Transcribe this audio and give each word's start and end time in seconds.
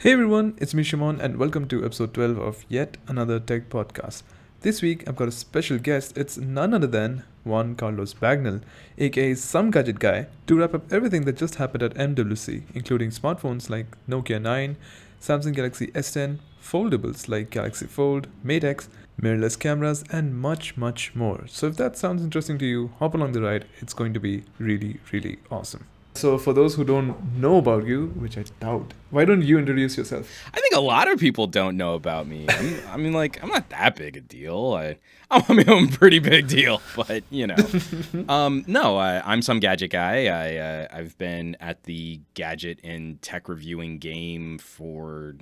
Hey 0.00 0.12
everyone, 0.12 0.54
it's 0.58 0.74
me 0.74 0.84
Shimon 0.84 1.20
and 1.20 1.38
welcome 1.38 1.66
to 1.66 1.84
episode 1.84 2.14
12 2.14 2.38
of 2.38 2.64
yet 2.68 2.98
another 3.08 3.40
tech 3.40 3.68
podcast. 3.68 4.22
This 4.60 4.80
week 4.80 5.02
I've 5.08 5.16
got 5.16 5.26
a 5.26 5.32
special 5.32 5.76
guest. 5.76 6.16
It's 6.16 6.36
none 6.36 6.72
other 6.72 6.86
than 6.86 7.24
Juan 7.44 7.74
Carlos 7.74 8.14
Bagnell, 8.14 8.62
aka 8.96 9.34
Some 9.34 9.72
Gadget 9.72 9.98
Guy, 9.98 10.28
to 10.46 10.56
wrap 10.56 10.72
up 10.72 10.92
everything 10.92 11.24
that 11.24 11.36
just 11.36 11.56
happened 11.56 11.82
at 11.82 11.94
MWC, 11.94 12.62
including 12.74 13.10
smartphones 13.10 13.68
like 13.68 13.86
Nokia 14.08 14.40
9, 14.40 14.76
Samsung 15.20 15.56
Galaxy 15.56 15.88
S10, 15.88 16.38
foldables 16.62 17.28
like 17.28 17.50
Galaxy 17.50 17.86
Fold, 17.86 18.28
Mate 18.44 18.62
X, 18.62 18.88
mirrorless 19.20 19.58
cameras, 19.58 20.04
and 20.12 20.38
much, 20.38 20.76
much 20.76 21.12
more. 21.16 21.44
So 21.48 21.66
if 21.66 21.76
that 21.78 21.96
sounds 21.96 22.22
interesting 22.22 22.56
to 22.58 22.66
you, 22.66 22.92
hop 23.00 23.14
along 23.14 23.32
the 23.32 23.42
ride. 23.42 23.64
It's 23.80 23.94
going 23.94 24.14
to 24.14 24.20
be 24.20 24.44
really, 24.60 25.00
really 25.10 25.40
awesome. 25.50 25.86
So, 26.18 26.36
for 26.36 26.52
those 26.52 26.74
who 26.74 26.82
don't 26.82 27.36
know 27.36 27.58
about 27.58 27.86
you, 27.86 28.08
which 28.18 28.36
I 28.36 28.42
doubt, 28.58 28.92
why 29.10 29.24
don't 29.24 29.40
you 29.40 29.56
introduce 29.56 29.96
yourself? 29.96 30.28
I 30.52 30.58
think 30.58 30.74
a 30.74 30.80
lot 30.80 31.08
of 31.08 31.20
people 31.20 31.46
don't 31.46 31.76
know 31.76 31.94
about 31.94 32.26
me. 32.26 32.44
I'm, 32.48 32.80
I 32.88 32.96
mean, 32.96 33.12
like, 33.12 33.40
I'm 33.40 33.50
not 33.50 33.68
that 33.68 33.94
big 33.94 34.16
a 34.16 34.20
deal. 34.20 34.74
I, 34.76 34.96
I 35.30 35.52
mean, 35.52 35.70
I'm 35.70 35.84
a 35.84 35.92
pretty 35.92 36.18
big 36.18 36.48
deal, 36.48 36.82
but 36.96 37.22
you 37.30 37.46
know, 37.46 37.54
um, 38.28 38.64
no, 38.66 38.96
I, 38.96 39.32
am 39.32 39.42
some 39.42 39.60
gadget 39.60 39.92
guy. 39.92 40.26
I, 40.26 40.56
uh, 40.56 40.88
I've 40.90 41.16
been 41.18 41.56
at 41.60 41.84
the 41.84 42.20
gadget 42.34 42.80
and 42.82 43.22
tech 43.22 43.48
reviewing 43.48 43.98
game 43.98 44.58
for 44.58 45.36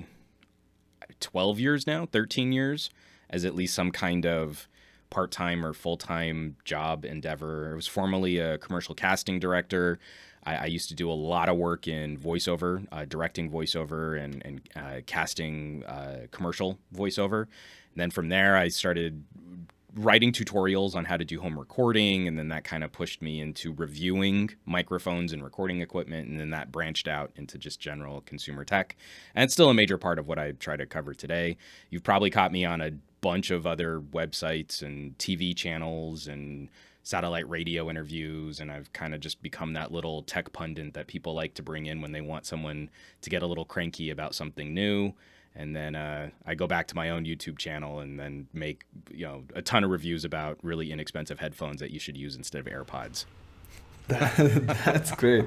12 1.20 1.58
years 1.58 1.86
now, 1.86 2.04
13 2.04 2.52
years, 2.52 2.90
as 3.30 3.46
at 3.46 3.54
least 3.54 3.74
some 3.74 3.90
kind 3.90 4.26
of 4.26 4.68
part 5.08 5.30
time 5.30 5.64
or 5.64 5.72
full 5.72 5.96
time 5.96 6.56
job 6.66 7.06
endeavor. 7.06 7.70
I 7.72 7.74
was 7.74 7.86
formerly 7.86 8.36
a 8.36 8.58
commercial 8.58 8.94
casting 8.94 9.38
director. 9.38 9.98
I, 10.46 10.54
I, 10.56 10.64
used 10.66 10.88
to 10.88 10.94
do 10.94 11.10
a 11.10 11.12
lot 11.12 11.48
of 11.48 11.56
work 11.56 11.88
in 11.88 12.16
voiceover, 12.16 12.86
uh, 12.92 13.04
directing 13.04 13.50
voiceover 13.50 14.22
and, 14.22 14.42
and 14.44 14.60
uh, 14.76 15.00
casting 15.06 15.84
uh, 15.84 16.26
commercial 16.30 16.78
voiceover. 16.94 17.42
And 17.42 17.96
then 17.96 18.10
from 18.10 18.28
there, 18.28 18.56
I 18.56 18.68
started 18.68 19.24
writing 19.96 20.30
tutorials 20.30 20.94
on 20.94 21.06
how 21.06 21.16
to 21.16 21.24
do 21.24 21.40
home 21.40 21.58
recording. 21.58 22.28
And 22.28 22.38
then 22.38 22.48
that 22.48 22.64
kind 22.64 22.84
of 22.84 22.92
pushed 22.92 23.22
me 23.22 23.40
into 23.40 23.72
reviewing 23.72 24.50
microphones 24.66 25.32
and 25.32 25.42
recording 25.42 25.80
equipment. 25.80 26.28
And 26.28 26.38
then 26.38 26.50
that 26.50 26.70
branched 26.70 27.08
out 27.08 27.32
into 27.36 27.58
just 27.58 27.80
general 27.80 28.20
consumer 28.20 28.64
tech. 28.64 28.96
And 29.34 29.44
it's 29.44 29.54
still 29.54 29.70
a 29.70 29.74
major 29.74 29.98
part 29.98 30.18
of 30.18 30.28
what 30.28 30.38
I 30.38 30.52
try 30.52 30.76
to 30.76 30.86
cover 30.86 31.14
today. 31.14 31.56
You've 31.90 32.04
probably 32.04 32.30
caught 32.30 32.52
me 32.52 32.64
on 32.64 32.80
a 32.80 32.92
bunch 33.22 33.50
of 33.50 33.66
other 33.66 34.00
websites 34.00 34.82
and 34.82 35.16
TV 35.18 35.56
channels 35.56 36.28
and 36.28 36.68
satellite 37.06 37.48
radio 37.48 37.88
interviews 37.88 38.58
and 38.58 38.72
I've 38.72 38.92
kind 38.92 39.14
of 39.14 39.20
just 39.20 39.40
become 39.40 39.74
that 39.74 39.92
little 39.92 40.22
tech 40.22 40.52
pundit 40.52 40.94
that 40.94 41.06
people 41.06 41.34
like 41.34 41.54
to 41.54 41.62
bring 41.62 41.86
in 41.86 42.00
when 42.00 42.10
they 42.10 42.20
want 42.20 42.46
someone 42.46 42.90
to 43.22 43.30
get 43.30 43.44
a 43.44 43.46
little 43.46 43.64
cranky 43.64 44.10
about 44.10 44.34
something 44.34 44.74
new 44.74 45.14
and 45.54 45.76
then 45.76 45.94
uh, 45.94 46.30
I 46.44 46.56
go 46.56 46.66
back 46.66 46.88
to 46.88 46.96
my 46.96 47.10
own 47.10 47.24
YouTube 47.24 47.58
channel 47.58 48.00
and 48.00 48.18
then 48.18 48.48
make 48.52 48.84
you 49.08 49.24
know 49.24 49.44
a 49.54 49.62
ton 49.62 49.84
of 49.84 49.90
reviews 49.90 50.24
about 50.24 50.58
really 50.62 50.90
inexpensive 50.90 51.38
headphones 51.38 51.78
that 51.78 51.92
you 51.92 52.00
should 52.00 52.16
use 52.16 52.34
instead 52.34 52.66
of 52.66 52.66
AirPods. 52.66 53.24
that's 54.08 55.12
great. 55.12 55.44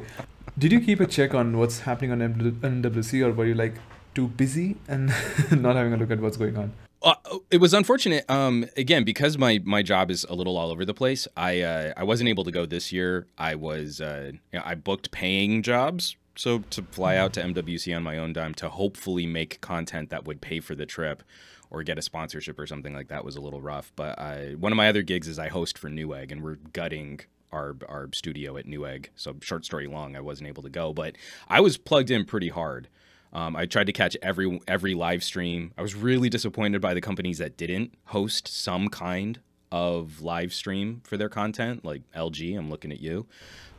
Did 0.58 0.72
you 0.72 0.80
keep 0.80 1.02
a 1.02 1.08
check 1.08 1.34
on 1.34 1.58
what's 1.58 1.82
happening 1.82 2.14
on 2.14 2.20
MWC 2.20 3.26
or 3.26 3.34
were 3.34 3.46
you 3.46 3.54
like 3.54 3.76
too 4.16 4.30
busy 4.30 4.78
and 4.88 5.08
not 5.52 5.76
having 5.76 5.92
a 5.92 5.98
look 5.98 6.10
at 6.10 6.22
what's 6.22 6.38
going 6.38 6.56
on? 6.56 6.72
Uh, 7.02 7.16
it 7.50 7.58
was 7.58 7.74
unfortunate. 7.74 8.30
Um, 8.30 8.66
again, 8.76 9.04
because 9.04 9.38
my 9.38 9.62
my 9.64 9.82
job 9.82 10.12
is 10.12 10.26
a 10.26 10.34
little 10.34 10.58
all 10.58 10.70
over 10.70 10.84
the 10.84 10.94
place. 10.94 11.28
I 11.38 11.62
uh, 11.62 11.94
I 11.96 12.04
wasn't 12.04 12.30
able 12.30 12.44
to 12.44 12.52
go 12.52 12.66
this 12.66 12.92
year. 12.92 13.28
I 13.38 13.56
was 13.56 14.02
uh, 14.02 14.32
you 14.34 14.60
know, 14.60 14.64
I 14.66 14.76
booked 14.76 15.12
paying 15.12 15.64
jobs, 15.64 16.18
so 16.36 16.60
to 16.72 16.82
fly 16.84 17.16
out 17.16 17.34
to 17.34 17.42
MWC 17.42 17.96
on 17.96 18.04
my 18.04 18.18
own 18.18 18.34
dime 18.34 18.54
to 18.56 18.70
hopefully 18.70 19.26
make 19.26 19.62
content 19.62 20.10
that 20.10 20.26
would 20.26 20.42
pay 20.42 20.60
for 20.60 20.76
the 20.76 20.86
trip, 20.86 21.24
or 21.70 21.84
get 21.84 21.98
a 21.98 22.02
sponsorship 22.02 22.60
or 22.60 22.68
something 22.68 22.94
like 22.94 23.08
that 23.08 23.24
was 23.24 23.38
a 23.38 23.42
little 23.42 23.62
rough. 23.62 23.94
But 23.96 24.20
I, 24.20 24.56
one 24.56 24.74
of 24.74 24.78
my 24.78 24.90
other 24.90 25.02
gigs 25.02 25.28
is 25.28 25.40
I 25.40 25.48
host 25.48 25.78
for 25.78 25.90
Newegg, 25.90 26.32
and 26.32 26.44
we're 26.44 26.58
gutting 26.74 27.22
our 27.54 27.78
our 27.88 28.10
studio 28.14 28.58
at 28.58 28.66
Newegg. 28.66 29.08
So 29.16 29.38
short 29.42 29.64
story 29.64 29.88
long, 29.88 30.18
I 30.18 30.22
wasn't 30.22 30.50
able 30.50 30.64
to 30.64 30.70
go, 30.70 30.94
but 30.94 31.16
I 31.48 31.62
was 31.62 31.78
plugged 31.78 32.12
in 32.12 32.26
pretty 32.26 32.50
hard. 32.50 32.90
Um, 33.32 33.56
I 33.56 33.66
tried 33.66 33.86
to 33.86 33.94
catch 33.94 34.18
every 34.22 34.60
every 34.68 34.94
live 34.94 35.24
stream. 35.24 35.72
I 35.78 35.82
was 35.82 35.96
really 35.96 36.30
disappointed 36.30 36.82
by 36.82 36.94
the 36.94 37.02
companies 37.02 37.38
that 37.38 37.58
didn't 37.58 37.94
host 38.06 38.48
some 38.48 38.90
kind 38.90 39.40
of 39.72 40.22
live 40.22 40.54
stream 40.54 41.02
for 41.04 41.16
their 41.18 41.30
content, 41.30 41.86
like 41.86 42.02
LG. 42.16 42.58
I'm 42.58 42.70
looking 42.70 42.92
at 42.92 43.00
you. 43.00 43.28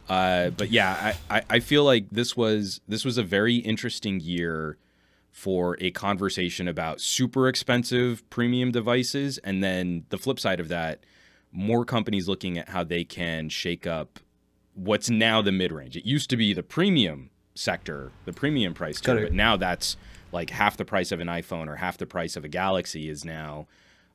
Uh, 0.08 0.50
but 0.50 0.70
yeah, 0.70 1.14
I, 1.30 1.36
I, 1.36 1.42
I 1.50 1.60
feel 1.60 1.84
like 1.84 2.10
this 2.10 2.36
was 2.36 2.80
this 2.86 3.04
was 3.04 3.18
a 3.18 3.22
very 3.22 3.56
interesting 3.56 4.20
year 4.20 4.78
for 5.32 5.76
a 5.80 5.90
conversation 5.92 6.66
about 6.66 7.00
super 7.00 7.48
expensive 7.48 8.28
premium 8.30 8.72
devices, 8.72 9.38
and 9.38 9.62
then 9.62 10.04
the 10.10 10.18
flip 10.18 10.40
side 10.40 10.60
of 10.60 10.68
that, 10.68 11.04
more 11.52 11.84
companies 11.84 12.28
looking 12.28 12.58
at 12.58 12.68
how 12.68 12.84
they 12.84 13.04
can 13.04 13.48
shake 13.48 13.86
up 13.86 14.20
what's 14.74 15.10
now 15.10 15.42
the 15.42 15.52
mid 15.52 15.72
range. 15.72 15.96
It 15.96 16.04
used 16.04 16.30
to 16.30 16.36
be 16.36 16.52
the 16.52 16.62
premium 16.62 17.30
sector, 17.54 18.12
the 18.24 18.32
premium 18.32 18.74
price 18.74 19.00
tier. 19.00 19.22
But 19.22 19.32
now 19.32 19.56
that's 19.56 19.96
like 20.32 20.50
half 20.50 20.76
the 20.76 20.84
price 20.84 21.12
of 21.12 21.20
an 21.20 21.28
iPhone 21.28 21.68
or 21.68 21.76
half 21.76 21.98
the 21.98 22.06
price 22.06 22.36
of 22.36 22.44
a 22.44 22.48
Galaxy 22.48 23.08
is 23.08 23.24
now 23.24 23.66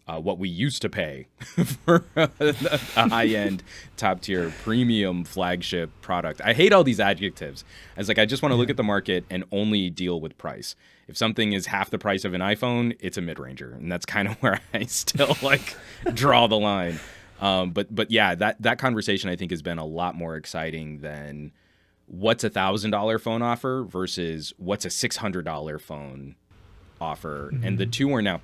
uh, 0.07 0.19
what 0.19 0.37
we 0.37 0.47
used 0.47 0.81
to 0.83 0.89
pay 0.89 1.27
for 1.85 2.05
a, 2.15 2.29
a 2.39 3.09
high-end, 3.09 3.63
top-tier, 3.97 4.53
premium 4.63 5.23
flagship 5.23 5.89
product. 6.01 6.41
I 6.43 6.53
hate 6.53 6.73
all 6.73 6.83
these 6.83 6.99
adjectives. 6.99 7.65
I 7.97 7.99
was 7.99 8.07
like, 8.07 8.19
I 8.19 8.25
just 8.25 8.43
want 8.43 8.51
to 8.51 8.55
yeah. 8.55 8.59
look 8.59 8.69
at 8.69 8.77
the 8.77 8.83
market 8.83 9.25
and 9.29 9.43
only 9.51 9.89
deal 9.89 10.21
with 10.21 10.37
price. 10.37 10.75
If 11.07 11.17
something 11.17 11.53
is 11.53 11.67
half 11.67 11.89
the 11.89 11.97
price 11.97 12.23
of 12.23 12.33
an 12.33 12.41
iPhone, 12.41 12.95
it's 12.99 13.17
a 13.17 13.21
mid-ranger, 13.21 13.71
and 13.71 13.91
that's 13.91 14.05
kind 14.05 14.27
of 14.27 14.35
where 14.41 14.59
I 14.73 14.85
still 14.85 15.37
like 15.41 15.75
draw 16.13 16.47
the 16.47 16.57
line. 16.57 16.99
Um, 17.41 17.71
but 17.71 17.93
but 17.93 18.11
yeah, 18.11 18.33
that 18.35 18.61
that 18.61 18.79
conversation 18.79 19.29
I 19.29 19.35
think 19.35 19.51
has 19.51 19.61
been 19.61 19.77
a 19.77 19.85
lot 19.85 20.15
more 20.15 20.35
exciting 20.35 20.99
than 20.99 21.51
what's 22.07 22.43
a 22.43 22.49
thousand 22.49 22.91
dollar 22.91 23.19
phone 23.19 23.41
offer 23.41 23.83
versus 23.83 24.53
what's 24.57 24.85
a 24.85 24.89
six 24.89 25.17
hundred 25.17 25.45
dollar 25.45 25.79
phone 25.79 26.35
offer, 27.01 27.49
mm-hmm. 27.51 27.65
and 27.65 27.77
the 27.77 27.85
mm-hmm. 27.85 27.91
two 27.91 28.13
are 28.13 28.21
now 28.21 28.41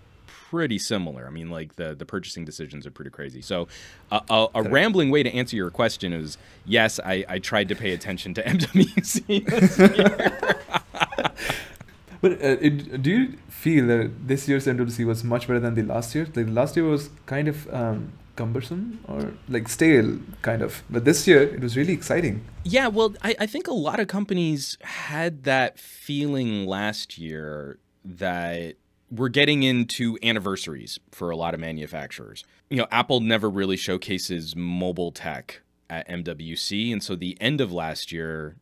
pretty 0.51 0.77
similar. 0.77 1.27
I 1.27 1.29
mean, 1.29 1.49
like 1.49 1.75
the 1.75 1.95
the 1.95 2.05
purchasing 2.05 2.45
decisions 2.45 2.85
are 2.85 2.91
pretty 2.91 3.11
crazy. 3.11 3.41
So, 3.41 3.67
uh, 4.11 4.19
a, 4.29 4.59
a 4.59 4.63
rambling 4.63 5.09
way 5.09 5.23
to 5.23 5.33
answer 5.33 5.55
your 5.55 5.69
question 5.69 6.13
is 6.13 6.38
yes, 6.66 6.99
I, 6.99 7.25
I 7.29 7.39
tried 7.39 7.69
to 7.69 7.75
pay 7.75 7.94
attention 7.94 8.33
to 8.35 8.44
MWC. 8.44 9.45
but 12.22 12.31
uh, 12.33 12.57
it, 12.59 13.01
do 13.01 13.09
you 13.09 13.38
feel 13.47 13.88
that 13.88 14.28
this 14.28 14.47
year's 14.47 14.66
MWC 14.66 15.05
was 15.05 15.23
much 15.23 15.47
better 15.47 15.59
than 15.59 15.75
the 15.75 15.83
last 15.83 16.16
year? 16.16 16.25
The 16.25 16.45
last 16.45 16.75
year 16.75 16.85
was 16.85 17.09
kind 17.25 17.47
of 17.47 17.73
um, 17.73 18.13
cumbersome 18.35 18.99
or 19.07 19.33
like 19.49 19.67
stale 19.67 20.19
kind 20.41 20.61
of. 20.61 20.83
But 20.89 21.05
this 21.05 21.27
year 21.27 21.43
it 21.43 21.61
was 21.61 21.77
really 21.77 21.93
exciting. 21.93 22.45
Yeah 22.63 22.87
well 22.87 23.15
I, 23.21 23.35
I, 23.39 23.45
think 23.45 23.67
a 23.67 23.73
lot 23.73 23.99
of 23.99 24.07
companies 24.07 24.77
had 24.81 25.43
that 25.43 25.79
feeling 25.79 26.65
last 26.65 27.17
year 27.17 27.79
that 28.03 28.75
we're 29.09 29.29
getting 29.29 29.63
into 29.63 30.17
anniversaries 30.23 30.99
for 31.11 31.29
a 31.29 31.35
lot 31.35 31.53
of 31.53 31.59
manufacturers. 31.59 32.43
You 32.69 32.77
know 32.77 32.87
apple 32.91 33.19
never 33.19 33.49
really 33.49 33.77
showcases 33.77 34.55
mobile 34.55 35.11
tech 35.11 35.61
at 35.89 36.07
mwc 36.07 36.91
and 36.91 37.03
so 37.03 37.15
the 37.15 37.37
end 37.41 37.59
of 37.59 37.71
last 37.73 38.11
year 38.11 38.55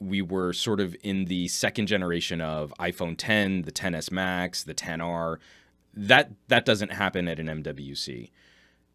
we 0.00 0.22
were 0.22 0.52
sort 0.54 0.80
of 0.80 0.96
in 1.02 1.26
the 1.26 1.46
second 1.48 1.86
generation 1.86 2.40
of 2.40 2.72
iphone 2.80 3.14
10 3.16 3.62
the 3.62 3.72
10s 3.72 4.10
max 4.10 4.64
the 4.64 4.74
10r 4.74 5.36
that 5.92 6.30
that 6.48 6.64
doesn't 6.64 6.92
happen 6.92 7.28
at 7.28 7.38
an 7.38 7.46
mwc 7.62 8.30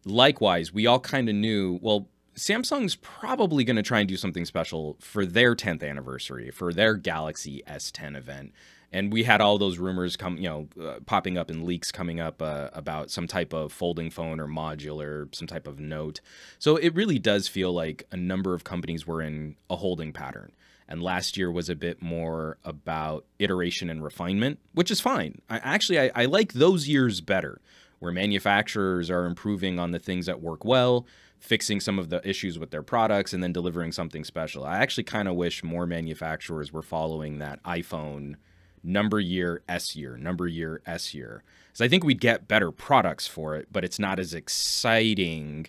likewise, 0.06 0.72
we 0.72 0.86
all 0.86 1.00
kind 1.00 1.28
of 1.28 1.34
knew, 1.34 1.78
well, 1.82 2.08
Samsung's 2.36 2.96
probably 2.96 3.64
going 3.64 3.76
to 3.76 3.82
try 3.82 4.00
and 4.00 4.08
do 4.08 4.16
something 4.16 4.44
special 4.44 4.96
for 5.00 5.26
their 5.26 5.54
10th 5.54 5.82
anniversary, 5.82 6.50
for 6.50 6.72
their 6.72 6.94
Galaxy 6.94 7.62
S10 7.66 8.16
event. 8.16 8.52
And 8.92 9.12
we 9.12 9.24
had 9.24 9.40
all 9.40 9.58
those 9.58 9.78
rumors 9.78 10.16
come, 10.16 10.36
you 10.36 10.48
know, 10.48 10.68
uh, 10.80 11.00
popping 11.06 11.36
up 11.36 11.50
and 11.50 11.64
leaks 11.64 11.90
coming 11.90 12.20
up 12.20 12.40
uh, 12.40 12.70
about 12.72 13.10
some 13.10 13.26
type 13.26 13.52
of 13.52 13.72
folding 13.72 14.10
phone 14.10 14.38
or 14.38 14.46
modular, 14.46 15.34
some 15.34 15.48
type 15.48 15.66
of 15.66 15.80
note. 15.80 16.20
So 16.58 16.76
it 16.76 16.94
really 16.94 17.18
does 17.18 17.48
feel 17.48 17.72
like 17.72 18.06
a 18.12 18.16
number 18.16 18.54
of 18.54 18.64
companies 18.64 19.06
were 19.06 19.20
in 19.20 19.56
a 19.68 19.76
holding 19.76 20.12
pattern. 20.12 20.52
And 20.88 21.02
last 21.02 21.36
year 21.36 21.50
was 21.50 21.68
a 21.68 21.74
bit 21.74 22.00
more 22.00 22.58
about 22.64 23.24
iteration 23.40 23.90
and 23.90 24.04
refinement, 24.04 24.60
which 24.72 24.90
is 24.90 25.00
fine. 25.00 25.40
I, 25.50 25.58
actually, 25.58 25.98
I, 25.98 26.10
I 26.14 26.24
like 26.26 26.52
those 26.52 26.86
years 26.86 27.20
better 27.20 27.60
where 27.98 28.12
manufacturers 28.12 29.10
are 29.10 29.26
improving 29.26 29.78
on 29.78 29.90
the 29.90 29.98
things 29.98 30.26
that 30.26 30.40
work 30.40 30.64
well, 30.64 31.06
fixing 31.38 31.80
some 31.80 31.98
of 31.98 32.08
the 32.08 32.26
issues 32.28 32.58
with 32.58 32.70
their 32.70 32.82
products, 32.82 33.32
and 33.32 33.42
then 33.42 33.52
delivering 33.52 33.92
something 33.92 34.24
special. 34.24 34.64
I 34.64 34.78
actually 34.78 35.04
kind 35.04 35.28
of 35.28 35.34
wish 35.34 35.64
more 35.64 35.86
manufacturers 35.86 36.72
were 36.72 36.82
following 36.82 37.38
that 37.38 37.62
iPhone 37.64 38.36
number 38.82 39.20
year, 39.20 39.62
S 39.68 39.96
year, 39.96 40.16
number 40.16 40.46
year, 40.46 40.80
S 40.86 41.12
year. 41.12 41.42
So 41.72 41.84
I 41.84 41.88
think 41.88 42.04
we'd 42.04 42.20
get 42.20 42.48
better 42.48 42.70
products 42.70 43.26
for 43.26 43.56
it, 43.56 43.68
but 43.70 43.84
it's 43.84 43.98
not 43.98 44.18
as 44.18 44.32
exciting 44.32 45.66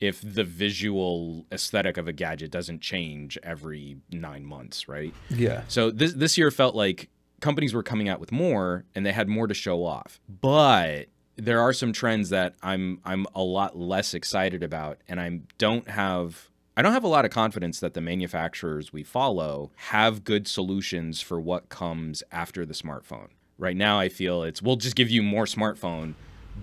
if 0.00 0.22
the 0.22 0.44
visual 0.44 1.44
aesthetic 1.52 1.98
of 1.98 2.08
a 2.08 2.12
gadget 2.12 2.50
doesn't 2.50 2.80
change 2.80 3.38
every 3.42 3.98
nine 4.10 4.44
months, 4.46 4.88
right? 4.88 5.12
Yeah. 5.28 5.62
So 5.68 5.90
this 5.90 6.14
this 6.14 6.38
year 6.38 6.50
felt 6.50 6.74
like 6.74 7.10
companies 7.40 7.74
were 7.74 7.82
coming 7.82 8.08
out 8.08 8.20
with 8.20 8.32
more 8.32 8.84
and 8.94 9.04
they 9.04 9.12
had 9.12 9.28
more 9.28 9.46
to 9.46 9.54
show 9.54 9.84
off. 9.84 10.20
But 10.28 11.08
there 11.40 11.60
are 11.60 11.72
some 11.72 11.92
trends 11.92 12.30
that 12.30 12.54
I'm 12.62 13.00
I'm 13.04 13.26
a 13.34 13.42
lot 13.42 13.76
less 13.76 14.14
excited 14.14 14.62
about 14.62 14.98
and 15.08 15.20
I 15.20 15.40
don't 15.58 15.88
have 15.88 16.48
I 16.76 16.82
don't 16.82 16.92
have 16.92 17.04
a 17.04 17.08
lot 17.08 17.24
of 17.24 17.30
confidence 17.30 17.80
that 17.80 17.94
the 17.94 18.00
manufacturers 18.00 18.92
we 18.92 19.02
follow 19.02 19.70
have 19.76 20.24
good 20.24 20.46
solutions 20.46 21.20
for 21.20 21.40
what 21.40 21.68
comes 21.68 22.22
after 22.30 22.64
the 22.64 22.74
smartphone. 22.74 23.28
Right 23.58 23.76
now 23.76 23.98
I 23.98 24.08
feel 24.08 24.42
it's 24.42 24.62
we'll 24.62 24.76
just 24.76 24.96
give 24.96 25.10
you 25.10 25.22
more 25.22 25.44
smartphone 25.46 26.14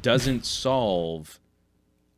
doesn't 0.01 0.45
solve 0.45 1.39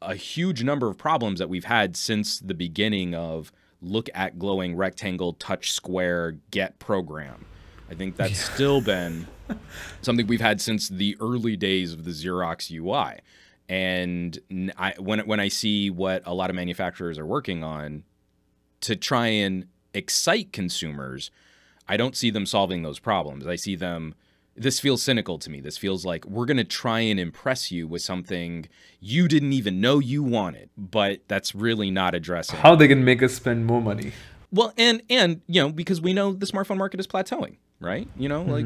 a 0.01 0.15
huge 0.15 0.63
number 0.63 0.88
of 0.88 0.97
problems 0.97 1.39
that 1.39 1.50
we've 1.50 1.65
had 1.65 1.95
since 1.95 2.39
the 2.39 2.53
beginning 2.53 3.13
of 3.15 3.51
look 3.81 4.09
at 4.13 4.38
glowing 4.38 4.75
rectangle 4.75 5.33
touch 5.33 5.71
square 5.71 6.38
get 6.51 6.79
program 6.79 7.45
I 7.89 7.95
think 7.95 8.15
that's 8.17 8.31
yeah. 8.31 8.53
still 8.53 8.81
been 8.81 9.27
something 10.01 10.27
we've 10.27 10.41
had 10.41 10.61
since 10.61 10.89
the 10.89 11.17
early 11.19 11.55
days 11.55 11.93
of 11.93 12.05
the 12.05 12.11
Xerox 12.11 12.71
UI. 12.71 13.19
And 13.67 14.39
I, 14.77 14.93
when 14.97 15.19
when 15.27 15.39
I 15.39 15.47
see 15.47 15.89
what 15.89 16.23
a 16.25 16.33
lot 16.33 16.49
of 16.49 16.55
manufacturers 16.55 17.19
are 17.19 17.25
working 17.25 17.63
on 17.63 18.03
to 18.81 18.95
try 18.95 19.27
and 19.27 19.67
excite 19.93 20.51
consumers, 20.51 21.29
I 21.87 21.97
don't 21.97 22.15
see 22.15 22.29
them 22.29 22.45
solving 22.45 22.81
those 22.81 22.99
problems. 22.99 23.45
I 23.45 23.55
see 23.55 23.75
them. 23.75 24.15
This 24.55 24.79
feels 24.79 25.01
cynical 25.01 25.37
to 25.39 25.49
me. 25.49 25.61
This 25.61 25.77
feels 25.77 26.03
like 26.03 26.25
we're 26.25 26.45
going 26.45 26.57
to 26.57 26.65
try 26.65 26.99
and 26.99 27.17
impress 27.17 27.71
you 27.71 27.87
with 27.87 28.01
something 28.01 28.67
you 28.99 29.27
didn't 29.29 29.53
even 29.53 29.79
know 29.79 29.99
you 29.99 30.21
wanted, 30.21 30.69
but 30.77 31.21
that's 31.29 31.55
really 31.55 31.89
not 31.89 32.13
addressing 32.13 32.59
how 32.59 32.75
they 32.75 32.87
can 32.87 33.05
make 33.05 33.23
us 33.23 33.33
spend 33.33 33.65
more 33.65 33.81
money. 33.81 34.11
Well, 34.51 34.73
and 34.77 35.01
and 35.09 35.41
you 35.47 35.61
know 35.61 35.71
because 35.71 36.01
we 36.01 36.13
know 36.13 36.33
the 36.33 36.45
smartphone 36.45 36.77
market 36.77 36.99
is 36.99 37.07
plateauing 37.07 37.57
right? 37.79 38.07
You 38.17 38.29
know, 38.29 38.41
mm-hmm. 38.41 38.51
like 38.51 38.65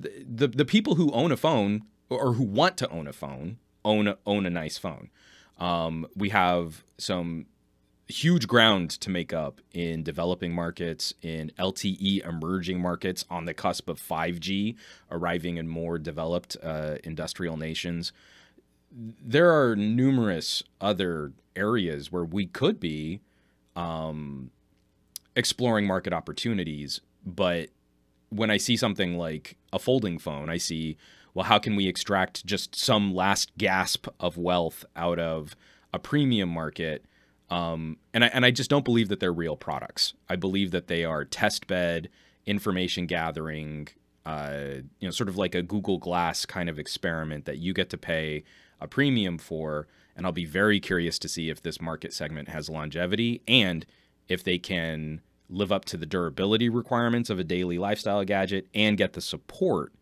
the, 0.00 0.24
the 0.28 0.48
the 0.48 0.64
people 0.64 0.96
who 0.96 1.10
own 1.12 1.32
a 1.32 1.36
phone 1.36 1.84
or 2.10 2.34
who 2.34 2.44
want 2.44 2.76
to 2.78 2.90
own 2.90 3.06
a 3.06 3.12
phone 3.12 3.58
own 3.84 4.08
a, 4.08 4.18
own 4.26 4.46
a 4.46 4.50
nice 4.50 4.78
phone. 4.78 5.10
Um, 5.58 6.06
we 6.16 6.30
have 6.30 6.84
some 6.98 7.46
huge 8.06 8.46
ground 8.46 8.90
to 8.90 9.08
make 9.08 9.32
up 9.32 9.60
in 9.72 10.02
developing 10.02 10.52
markets, 10.52 11.14
in 11.22 11.52
LTE 11.58 12.26
emerging 12.26 12.80
markets 12.80 13.24
on 13.30 13.44
the 13.44 13.54
cusp 13.54 13.88
of 13.88 14.00
5G 14.00 14.74
arriving 15.10 15.56
in 15.56 15.68
more 15.68 15.98
developed 15.98 16.56
uh, 16.62 16.96
industrial 17.04 17.56
nations. 17.56 18.12
There 18.90 19.52
are 19.52 19.74
numerous 19.74 20.62
other 20.80 21.32
areas 21.56 22.12
where 22.12 22.24
we 22.24 22.46
could 22.46 22.78
be 22.78 23.20
um, 23.76 24.50
exploring 25.36 25.86
market 25.86 26.12
opportunities, 26.12 27.00
but 27.24 27.70
when 28.30 28.50
I 28.50 28.56
see 28.56 28.76
something 28.76 29.16
like 29.16 29.56
a 29.72 29.78
folding 29.78 30.18
phone, 30.18 30.48
I 30.48 30.56
see, 30.56 30.96
well, 31.34 31.44
how 31.44 31.58
can 31.58 31.76
we 31.76 31.86
extract 31.86 32.44
just 32.44 32.74
some 32.74 33.14
last 33.14 33.56
gasp 33.56 34.08
of 34.20 34.36
wealth 34.36 34.84
out 34.96 35.18
of 35.18 35.56
a 35.92 35.98
premium 35.98 36.48
market? 36.48 37.04
Um, 37.50 37.98
and 38.12 38.24
I 38.24 38.28
and 38.28 38.44
I 38.44 38.50
just 38.50 38.70
don't 38.70 38.84
believe 38.84 39.08
that 39.08 39.20
they're 39.20 39.32
real 39.32 39.56
products. 39.56 40.14
I 40.28 40.36
believe 40.36 40.70
that 40.72 40.88
they 40.88 41.04
are 41.04 41.24
test 41.24 41.66
bed 41.66 42.08
information 42.46 43.06
gathering, 43.06 43.88
uh, 44.26 44.82
you 44.98 45.08
know, 45.08 45.10
sort 45.10 45.28
of 45.28 45.36
like 45.36 45.54
a 45.54 45.62
Google 45.62 45.98
Glass 45.98 46.46
kind 46.46 46.68
of 46.68 46.78
experiment 46.78 47.44
that 47.44 47.58
you 47.58 47.72
get 47.72 47.90
to 47.90 47.98
pay 47.98 48.44
a 48.80 48.88
premium 48.88 49.38
for. 49.38 49.86
And 50.16 50.26
I'll 50.26 50.32
be 50.32 50.44
very 50.44 50.78
curious 50.78 51.18
to 51.20 51.28
see 51.28 51.50
if 51.50 51.62
this 51.62 51.80
market 51.80 52.12
segment 52.12 52.48
has 52.48 52.68
longevity 52.68 53.42
and 53.48 53.84
if 54.28 54.42
they 54.44 54.58
can 54.58 55.20
live 55.48 55.70
up 55.70 55.84
to 55.84 55.96
the 55.96 56.06
durability 56.06 56.68
requirements 56.68 57.30
of 57.30 57.38
a 57.38 57.44
daily 57.44 57.78
lifestyle 57.78 58.24
gadget 58.24 58.66
and 58.74 58.96
get 58.96 59.12
the 59.12 59.20
support 59.20 59.92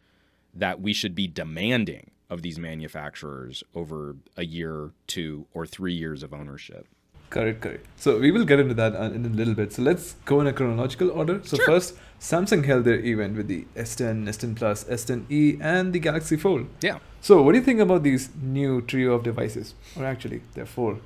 that 0.55 0.81
we 0.81 0.93
should 0.93 1.15
be 1.15 1.27
demanding 1.27 2.11
of 2.31 2.43
these 2.43 2.59
manufacturers 2.59 3.63
over 3.75 4.17
a 4.37 4.45
year, 4.45 4.93
two, 5.07 5.47
or 5.53 5.67
three 5.67 5.95
years 5.95 6.23
of 6.23 6.33
ownership. 6.33 6.87
Correct, 7.33 7.63
correct. 7.63 7.87
So 7.97 8.19
we 8.19 8.31
will 8.31 8.45
get 8.45 8.61
into 8.61 8.75
that 8.75 8.95
uh, 8.95 9.05
in 9.05 9.25
a 9.25 9.31
little 9.31 9.55
bit. 9.55 9.73
So 9.73 9.81
let's 9.81 10.17
go 10.27 10.43
in 10.43 10.47
a 10.47 10.53
chronological 10.53 11.11
order. 11.11 11.41
So 11.45 11.57
sure. 11.57 11.65
first, 11.65 11.95
Samsung 12.21 12.63
held 12.63 12.85
their 12.85 13.01
event 13.01 13.39
with 13.39 13.49
the 13.49 13.65
S10, 13.75 14.29
S10 14.29 14.55
Plus, 14.55 14.85
S10e, 14.85 15.59
and 15.63 15.95
the 15.95 15.99
Galaxy 15.99 16.37
Fold. 16.37 16.67
Yeah. 16.83 16.99
So, 17.23 17.41
what 17.41 17.53
do 17.53 17.59
you 17.59 17.65
think 17.65 17.81
about 17.81 18.03
these 18.03 18.29
new 18.43 18.83
trio 18.83 19.15
of 19.15 19.23
devices? 19.23 19.75
Or 19.97 20.05
actually, 20.05 20.43
they're 20.53 20.67
four. 20.67 20.99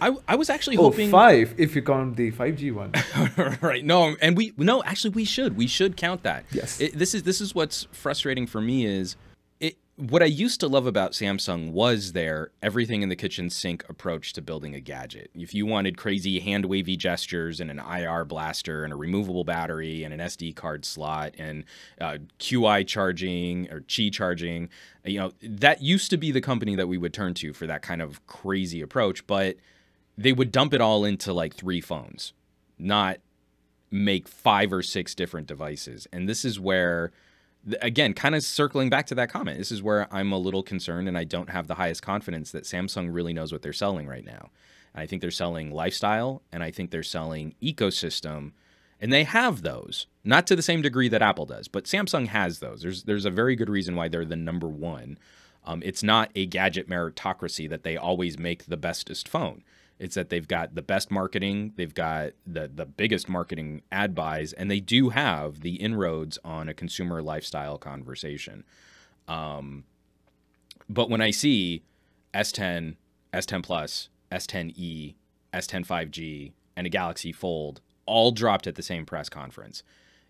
I, 0.00 0.14
I 0.28 0.36
was 0.36 0.50
actually 0.50 0.76
oh, 0.78 0.82
hoping 0.82 1.10
five 1.10 1.54
if 1.58 1.74
you 1.74 1.82
count 1.82 2.16
the 2.16 2.30
5G 2.30 2.72
one. 2.72 2.92
right. 3.60 3.84
No, 3.84 4.14
and 4.20 4.36
we 4.36 4.52
no, 4.56 4.84
actually 4.84 5.10
we 5.10 5.24
should. 5.24 5.56
We 5.56 5.66
should 5.66 5.96
count 5.96 6.22
that. 6.22 6.44
Yes. 6.52 6.80
It, 6.80 6.96
this 6.96 7.12
is 7.12 7.24
this 7.24 7.40
is 7.40 7.56
what's 7.56 7.88
frustrating 7.90 8.46
for 8.46 8.60
me 8.60 8.86
is 8.86 9.16
what 10.10 10.22
I 10.22 10.26
used 10.26 10.58
to 10.60 10.66
love 10.66 10.86
about 10.86 11.12
Samsung 11.12 11.70
was 11.70 12.12
their 12.12 12.50
everything 12.60 13.02
in 13.02 13.08
the 13.08 13.14
kitchen 13.14 13.48
sink 13.50 13.84
approach 13.88 14.32
to 14.32 14.42
building 14.42 14.74
a 14.74 14.80
gadget. 14.80 15.30
If 15.32 15.54
you 15.54 15.64
wanted 15.64 15.96
crazy 15.96 16.40
hand 16.40 16.64
wavy 16.66 16.96
gestures 16.96 17.60
and 17.60 17.70
an 17.70 17.78
IR 17.78 18.24
blaster 18.24 18.82
and 18.82 18.92
a 18.92 18.96
removable 18.96 19.44
battery 19.44 20.02
and 20.02 20.12
an 20.12 20.18
SD 20.18 20.56
card 20.56 20.84
slot 20.84 21.34
and 21.38 21.64
uh, 22.00 22.18
QI 22.40 22.84
charging 22.84 23.70
or 23.70 23.82
Qi 23.82 24.12
charging, 24.12 24.68
you 25.04 25.20
know, 25.20 25.32
that 25.40 25.82
used 25.82 26.10
to 26.10 26.16
be 26.16 26.32
the 26.32 26.40
company 26.40 26.74
that 26.74 26.88
we 26.88 26.98
would 26.98 27.14
turn 27.14 27.34
to 27.34 27.52
for 27.52 27.68
that 27.68 27.82
kind 27.82 28.02
of 28.02 28.26
crazy 28.26 28.80
approach. 28.80 29.24
But 29.28 29.56
they 30.18 30.32
would 30.32 30.50
dump 30.50 30.74
it 30.74 30.80
all 30.80 31.04
into 31.04 31.32
like 31.32 31.54
three 31.54 31.80
phones, 31.80 32.32
not 32.76 33.18
make 33.92 34.26
five 34.26 34.72
or 34.72 34.82
six 34.82 35.14
different 35.14 35.46
devices. 35.46 36.08
And 36.12 36.28
this 36.28 36.44
is 36.44 36.58
where 36.58 37.12
again, 37.80 38.14
kind 38.14 38.34
of 38.34 38.42
circling 38.42 38.90
back 38.90 39.06
to 39.06 39.14
that 39.14 39.30
comment, 39.30 39.58
this 39.58 39.72
is 39.72 39.82
where 39.82 40.12
I'm 40.12 40.32
a 40.32 40.38
little 40.38 40.62
concerned 40.62 41.08
and 41.08 41.16
I 41.16 41.24
don't 41.24 41.50
have 41.50 41.66
the 41.66 41.74
highest 41.74 42.02
confidence 42.02 42.50
that 42.52 42.64
Samsung 42.64 43.12
really 43.12 43.32
knows 43.32 43.52
what 43.52 43.62
they're 43.62 43.72
selling 43.72 44.06
right 44.06 44.24
now. 44.24 44.50
I 44.94 45.06
think 45.06 45.22
they're 45.22 45.30
selling 45.30 45.70
lifestyle 45.70 46.42
and 46.52 46.62
I 46.62 46.70
think 46.70 46.90
they're 46.90 47.02
selling 47.02 47.54
ecosystem. 47.62 48.52
And 49.00 49.12
they 49.12 49.24
have 49.24 49.62
those, 49.62 50.06
not 50.22 50.46
to 50.46 50.56
the 50.56 50.62
same 50.62 50.82
degree 50.82 51.08
that 51.08 51.22
Apple 51.22 51.46
does, 51.46 51.66
but 51.66 51.84
Samsung 51.84 52.28
has 52.28 52.60
those. 52.60 52.82
There's 52.82 53.02
there's 53.02 53.24
a 53.24 53.30
very 53.30 53.56
good 53.56 53.70
reason 53.70 53.96
why 53.96 54.06
they're 54.06 54.24
the 54.24 54.36
number 54.36 54.68
one. 54.68 55.18
Um, 55.64 55.82
it's 55.84 56.02
not 56.02 56.30
a 56.36 56.46
gadget 56.46 56.88
meritocracy 56.88 57.68
that 57.68 57.82
they 57.82 57.96
always 57.96 58.38
make 58.38 58.66
the 58.66 58.76
bestest 58.76 59.28
phone. 59.28 59.64
It's 59.98 60.14
that 60.14 60.30
they've 60.30 60.48
got 60.48 60.74
the 60.74 60.82
best 60.82 61.10
marketing, 61.10 61.74
they've 61.76 61.94
got 61.94 62.32
the 62.46 62.70
the 62.72 62.86
biggest 62.86 63.28
marketing 63.28 63.82
ad 63.92 64.14
buys, 64.14 64.52
and 64.52 64.70
they 64.70 64.80
do 64.80 65.10
have 65.10 65.60
the 65.60 65.76
inroads 65.76 66.38
on 66.44 66.68
a 66.68 66.74
consumer 66.74 67.22
lifestyle 67.22 67.78
conversation. 67.78 68.64
Um, 69.28 69.84
but 70.88 71.08
when 71.08 71.20
I 71.20 71.30
see 71.30 71.82
S10, 72.34 72.96
S10 73.32 73.62
Plus, 73.62 74.08
S10e, 74.30 75.14
S10 75.54 75.86
5G, 75.86 76.52
and 76.76 76.86
a 76.86 76.90
Galaxy 76.90 77.32
Fold 77.32 77.80
all 78.06 78.32
dropped 78.32 78.66
at 78.66 78.74
the 78.74 78.82
same 78.82 79.06
press 79.06 79.28
conference, 79.28 79.82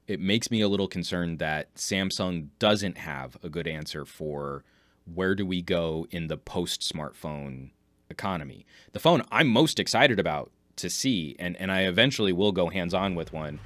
it 0.07 0.21
makes 0.21 0.51
me 0.51 0.61
a 0.61 0.69
little 0.69 0.89
concerned 0.89 1.39
that 1.39 1.75
Samsung 1.75 2.49
doesn't 2.59 2.99
have 2.99 3.37
a 3.43 3.49
good 3.49 3.67
answer 3.67 4.05
for 4.05 4.65
where 5.13 5.35
do 5.35 5.47
we 5.47 5.63
go 5.63 6.07
in 6.11 6.27
the 6.27 6.37
post 6.37 6.81
smartphone 6.81 7.71
economy. 8.13 8.65
The 8.93 9.01
phone 9.01 9.23
I'm 9.33 9.49
most 9.49 9.81
excited 9.81 10.21
about 10.21 10.53
to 10.77 10.89
see, 10.89 11.35
and, 11.39 11.57
and 11.57 11.73
I 11.73 11.83
eventually 11.83 12.33
will 12.33 12.53
go 12.53 12.69
hands 12.69 12.95
on 12.95 13.15
with 13.15 13.33
one, 13.33 13.59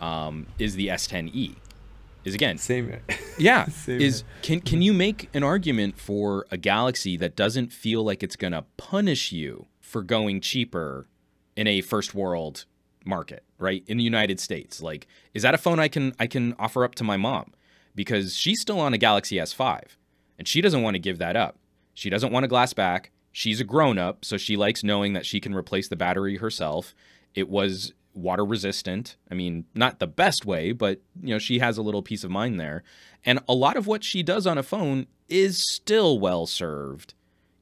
um, 0.00 0.46
is 0.58 0.74
the 0.76 0.88
S10e. 0.88 1.56
Is 2.24 2.34
again 2.34 2.58
same. 2.58 3.00
Yeah, 3.38 3.64
same 3.68 4.00
is 4.00 4.22
can 4.42 4.60
can 4.60 4.82
you 4.82 4.92
make 4.92 5.28
an 5.34 5.42
argument 5.42 5.98
for 5.98 6.46
a 6.50 6.56
Galaxy 6.56 7.16
that 7.16 7.34
doesn't 7.34 7.72
feel 7.72 8.04
like 8.04 8.22
it's 8.22 8.36
gonna 8.36 8.64
punish 8.76 9.32
you 9.32 9.66
for 9.80 10.02
going 10.02 10.40
cheaper 10.40 11.08
in 11.56 11.66
a 11.66 11.80
first 11.80 12.14
world 12.14 12.64
market, 13.04 13.42
right? 13.58 13.82
In 13.88 13.96
the 13.96 14.04
United 14.04 14.38
States, 14.38 14.80
like 14.80 15.08
is 15.34 15.42
that 15.42 15.54
a 15.54 15.58
phone 15.58 15.80
I 15.80 15.88
can 15.88 16.14
I 16.20 16.28
can 16.28 16.54
offer 16.58 16.84
up 16.84 16.94
to 16.96 17.04
my 17.04 17.16
mom 17.16 17.54
because 17.94 18.36
she's 18.36 18.60
still 18.60 18.78
on 18.78 18.94
a 18.94 18.98
Galaxy 18.98 19.36
S5 19.36 19.82
and 20.38 20.46
she 20.46 20.60
doesn't 20.60 20.82
want 20.82 20.94
to 20.94 21.00
give 21.00 21.18
that 21.18 21.36
up. 21.36 21.58
She 21.94 22.10
doesn't 22.10 22.32
want 22.32 22.44
a 22.44 22.48
glass 22.48 22.72
back 22.72 23.10
she's 23.32 23.60
a 23.60 23.64
grown 23.64 23.98
up, 23.98 24.24
so 24.24 24.36
she 24.36 24.56
likes 24.56 24.84
knowing 24.84 25.14
that 25.14 25.26
she 25.26 25.40
can 25.40 25.54
replace 25.54 25.88
the 25.88 25.96
battery 25.96 26.36
herself. 26.36 26.94
It 27.34 27.48
was 27.48 27.92
water 28.14 28.44
resistant. 28.44 29.16
I 29.30 29.34
mean, 29.34 29.64
not 29.74 29.98
the 29.98 30.06
best 30.06 30.44
way, 30.44 30.72
but 30.72 31.00
you 31.20 31.30
know, 31.30 31.38
she 31.38 31.58
has 31.58 31.78
a 31.78 31.82
little 31.82 32.02
peace 32.02 32.24
of 32.24 32.30
mind 32.30 32.60
there. 32.60 32.82
And 33.24 33.40
a 33.48 33.54
lot 33.54 33.76
of 33.76 33.86
what 33.86 34.04
she 34.04 34.22
does 34.22 34.46
on 34.46 34.58
a 34.58 34.62
phone 34.62 35.06
is 35.28 35.66
still 35.74 36.18
well 36.18 36.46
served, 36.46 37.14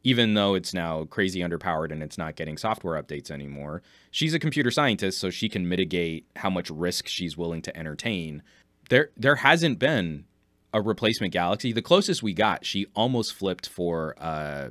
even 0.02 0.34
though 0.34 0.54
it's 0.54 0.74
now 0.74 1.04
crazy 1.04 1.40
underpowered 1.40 1.92
and 1.92 2.02
it's 2.02 2.18
not 2.18 2.36
getting 2.36 2.56
software 2.56 3.00
updates 3.00 3.30
anymore. 3.30 3.82
She's 4.10 4.34
a 4.34 4.38
computer 4.38 4.70
scientist, 4.70 5.18
so 5.18 5.30
she 5.30 5.48
can 5.48 5.68
mitigate 5.68 6.26
how 6.36 6.50
much 6.50 6.70
risk 6.70 7.06
she's 7.06 7.36
willing 7.36 7.62
to 7.62 7.76
entertain. 7.76 8.42
There 8.88 9.10
there 9.16 9.36
hasn't 9.36 9.78
been 9.78 10.24
a 10.72 10.80
replacement 10.80 11.32
Galaxy. 11.32 11.72
The 11.72 11.82
closest 11.82 12.22
we 12.22 12.32
got, 12.32 12.64
she 12.64 12.86
almost 12.94 13.34
flipped 13.34 13.68
for 13.68 14.14
uh, 14.18 14.70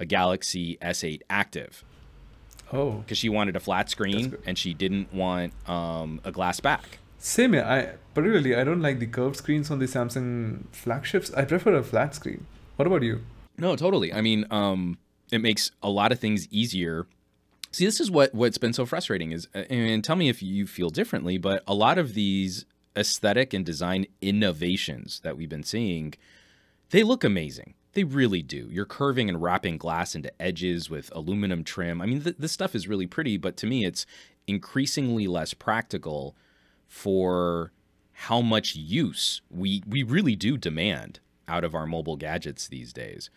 a 0.00 0.06
Galaxy 0.06 0.76
S8 0.82 1.20
Active. 1.30 1.84
Oh. 2.72 2.92
Because 2.92 3.18
she 3.18 3.28
wanted 3.28 3.54
a 3.54 3.60
flat 3.60 3.90
screen 3.90 4.36
and 4.46 4.58
she 4.58 4.74
didn't 4.74 5.12
want 5.12 5.52
um, 5.68 6.20
a 6.24 6.32
glass 6.32 6.58
back. 6.58 6.98
Same. 7.18 7.54
I 7.54 7.90
particularly 8.14 8.56
I 8.56 8.64
don't 8.64 8.80
like 8.80 8.98
the 8.98 9.06
curved 9.06 9.36
screens 9.36 9.70
on 9.70 9.78
the 9.78 9.84
Samsung 9.84 10.64
flagships. 10.72 11.32
I 11.34 11.44
prefer 11.44 11.74
a 11.74 11.82
flat 11.82 12.14
screen. 12.14 12.46
What 12.76 12.86
about 12.86 13.02
you? 13.02 13.20
No, 13.58 13.76
totally. 13.76 14.12
I 14.12 14.22
mean, 14.22 14.46
um, 14.50 14.98
it 15.30 15.40
makes 15.40 15.70
a 15.82 15.90
lot 15.90 16.12
of 16.12 16.18
things 16.18 16.48
easier. 16.50 17.06
See, 17.72 17.84
this 17.84 18.00
is 18.00 18.10
what 18.10 18.34
what's 18.34 18.58
been 18.58 18.72
so 18.72 18.86
frustrating 18.86 19.32
is, 19.32 19.48
uh, 19.54 19.64
and 19.68 20.02
tell 20.02 20.16
me 20.16 20.28
if 20.28 20.42
you 20.42 20.66
feel 20.66 20.88
differently, 20.88 21.36
but 21.36 21.62
a 21.66 21.74
lot 21.74 21.98
of 21.98 22.14
these 22.14 22.64
aesthetic 22.96 23.52
and 23.52 23.66
design 23.66 24.06
innovations 24.20 25.20
that 25.20 25.36
we've 25.36 25.48
been 25.48 25.62
seeing, 25.62 26.14
they 26.88 27.02
look 27.02 27.22
amazing. 27.22 27.74
They 27.92 28.04
really 28.04 28.42
do. 28.42 28.68
You're 28.70 28.84
curving 28.84 29.28
and 29.28 29.42
wrapping 29.42 29.76
glass 29.76 30.14
into 30.14 30.32
edges 30.40 30.88
with 30.88 31.10
aluminum 31.14 31.64
trim. 31.64 32.00
I 32.00 32.06
mean, 32.06 32.22
th- 32.22 32.36
this 32.38 32.52
stuff 32.52 32.74
is 32.74 32.86
really 32.86 33.06
pretty, 33.06 33.36
but 33.36 33.56
to 33.58 33.66
me, 33.66 33.84
it's 33.84 34.06
increasingly 34.46 35.26
less 35.26 35.54
practical 35.54 36.36
for 36.86 37.72
how 38.12 38.40
much 38.40 38.76
use 38.76 39.40
we 39.50 39.82
we 39.86 40.02
really 40.02 40.36
do 40.36 40.56
demand 40.56 41.20
out 41.48 41.64
of 41.64 41.74
our 41.74 41.86
mobile 41.86 42.16
gadgets 42.16 42.68
these 42.68 42.92
days, 42.92 43.30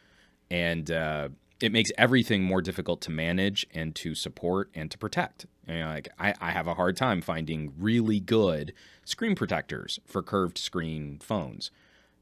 and 0.51 0.91
uh, 0.91 1.29
it 1.60 1.72
makes 1.72 1.91
everything 1.98 2.43
more 2.43 2.62
difficult 2.62 3.00
to 3.01 3.10
manage 3.12 3.65
and 3.74 3.95
to 3.95 4.13
support 4.13 4.69
and 4.75 4.91
to 4.91 4.98
protect. 4.98 5.45
You 5.67 5.79
know, 5.79 5.86
like 5.88 6.10
I, 6.19 6.33
I 6.41 6.51
have 6.51 6.67
a 6.67 6.74
hard 6.74 6.98
time 6.98 7.22
finding 7.22 7.74
really 7.77 8.19
good 8.19 8.74
screen 9.05 9.33
protectors 9.33 10.00
for 10.05 10.22
curved 10.22 10.57
screen 10.57 11.19
phones. 11.19 11.72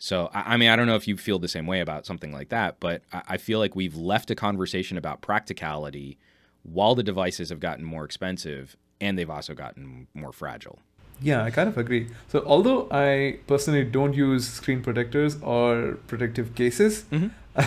So, 0.01 0.31
I, 0.34 0.53
I 0.53 0.58
mean, 0.58 0.70
I 0.70 0.75
don't 0.75 0.88
know 0.88 0.96
if 0.96 1.08
you 1.08 1.15
feel 1.15 1.38
the 1.38 1.48
same 1.48 1.67
way 1.67 1.79
about 1.79 2.08
something 2.08 2.31
like 2.31 2.50
that, 2.50 2.79
but 2.79 3.03
I, 3.13 3.22
I 3.29 3.38
feel 3.38 3.60
like 3.60 3.75
we've 3.75 3.96
left 3.96 4.31
a 4.31 4.36
conversation 4.36 4.98
about 4.98 5.22
practicality 5.22 6.17
while 6.63 6.96
the 6.96 7.03
devices 7.03 7.50
have 7.50 7.60
gotten 7.60 7.86
more 7.86 8.03
expensive 8.03 8.75
and 9.00 9.15
they've 9.15 9.29
also 9.29 9.53
gotten 9.53 10.08
more 10.15 10.31
fragile. 10.31 10.79
Yeah, 11.22 11.43
I 11.43 11.51
kind 11.51 11.70
of 11.70 11.77
agree. 11.77 12.08
So, 12.29 12.43
although 12.48 12.88
I 12.89 13.38
personally 13.46 13.84
don't 13.84 14.15
use 14.15 14.48
screen 14.48 14.81
protectors 14.81 15.39
or 15.43 16.00
protective 16.08 16.55
cases, 16.55 17.03
Mm-hmm. 17.12 17.27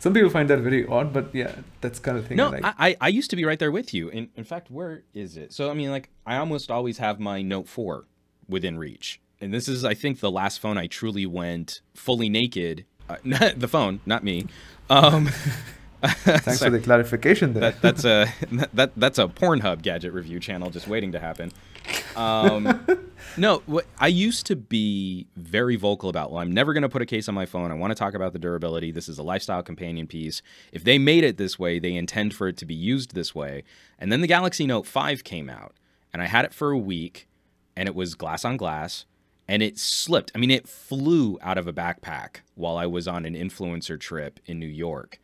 some 0.00 0.12
people 0.12 0.30
find 0.30 0.48
that 0.50 0.58
very 0.58 0.84
odd. 0.88 1.12
But 1.12 1.32
yeah, 1.32 1.54
that's 1.82 2.00
kind 2.00 2.18
of 2.18 2.26
thing. 2.26 2.36
No, 2.36 2.46
I 2.46 2.50
like. 2.50 2.64
I, 2.64 2.96
I, 3.00 3.08
used 3.08 3.30
to 3.30 3.36
be 3.36 3.44
right 3.44 3.58
there 3.58 3.70
with 3.70 3.92
you. 3.92 4.08
In, 4.08 4.30
in 4.34 4.44
fact, 4.44 4.70
where 4.70 5.02
is 5.12 5.36
it? 5.36 5.52
So, 5.52 5.70
I 5.70 5.74
mean, 5.74 5.90
like, 5.90 6.08
I 6.26 6.38
almost 6.38 6.70
always 6.70 6.98
have 6.98 7.20
my 7.20 7.42
Note 7.42 7.68
4 7.68 8.06
within 8.48 8.78
reach. 8.78 9.20
And 9.44 9.52
this 9.52 9.68
is, 9.68 9.84
I 9.84 9.92
think, 9.92 10.20
the 10.20 10.30
last 10.30 10.58
phone 10.58 10.78
I 10.78 10.86
truly 10.86 11.26
went 11.26 11.82
fully 11.94 12.30
naked. 12.30 12.86
Uh, 13.10 13.16
not 13.24 13.60
the 13.60 13.68
phone, 13.68 14.00
not 14.06 14.24
me. 14.24 14.46
Um, 14.88 15.26
Thanks 16.02 16.62
for 16.62 16.70
the 16.70 16.80
clarification 16.80 17.52
there. 17.52 17.72
that, 17.72 17.82
that's 17.82 18.04
a 18.04 18.26
that 18.74 18.92
that's 18.96 19.18
a 19.18 19.26
Pornhub 19.26 19.82
gadget 19.82 20.12
review 20.12 20.40
channel 20.40 20.70
just 20.70 20.88
waiting 20.88 21.12
to 21.12 21.18
happen. 21.18 21.52
Um, 22.16 22.86
no, 23.36 23.62
what 23.66 23.86
I 23.98 24.06
used 24.06 24.46
to 24.46 24.56
be 24.56 25.26
very 25.36 25.76
vocal 25.76 26.08
about. 26.08 26.30
Well, 26.30 26.40
I'm 26.40 26.52
never 26.52 26.72
going 26.72 26.82
to 26.82 26.88
put 26.88 27.02
a 27.02 27.06
case 27.06 27.28
on 27.28 27.34
my 27.34 27.44
phone. 27.44 27.70
I 27.70 27.74
want 27.74 27.90
to 27.90 27.94
talk 27.94 28.14
about 28.14 28.32
the 28.32 28.38
durability. 28.38 28.92
This 28.92 29.08
is 29.10 29.18
a 29.18 29.22
lifestyle 29.22 29.62
companion 29.62 30.06
piece. 30.06 30.40
If 30.72 30.84
they 30.84 30.98
made 30.98 31.24
it 31.24 31.36
this 31.36 31.58
way, 31.58 31.78
they 31.78 31.94
intend 31.94 32.34
for 32.34 32.48
it 32.48 32.56
to 32.58 32.64
be 32.66 32.74
used 32.74 33.14
this 33.14 33.34
way. 33.34 33.64
And 33.98 34.10
then 34.10 34.22
the 34.22 34.26
Galaxy 34.26 34.66
Note 34.66 34.86
5 34.86 35.24
came 35.24 35.50
out, 35.50 35.74
and 36.12 36.22
I 36.22 36.26
had 36.26 36.46
it 36.46 36.54
for 36.54 36.70
a 36.70 36.78
week, 36.78 37.28
and 37.76 37.88
it 37.88 37.94
was 37.94 38.14
glass 38.14 38.44
on 38.44 38.56
glass, 38.56 39.04
and 39.48 39.62
it 39.62 39.78
slipped. 39.78 40.32
I 40.34 40.38
mean, 40.38 40.50
it 40.50 40.68
flew 40.68 41.38
out 41.42 41.58
of 41.58 41.66
a 41.66 41.72
backpack 41.72 42.36
while 42.54 42.76
I 42.76 42.86
was 42.86 43.06
on 43.08 43.24
an 43.26 43.34
influencer 43.34 43.98
trip 43.98 44.40
in 44.46 44.58
New 44.58 44.66
York 44.66 45.18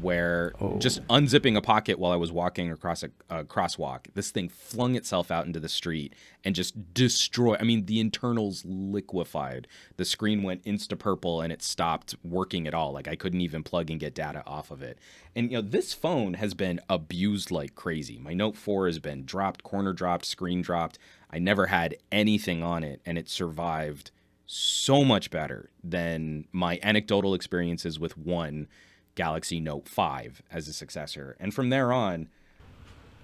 where 0.00 0.52
Oh. 0.60 0.76
just 0.78 1.06
unzipping 1.06 1.56
a 1.56 1.60
pocket 1.60 2.00
while 2.00 2.10
I 2.10 2.16
was 2.16 2.32
walking 2.32 2.70
across 2.70 3.04
a, 3.04 3.10
a 3.30 3.44
crosswalk, 3.44 4.06
this 4.14 4.32
thing 4.32 4.48
flung 4.48 4.96
itself 4.96 5.30
out 5.30 5.46
into 5.46 5.60
the 5.60 5.68
street 5.68 6.14
and 6.44 6.52
just 6.54 6.92
destroyed. 6.94 7.58
I 7.60 7.64
mean, 7.64 7.86
the 7.86 8.00
internals 8.00 8.64
liquefied. 8.64 9.68
The 9.96 10.04
screen 10.04 10.42
went 10.42 10.64
insta 10.64 10.98
purple 10.98 11.40
and 11.40 11.52
it 11.52 11.62
stopped 11.62 12.16
working 12.24 12.66
at 12.66 12.74
all. 12.74 12.92
Like 12.92 13.06
I 13.08 13.14
couldn't 13.14 13.40
even 13.40 13.62
plug 13.62 13.90
and 13.90 14.00
get 14.00 14.14
data 14.14 14.42
off 14.46 14.70
of 14.72 14.82
it. 14.82 14.98
And 15.36 15.50
you 15.52 15.58
know, 15.58 15.62
this 15.62 15.94
phone 15.94 16.34
has 16.34 16.54
been 16.54 16.80
abused 16.88 17.50
like 17.50 17.74
crazy. 17.76 18.18
My 18.18 18.34
Note 18.34 18.56
4 18.56 18.86
has 18.86 18.98
been 18.98 19.24
dropped, 19.24 19.62
corner 19.62 19.92
dropped, 19.92 20.24
screen 20.24 20.60
dropped. 20.60 20.98
I 21.34 21.40
never 21.40 21.66
had 21.66 21.96
anything 22.12 22.62
on 22.62 22.84
it 22.84 23.00
and 23.04 23.18
it 23.18 23.28
survived 23.28 24.12
so 24.46 25.04
much 25.04 25.32
better 25.32 25.68
than 25.82 26.44
my 26.52 26.78
anecdotal 26.80 27.34
experiences 27.34 27.98
with 27.98 28.16
one 28.16 28.68
Galaxy 29.16 29.58
Note 29.58 29.88
5 29.88 30.42
as 30.52 30.68
a 30.68 30.72
successor. 30.72 31.36
And 31.40 31.52
from 31.52 31.70
there 31.70 31.92
on, 31.92 32.28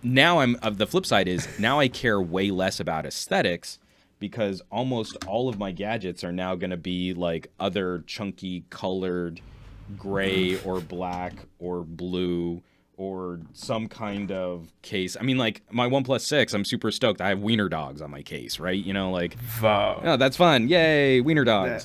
now 0.02 0.40
I'm 0.40 0.56
of 0.56 0.78
the 0.78 0.88
flip 0.88 1.06
side 1.06 1.28
is 1.28 1.46
now 1.60 1.78
I 1.78 1.86
care 1.86 2.20
way 2.20 2.50
less 2.50 2.80
about 2.80 3.06
aesthetics 3.06 3.78
because 4.18 4.60
almost 4.72 5.16
all 5.28 5.48
of 5.48 5.60
my 5.60 5.70
gadgets 5.70 6.24
are 6.24 6.32
now 6.32 6.56
going 6.56 6.70
to 6.70 6.76
be 6.76 7.14
like 7.14 7.52
other 7.60 8.02
chunky 8.08 8.64
colored 8.70 9.40
gray 9.96 10.60
or 10.64 10.80
black 10.80 11.34
or 11.60 11.84
blue 11.84 12.60
or 13.00 13.40
some 13.54 13.88
kind 13.88 14.30
of 14.30 14.70
case. 14.82 15.16
I 15.18 15.22
mean 15.22 15.38
like 15.38 15.62
my 15.70 15.88
OnePlus 15.88 16.20
6, 16.20 16.52
I'm 16.52 16.66
super 16.66 16.90
stoked. 16.90 17.20
I 17.22 17.30
have 17.30 17.40
wiener 17.40 17.68
dogs 17.70 18.02
on 18.02 18.10
my 18.10 18.20
case, 18.22 18.60
right? 18.60 18.82
You 18.84 18.92
know 18.92 19.10
like 19.10 19.36
wow. 19.62 20.00
Oh, 20.04 20.16
that's 20.18 20.36
fun. 20.36 20.68
Yay, 20.68 21.20
wiener 21.22 21.44
dogs. 21.44 21.84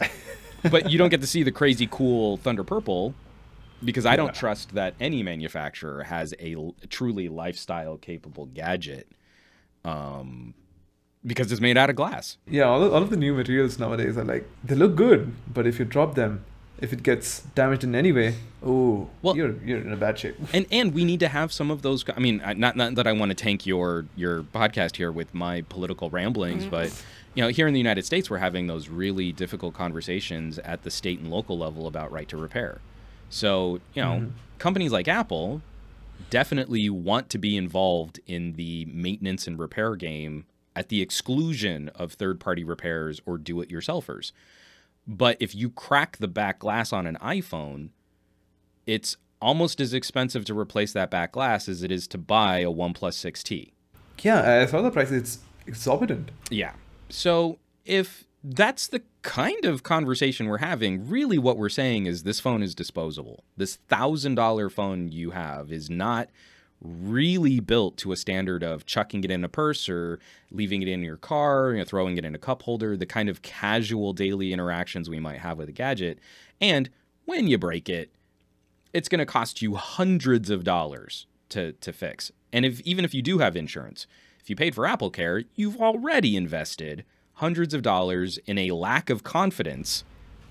but 0.70 0.90
you 0.92 0.98
don't 0.98 1.10
get 1.10 1.22
to 1.22 1.28
see 1.28 1.42
the 1.44 1.52
crazy 1.54 1.88
cool 1.90 2.36
Thunder 2.38 2.66
Purple 2.66 3.16
because 3.84 4.06
I 4.06 4.16
don't 4.18 4.28
Yeah. 4.36 4.42
trust 4.42 4.74
that 4.76 4.94
any 5.00 5.24
manufacturer 5.24 6.04
has 6.04 6.34
a 6.40 6.54
l- 6.56 6.76
truly 6.90 7.30
lifestyle 7.30 7.98
capable 7.98 8.48
gadget 8.48 9.08
um, 9.86 10.54
because 11.26 11.52
it's 11.52 11.62
made 11.62 11.78
out 11.78 11.90
of 11.90 11.96
glass. 11.96 12.38
Yeah, 12.50 12.64
all 12.64 12.84
of, 12.84 12.94
all 12.94 13.04
of 13.04 13.10
the 13.10 13.18
new 13.18 13.34
materials 13.34 13.80
nowadays 13.80 14.18
are 14.18 14.24
like 14.26 14.48
they 14.64 14.76
look 14.76 14.96
good, 14.96 15.34
but 15.54 15.66
if 15.66 15.80
you 15.80 15.86
drop 15.86 16.16
them, 16.16 16.44
if 16.80 16.92
it 16.92 17.04
gets 17.04 17.42
damaged 17.56 17.84
in 17.84 17.96
any 17.96 18.12
way, 18.12 18.36
oh, 18.64 19.08
Well- 19.22 19.36
you're 19.36 19.56
you're 19.64 19.80
in 19.80 19.92
a 19.94 19.98
bad 19.98 20.20
shape. 20.20 20.36
And 20.54 20.66
and 20.72 20.94
we 20.94 21.06
need 21.06 21.20
to 21.22 21.28
have 21.30 21.52
some 21.54 21.72
of 21.72 21.82
those. 21.82 22.04
I 22.16 22.20
mean, 22.20 22.42
not 22.58 22.76
not 22.78 22.96
that 22.96 23.08
I 23.08 23.12
want 23.14 23.30
to 23.32 23.36
tank 23.36 23.66
your 23.66 24.06
your 24.16 24.44
podcast 24.44 24.98
here 24.98 25.12
with 25.12 25.34
my 25.34 25.62
political 25.70 26.10
ramblings, 26.10 26.66
but 26.66 26.92
you 27.34 27.44
know, 27.44 27.50
here 27.50 27.68
in 27.68 27.74
the 27.74 27.80
United 27.80 28.06
States, 28.06 28.30
we're 28.30 28.38
having 28.38 28.68
those 28.68 28.88
really 28.90 29.32
difficult 29.34 29.74
conversations 29.74 30.58
at 30.60 30.84
the 30.84 30.92
state 30.92 31.20
and 31.20 31.30
local 31.30 31.58
level 31.58 31.86
about 31.88 32.12
right 32.12 32.28
to 32.30 32.38
repair. 32.38 32.80
So 33.30 33.80
you 33.94 34.02
know, 34.02 34.12
Mhm. 34.20 34.32
companies 34.60 34.92
like 34.92 35.08
Apple 35.08 35.62
definitely 36.30 36.90
want 36.90 37.30
to 37.30 37.38
be 37.38 37.58
involved 37.58 38.20
in 38.26 38.54
the 38.54 38.86
maintenance 38.86 39.48
and 39.48 39.60
repair 39.60 39.96
game 39.96 40.46
at 40.76 40.90
the 40.90 41.02
exclusion 41.02 41.90
of 41.96 42.14
third 42.14 42.40
party 42.40 42.64
repairs 42.64 43.22
or 43.26 43.38
do 43.38 43.62
it 43.62 43.70
yourselfers. 43.70 44.32
But 45.08 45.38
if 45.40 45.54
you 45.54 45.70
crack 45.70 46.18
the 46.18 46.28
back 46.28 46.60
glass 46.60 46.92
on 46.92 47.06
an 47.06 47.18
iPhone, 47.22 47.90
it's 48.86 49.18
almost 49.42 49.80
as 49.80 49.94
expensive 49.94 50.46
to 50.46 50.58
replace 50.58 50.94
that 50.94 51.12
back 51.12 51.34
glass 51.34 51.70
as 51.70 51.84
it 51.84 51.92
is 51.92 52.08
to 52.08 52.18
buy 52.18 52.60
a 52.60 52.72
OnePlus 52.72 53.14
6T. 53.14 53.72
Yeah, 54.22 54.62
I 54.62 54.66
saw 54.66 54.82
the 54.82 54.92
price. 54.92 55.12
It's 55.12 55.40
exorbitant. 55.68 56.32
Yeah. 56.50 56.74
So 57.10 57.60
if 57.86 58.26
that's 58.44 58.88
the 58.88 59.02
kind 59.22 59.66
of 59.66 59.84
conversation 59.84 60.48
we're 60.48 60.60
having, 60.60 61.08
really 61.08 61.38
what 61.38 61.58
we're 61.58 61.70
saying 61.70 62.06
is 62.06 62.24
this 62.24 62.40
phone 62.40 62.64
is 62.64 62.74
disposable. 62.74 63.44
This 63.58 63.80
$1,000 63.90 64.72
phone 64.72 65.12
you 65.12 65.32
have 65.32 65.72
is 65.72 65.90
not 65.90 66.30
really 66.82 67.60
built 67.60 67.98
to 67.98 68.12
a 68.12 68.16
standard 68.16 68.64
of 68.64 68.86
chucking 68.86 69.24
it 69.24 69.32
in 69.32 69.44
a 69.44 69.50
purse 69.50 69.90
or 69.90 70.20
leaving 70.52 70.82
it 70.82 70.88
in 70.88 71.02
your 71.02 71.18
car, 71.18 71.72
you 71.72 71.80
know, 71.80 71.84
throwing 71.84 72.18
it 72.18 72.26
in 72.26 72.36
a 72.36 72.40
cup 72.40 72.64
holder, 72.64 72.96
the 72.96 73.06
kind 73.06 73.30
of 73.30 73.42
casual 73.42 74.14
daily 74.14 74.54
interactions 74.54 75.10
we 75.10 75.20
might 75.20 75.40
have 75.40 75.58
with 75.58 75.70
a 75.70 75.72
gadget. 75.72 76.20
And 76.62 76.90
when 77.26 77.48
you 77.48 77.58
break 77.58 77.90
it, 77.90 78.12
it's 78.94 79.10
going 79.10 79.20
to 79.20 79.26
cost 79.26 79.62
you 79.62 79.76
hundreds 79.76 80.50
of 80.50 80.64
dollars 80.64 81.28
to 81.50 81.74
to 81.74 81.92
fix. 81.92 82.32
And 82.54 82.66
if 82.66 82.80
even 82.82 83.04
if 83.04 83.14
you 83.14 83.22
do 83.22 83.40
have 83.40 83.56
insurance, 83.56 84.08
if 84.40 84.50
you 84.50 84.56
paid 84.56 84.76
for 84.76 84.86
Apple 84.86 85.10
Care, 85.10 85.44
you've 85.56 85.82
already 85.82 86.38
invested 86.38 87.04
hundreds 87.36 87.74
of 87.74 87.82
dollars 87.82 88.38
in 88.46 88.58
a 88.58 88.72
lack 88.72 89.10
of 89.10 89.24
confidence 89.24 90.04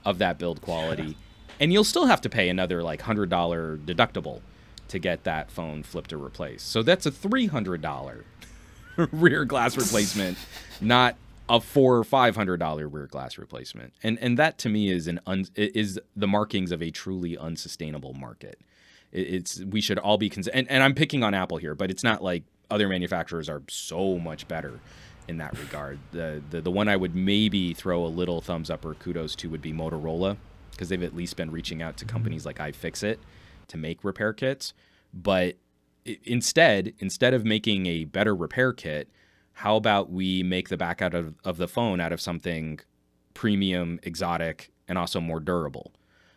of 0.05 0.19
that 0.19 0.39
build 0.39 0.61
quality, 0.61 1.17
and 1.59 1.73
you'll 1.73 1.85
still 1.85 2.07
have 2.07 2.21
to 2.21 2.29
pay 2.29 2.49
another 2.49 2.83
like 2.83 3.03
hundred 3.03 3.31
dollar 3.31 3.79
deductible 3.79 4.43
to 4.89 4.99
get 4.99 5.25
that 5.25 5.51
phone 5.51 5.83
flipped 5.83 6.13
or 6.13 6.19
replaced. 6.19 6.69
So 6.69 6.83
that's 6.83 7.07
a 7.07 7.11
three 7.11 7.47
hundred 7.47 7.81
dollar 7.83 8.25
rear 9.13 9.45
glass 9.45 9.77
replacement, 9.77 10.39
not 10.81 11.17
a 11.49 11.61
four 11.61 11.97
or 11.97 12.05
five 12.05 12.37
hundred 12.37 12.59
dollar 12.59 12.89
rear 12.89 13.07
glass 13.07 13.39
replacement. 13.39 13.93
And 14.03 14.19
and 14.21 14.39
that 14.39 14.59
to 14.59 14.69
me 14.69 14.91
is 14.91 15.07
an 15.07 15.21
un, 15.27 15.47
is 15.57 16.01
the 16.17 16.27
markings 16.27 16.73
of 16.73 16.83
a 16.83 16.91
truly 16.91 17.37
unsustainable 17.37 18.15
market. 18.15 18.59
It's 19.13 19.61
we 19.61 19.81
should 19.81 19.99
all 19.99 20.19
be 20.19 20.29
cons- 20.29 20.49
and, 20.49 20.69
and 20.71 20.83
I'm 20.83 20.95
picking 20.95 21.23
on 21.23 21.35
Apple 21.35 21.59
here, 21.59 21.75
but 21.75 21.91
it's 21.91 22.03
not 22.03 22.23
like 22.23 22.43
other 22.71 22.89
manufacturers 22.89 23.49
are 23.49 23.63
so 23.69 24.19
much 24.19 24.49
better 24.49 24.81
in 25.29 25.39
that 25.39 25.57
regard. 25.59 25.99
The 26.13 26.43
the, 26.51 26.61
the 26.61 26.71
one 26.71 26.89
I 26.89 26.97
would 26.97 27.15
maybe 27.15 27.75
throw 27.75 28.05
a 28.05 28.09
little 28.09 28.41
thumbs 28.41 28.71
up 28.71 28.85
or 28.85 28.95
kudos 28.95 29.37
to 29.37 29.51
would 29.51 29.63
be 29.63 29.73
Motorola 29.73 30.37
because 30.73 30.89
they've 30.89 31.03
at 31.03 31.15
least 31.15 31.37
been 31.37 31.51
reaching 31.53 31.83
out 31.83 31.97
to 31.99 32.05
mm-hmm. 32.05 32.13
companies 32.13 32.45
like 32.45 32.59
iFixit 32.59 33.19
to 33.69 33.77
make 33.77 34.05
repair 34.05 34.33
kits. 34.33 34.73
But 35.13 35.57
instead, 36.25 36.95
instead 36.99 37.35
of 37.35 37.45
making 37.45 37.87
a 37.87 38.05
better 38.05 38.35
repair 38.35 38.73
kit, 38.73 39.09
how 39.53 39.77
about 39.77 40.11
we 40.11 40.43
make 40.43 40.69
the 40.69 40.77
back 40.77 41.01
out 41.01 41.15
of, 41.15 41.35
of 41.45 41.57
the 41.57 41.69
phone 41.69 42.01
out 42.01 42.13
of 42.13 42.21
something 42.21 42.81
premium, 43.35 44.01
exotic, 44.03 44.71
and 44.89 44.99
also 44.99 45.21
more 45.21 45.41
durable? 45.41 45.93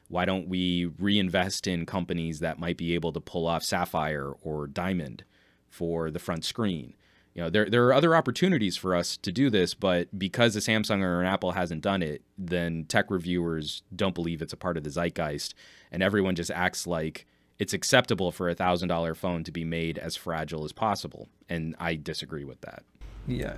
Why 0.10 0.26
don't 0.26 0.48
we 0.48 0.86
reinvest 0.86 1.68
in 1.68 1.86
companies 1.86 2.40
that 2.40 2.60
might 2.60 2.78
be 2.78 2.94
able 2.94 3.12
to 3.14 3.20
pull 3.20 3.46
off 3.46 3.64
sapphire 3.64 4.32
or 4.42 4.68
diamond 4.68 5.24
for 5.70 6.12
the 6.12 6.20
front 6.20 6.46
screen? 6.46 6.94
You 7.38 7.44
know, 7.44 7.50
there 7.52 7.70
there 7.70 7.86
are 7.86 7.94
other 7.94 8.16
opportunities 8.16 8.78
for 8.78 8.96
us 8.96 9.16
to 9.18 9.32
do 9.32 9.52
this, 9.52 9.76
but 9.76 10.18
because 10.18 10.56
a 10.56 10.60
Samsung 10.60 11.04
or 11.04 11.22
an 11.22 11.28
Apple 11.28 11.52
hasn't 11.52 11.82
done 11.84 12.02
it, 12.02 12.24
then 12.36 12.86
tech 12.86 13.12
reviewers 13.12 13.84
don't 13.96 14.16
believe 14.16 14.42
it's 14.42 14.54
a 14.54 14.58
part 14.58 14.76
of 14.76 14.84
the 14.84 14.90
zeitgeist, 14.90 15.54
and 15.92 16.02
everyone 16.02 16.34
just 16.34 16.50
acts 16.50 16.88
like 16.88 17.28
it's 17.60 17.74
acceptable 17.74 18.32
for 18.32 18.50
a 18.50 18.56
thousand 18.56 18.90
dollar 18.90 19.14
phone 19.14 19.44
to 19.44 19.52
be 19.52 19.64
made 19.64 20.00
as 20.00 20.16
fragile 20.16 20.64
as 20.64 20.72
possible, 20.72 21.28
and 21.48 21.76
I 21.80 21.94
disagree 21.94 22.44
with 22.44 22.60
that. 22.62 22.84
Yeah. 23.28 23.58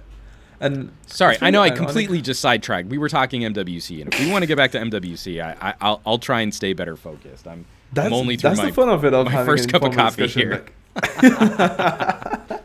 And 0.59 0.91
Sorry, 1.07 1.37
I 1.41 1.49
know 1.49 1.61
I 1.61 1.69
completely 1.69 2.21
just 2.21 2.41
sidetracked. 2.41 2.89
We 2.89 2.97
were 2.97 3.07
talking 3.07 3.43
MWC, 3.43 4.01
and 4.01 4.13
if 4.13 4.19
we 4.19 4.29
want 4.29 4.43
to 4.43 4.45
get 4.45 4.57
back 4.57 4.71
to 4.71 4.77
MWC, 4.77 5.41
I, 5.41 5.69
I, 5.69 5.73
I'll, 5.79 6.01
I'll 6.05 6.17
try 6.17 6.41
and 6.41 6.53
stay 6.53 6.73
better 6.73 6.97
focused. 6.97 7.47
I'm, 7.47 7.63
That's, 7.93 8.07
I'm 8.07 8.13
only 8.13 8.35
through 8.35 8.49
that's 8.49 8.59
my, 8.59 8.65
the 8.65 8.73
fun 8.73 8.89
of 8.89 9.05
it. 9.05 9.13
Of 9.13 9.27
my 9.27 9.45
first 9.45 9.69
cup 9.69 9.83
of 9.83 9.93
coffee 9.93 10.27
here. 10.27 10.65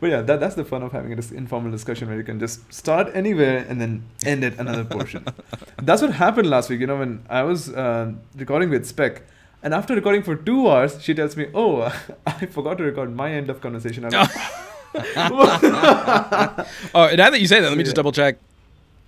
but 0.00 0.10
yeah, 0.10 0.22
that, 0.22 0.40
that's 0.40 0.54
the 0.54 0.64
fun 0.64 0.82
of 0.82 0.92
having 0.92 1.12
an 1.12 1.20
informal 1.34 1.70
discussion 1.70 2.08
where 2.08 2.16
you 2.16 2.24
can 2.24 2.38
just 2.40 2.72
start 2.72 3.10
anywhere 3.14 3.64
and 3.68 3.80
then 3.80 4.02
end 4.24 4.44
at 4.44 4.58
another 4.58 4.84
portion. 4.96 5.24
that's 5.82 6.02
what 6.02 6.12
happened 6.12 6.48
last 6.50 6.70
week. 6.70 6.80
You 6.80 6.86
know, 6.86 6.96
when 6.98 7.24
I 7.28 7.42
was 7.42 7.68
uh, 7.72 8.12
recording 8.36 8.70
with 8.70 8.86
Spec, 8.86 9.22
and 9.62 9.72
after 9.72 9.94
recording 9.94 10.22
for 10.22 10.36
two 10.36 10.68
hours, 10.70 11.02
she 11.02 11.14
tells 11.14 11.36
me, 11.36 11.46
"Oh, 11.54 11.82
I 12.26 12.46
forgot 12.46 12.78
to 12.78 12.84
record 12.84 13.14
my 13.14 13.32
end 13.32 13.48
of 13.50 13.60
conversation." 13.60 14.04
Oh, 16.94 17.10
now 17.16 17.30
that 17.30 17.40
you 17.40 17.46
say 17.48 17.60
that, 17.60 17.68
let 17.68 17.76
me 17.76 17.82
just 17.84 17.94
Yeah. 17.94 17.96
double 17.96 18.12
check. 18.12 18.36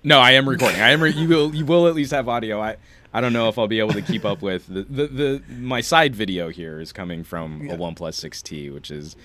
No, 0.03 0.19
I 0.21 0.33
am 0.33 0.49
recording. 0.49 0.81
I 0.81 0.91
am. 0.91 1.03
Re- 1.03 1.13
you 1.13 1.29
will. 1.29 1.55
You 1.55 1.65
will 1.65 1.87
at 1.89 1.95
least 1.95 2.13
have 2.13 2.29
audio. 2.29 2.61
I. 2.61 2.77
I 3.15 3.21
don't 3.21 3.33
know 3.33 3.49
if 3.49 3.59
I'll 3.59 3.69
be 3.69 3.79
able 3.79 3.93
to 3.95 4.03
keep 4.03 4.25
up 4.25 4.43
with 4.43 4.67
the 4.67 4.83
the, 4.83 5.07
the 5.07 5.43
my 5.59 5.81
side 5.81 6.15
video 6.15 6.49
here 6.49 6.81
is 6.81 6.93
coming 6.93 7.25
from 7.25 7.65
Yeah. 7.67 7.73
a 7.75 7.77
OnePlus 7.79 8.15
6T, 8.25 8.73
which 8.75 8.91
is 8.91 9.17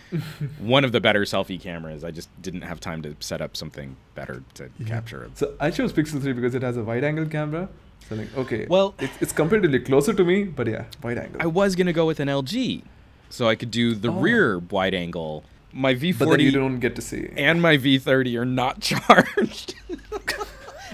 one 0.60 0.86
of 0.86 0.92
the 0.92 1.02
better 1.02 1.22
selfie 1.22 1.60
cameras. 1.60 2.04
I 2.04 2.12
just 2.12 2.30
didn't 2.42 2.62
have 2.62 2.80
time 2.80 3.02
to 3.02 3.16
set 3.20 3.42
up 3.42 3.58
something 3.58 3.98
better 4.16 4.44
to 4.56 4.70
Yeah. 4.80 4.88
capture 4.88 5.24
it. 5.24 5.38
So 5.38 5.54
I 5.60 5.72
chose 5.72 5.92
Pixel 5.94 6.22
3 6.22 6.34
because 6.34 6.56
it 6.56 6.62
has 6.62 6.78
a 6.78 6.84
wide 6.84 7.04
angle 7.04 7.26
camera. 7.26 7.68
So 8.08 8.16
like, 8.16 8.36
okay, 8.38 8.66
Well- 8.70 8.96
it's, 9.00 9.14
it's 9.22 9.34
comparatively 9.34 9.80
closer 9.80 10.14
to 10.14 10.24
me, 10.24 10.44
but 10.44 10.68
yeah, 10.68 10.86
wide 11.04 11.18
angle. 11.18 11.42
I 11.42 11.48
was 11.48 11.76
gonna 11.76 11.94
go 11.94 12.06
with 12.06 12.20
an 12.20 12.28
LG, 12.30 12.84
so 13.30 13.48
I 13.48 13.56
could 13.56 13.72
do 13.72 13.94
the 13.96 14.10
Oh. 14.10 14.20
rear 14.20 14.60
wide 14.60 14.94
angle. 14.94 15.44
My 15.74 15.94
V40 15.96 16.18
but 16.20 16.30
then 16.32 16.40
you 16.42 16.52
don't 16.52 16.80
get 16.80 16.96
to 16.96 17.02
see. 17.02 17.30
and 17.38 17.62
my 17.62 17.78
V30 17.78 18.36
are 18.38 18.46
not 18.46 18.82
charged. 18.90 19.76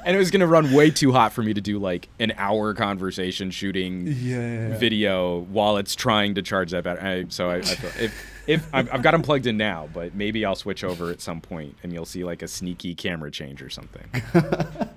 and 0.07 0.15
it 0.15 0.19
was 0.19 0.31
going 0.31 0.39
to 0.39 0.47
run 0.47 0.71
way 0.71 0.89
too 0.89 1.11
hot 1.11 1.33
for 1.33 1.43
me 1.43 1.53
to 1.53 1.59
do 1.59 1.77
like 1.77 2.07
an 2.17 2.31
hour 2.37 2.73
conversation 2.73 3.51
shooting 3.51 4.07
yeah, 4.07 4.77
video 4.77 5.39
while 5.39 5.75
it's 5.77 5.95
trying 5.95 6.33
to 6.35 6.41
charge 6.41 6.71
that 6.71 6.85
battery. 6.85 7.25
I, 7.25 7.25
so 7.27 7.49
I, 7.49 7.57
I 7.57 7.61
thought 7.61 8.01
if 8.01 8.31
if 8.47 8.67
I've, 8.73 8.91
I've 8.93 9.01
got 9.03 9.11
them 9.11 9.21
plugged 9.21 9.45
in 9.47 9.57
now, 9.57 9.89
but 9.93 10.15
maybe 10.15 10.45
I'll 10.45 10.55
switch 10.55 10.85
over 10.85 11.11
at 11.11 11.19
some 11.19 11.41
point 11.41 11.75
and 11.83 11.91
you'll 11.91 12.05
see 12.05 12.23
like 12.23 12.41
a 12.41 12.47
sneaky 12.47 12.95
camera 12.95 13.29
change 13.29 13.61
or 13.61 13.69
something. 13.69 14.09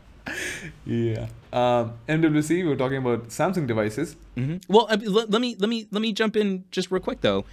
Yeah. 0.87 1.27
Um, 1.53 1.95
MWC, 2.09 2.49
we 2.51 2.65
were 2.65 2.77
talking 2.77 2.99
about 2.99 3.29
Samsung 3.31 3.67
devices. 3.67 4.17
hmm 4.37 4.57
Well, 4.69 4.87
I 4.89 4.95
let, 4.95 5.29
let 5.31 5.41
me 5.41 5.57
let 5.59 5.69
me 5.69 5.89
let 5.91 6.01
me 6.01 6.13
jump 6.13 6.37
in 6.37 6.65
just 6.71 6.91
real 6.93 7.01
quick 7.01 7.21
though. 7.21 7.45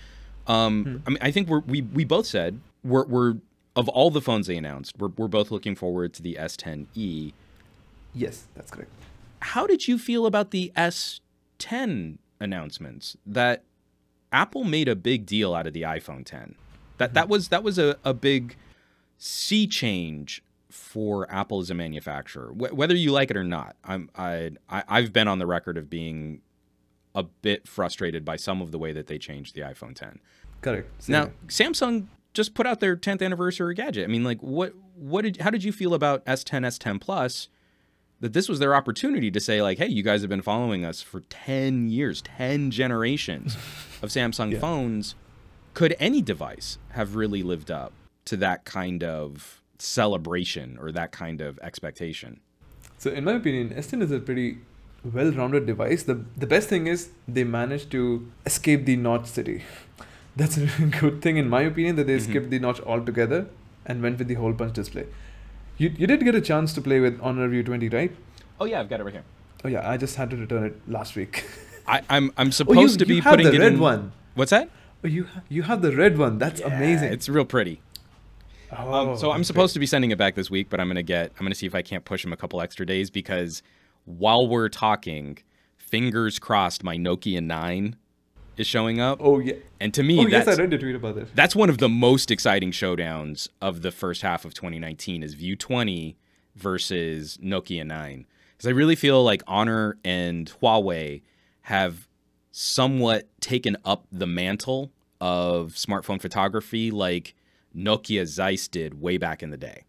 Um, 0.45 1.01
I 1.07 1.09
mean, 1.09 1.17
I 1.21 1.31
think 1.31 1.47
we're, 1.47 1.61
we 1.61 1.81
we 1.81 2.03
both 2.05 2.27
said 2.27 2.59
we're 2.83 3.05
we're 3.05 3.35
of 3.75 3.89
all 3.89 4.11
the 4.11 4.21
phones 4.21 4.45
they 4.47 4.57
announced, 4.57 4.93
we're 4.99 5.09
we're 5.17 5.27
both 5.27 5.49
looking 5.49 5.75
forward 5.75 6.13
to 6.15 6.21
the 6.21 6.37
S10e. 6.39 7.33
Yes, 8.17 8.47
that's 8.55 8.71
correct. 8.71 8.91
How 9.41 9.67
did 9.67 9.87
you 9.87 9.97
feel 9.97 10.25
about 10.25 10.51
the 10.51 10.71
S10 10.75 12.17
announcements? 12.39 13.15
That 13.25 13.63
Apple 14.31 14.63
made 14.63 14.87
a 14.87 14.95
big 14.95 15.25
deal 15.25 15.53
out 15.53 15.67
of 15.67 15.73
the 15.73 15.83
iPhone 15.83 16.25
10. 16.25 16.55
That 16.97 17.13
that 17.13 17.23
mm-hmm. 17.23 17.31
was 17.31 17.49
that 17.49 17.63
was 17.63 17.77
a, 17.77 17.97
a 18.03 18.13
big 18.13 18.55
sea 19.17 19.67
change 19.67 20.43
for 20.69 21.31
Apple 21.31 21.59
as 21.59 21.69
a 21.69 21.75
manufacturer. 21.75 22.51
Wh- 22.51 22.75
whether 22.75 22.95
you 22.95 23.11
like 23.11 23.29
it 23.29 23.37
or 23.37 23.43
not, 23.43 23.75
I'm 23.83 24.09
I, 24.15 24.51
I 24.69 24.83
I've 24.87 25.13
been 25.13 25.27
on 25.27 25.39
the 25.39 25.45
record 25.45 25.77
of 25.77 25.89
being 25.89 26.41
a 27.13 27.23
bit 27.23 27.67
frustrated 27.67 28.23
by 28.23 28.35
some 28.35 28.61
of 28.61 28.71
the 28.71 28.77
way 28.77 28.93
that 28.93 29.07
they 29.07 29.17
changed 29.17 29.55
the 29.55 29.61
iPhone 29.61 29.95
10. 29.95 30.19
Correct. 30.61 31.03
Same 31.03 31.13
Now. 31.13 31.31
Samsung 31.47 32.07
just 32.33 32.53
put 32.53 32.67
out 32.67 32.79
their 32.79 32.95
10th 32.95 33.23
anniversary 33.23 33.73
gadget. 33.73 34.03
I 34.03 34.07
mean, 34.07 34.23
like, 34.23 34.41
what, 34.41 34.73
what 34.95 35.23
did, 35.23 35.37
how 35.37 35.49
did 35.49 35.63
you 35.63 35.71
feel 35.71 35.95
about 35.95 36.23
S10, 36.25 36.61
S10 36.61 37.01
Plus? 37.01 37.49
That 38.19 38.33
this 38.33 38.49
was 38.49 38.57
their 38.59 38.73
opportunity 38.73 39.29
to 39.29 39.39
say, 39.39 39.61
like, 39.61 39.77
hey, 39.77 39.87
you 39.87 40.01
guys 40.01 40.21
have 40.21 40.29
been 40.29 40.41
following 40.41 40.83
us 40.83 41.01
for 41.03 41.19
10 41.21 41.87
years, 41.89 42.21
10 42.23 42.71
generations 42.71 43.55
of 44.01 44.09
Samsung 44.09 44.53
Yeah. 44.53 44.59
phones. 44.59 45.13
Could 45.75 45.95
any 45.99 46.23
device 46.23 46.79
have 46.93 47.15
really 47.15 47.43
lived 47.43 47.69
up 47.69 47.93
to 48.25 48.35
that 48.37 48.65
kind 48.65 49.03
of 49.03 49.61
celebration 49.77 50.77
or 50.81 50.91
that 50.91 51.11
kind 51.11 51.41
of 51.41 51.59
expectation? 51.59 52.39
So, 52.97 53.11
in 53.11 53.23
my 53.23 53.33
opinion, 53.33 53.69
S10 53.69 54.01
is 54.01 54.11
a 54.11 54.19
pretty 54.19 54.57
well-rounded 55.03 55.67
device. 55.67 56.01
The 56.01 56.15
the 56.35 56.47
best 56.47 56.67
thing 56.69 56.87
is 56.87 57.09
they 57.27 57.43
managed 57.43 57.91
to 57.91 58.01
escape 58.47 58.85
the 58.85 58.95
notch 58.95 59.27
city. 59.27 59.63
That's 60.35 60.57
a 60.57 60.65
good 61.01 61.21
thing, 61.21 61.37
in 61.37 61.47
my 61.49 61.61
opinion, 61.61 61.95
that 61.97 62.07
they 62.07 62.17
Mhm. 62.17 62.21
skipped 62.29 62.49
the 62.49 62.57
notch 62.57 62.81
altogether 62.81 63.45
and 63.85 64.01
went 64.01 64.17
with 64.17 64.27
the 64.27 64.33
hole 64.41 64.53
punch 64.53 64.73
display. 64.73 65.05
You 65.77 65.93
you 65.97 66.07
did 66.07 66.23
get 66.23 66.35
a 66.35 66.41
chance 66.41 66.73
to 66.73 66.81
play 66.81 66.99
with 66.99 67.19
Honor 67.21 67.47
View 67.47 67.63
20, 67.63 67.89
right? 67.89 68.11
Oh, 68.59 68.65
yeah, 68.65 68.79
I've 68.79 68.89
got 68.89 68.99
it 68.99 69.03
right 69.03 69.13
here. 69.13 69.23
Oh 69.63 69.67
yeah, 69.67 69.87
I 69.89 69.97
just 69.97 70.15
had 70.15 70.29
to 70.31 70.37
return 70.37 70.65
it 70.65 70.81
last 70.87 71.15
week. 71.15 71.45
I, 71.87 72.01
I'm, 72.09 72.31
I'm 72.37 72.47
oh, 72.47 72.51
supposed 72.51 72.93
you, 72.93 72.97
to 72.99 73.05
be 73.05 73.15
you 73.15 73.21
have 73.21 73.31
putting 73.31 73.47
the 73.47 73.53
it 73.55 73.59
red 73.59 73.73
in. 73.73 73.79
one. 73.79 74.11
What's 74.35 74.51
that? 74.51 74.69
Oh, 75.03 75.07
you 75.07 75.25
ha- 75.25 75.41
you 75.49 75.63
have 75.63 75.81
the 75.81 75.95
red 75.95 76.17
one. 76.17 76.37
That's 76.37 76.59
Yeah, 76.59 76.75
amazing. 76.75 77.11
It's 77.13 77.29
real 77.29 77.45
pretty. 77.45 77.81
oh, 78.71 78.93
Um, 79.11 79.17
so 79.17 79.31
I'm 79.31 79.43
supposed 79.43 79.73
to 79.73 79.79
be 79.79 79.85
sending 79.85 80.11
it 80.11 80.17
back 80.17 80.35
this 80.35 80.49
week, 80.49 80.69
but 80.69 80.79
I'm 80.79 80.87
gonna 80.87 81.03
get 81.03 81.31
I'm 81.39 81.45
gonna 81.45 81.55
see 81.55 81.65
if 81.67 81.75
I 81.75 81.81
can't 81.81 82.03
push 82.05 82.25
him 82.25 82.33
a 82.33 82.37
couple 82.37 82.61
extra 82.61 82.85
days 82.85 83.09
because 83.09 83.61
while 84.05 84.47
we're 84.47 84.69
talking, 84.69 85.37
fingers 85.75 86.39
crossed, 86.39 86.83
my 86.83 86.97
Nokia 86.97 87.41
Nine 87.43 87.95
is 88.57 88.67
showing 88.67 88.99
up, 88.99 89.19
Oh 89.21 89.39
yeah. 89.39 89.53
and 89.79 89.93
to 89.93 90.03
me 90.03 90.19
Oh 90.19 90.27
yes, 90.27 90.47
I 90.47 90.55
read 90.55 90.71
your 90.71 90.79
tweet 90.79 90.95
about 90.95 91.15
that. 91.15 91.35
that's 91.35 91.55
one 91.55 91.69
of 91.69 91.77
the 91.77 91.89
most 91.89 92.31
exciting 92.31 92.71
showdowns 92.71 93.47
of 93.61 93.81
the 93.81 93.91
first 93.91 94.21
half 94.21 94.45
of 94.45 94.53
2019 94.53 95.23
is 95.23 95.33
View 95.35 95.55
20 95.55 96.17
versus 96.55 97.37
Nokia 97.41 97.85
9 97.85 98.25
because 98.55 98.67
I 98.67 98.71
really 98.71 98.95
feel 98.95 99.23
like 99.23 99.43
Honor 99.47 99.97
and 100.03 100.51
Huawei 100.61 101.21
have 101.61 102.07
somewhat 102.51 103.27
taken 103.39 103.77
up 103.85 104.05
the 104.11 104.25
mantle 104.27 104.91
of 105.21 105.73
smartphone 105.73 106.19
photography 106.19 106.89
like 106.89 107.35
Nokia 107.75 108.25
Zeiss 108.25 108.67
did 108.67 108.99
way 108.99 109.17
back 109.17 109.43
in 109.43 109.51
the 109.51 109.57
day, 109.57 109.83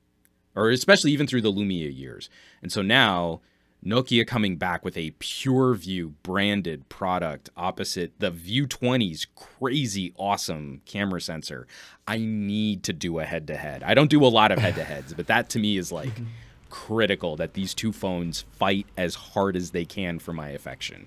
or 0.55 0.69
especially 0.71 1.11
even 1.13 1.27
through 1.27 1.41
the 1.41 1.53
Lumia 1.53 1.95
years. 1.97 2.29
And 2.61 2.71
so 2.71 2.83
now 2.83 3.41
Nokia 3.85 4.27
coming 4.27 4.57
back 4.57 4.85
with 4.85 4.97
a 4.97 5.13
PureView 5.13 6.15
branded 6.23 6.89
product 6.89 7.49
opposite 7.57 8.13
the 8.19 8.31
View 8.31 8.67
20's 8.67 9.27
crazy 9.37 10.13
awesome 10.17 10.83
camera 10.85 11.21
sensor. 11.21 11.67
I 12.07 12.19
need 12.19 12.83
to 12.85 12.93
do 12.93 13.21
a 13.21 13.25
head 13.25 13.47
to 13.47 13.57
head. 13.57 13.85
I 13.85 13.95
don't 13.95 14.11
do 14.11 14.25
a 14.25 14.27
lot 14.27 14.51
of 14.51 14.59
head 14.59 14.75
to 14.75 14.85
heads, 14.85 15.15
but 15.15 15.29
that 15.29 15.49
to 15.51 15.61
me 15.61 15.77
is 15.77 15.93
like 15.93 16.13
critical 16.71 17.37
that 17.37 17.55
these 17.55 17.73
two 17.73 17.93
phones 17.93 18.45
fight 18.53 18.87
as 18.97 19.15
hard 19.15 19.55
as 19.55 19.71
they 19.71 19.85
can 19.85 20.19
for 20.19 20.33
my 20.33 20.49
affection. 20.49 21.07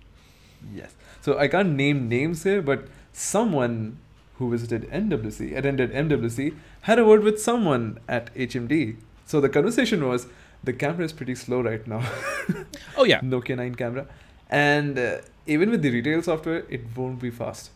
Yes. 0.73 0.95
So 1.19 1.38
I 1.38 1.49
can't 1.49 1.75
name 1.75 2.07
names 2.07 2.43
here, 2.43 2.62
but 2.62 2.88
someone 3.12 3.97
who 4.36 4.49
visited 4.49 4.89
MWC, 4.89 5.55
attended 5.55 5.91
MWC, 5.91 6.55
had 6.81 6.99
a 6.99 7.05
word 7.05 7.23
with 7.23 7.41
someone 7.41 7.99
at 8.07 8.34
HMD. 8.34 8.95
So 9.25 9.39
the 9.39 9.49
conversation 9.49 10.07
was, 10.07 10.27
the 10.63 10.74
camera 10.74 11.06
is 11.06 11.13
pretty 11.13 11.36
slow 11.36 11.62
right 11.62 11.86
now. 11.88 12.02
Oh 12.97 13.04
yeah. 13.04 13.21
Nokia 13.21 13.56
9 13.58 13.76
camera. 13.76 14.08
And 14.50 15.00
uh, 15.00 15.19
even 15.47 15.69
with 15.71 15.82
the 15.82 15.91
retail 15.91 16.21
software, 16.21 16.65
it 16.69 16.82
won't 16.95 17.19
be 17.19 17.30
fast. 17.32 17.71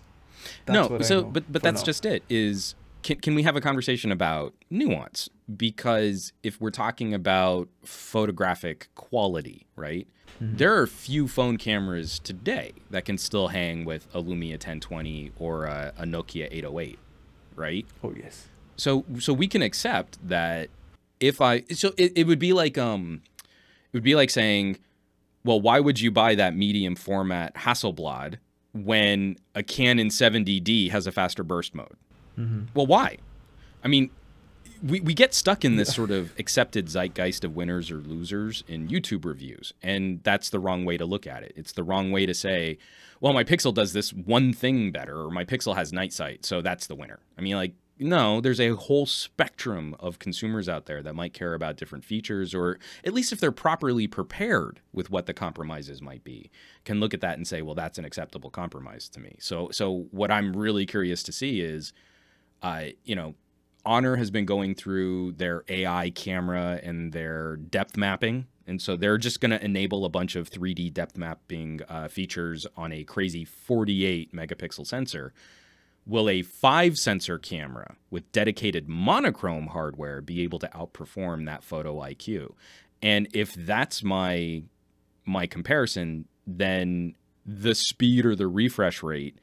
That's 0.66 0.90
no, 0.90 1.00
so 1.02 1.24
but 1.24 1.52
but 1.52 1.64
that's 1.64 1.82
now. 1.82 1.86
just 1.86 2.06
it. 2.06 2.24
Is 2.30 2.76
can 3.02 3.18
can 3.18 3.34
we 3.36 3.44
have 3.44 3.56
a 3.56 3.62
conversation 3.62 4.12
about 4.12 4.54
nuance? 4.70 5.30
Because 5.56 6.34
if 6.44 6.60
we're 6.60 6.72
talking 6.72 7.14
about 7.14 7.70
photographic 7.84 8.90
quality, 8.96 9.66
right? 9.76 10.08
Mhm. 10.42 10.58
There 10.58 10.78
are 10.78 10.86
few 10.86 11.28
phone 11.28 11.58
cameras 11.58 12.20
today 12.20 12.74
that 12.90 13.06
can 13.06 13.18
still 13.18 13.48
hang 13.50 13.86
with 13.86 14.08
a 14.14 14.22
Lumia 14.22 14.54
1020 14.54 15.32
or 15.38 15.66
a, 15.66 15.94
a 15.98 16.04
Nokia 16.06 16.48
808, 16.52 17.00
right? 17.56 17.86
Oh 18.04 18.14
yes. 18.16 18.50
So 18.76 19.06
so 19.20 19.34
we 19.34 19.48
can 19.48 19.62
accept 19.62 20.18
that 20.28 20.70
if 21.20 21.42
I 21.42 21.64
so 21.72 21.94
it, 21.98 22.14
it 22.16 22.28
would 22.28 22.40
be 22.40 22.54
like 22.54 22.78
um 22.78 23.22
it 23.36 23.94
would 23.94 24.04
be 24.04 24.16
like 24.16 24.30
saying, 24.30 24.78
well, 25.44 25.62
why 25.62 25.80
would 25.80 26.00
you 26.00 26.12
buy 26.12 26.36
that 26.36 26.56
medium 26.56 26.96
format 26.96 27.56
Hasselblad 27.56 28.38
when 28.74 29.38
a 29.54 29.64
Canon 29.64 30.10
70D 30.10 30.90
has 30.92 31.08
a 31.08 31.12
faster 31.12 31.44
burst 31.44 31.74
mode? 31.74 31.96
Mm-hmm. 32.38 32.64
Well, 32.74 32.88
why? 32.88 33.18
I 33.84 33.88
mean, 33.88 34.10
we, 34.84 35.00
we 35.00 35.14
get 35.14 35.34
stuck 35.34 35.64
in 35.64 35.78
this 35.78 35.94
sort 35.94 36.12
of 36.12 36.38
accepted 36.38 36.88
zeitgeist 36.88 37.44
of 37.44 37.56
winners 37.56 37.90
or 37.90 37.98
losers 37.98 38.64
in 38.68 38.88
YouTube 38.88 39.26
reviews. 39.26 39.74
And 39.82 40.22
that's 40.24 40.50
the 40.50 40.60
wrong 40.60 40.86
way 40.86 40.98
to 40.98 41.06
look 41.06 41.26
at 41.26 41.44
it. 41.44 41.54
It's 41.56 41.72
the 41.72 41.84
wrong 41.84 42.12
way 42.12 42.26
to 42.26 42.34
say, 42.34 42.78
well, 43.22 43.34
my 43.34 43.44
Pixel 43.44 43.74
does 43.74 43.94
this 43.94 44.12
one 44.12 44.52
thing 44.52 44.92
better, 44.92 45.18
or 45.22 45.32
my 45.32 45.46
Pixel 45.46 45.76
has 45.76 45.94
night 45.94 46.12
sight, 46.12 46.46
so 46.46 46.62
that's 46.62 46.88
the 46.88 46.96
winner. 46.96 47.20
I 47.38 47.42
mean, 47.42 47.56
like, 47.56 47.74
no, 47.98 48.42
there's 48.42 48.60
a 48.60 48.76
whole 48.76 49.06
spectrum 49.06 49.96
of 50.00 50.20
consumers 50.20 50.68
out 50.68 50.86
there 50.86 51.02
that 51.02 51.16
might 51.16 51.34
care 51.34 51.54
about 51.54 51.78
different 51.78 52.04
features, 52.04 52.54
or 52.54 52.78
at 53.06 53.14
least 53.14 53.32
if 53.32 53.40
they're 53.40 53.52
properly 53.52 54.06
prepared 54.06 54.82
with 54.92 55.10
what 55.10 55.26
the 55.26 55.34
compromises 55.34 56.02
might 56.02 56.24
be, 56.24 56.52
can 56.84 57.00
look 57.00 57.14
at 57.14 57.22
that 57.22 57.38
and 57.38 57.48
say, 57.48 57.62
well, 57.62 57.76
that's 57.76 57.98
an 57.98 58.06
acceptable 58.06 58.50
compromise 58.50 59.08
to 59.10 59.20
me. 59.22 59.38
So, 59.40 59.70
so 59.72 60.08
what 60.12 60.30
I'm 60.30 60.54
really 60.54 60.86
curious 60.86 61.24
to 61.24 61.32
see 61.32 61.62
is, 61.62 61.94
uh, 62.62 62.86
you 63.06 63.16
know, 63.16 63.36
Honor 63.86 64.16
has 64.16 64.32
been 64.32 64.46
going 64.46 64.74
through 64.74 65.34
their 65.34 65.64
AI 65.70 66.10
camera 66.10 66.80
and 66.84 67.14
their 67.14 67.56
depth 67.56 67.96
mapping. 67.96 68.48
And 68.68 68.82
so 68.82 68.96
they're 68.96 69.20
just 69.20 69.40
going 69.40 69.52
to 69.52 69.64
enable 69.64 70.06
a 70.06 70.10
bunch 70.10 70.36
of 70.36 70.50
3D 70.50 70.92
depth 70.92 71.18
mapping 71.18 71.82
uh, 71.88 72.08
features 72.08 72.66
on 72.76 72.92
a 72.92 73.04
crazy 73.04 73.46
48 73.46 74.34
megapixel 74.34 74.88
sensor. 74.88 75.34
Will 76.08 76.30
a 76.30 76.44
five 76.44 76.98
sensor 76.98 77.40
camera 77.40 77.96
with 78.12 78.32
dedicated 78.32 78.88
monochrome 78.88 79.68
hardware 79.68 80.22
be 80.22 80.44
able 80.44 80.60
to 80.60 80.68
outperform 80.68 81.46
that 81.46 81.64
photo 81.64 81.96
IQ? 81.96 82.54
And 83.02 83.28
if 83.34 83.54
that's 83.54 84.04
my 84.04 84.64
my 85.26 85.48
comparison, 85.48 86.26
then 86.46 87.16
the 87.46 87.74
speed 87.74 88.26
or 88.26 88.36
the 88.36 88.48
refresh 88.48 89.02
rate 89.02 89.40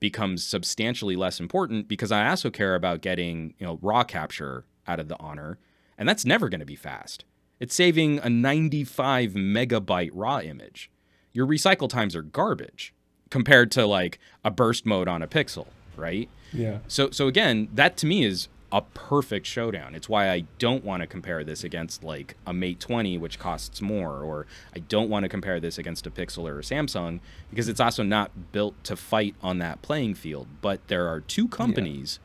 becomes 0.00 0.44
substantially 0.44 1.14
less 1.14 1.38
important 1.38 1.86
because 1.86 2.10
I 2.10 2.28
also 2.28 2.50
care 2.50 2.74
about 2.74 3.02
getting, 3.02 3.54
you 3.58 3.66
know, 3.66 3.78
raw 3.82 4.02
capture 4.02 4.64
out 4.88 4.98
of 4.98 5.08
the 5.08 5.18
Honor, 5.20 5.58
and 5.98 6.08
that's 6.08 6.24
never 6.24 6.48
going 6.48 6.60
to 6.60 6.66
be 6.66 6.76
fast. 6.76 7.24
It's 7.60 7.74
saving 7.74 8.18
a 8.20 8.30
95 8.30 9.32
megabyte 9.32 10.10
raw 10.14 10.40
image. 10.40 10.90
Your 11.32 11.46
recycle 11.46 11.88
times 11.88 12.16
are 12.16 12.22
garbage 12.22 12.94
compared 13.28 13.70
to 13.72 13.86
like 13.86 14.18
a 14.42 14.50
burst 14.50 14.86
mode 14.86 15.06
on 15.06 15.22
a 15.22 15.28
Pixel, 15.28 15.66
right? 15.96 16.28
Yeah. 16.52 16.78
So 16.88 17.10
so 17.10 17.28
again, 17.28 17.68
that 17.74 17.96
to 17.98 18.06
me 18.06 18.24
is 18.24 18.48
a 18.72 18.82
perfect 18.82 19.46
showdown. 19.46 19.94
It's 19.94 20.08
why 20.08 20.30
I 20.30 20.44
don't 20.58 20.84
want 20.84 21.02
to 21.02 21.06
compare 21.06 21.42
this 21.42 21.64
against 21.64 22.04
like 22.04 22.36
a 22.46 22.52
Mate 22.52 22.78
20, 22.78 23.18
which 23.18 23.38
costs 23.38 23.80
more, 23.80 24.22
or 24.22 24.46
I 24.74 24.78
don't 24.78 25.10
want 25.10 25.24
to 25.24 25.28
compare 25.28 25.58
this 25.58 25.76
against 25.76 26.06
a 26.06 26.10
Pixel 26.10 26.48
or 26.48 26.60
a 26.60 26.62
Samsung 26.62 27.20
because 27.50 27.68
it's 27.68 27.80
also 27.80 28.02
not 28.02 28.52
built 28.52 28.82
to 28.84 28.96
fight 28.96 29.34
on 29.42 29.58
that 29.58 29.82
playing 29.82 30.14
field. 30.14 30.46
But 30.60 30.86
there 30.88 31.08
are 31.08 31.20
two 31.20 31.48
companies 31.48 32.20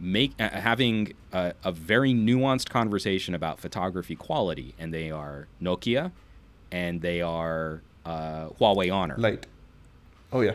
yeah. 0.00 0.06
make 0.06 0.32
uh, 0.40 0.48
having 0.48 1.12
a, 1.32 1.54
a 1.62 1.70
very 1.70 2.12
nuanced 2.12 2.70
conversation 2.70 3.34
about 3.34 3.60
photography 3.60 4.16
quality, 4.16 4.74
and 4.78 4.92
they 4.92 5.10
are 5.10 5.46
Nokia 5.62 6.10
and 6.72 7.02
they 7.02 7.22
are 7.22 7.82
uh, 8.04 8.48
Huawei 8.60 8.92
Honor. 8.92 9.14
Light. 9.16 9.46
Oh 10.32 10.40
yeah. 10.40 10.54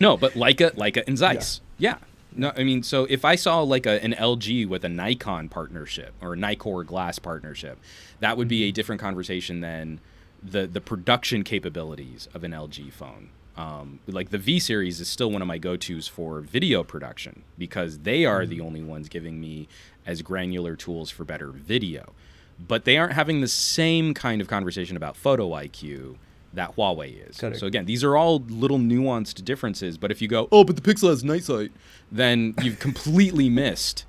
no, 0.00 0.18
but 0.18 0.34
Leica, 0.34 0.74
Leica, 0.76 1.02
and 1.06 1.16
Zeiss. 1.16 1.60
yeah. 1.62 1.69
Yeah. 1.80 1.96
No, 2.32 2.52
I 2.56 2.62
mean, 2.62 2.82
so 2.84 3.06
if 3.10 3.24
I 3.24 3.34
saw 3.34 3.62
like 3.62 3.86
a, 3.86 4.02
an 4.04 4.12
LG 4.12 4.68
with 4.68 4.84
a 4.84 4.88
Nikon 4.88 5.48
partnership 5.48 6.14
or 6.20 6.34
a 6.34 6.36
Nikkor 6.36 6.86
glass 6.86 7.18
partnership, 7.18 7.78
that 8.20 8.36
would 8.36 8.46
be 8.46 8.64
a 8.64 8.70
different 8.70 9.00
conversation 9.00 9.60
than 9.60 10.00
the 10.42 10.66
the 10.66 10.80
production 10.80 11.42
capabilities 11.42 12.28
of 12.32 12.44
an 12.44 12.52
LG 12.52 12.92
phone. 12.92 13.30
Um, 13.56 13.98
like 14.06 14.30
the 14.30 14.38
V 14.38 14.58
series 14.58 15.00
is 15.00 15.08
still 15.08 15.30
one 15.30 15.42
of 15.42 15.48
my 15.48 15.58
go 15.58 15.76
tos 15.76 16.06
for 16.06 16.40
video 16.40 16.84
production 16.84 17.42
because 17.58 17.98
they 18.00 18.24
are 18.24 18.46
the 18.46 18.58
mm. 18.58 18.64
only 18.64 18.82
ones 18.82 19.08
giving 19.08 19.40
me 19.40 19.68
as 20.06 20.22
granular 20.22 20.76
tools 20.76 21.10
for 21.10 21.24
better 21.24 21.48
video. 21.50 22.12
But 22.58 22.84
they 22.84 22.96
aren't 22.96 23.14
having 23.14 23.40
the 23.40 23.48
same 23.48 24.14
kind 24.14 24.40
of 24.40 24.48
conversation 24.48 24.96
about 24.96 25.16
photo 25.16 25.50
IQ 25.50 26.16
that 26.52 26.76
Huawei 26.76 27.28
is. 27.28 27.38
Correct. 27.38 27.58
So 27.58 27.66
again, 27.66 27.86
these 27.86 28.02
are 28.02 28.16
all 28.16 28.40
little 28.48 28.78
nuanced 28.78 29.44
differences. 29.44 29.98
But 29.98 30.10
if 30.10 30.20
you 30.20 30.28
go, 30.28 30.48
oh, 30.50 30.64
but 30.64 30.76
the 30.76 30.82
Pixel 30.82 31.08
has 31.10 31.22
night 31.22 31.44
sight, 31.44 31.72
then 32.10 32.54
you've 32.62 32.78
completely 32.80 33.48
missed 33.48 34.04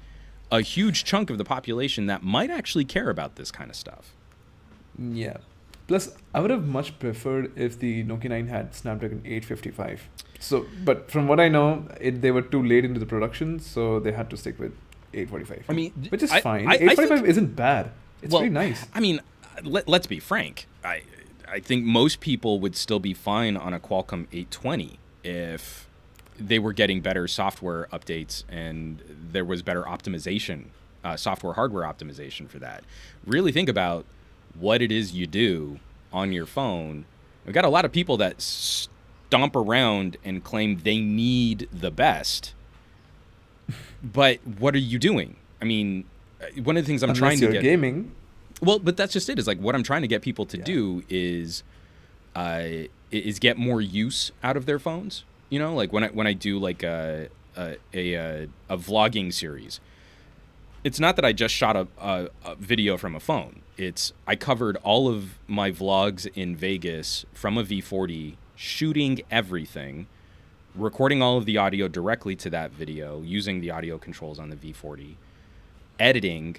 a 0.52 0.62
huge 0.62 1.04
chunk 1.04 1.30
of 1.30 1.38
the 1.38 1.46
population 1.46 2.08
that 2.08 2.24
might 2.24 2.50
actually 2.50 2.86
care 2.86 3.10
about 3.10 3.36
this 3.36 3.52
kind 3.52 3.70
of 3.70 3.76
stuff. 3.76 4.14
Yeah. 4.98 5.38
Plus, 5.88 6.16
I 6.34 6.40
would 6.40 6.52
have 6.52 6.68
much 6.68 6.98
preferred 7.00 7.52
if 7.58 7.80
the 7.80 8.04
Nokia 8.04 8.30
9 8.30 8.48
had 8.48 8.74
Snapdragon 8.76 9.22
855. 9.26 10.10
So, 10.40 10.66
but 10.84 11.12
from 11.12 11.28
what 11.28 11.40
I 11.40 11.50
know, 11.50 11.86
it, 12.00 12.22
they 12.22 12.32
were 12.32 12.42
too 12.42 12.64
late 12.64 12.86
into 12.86 13.00
the 13.00 13.06
production, 13.06 13.60
so 13.60 14.00
they 14.00 14.12
had 14.12 14.30
to 14.30 14.38
stick 14.38 14.60
with 14.60 14.74
845. 15.14 15.66
I 15.70 15.74
mean, 15.74 15.92
which 16.10 16.24
is 16.24 16.32
I, 16.32 16.42
fine. 16.42 16.68
I, 16.68 16.76
845 16.76 17.12
I 17.12 17.16
think, 17.16 17.28
isn't 17.28 17.56
bad. 17.56 17.92
It's 18.22 18.32
well, 18.32 18.42
pretty 18.42 18.54
nice. 18.54 18.86
I 18.94 19.00
mean, 19.00 19.20
uh, 19.44 19.62
let, 19.64 19.90
us 19.90 20.08
be 20.08 20.20
frank. 20.20 20.68
I 20.84 21.02
I 21.52 21.60
think 21.60 21.84
most 21.84 22.22
people 22.22 22.60
would 22.62 22.78
still 22.78 23.00
be 23.00 23.14
fine 23.14 23.58
on 23.58 23.74
a 23.74 23.80
Qualcomm 23.80 24.28
820 24.32 25.00
if 25.24 25.88
they 26.40 26.58
were 26.58 26.72
getting 26.72 27.02
better 27.02 27.28
software 27.28 27.88
updates 27.92 28.46
and 28.48 29.02
there 29.32 29.44
was 29.44 29.62
better 29.62 29.84
optimization, 29.84 30.68
uh, 31.04 31.18
software 31.18 31.54
hardware 31.54 31.84
optimization 31.84 32.48
for 32.50 32.58
that. 32.60 32.86
Really 33.26 33.52
think 33.52 33.68
about 33.68 34.06
what 34.58 34.82
it 34.82 34.92
is 34.92 35.14
you 35.14 35.28
do 35.28 35.80
on 36.14 36.32
your 36.32 36.46
phone. 36.46 37.06
We've 37.46 37.54
got 37.54 37.66
a 37.66 37.70
lot 37.70 37.84
of 37.84 37.92
people 37.92 38.16
that 38.18 38.42
stomp 38.42 39.56
around 39.56 40.18
and 40.24 40.44
claim 40.44 40.80
they 40.84 41.00
need 41.00 41.68
the 41.72 41.92
best. 41.92 42.54
but 44.04 44.40
what 44.58 44.74
are 44.74 44.80
you 44.80 44.98
doing? 44.98 45.36
I 45.62 45.66
mean, 45.66 46.06
uh, 46.42 46.62
one 46.64 46.78
of 46.78 46.84
the 46.84 46.88
things 46.88 47.04
I'm 47.04 47.10
Unless 47.10 47.20
trying 47.20 47.40
to 47.42 47.52
get 47.52 47.62
gaming 47.62 48.16
well, 48.62 48.80
but 48.80 48.96
that's 48.96 49.14
just 49.14 49.30
it. 49.30 49.40
Is 49.40 49.48
like 49.48 49.60
what 49.60 49.76
I'm 49.76 49.84
trying 49.84 50.02
to 50.02 50.08
get 50.08 50.22
people 50.22 50.46
to 50.46 50.58
yeah. 50.58 50.64
do 50.64 51.04
is, 51.10 51.64
uh, 52.36 52.64
is 53.12 53.40
get 53.40 53.58
more 53.58 53.82
use 53.82 54.32
out 54.44 54.56
of 54.56 54.66
their 54.66 54.80
phones. 54.80 55.24
You 55.50 55.60
know, 55.60 55.76
like 55.76 55.92
when 55.92 56.04
I 56.04 56.08
when 56.08 56.28
I 56.28 56.34
do 56.34 56.60
like 56.60 56.84
a 56.84 57.30
a 57.58 57.78
a, 57.94 58.48
a 58.70 58.78
vlogging 58.78 59.34
series, 59.34 59.80
it's 60.84 61.00
not 61.00 61.16
that 61.16 61.26
I 61.26 61.34
just 61.34 61.54
shot 61.54 61.76
a, 61.76 61.88
a, 62.00 62.30
a, 62.46 62.56
video 62.56 62.98
from 62.98 63.16
a 63.16 63.20
phone. 63.20 63.62
It's 63.78 64.14
I 64.26 64.36
covered 64.36 64.78
all 64.78 65.08
of 65.08 65.40
my 65.48 65.72
vlogs 65.72 66.28
in 66.36 66.56
Vegas 66.56 67.26
from 67.34 67.58
a 67.58 67.64
V40, 67.64 68.36
shooting 68.56 69.22
everything, 69.30 70.08
recording 70.76 71.22
all 71.22 71.38
of 71.38 71.46
the 71.46 71.58
audio 71.58 71.88
directly 71.88 72.36
to 72.38 72.50
that 72.50 72.72
video 72.72 73.22
using 73.22 73.62
the 73.62 73.72
audio 73.72 73.98
controls 73.98 74.40
on 74.40 74.50
the 74.50 74.56
V40, 74.56 75.16
editing, 76.00 76.58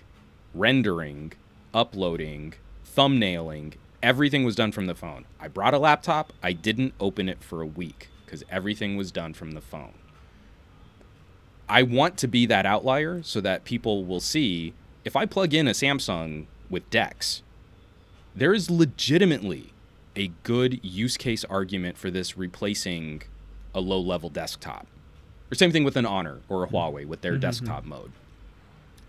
rendering, 0.54 1.32
uploading, 1.74 2.54
thumbnailing, 2.85 3.74
everything 4.02 4.44
was 4.44 4.56
done 4.56 4.72
from 4.72 4.87
the 4.87 4.94
phone. 4.94 5.24
I 5.40 5.48
brought 5.48 5.74
a 5.74 5.78
laptop. 5.78 6.32
I 6.42 6.52
didn't 6.52 6.94
open 7.00 7.28
it 7.28 7.42
for 7.42 7.61
a 7.61 7.66
week 7.66 8.08
because 8.24 8.44
everything 8.50 8.96
was 8.96 9.12
done 9.12 9.35
from 9.35 9.52
the 9.52 9.61
phone. 9.61 9.94
I 11.68 11.82
want 11.82 12.18
to 12.18 12.28
be 12.28 12.44
that 12.46 12.66
outlier 12.66 13.22
so 13.22 13.40
that 13.40 13.64
people 13.64 14.04
will 14.04 14.20
see 14.20 14.74
if 15.04 15.16
I 15.16 15.26
plug 15.26 15.54
in 15.54 15.66
a 15.66 15.72
Samsung 15.72 16.46
with 16.70 16.88
DeX, 16.90 17.42
there 18.35 18.54
is 18.54 18.70
legitimately 18.70 19.72
a 20.16 20.28
good 20.42 20.85
use 20.85 21.16
case 21.16 21.44
argument 21.44 21.96
for 21.96 22.11
this 22.11 22.37
replacing 22.37 23.22
a 23.74 23.80
low 23.80 24.00
level 24.00 24.28
desktop. 24.28 24.87
Or 25.50 25.54
same 25.54 25.72
thing 25.72 25.85
with 25.85 25.96
an 25.96 26.06
Honor 26.06 26.40
or 26.48 26.64
a 26.64 26.68
Huawei 26.68 27.06
with 27.06 27.20
their 27.20 27.32
mm-hmm. 27.32 27.40
desktop 27.40 27.85
mode. 27.85 28.12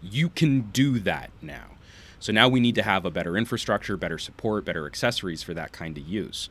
You 0.02 0.30
can 0.30 0.62
do 0.72 1.00
that 1.00 1.32
now. 1.42 1.78
So 2.24 2.32
now 2.32 2.48
we 2.48 2.62
need 2.62 2.76
to 2.76 2.84
have 2.84 3.04
a 3.04 3.12
better 3.12 3.36
infrastructure, 3.36 3.98
better 3.98 4.18
support, 4.18 4.64
better 4.64 4.86
accessories 4.86 5.44
for 5.44 5.54
that 5.56 5.74
kind 5.74 5.98
of 5.98 6.08
use. 6.08 6.50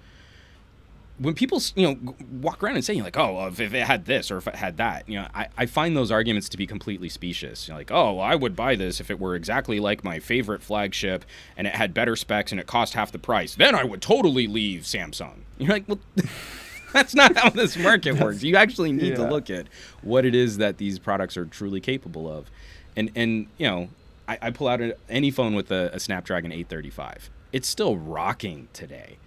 When 1.17 1.33
people, 1.33 1.63
you 1.75 1.87
know, 1.87 2.15
walk 2.31 2.63
around 2.63 2.75
and 2.75 2.85
say 2.85 3.01
like, 3.01 3.17
"Oh, 3.17 3.47
if, 3.47 3.59
it 3.59 3.73
had 3.73 4.05
this 4.05 4.31
or 4.31 4.37
if 4.37 4.47
it 4.47 4.57
had 4.57 4.77
that," 4.77 5.09
you 5.09 5.19
know, 5.19 5.29
I, 5.35 5.49
I 5.57 5.65
find 5.65 5.97
those 5.97 6.11
arguments 6.11 6.51
to 6.51 6.59
be 6.59 6.67
completely 6.67 7.09
specious. 7.09 7.69
You 7.69 7.73
know, 7.73 7.79
like, 7.79 7.91
"Oh, 7.91 8.15
well, 8.15 8.21
I 8.21 8.35
would 8.35 8.55
buy 8.55 8.77
this 8.77 9.01
if 9.01 9.11
it 9.11 9.19
were 9.19 9.35
exactly 9.35 9.81
like 9.81 10.05
my 10.05 10.19
favorite 10.19 10.63
flagship 10.63 11.25
and 11.57 11.67
it 11.67 11.75
had 11.75 11.95
better 11.95 12.17
specs 12.17 12.53
and 12.53 12.61
it 12.61 12.67
cost 12.67 12.93
half 12.93 13.11
the 13.11 13.19
price. 13.19 13.55
Then 13.55 13.75
I 13.75 13.83
would 13.83 14.03
totally 14.03 14.47
leave 14.47 14.83
Samsung." 14.83 15.37
You're 15.57 15.71
like, 15.71 15.89
"Well." 15.89 16.01
that's 16.93 17.15
not 17.15 17.35
how 17.35 17.49
this 17.49 17.79
market 17.79 18.21
works. 18.21 18.43
You 18.43 18.57
actually 18.57 18.93
need 18.93 19.11
yeah. 19.11 19.25
to 19.25 19.31
look 19.31 19.49
at 19.49 19.69
what 20.03 20.27
it 20.27 20.35
is 20.35 20.59
that 20.59 20.77
these 20.77 20.99
products 20.99 21.39
are 21.39 21.47
truly 21.47 21.81
capable 21.81 22.31
of. 22.31 22.51
And 22.95 23.11
and 23.15 23.47
you 23.57 23.67
know, 23.67 23.89
I, 24.33 24.39
I 24.49 24.51
pull 24.51 24.69
out 24.69 24.81
a, 24.81 24.97
any 25.09 25.31
phone 25.31 25.55
with 25.55 25.71
a, 25.71 25.91
a, 25.93 26.01
Snapdragon 26.01 26.53
835. 26.53 27.31
It's 27.53 27.69
still 27.69 27.97
rocking 27.97 28.69
today. 28.73 29.19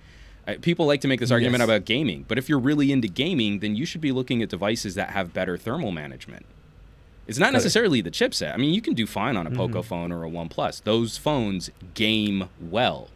Uh, 0.48 0.56
people 0.62 0.86
like 0.86 1.02
to 1.02 1.08
make 1.08 1.20
this 1.20 1.32
argument 1.32 1.60
yes. 1.60 1.65
about 1.65 1.86
gaming, 1.86 2.26
but 2.28 2.38
if 2.38 2.50
you're 2.50 2.60
really 2.60 2.91
into 2.91 3.08
gaming, 3.08 3.60
then 3.60 3.76
you 3.76 3.86
should 3.86 4.02
be 4.02 4.12
looking 4.12 4.41
at 4.41 4.50
devices 4.50 4.96
that 4.96 5.12
have 5.12 5.34
better 5.34 5.58
thermal 5.58 5.91
management. 5.91 6.46
It's 7.28 7.39
not 7.39 7.54
necessarily 7.54 8.02
the 8.02 8.12
chipset. 8.12 8.54
I 8.54 8.58
mean, 8.58 8.74
you 8.74 8.82
can 8.82 8.94
do 8.94 9.08
fine 9.08 9.36
on 9.36 9.48
a 9.48 9.52
Poco 9.52 9.80
mm-hmm. 9.80 9.88
phone 9.88 10.12
or 10.12 10.24
a 10.24 10.30
OnePlus. 10.30 10.84
Those 10.84 11.18
phones 11.18 11.72
game 11.96 12.50
well. 12.62 13.10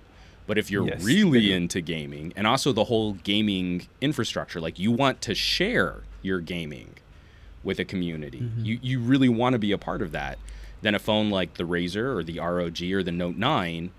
But 0.47 0.57
if 0.57 0.71
you're 0.71 0.87
yes, 0.87 1.03
really 1.03 1.53
into 1.53 1.79
gaming 1.79 2.33
and 2.35 2.47
also 2.47 2.71
the 2.71 2.85
whole 2.85 3.13
gaming 3.13 3.87
infrastructure, 4.01 4.59
like 4.59 4.79
you 4.79 4.91
want 4.91 5.21
to 5.21 5.35
share 5.35 5.97
your 6.23 6.39
gaming 6.39 6.95
with 7.63 7.79
a 7.79 7.85
community, 7.85 8.39
mm-hmm. 8.39 8.65
you, 8.65 8.79
you 8.81 8.99
really 8.99 9.29
want 9.29 9.53
to 9.53 9.59
be 9.59 9.71
a 9.71 9.77
part 9.77 10.01
of 10.01 10.11
that 10.13 10.39
then 10.81 10.95
a 10.95 10.99
phone 10.99 11.29
like 11.29 11.55
the 11.55 11.63
Razer 11.63 12.15
or 12.15 12.23
the 12.23 12.39
ROG 12.39 12.81
or 12.81 13.03
the 13.03 13.11
Note 13.11 13.35
9 13.35 13.91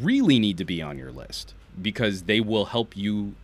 really 0.00 0.38
need 0.38 0.58
to 0.58 0.64
be 0.64 0.82
on 0.82 0.98
your 0.98 1.10
list 1.10 1.54
because 1.80 2.22
they 2.22 2.40
will 2.40 2.66
help 2.66 2.96
you 2.96 3.34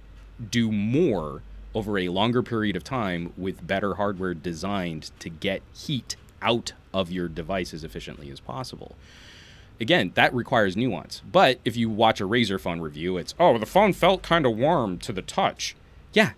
do 0.51 0.71
more 0.71 1.43
over 1.75 1.99
a 1.99 2.09
longer 2.09 2.43
period 2.43 2.77
of 2.77 2.85
time 2.85 3.33
with 3.37 3.67
better 3.67 3.95
hardware 3.95 4.35
designed 4.35 5.11
to 5.19 5.29
get 5.29 5.63
heat 5.73 6.17
out 6.43 6.73
of 6.93 7.11
your 7.11 7.29
device 7.29 7.75
as 7.75 7.83
efficiently 7.83 8.31
as 8.31 8.41
possible. 8.41 8.95
Again, 9.81 10.13
that 10.15 10.33
requires 10.33 10.77
nuance. 10.77 11.23
But 11.31 11.59
if 11.65 11.77
you 11.77 11.91
watch 11.91 12.21
a 12.21 12.29
Razer 12.29 12.61
phone 12.61 12.81
review, 12.81 13.17
it's, 13.17 13.35
oh, 13.41 13.59
the 13.59 13.67
phone 13.67 13.93
felt 13.93 14.23
kind 14.23 14.47
of 14.47 14.57
warm 14.57 14.99
to 14.99 15.13
the 15.13 15.23
touch. 15.23 15.75
Yeah, 16.13 16.33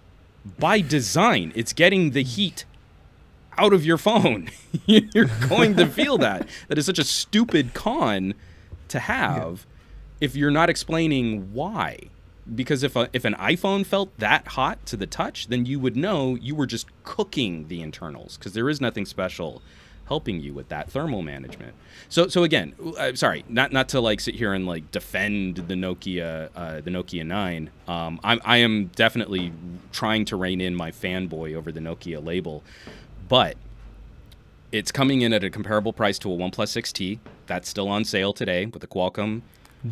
by 0.59 0.81
design, 0.81 1.53
it's 1.55 1.75
getting 1.75 2.13
the 2.13 2.23
heat 2.23 2.65
out 3.59 3.73
of 3.73 3.85
your 3.85 3.99
phone. 3.99 4.51
You're 4.87 5.31
going 5.49 5.77
to 5.77 5.87
feel 5.87 6.19
that. 6.19 6.49
That 6.69 6.79
is 6.79 6.87
such 6.87 6.99
a 6.99 7.05
stupid 7.05 7.75
con 7.75 8.35
to 8.89 8.99
have 8.99 9.67
yeah. 10.21 10.27
if 10.27 10.37
you're 10.37 10.51
not 10.51 10.71
explaining 10.71 11.53
why. 11.53 11.99
Because 12.55 12.85
if 12.85 12.95
a, 12.95 13.09
if 13.13 13.25
an 13.25 13.35
iPhone 13.35 13.85
felt 13.85 14.17
that 14.19 14.47
hot 14.49 14.87
to 14.87 14.97
the 14.97 15.07
touch, 15.07 15.49
then 15.49 15.67
you 15.67 15.81
would 15.81 15.97
know 15.97 16.37
you 16.37 16.55
were 16.55 16.67
just 16.67 16.87
cooking 17.03 17.67
the 17.67 17.83
internals 17.83 18.37
because 18.37 18.53
there 18.53 18.69
is 18.69 18.81
nothing 18.81 19.05
special 19.05 19.63
helping 20.07 20.41
you 20.41 20.55
with 20.55 20.69
that 20.69 20.91
thermal 20.91 21.23
management. 21.23 21.75
So 22.09 22.29
so 22.29 22.45
again, 22.45 22.75
uh, 22.97 23.15
sorry, 23.15 23.45
not 23.49 23.73
not 23.73 23.89
to 23.91 24.01
like 24.01 24.21
sit 24.21 24.35
here 24.35 24.53
and 24.53 24.67
like 24.67 24.91
defend 24.91 25.57
the 25.57 25.75
Nokia 25.75 26.51
uh, 26.55 26.81
the 26.81 26.91
Nokia 26.91 27.27
9. 27.27 27.71
Um, 27.89 28.21
I'm 28.23 28.41
I 28.45 28.59
am 28.59 28.87
definitely 28.95 29.53
trying 29.93 30.25
to 30.27 30.37
rein 30.37 30.61
in 30.61 30.75
my 30.75 30.91
fanboy 30.91 31.55
over 31.55 31.73
the 31.73 31.81
Nokia 31.81 32.25
label, 32.25 32.63
but 33.29 33.57
it's 34.73 34.93
coming 34.93 35.23
in 35.23 35.33
at 35.33 35.45
a 35.45 35.51
comparable 35.51 35.93
price 35.93 36.19
to 36.21 36.33
a 36.33 36.37
OnePlus 36.37 36.51
6T. 36.53 37.19
That's 37.47 37.69
still 37.69 37.89
on 37.89 38.05
sale 38.05 38.33
today 38.33 38.67
with 38.67 38.81
the 38.81 38.89
Qualcomm 38.89 39.43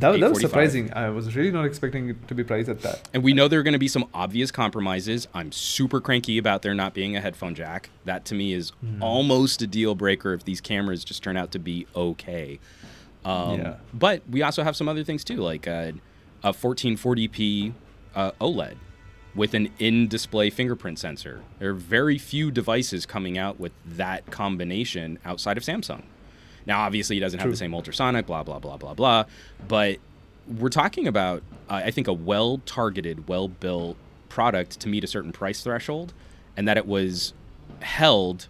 that, 0.01 0.21
that 0.21 0.31
was 0.31 0.41
surprising. 0.41 0.93
I 0.93 1.11
was 1.11 1.35
really 1.37 1.51
not 1.51 1.65
expecting 1.65 2.11
it 2.11 2.29
to 2.29 2.35
be 2.35 2.43
priced 2.43 2.69
at 2.69 2.81
that. 2.81 3.09
And 3.13 3.23
we 3.23 3.33
know 3.33 3.49
there 3.49 3.61
are 3.61 3.63
going 3.63 3.75
to 3.75 3.79
be 3.79 3.89
some 3.89 4.09
obvious 4.13 4.51
compromises. 4.51 5.29
I'm 5.35 5.53
super 5.53 6.01
cranky 6.01 6.39
about 6.39 6.63
there 6.63 6.75
not 6.75 6.95
being 6.95 7.17
a 7.17 7.21
headphone 7.21 7.55
jack. 7.55 7.91
That 8.05 8.25
to 8.27 8.35
me 8.35 8.53
is 8.53 8.73
mm. 8.85 9.01
almost 9.01 9.63
a 9.63 9.67
deal 9.67 9.95
breaker 9.95 10.33
if 10.33 10.45
these 10.45 10.61
cameras 10.61 11.05
just 11.05 11.23
turn 11.23 11.37
out 11.37 11.53
to 11.53 11.59
be 11.59 11.87
okay. 11.95 12.59
Um, 13.25 13.61
yeah. 13.61 13.77
But 13.93 14.23
we 14.29 14.43
also 14.43 14.65
have 14.65 14.75
some 14.75 14.89
other 14.89 15.05
things 15.05 15.23
too, 15.23 15.37
like 15.37 15.69
uh, 15.69 15.93
a 16.43 16.53
1440p 16.53 17.73
uh, 18.15 18.33
OLED 18.41 18.77
with 19.35 19.55
an 19.55 19.69
in-display 19.79 20.51
fingerprint 20.51 20.99
sensor. 20.99 21.43
There 21.59 21.71
are 21.71 21.75
very 21.75 22.19
few 22.19 22.51
devices 22.51 23.05
coming 23.05 23.37
out 23.37 23.59
with 23.59 23.73
that 23.85 24.31
combination 24.31 25.19
outside 25.25 25.57
of 25.57 25.65
Samsung. 25.65 26.03
Now, 26.67 26.81
obviously, 26.81 27.17
he 27.17 27.21
doesn't 27.21 27.39
True. 27.39 27.49
have 27.49 27.53
the 27.53 27.59
same 27.59 27.75
ultrasonic, 27.75 28.27
blah, 28.27 28.43
blah, 28.43 28.59
blah, 28.59 28.77
blah, 28.77 28.95
blah. 28.95 29.25
But 29.67 29.99
we're 30.47 30.69
talking 30.69 31.07
about, 31.07 31.43
uh, 31.69 31.83
I 31.85 31.91
think, 31.91 32.07
a 32.07 32.13
well 32.13 32.61
targeted, 32.65 33.29
well 33.29 33.49
built 33.49 33.97
product 34.29 34.81
to 34.81 34.89
meet 34.89 35.05
a 35.05 35.07
certain 35.07 35.33
price 35.33 35.63
threshold, 35.63 36.13
and 36.57 36.67
that 36.69 36.77
it 36.77 36.87
was 36.87 37.35
held 37.81 38.49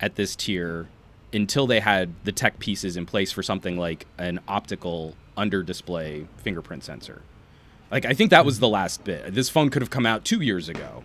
at 0.00 0.14
this 0.14 0.36
tier 0.36 0.88
until 1.32 1.66
they 1.66 1.80
had 1.80 2.12
the 2.24 2.32
tech 2.32 2.58
pieces 2.58 2.96
in 2.96 3.04
place 3.04 3.32
for 3.32 3.42
something 3.42 3.76
like 3.76 4.06
an 4.18 4.40
optical 4.48 5.14
under 5.36 5.62
display 5.62 6.26
fingerprint 6.38 6.84
sensor. 6.84 7.22
Like, 7.90 8.04
I 8.04 8.12
think 8.12 8.30
that 8.30 8.44
was 8.44 8.58
the 8.60 8.68
last 8.68 9.04
bit. 9.04 9.34
This 9.34 9.48
phone 9.48 9.70
could 9.70 9.82
have 9.82 9.90
come 9.90 10.06
out 10.06 10.24
two 10.24 10.40
years 10.40 10.68
ago 10.68 11.04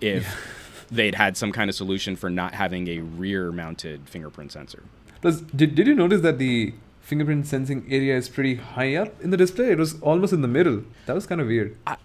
if 0.00 0.24
yeah. 0.24 0.30
they'd 0.90 1.14
had 1.14 1.36
some 1.36 1.52
kind 1.52 1.70
of 1.70 1.76
solution 1.76 2.16
for 2.16 2.28
not 2.28 2.54
having 2.54 2.88
a 2.88 2.98
rear 3.00 3.52
mounted 3.52 4.08
fingerprint 4.08 4.52
sensor. 4.52 4.82
Plus, 5.20 5.40
did, 5.40 5.74
did 5.74 5.86
you 5.86 5.94
notice 5.94 6.20
that 6.22 6.38
the 6.38 6.74
fingerprint 7.00 7.46
sensing 7.46 7.86
area 7.88 8.16
is 8.16 8.28
pretty 8.28 8.56
high 8.56 8.94
up 8.94 9.20
in 9.20 9.30
the 9.30 9.36
display? 9.36 9.70
It 9.70 9.78
was 9.78 10.00
almost 10.00 10.32
in 10.32 10.42
the 10.42 10.48
middle. 10.48 10.84
That 11.06 11.14
was 11.14 11.26
kind 11.26 11.40
of 11.40 11.46
weird. 11.46 11.76
I, 11.86 11.96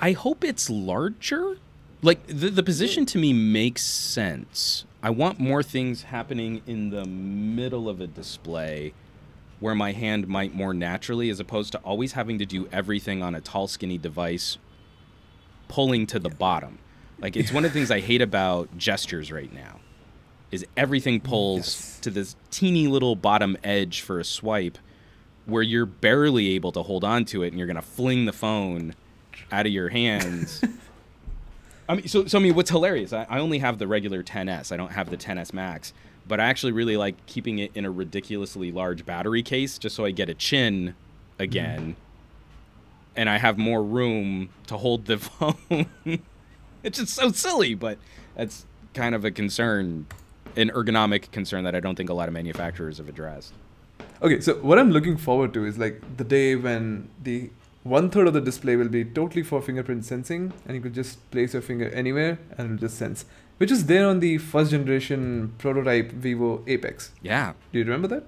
I 0.00 0.12
hope 0.12 0.44
it's 0.44 0.68
larger. 0.68 1.56
Like, 2.02 2.26
the, 2.26 2.48
the 2.48 2.62
position 2.62 3.06
to 3.06 3.18
me 3.18 3.32
makes 3.32 3.82
sense. 3.82 4.84
I 5.02 5.10
want 5.10 5.38
more 5.38 5.62
things 5.62 6.04
happening 6.04 6.62
in 6.66 6.90
the 6.90 7.04
middle 7.04 7.88
of 7.88 8.00
a 8.00 8.06
display 8.06 8.94
where 9.60 9.74
my 9.74 9.92
hand 9.92 10.26
might 10.26 10.54
more 10.54 10.74
naturally, 10.74 11.30
as 11.30 11.38
opposed 11.38 11.72
to 11.72 11.78
always 11.78 12.12
having 12.12 12.38
to 12.38 12.46
do 12.46 12.66
everything 12.72 13.22
on 13.22 13.34
a 13.34 13.40
tall, 13.40 13.68
skinny 13.68 13.98
device 13.98 14.58
pulling 15.68 16.06
to 16.06 16.18
the 16.18 16.30
bottom. 16.30 16.78
Like, 17.20 17.36
it's 17.36 17.52
one 17.52 17.64
of 17.64 17.72
the 17.72 17.78
things 17.78 17.90
I 17.90 18.00
hate 18.10 18.22
about 18.22 18.76
gestures 18.76 19.30
right 19.30 19.52
now 19.52 19.80
is 20.50 20.66
everything 20.76 21.20
mm, 21.20 21.24
pulls 21.24 21.58
yes. 21.58 22.00
to 22.00 22.10
this 22.10 22.36
teeny 22.50 22.88
little 22.88 23.14
bottom 23.14 23.56
edge 23.62 24.00
for 24.00 24.18
a 24.18 24.24
swipe 24.24 24.78
where 25.46 25.62
you're 25.62 25.86
barely 25.86 26.50
able 26.50 26.72
to 26.72 26.82
hold 26.82 27.04
on 27.04 27.24
to 27.26 27.42
it 27.42 27.48
and 27.48 27.58
you're 27.58 27.66
going 27.66 27.76
to 27.76 27.82
fling 27.82 28.24
the 28.24 28.32
phone 28.32 28.94
out 29.52 29.66
of 29.66 29.72
your 29.72 29.88
hands. 29.88 30.62
I 31.88 31.96
mean, 31.96 32.08
so, 32.08 32.26
so 32.26 32.38
I 32.38 32.42
mean, 32.42 32.54
what's 32.54 32.70
hilarious, 32.70 33.12
I, 33.12 33.26
I 33.28 33.40
only 33.40 33.58
have 33.58 33.78
the 33.78 33.88
regular 33.88 34.22
10S. 34.22 34.70
I 34.70 34.76
don't 34.76 34.92
have 34.92 35.10
the 35.10 35.16
10S 35.16 35.52
Max, 35.52 35.92
but 36.30 36.38
I 36.38 36.44
actually 36.44 36.70
really 36.70 36.96
like 36.96 37.26
keeping 37.26 37.58
it 37.58 37.72
in 37.74 37.84
a 37.84 37.90
ridiculously 37.90 38.70
large 38.70 39.04
battery 39.04 39.42
case 39.42 39.78
just 39.78 39.96
so 39.96 40.04
I 40.04 40.12
get 40.12 40.28
a 40.28 40.34
chin 40.34 40.94
again. 41.40 41.96
Mm. 41.96 43.16
And 43.16 43.28
I 43.28 43.36
have 43.36 43.58
more 43.58 43.82
room 43.82 44.50
to 44.68 44.76
hold 44.76 45.06
the 45.06 45.18
phone. 45.18 45.86
it's 46.84 47.00
just 47.00 47.14
so 47.14 47.32
silly, 47.32 47.74
but 47.74 47.98
that's 48.36 48.64
kind 48.94 49.16
of 49.16 49.24
a 49.24 49.32
concern 49.32 50.06
an 50.56 50.70
ergonomic 50.70 51.32
concern 51.32 51.64
that 51.64 51.74
I 51.74 51.80
don't 51.80 51.96
think 51.96 52.10
a 52.10 52.14
lot 52.14 52.28
of 52.28 52.34
manufacturers 52.34 52.98
have 52.98 53.08
addressed. 53.08 53.52
Okay, 54.22 54.40
so 54.40 54.54
what 54.54 54.78
I'm 54.78 54.92
looking 54.92 55.16
forward 55.16 55.52
to 55.54 55.64
is 55.64 55.78
like 55.78 56.16
the 56.16 56.24
day 56.24 56.54
when 56.54 57.08
the 57.20 57.50
one 57.82 58.08
third 58.08 58.28
of 58.28 58.34
the 58.34 58.40
display 58.40 58.76
will 58.76 58.88
be 58.88 59.04
totally 59.04 59.42
for 59.42 59.60
fingerprint 59.60 60.04
sensing, 60.04 60.52
and 60.64 60.76
you 60.76 60.80
could 60.80 60.94
just 60.94 61.28
place 61.32 61.54
your 61.54 61.62
finger 61.62 61.88
anywhere 61.90 62.38
and 62.56 62.66
it'll 62.66 62.88
just 62.88 62.98
sense, 62.98 63.24
which 63.60 63.70
is 63.70 63.84
there 63.84 64.08
on 64.08 64.20
the 64.20 64.38
first 64.38 64.70
generation 64.70 65.52
prototype 65.58 66.12
Vivo 66.12 66.64
Apex. 66.66 67.12
Yeah. 67.20 67.52
Do 67.72 67.78
you 67.78 67.84
remember 67.84 68.08
that? 68.08 68.24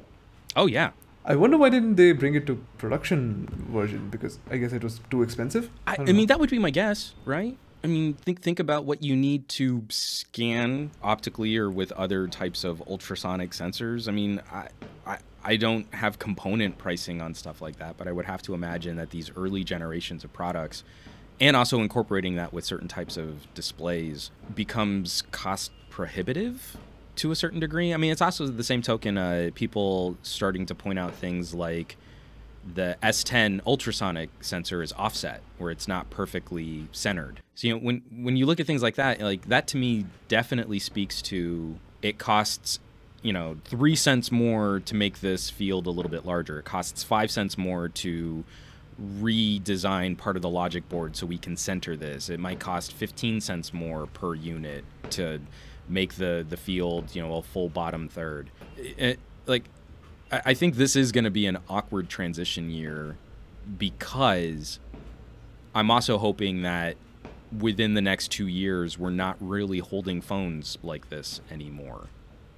Oh 0.54 0.66
yeah. 0.66 0.90
I 1.24 1.36
wonder 1.36 1.56
why 1.56 1.70
didn't 1.70 1.94
they 1.94 2.12
bring 2.12 2.34
it 2.34 2.46
to 2.48 2.62
production 2.76 3.48
version 3.72 4.10
because 4.10 4.40
I 4.50 4.58
guess 4.58 4.74
it 4.74 4.84
was 4.84 5.00
too 5.10 5.22
expensive. 5.22 5.70
I, 5.86 5.92
I, 5.92 5.96
I 6.08 6.12
mean, 6.12 6.26
that 6.26 6.38
would 6.38 6.50
be 6.50 6.58
my 6.58 6.68
guess, 6.68 7.14
right? 7.24 7.56
I 7.82 7.86
mean, 7.86 8.12
think 8.12 8.42
think 8.42 8.60
about 8.60 8.84
what 8.84 9.02
you 9.02 9.16
need 9.16 9.48
to 9.60 9.84
scan 9.88 10.90
optically 11.02 11.56
or 11.56 11.70
with 11.70 11.92
other 11.92 12.28
types 12.28 12.62
of 12.62 12.82
ultrasonic 12.86 13.52
sensors. 13.52 14.08
I 14.08 14.12
mean, 14.12 14.42
I, 14.52 14.68
I 15.06 15.18
I 15.42 15.56
don't 15.56 15.92
have 15.94 16.18
component 16.18 16.76
pricing 16.76 17.22
on 17.22 17.32
stuff 17.32 17.62
like 17.62 17.76
that, 17.76 17.96
but 17.96 18.06
I 18.06 18.12
would 18.12 18.26
have 18.26 18.42
to 18.42 18.52
imagine 18.52 18.96
that 18.96 19.08
these 19.08 19.30
early 19.34 19.64
generations 19.64 20.24
of 20.24 20.32
products 20.34 20.84
and 21.42 21.56
also 21.56 21.80
incorporating 21.80 22.36
that 22.36 22.52
with 22.52 22.64
certain 22.64 22.86
types 22.86 23.16
of 23.16 23.52
displays 23.52 24.30
becomes 24.54 25.22
cost 25.32 25.72
prohibitive 25.90 26.76
to 27.16 27.32
a 27.32 27.36
certain 27.36 27.58
degree. 27.58 27.92
I 27.92 27.96
mean, 27.96 28.12
it's 28.12 28.22
also 28.22 28.46
the 28.46 28.62
same 28.62 28.80
token 28.80 29.18
uh, 29.18 29.50
people 29.56 30.16
starting 30.22 30.66
to 30.66 30.74
point 30.76 31.00
out 31.00 31.14
things 31.14 31.52
like 31.52 31.96
the 32.74 32.96
S10 33.02 33.60
ultrasonic 33.66 34.30
sensor 34.40 34.84
is 34.84 34.92
offset, 34.92 35.42
where 35.58 35.72
it's 35.72 35.88
not 35.88 36.10
perfectly 36.10 36.86
centered. 36.92 37.40
So 37.56 37.66
you 37.66 37.74
know 37.74 37.80
when 37.80 38.02
when 38.12 38.36
you 38.36 38.46
look 38.46 38.60
at 38.60 38.66
things 38.68 38.82
like 38.84 38.94
that, 38.94 39.20
like 39.20 39.48
that 39.48 39.66
to 39.68 39.76
me 39.76 40.06
definitely 40.28 40.78
speaks 40.78 41.20
to 41.22 41.76
it 42.02 42.18
costs 42.18 42.78
you 43.20 43.32
know 43.32 43.56
three 43.64 43.96
cents 43.96 44.30
more 44.30 44.78
to 44.84 44.94
make 44.94 45.20
this 45.20 45.50
field 45.50 45.88
a 45.88 45.90
little 45.90 46.10
bit 46.10 46.24
larger. 46.24 46.60
It 46.60 46.66
costs 46.66 47.02
five 47.02 47.32
cents 47.32 47.58
more 47.58 47.88
to 47.88 48.44
redesign 49.20 50.16
part 50.16 50.36
of 50.36 50.42
the 50.42 50.48
logic 50.48 50.88
board 50.88 51.16
so 51.16 51.26
we 51.26 51.38
can 51.38 51.56
center 51.56 51.96
this. 51.96 52.28
It 52.28 52.40
might 52.40 52.60
cost 52.60 52.92
15 52.92 53.40
cents 53.40 53.72
more 53.72 54.06
per 54.06 54.34
unit 54.34 54.84
to 55.10 55.40
make 55.88 56.14
the 56.14 56.46
the 56.48 56.56
field 56.56 57.14
you 57.14 57.20
know 57.20 57.34
a 57.34 57.42
full 57.42 57.68
bottom 57.68 58.08
third. 58.08 58.50
It, 58.76 59.18
like 59.46 59.64
I 60.30 60.54
think 60.54 60.76
this 60.76 60.96
is 60.96 61.12
going 61.12 61.24
to 61.24 61.30
be 61.30 61.46
an 61.46 61.58
awkward 61.68 62.08
transition 62.08 62.70
year 62.70 63.16
because 63.78 64.78
I'm 65.74 65.90
also 65.90 66.16
hoping 66.16 66.62
that 66.62 66.96
within 67.58 67.92
the 67.92 68.00
next 68.00 68.28
two 68.28 68.46
years, 68.46 68.98
we're 68.98 69.10
not 69.10 69.36
really 69.40 69.80
holding 69.80 70.22
phones 70.22 70.78
like 70.82 71.10
this 71.10 71.42
anymore. 71.50 72.06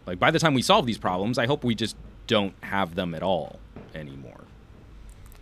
Like 0.06 0.20
by 0.20 0.30
the 0.30 0.38
time 0.38 0.54
we 0.54 0.62
solve 0.62 0.86
these 0.86 0.98
problems, 0.98 1.36
I 1.36 1.46
hope 1.46 1.64
we 1.64 1.74
just 1.74 1.96
don't 2.28 2.54
have 2.62 2.94
them 2.94 3.12
at 3.14 3.22
all 3.22 3.58
anymore. 3.94 4.43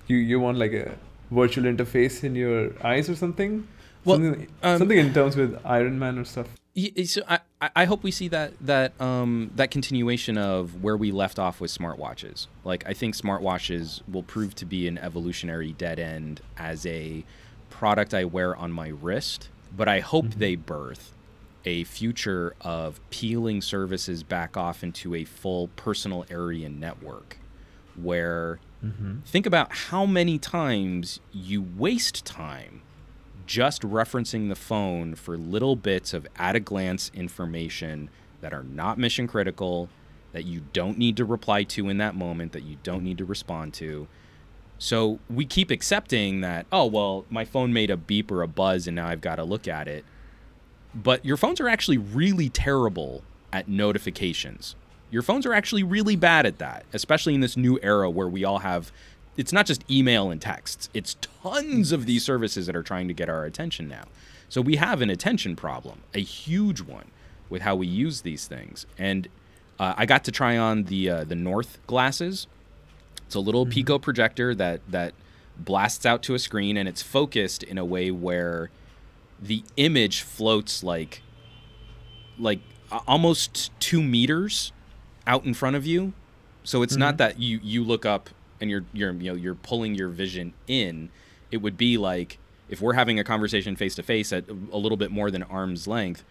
You 0.07 0.17
you 0.17 0.41
want 0.41 0.59
like 0.59 0.73
a 0.73 0.93
virtual 1.31 1.65
interface 1.65 2.25
in 2.25 2.35
your 2.35 2.73
eyes 2.85 3.09
or 3.09 3.17
something? 3.17 3.67
Well, 4.05 4.17
something, 4.17 4.49
um, 4.63 4.79
something 4.79 4.99
in 4.99 5.15
terms 5.15 5.37
with 5.37 5.61
Iron 5.65 5.99
Man 5.99 6.19
or 6.19 6.25
stuff. 6.25 6.49
So 7.05 7.23
I, 7.29 7.41
I 7.77 7.85
hope 7.85 8.03
we 8.03 8.11
see 8.11 8.29
that 8.29 8.55
that 8.63 8.99
um, 9.01 9.51
that 9.57 9.71
continuation 9.71 10.39
of 10.39 10.83
where 10.83 10.97
we 10.97 11.13
left 11.13 11.39
off 11.39 11.61
with 11.61 11.71
smartwatches. 11.71 12.47
Like 12.65 12.85
I 12.87 12.95
think 12.95 13.15
smartwatches 13.15 14.01
will 14.11 14.23
prove 14.23 14.55
to 14.57 14.65
be 14.65 14.89
an 14.89 14.99
evolutionary 14.99 15.73
dead 15.73 15.99
end 15.99 16.41
as 16.57 16.87
a 16.87 17.25
product 17.69 18.15
I 18.15 18.25
wear 18.25 18.57
on 18.57 18.73
my 18.73 18.89
wrist, 18.89 19.51
but 19.77 19.87
I 19.89 20.01
hope 20.01 20.27
mm-hmm. 20.27 20.41
they 20.41 20.57
birth 20.57 21.15
a 21.65 21.85
future 21.85 22.55
of 22.61 23.01
peeling 23.11 23.61
services 23.61 24.23
back 24.23 24.57
off 24.57 24.83
into 24.83 25.15
a 25.15 25.25
full 25.25 25.69
personal 25.77 26.25
area 26.31 26.69
network 26.69 27.39
where 28.01 28.59
Mm-hmm. 28.85 29.21
think 29.21 29.47
about 29.47 29.73
how 29.73 30.07
many 30.07 30.39
times 30.39 31.21
you 31.33 31.63
waste 31.63 32.25
time 32.25 32.83
just 33.47 33.83
referencing 33.83 34.49
the 34.49 34.55
phone 34.55 35.15
for 35.15 35.37
little 35.37 35.77
bits 35.77 36.13
of 36.15 36.27
at 36.37 36.57
a 36.57 36.61
glance 36.61 37.11
information 37.15 38.11
that 38.41 38.53
are 38.53 38.63
not 38.63 38.99
mission 38.99 39.27
critical, 39.27 39.89
that 40.33 40.45
you 40.45 40.63
don't 40.73 40.99
need 40.99 41.17
to 41.17 41.25
reply 41.25 41.63
to 41.63 41.89
in 41.89 41.99
that 41.99 42.15
moment, 42.15 42.53
that 42.53 42.63
you 42.63 42.77
don't 42.83 43.05
need 43.05 43.19
to 43.19 43.25
respond 43.25 43.75
to. 43.75 44.09
So 44.79 45.21
we 45.31 45.45
keep 45.45 45.71
accepting 45.71 46.41
that, 46.41 46.67
oh, 46.73 46.87
well, 46.87 47.25
my 47.31 47.45
phone 47.45 47.73
made 47.73 47.91
a 47.91 47.97
beep 47.97 48.31
or 48.33 48.43
a 48.43 48.49
buzz 48.49 48.87
and 48.87 48.97
now 48.97 49.07
I've 49.07 49.21
got 49.21 49.37
to 49.37 49.45
look 49.45 49.69
at 49.69 49.87
it. 49.87 50.05
But 50.95 51.25
your 51.25 51.37
phones 51.37 51.61
are 51.61 51.69
actually 51.69 51.99
really 51.99 52.49
terrible 52.49 53.23
at 53.53 53.69
notifications. 53.69 54.75
Your 55.13 55.21
phones 55.23 55.45
are 55.45 55.53
actually 55.53 55.83
really 55.83 56.17
bad 56.17 56.47
at 56.47 56.59
that, 56.59 56.87
especially 56.95 57.35
in 57.35 57.43
this 57.43 57.55
new 57.55 57.79
era 57.83 58.09
where 58.09 58.29
we 58.29 58.45
all 58.45 58.61
have 58.61 58.91
it's 59.37 59.53
not 59.53 59.67
just 59.67 59.89
email 59.91 60.31
and 60.31 60.41
texts, 60.41 60.89
it's 60.93 61.17
tons 61.43 61.93
of 61.93 62.07
these 62.07 62.25
services 62.25 62.67
that 62.67 62.75
are 62.75 62.83
trying 62.83 63.09
to 63.09 63.15
get 63.15 63.29
our 63.29 63.45
attention 63.45 63.89
now. 63.89 64.05
So 64.49 64.61
we 64.61 64.77
have 64.77 65.01
an 65.01 65.11
attention 65.11 65.55
problem, 65.55 66.01
a 66.15 66.21
huge 66.21 66.81
one 66.81 67.11
with 67.49 67.63
how 67.63 67.77
we 67.77 67.87
use 67.87 68.23
these 68.23 68.47
things. 68.47 68.87
And 68.99 69.29
uh, 69.79 69.95
I 69.97 70.07
got 70.07 70.25
to 70.25 70.33
try 70.33 70.57
on 70.57 70.85
the 70.85 71.11
uh, 71.11 71.25
the 71.25 71.35
North 71.35 71.79
glasses. 71.87 72.47
It's 73.27 73.35
a 73.35 73.41
little 73.41 73.67
Pico 73.67 73.99
projector 73.99 74.55
that 74.55 74.81
that 74.91 75.13
blasts 75.59 76.07
out 76.07 76.23
to 76.25 76.35
a 76.35 76.39
screen, 76.39 76.79
and 76.79 76.89
it's 76.89 77.03
focused 77.03 77.63
in 77.63 77.77
a 77.77 77.85
way 77.85 78.11
where 78.11 78.71
the 79.41 79.63
image 79.77 80.23
floats 80.23 80.83
like 80.83 81.23
like 82.39 82.61
almost 83.07 83.71
two 83.79 84.03
meters 84.03 84.73
out 85.27 85.45
in 85.45 85.55
front 85.55 85.77
of 85.77 85.87
you. 85.87 86.13
So 86.65 86.83
it's 86.83 86.97
not 86.97 87.13
mm-hmm. 87.13 87.17
that 87.19 87.41
you 87.41 87.61
you 87.63 87.85
look 87.85 88.07
up 88.07 88.31
and 88.61 88.71
you're 88.71 88.85
you're 88.93 89.13
you 89.13 89.31
know 89.31 89.37
you're 89.37 89.55
pulling 89.55 89.95
your 89.95 90.09
vision 90.09 90.55
in. 90.67 91.11
It 91.51 91.59
would 91.59 91.77
be 91.77 91.99
like 91.99 92.39
if 92.69 92.81
we're 92.81 92.95
having 92.95 93.19
a 93.19 93.25
conversation 93.25 93.77
face 93.77 93.95
to 93.97 94.03
face 94.03 94.33
at 94.33 94.49
a 94.49 94.79
little 94.79 94.97
bit 94.97 95.11
more 95.11 95.31
than 95.31 95.43
arm's 95.43 95.87
length, 95.87 96.25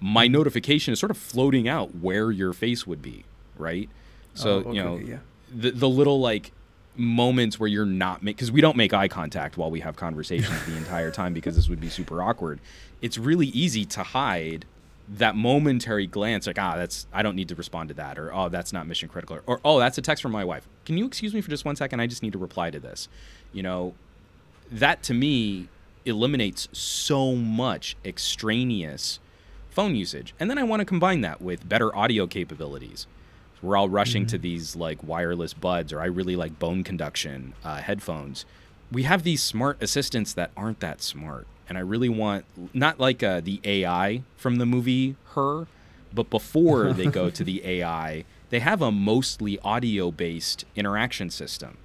my 0.00 0.26
mm-hmm. 0.26 0.32
notification 0.32 0.92
is 0.92 0.98
sort 0.98 1.10
of 1.10 1.18
floating 1.18 1.68
out 1.68 1.94
where 1.96 2.30
your 2.30 2.52
face 2.52 2.86
would 2.86 3.02
be, 3.02 3.24
right? 3.56 3.88
So 4.34 4.64
Oh, 4.66 4.72
you 4.72 4.82
know 4.82 4.96
yeah. 4.96 5.18
the 5.54 5.70
the 5.70 5.88
little 5.88 6.20
like 6.20 6.52
moments 6.96 7.60
where 7.60 7.68
you're 7.68 7.84
not 7.84 8.24
because 8.24 8.50
we 8.50 8.60
don't 8.60 8.76
make 8.76 8.94
eye 8.94 9.08
contact 9.08 9.56
while 9.56 9.70
we 9.70 9.80
have 9.80 9.96
conversations 9.96 10.64
the 10.64 10.76
entire 10.76 11.10
time 11.10 11.34
because 11.34 11.54
this 11.56 11.68
would 11.68 11.80
be 11.80 11.90
super 11.90 12.22
awkward. 12.22 12.60
It's 13.02 13.18
really 13.18 13.48
easy 13.48 13.84
to 13.84 14.02
hide 14.02 14.64
that 15.08 15.36
momentary 15.36 16.06
glance 16.06 16.46
like 16.46 16.58
ah 16.58 16.76
that's 16.76 17.06
I 17.12 17.22
don't 17.22 17.36
need 17.36 17.48
to 17.48 17.54
respond 17.54 17.88
to 17.88 17.94
that 17.94 18.18
or 18.18 18.34
oh 18.34 18.48
that's 18.48 18.72
not 18.72 18.88
mission 18.88 19.08
critical 19.08 19.36
or, 19.36 19.42
or 19.46 19.60
oh 19.64 19.78
that's 19.78 19.98
a 19.98 20.02
text 20.02 20.22
from 20.22 20.32
my 20.32 20.44
wife. 20.44 20.68
Can 20.84 20.98
you 20.98 21.06
excuse 21.06 21.32
me 21.32 21.40
for 21.40 21.50
just 21.50 21.64
one 21.64 21.76
second? 21.76 22.00
I 22.00 22.06
just 22.06 22.22
need 22.22 22.32
to 22.32 22.38
reply 22.38 22.70
to 22.70 22.80
this. 22.80 23.08
You 23.52 23.62
know, 23.62 23.94
that 24.70 25.02
to 25.04 25.14
me 25.14 25.68
eliminates 26.04 26.68
so 26.72 27.34
much 27.34 27.96
extraneous 28.04 29.18
phone 29.70 29.94
usage. 29.94 30.34
And 30.40 30.48
then 30.48 30.58
I 30.58 30.62
want 30.62 30.80
to 30.80 30.86
combine 30.86 31.20
that 31.20 31.42
with 31.42 31.68
better 31.68 31.94
audio 31.94 32.26
capabilities. 32.26 33.06
We're 33.60 33.76
all 33.76 33.88
rushing 33.88 34.26
to 34.26 34.38
these 34.38 34.76
like 34.76 35.02
wireless 35.02 35.52
buds, 35.52 35.92
or 35.92 36.00
I 36.00 36.06
really 36.06 36.36
like 36.36 36.58
bone 36.58 36.84
conduction 36.84 37.54
uh, 37.64 37.78
headphones. 37.78 38.46
We 38.92 39.02
have 39.02 39.22
these 39.22 39.42
smart 39.42 39.82
assistants 39.82 40.32
that 40.34 40.50
aren't 40.56 40.80
that 40.80 41.02
smart. 41.02 41.46
And 41.68 41.76
I 41.76 41.80
really 41.80 42.08
want, 42.08 42.44
not 42.72 43.00
like 43.00 43.22
uh, 43.22 43.40
the 43.40 43.60
AI 43.64 44.22
from 44.36 44.56
the 44.56 44.66
movie 44.66 45.16
Her, 45.34 45.66
but 46.14 46.30
before 46.30 46.92
they 46.94 47.06
go 47.06 47.30
to 47.30 47.44
the 47.44 47.64
AI, 47.64 48.24
they 48.50 48.60
have 48.60 48.80
a 48.80 48.92
mostly 48.92 49.58
audio 49.60 50.10
based 50.10 50.64
interaction 50.76 51.30
system 51.30 51.78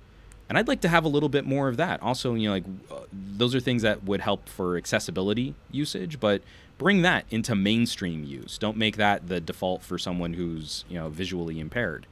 and 0.52 0.58
I'd 0.58 0.68
like 0.68 0.82
to 0.82 0.90
have 0.90 1.06
a 1.06 1.08
little 1.08 1.30
bit 1.30 1.46
more 1.46 1.70
of 1.70 1.78
that. 1.78 2.02
Also, 2.02 2.34
you 2.34 2.50
know, 2.50 2.56
like 2.56 2.66
uh, 2.92 3.06
those 3.14 3.56
are 3.56 3.62
things 3.62 3.84
that 3.84 4.04
would 4.04 4.20
help 4.20 4.50
for 4.50 4.76
accessibility 4.76 5.56
usage, 5.72 6.20
but 6.20 6.42
bring 6.78 7.04
that 7.04 7.24
into 7.32 7.56
mainstream 7.56 8.26
use. 8.26 8.58
Don't 8.58 8.76
make 8.76 8.98
that 8.98 9.30
the 9.30 9.40
default 9.40 9.82
for 9.82 9.98
someone 9.98 10.34
who's 10.34 10.84
you 10.90 11.00
know 11.00 11.08
visually 11.08 11.58
impaired. 11.58 12.06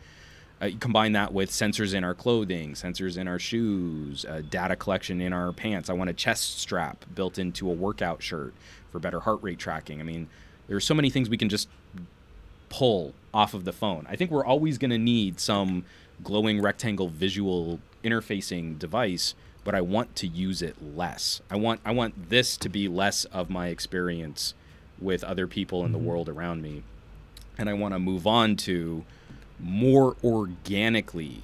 Uh, 0.61 0.69
combine 0.79 1.13
that 1.13 1.33
with 1.33 1.49
sensors 1.49 1.93
in 1.93 2.03
our 2.03 2.13
clothing, 2.13 2.73
sensors 2.73 3.17
in 3.17 3.29
our 3.29 3.39
shoes, 3.39 4.25
uh, 4.25 4.41
data 4.49 4.75
collection 4.75 5.21
in 5.21 5.31
our 5.31 5.53
pants. 5.53 5.89
I 5.89 5.93
want 5.93 6.09
a 6.09 6.13
chest 6.13 6.59
strap 6.59 7.05
built 7.15 7.39
into 7.39 7.69
a 7.69 7.73
workout 7.73 8.21
shirt 8.21 8.53
for 8.91 8.99
better 8.99 9.21
heart 9.21 9.39
rate 9.41 9.57
tracking. 9.57 10.01
I 10.01 10.03
mean, 10.03 10.27
there 10.67 10.75
are 10.75 10.81
so 10.81 10.93
many 10.93 11.09
things 11.09 11.29
we 11.29 11.37
can 11.37 11.47
just 11.47 11.69
pull 12.67 13.13
off 13.33 13.53
of 13.53 13.63
the 13.63 13.71
phone. 13.71 14.05
I 14.09 14.15
think 14.15 14.31
we're 14.31 14.45
always 14.45 14.77
going 14.77 14.91
to 14.91 14.97
need 14.97 15.39
some 15.39 15.85
glowing 16.23 16.61
rectangle 16.61 17.07
visual 17.07 17.79
interfacing 18.03 18.77
device, 18.77 19.35
but 19.63 19.75
I 19.75 19.81
want 19.81 20.15
to 20.17 20.27
use 20.27 20.61
it 20.61 20.75
less. 20.81 21.41
I 21.49 21.55
want 21.55 21.79
I 21.85 21.91
want 21.91 22.29
this 22.29 22.57
to 22.57 22.69
be 22.69 22.87
less 22.87 23.25
of 23.25 23.49
my 23.49 23.67
experience 23.67 24.53
with 24.99 25.23
other 25.23 25.47
people 25.47 25.85
in 25.85 25.91
the 25.91 25.97
world 25.97 26.27
around 26.27 26.61
me. 26.61 26.83
And 27.57 27.69
I 27.69 27.73
want 27.73 27.93
to 27.93 27.99
move 27.99 28.27
on 28.27 28.55
to 28.57 29.05
more 29.59 30.15
organically 30.23 31.43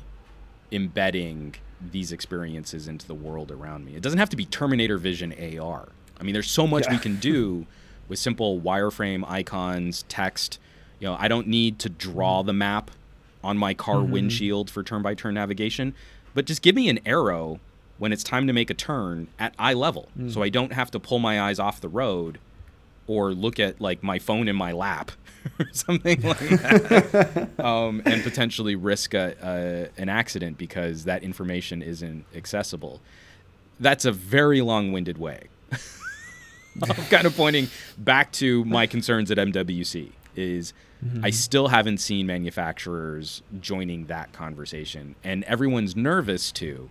embedding 0.72 1.56
these 1.92 2.12
experiences 2.12 2.88
into 2.88 3.06
the 3.08 3.14
world 3.14 3.52
around 3.52 3.86
me. 3.86 3.96
It 3.96 4.02
doesn't 4.02 4.20
have 4.20 4.30
to 4.30 4.38
be 4.38 4.46
Terminator 4.46 4.98
Vision 4.98 5.34
AR. 5.60 5.90
I 6.20 6.24
mean, 6.24 6.34
there's 6.34 6.50
so 6.50 6.66
much 6.66 6.90
we 6.90 6.98
can 6.98 7.18
do 7.18 7.66
with 8.08 8.20
simple 8.20 8.60
wireframe 8.60 9.30
icons, 9.30 10.04
text. 10.08 10.60
You 11.00 11.08
know, 11.08 11.18
I 11.20 11.28
don't 11.28 11.48
need 11.48 11.80
to 11.80 11.90
draw 11.90 12.40
mm-hmm. 12.40 12.48
the 12.48 12.54
map 12.54 12.92
on 13.44 13.58
my 13.58 13.74
car 13.74 13.98
mm-hmm. 13.98 14.12
windshield 14.12 14.70
for 14.70 14.82
turn 14.84 15.02
by 15.02 15.14
turn 15.14 15.36
navigation, 15.36 15.94
but 16.34 16.46
just 16.46 16.62
give 16.62 16.76
me 16.76 16.90
an 16.90 17.00
arrow 17.06 17.60
when 17.98 18.12
it's 18.12 18.24
time 18.24 18.48
to 18.48 18.54
make 18.54 18.70
a 18.70 18.74
turn 18.74 19.28
at 19.40 19.54
eye 19.58 19.74
level 19.74 20.10
so 20.28 20.40
mm. 20.40 20.44
I 20.44 20.50
don't 20.50 20.74
have 20.74 20.92
to 20.92 21.00
pull 21.00 21.20
my 21.20 21.40
eyes 21.40 21.60
off 21.60 21.80
the 21.80 21.88
road 21.90 22.40
or 23.08 23.32
look 23.32 23.60
at 23.60 23.80
like 23.80 24.04
my 24.04 24.20
phone 24.20 24.48
in 24.48 24.56
my 24.56 24.72
lap 24.72 25.12
or 25.60 25.68
something 25.72 26.22
like 26.22 26.40
that 26.40 27.50
um, 27.60 28.02
and 28.06 28.24
potentially 28.24 28.76
risk 28.76 29.14
a, 29.14 29.36
a, 29.42 30.02
an 30.02 30.10
accident 30.10 30.58
because 30.58 31.06
that 31.06 31.24
information 31.24 31.82
isn't 31.82 32.26
accessible. 32.36 33.02
That's 33.80 34.06
a 34.06 34.12
very 34.12 34.62
long 34.62 34.92
winded 34.92 35.18
way. 35.18 35.50
I'm 36.84 37.06
kind 37.06 37.26
of 37.26 37.36
pointing 37.36 37.70
back 37.98 38.32
to 38.34 38.66
my 38.66 38.86
concerns 38.86 39.32
at 39.32 39.38
MWC 39.38 40.12
is 40.36 40.74
I 41.24 41.30
still 41.30 41.68
haven't 41.70 42.00
seen 42.00 42.26
manufacturers 42.26 43.44
joining 43.62 44.08
that 44.08 44.34
conversation 44.34 45.16
and 45.24 45.44
everyone's 45.46 45.96
nervous 45.96 46.52
too 46.52 46.90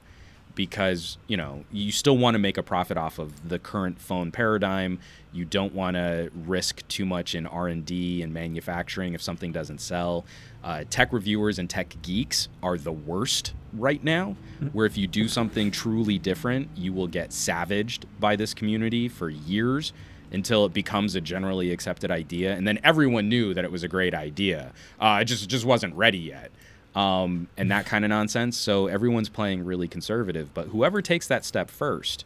because 0.55 1.19
you 1.27 1.37
know 1.37 1.65
you 1.73 1.91
still 1.91 2.17
want 2.17 2.35
to 2.35 2.39
make 2.39 2.57
a 2.57 2.63
profit 2.63 2.97
off 2.97 3.19
of 3.19 3.49
the 3.49 3.59
current 3.59 4.01
phone 4.01 4.31
paradigm 4.31 4.99
you 5.35 5.45
don't 5.45 5.75
want 5.75 5.97
to 5.97 6.31
risk 6.47 6.87
too 6.87 7.05
much 7.05 7.35
in 7.35 7.47
r&d 7.47 8.23
and 8.23 8.33
manufacturing 8.33 9.15
if 9.15 9.21
something 9.21 9.53
doesn't 9.53 9.81
sell. 9.81 10.25
Uh, 10.63 10.85
tech 10.89 11.13
reviewers 11.13 11.59
and 11.59 11.69
tech 11.69 11.95
geeks 12.03 12.49
are 12.63 12.79
the 12.79 12.93
worst 12.93 13.53
right 13.75 14.03
now 14.03 14.37
where 14.73 14.87
if 14.87 14.97
you 14.97 15.07
do 15.07 15.29
something 15.29 15.71
truly 15.71 16.19
different 16.19 16.69
you 16.77 16.93
will 16.93 17.09
get 17.09 17.33
savaged 17.33 18.07
by 18.21 18.37
this 18.37 18.55
community 18.55 19.09
for 19.09 19.29
years 19.29 19.93
until 20.33 20.65
it 20.65 20.73
becomes 20.73 21.15
a 21.15 21.21
generally 21.21 21.71
accepted 21.71 22.11
idea 22.11 22.55
and 22.55 22.67
then 22.67 22.79
everyone 22.85 23.29
knew 23.29 23.53
that 23.53 23.65
it 23.65 23.73
was 23.73 23.83
a 23.83 23.89
great 23.89 24.15
idea. 24.15 24.73
Uh, 25.01 25.19
it 25.21 25.25
just, 25.25 25.49
just 25.49 25.65
wasn't 25.65 25.95
ready 25.95 26.19
yet. 26.19 26.51
Um, 26.95 27.49
and 27.57 27.73
that 27.73 27.87
kind 27.87 28.05
of 28.05 28.11
nonsense. 28.11 28.57
So 28.57 28.87
everyone's 28.87 29.29
playing 29.29 29.65
really 29.65 29.89
conservative, 29.89 30.55
but 30.55 30.69
whoever 30.69 31.03
takes 31.03 31.27
that 31.27 31.45
step 31.45 31.69
first 31.69 32.25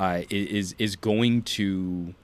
uh, 0.00 0.22
is 0.30 0.74
is 0.78 0.96
going 0.96 1.42
to 1.42 2.14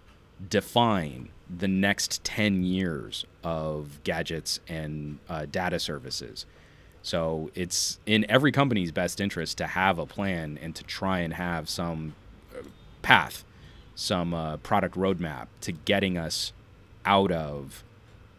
define 0.49 1.31
the 1.49 1.69
next 1.69 2.25
ten 2.25 2.63
years 2.63 3.25
of 3.43 4.03
gadgets 4.05 4.61
and 4.69 5.19
uh, 5.29 5.47
data 5.47 5.79
services. 5.79 6.47
So 7.03 7.51
it's 7.55 8.01
in 8.05 8.27
every 8.29 8.51
company's 8.51 8.91
best 8.91 9.21
interest 9.21 9.59
to 9.59 9.67
have 9.69 9.99
a 9.99 10.07
plan 10.07 10.59
and 10.61 10.75
to 10.75 10.83
try 10.83 11.21
and 11.21 11.35
have 11.35 11.69
some 11.69 12.15
uh, 12.53 12.63
path, 13.03 13.45
some 13.95 14.35
uh, 14.35 14.57
product 14.57 14.97
roadmap 14.97 15.47
to 15.61 15.73
getting 15.73 16.19
us 16.19 16.53
out 17.05 17.31
of 17.31 17.85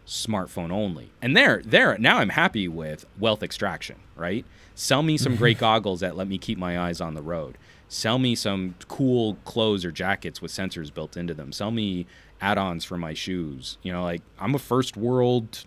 smartphone 0.05 0.71
only. 0.71 1.11
And 1.21 1.35
there, 1.35 1.61
there, 1.63 1.97
now 1.97 2.17
I'm 2.17 2.29
happy 2.29 2.67
with 2.67 3.05
wealth 3.17 3.41
extraction, 3.41 3.95
right? 4.17 4.45
Sell 4.79 5.01
me 5.01 5.17
some 5.17 5.35
great 5.35 5.57
goggles 5.57 6.01
that 6.01 6.15
let 6.15 6.27
me 6.27 6.37
keep 6.37 6.55
my 6.59 6.79
eyes 6.79 7.01
on 7.01 7.15
the 7.15 7.21
road. 7.23 7.57
Sell 7.89 8.19
me 8.19 8.35
some 8.35 8.75
cool 8.87 9.35
clothes 9.43 9.83
or 9.83 9.91
jackets 9.91 10.39
with 10.39 10.51
sensors 10.51 10.93
built 10.93 11.17
into 11.17 11.33
them. 11.33 11.51
Sell 11.51 11.71
me 11.71 12.05
add-ons 12.41 12.85
for 12.85 12.95
my 12.95 13.15
shoes. 13.15 13.79
You 13.81 13.91
know, 13.91 14.03
like 14.03 14.21
I'm 14.39 14.53
a 14.53 14.59
first 14.59 14.95
world 14.95 15.65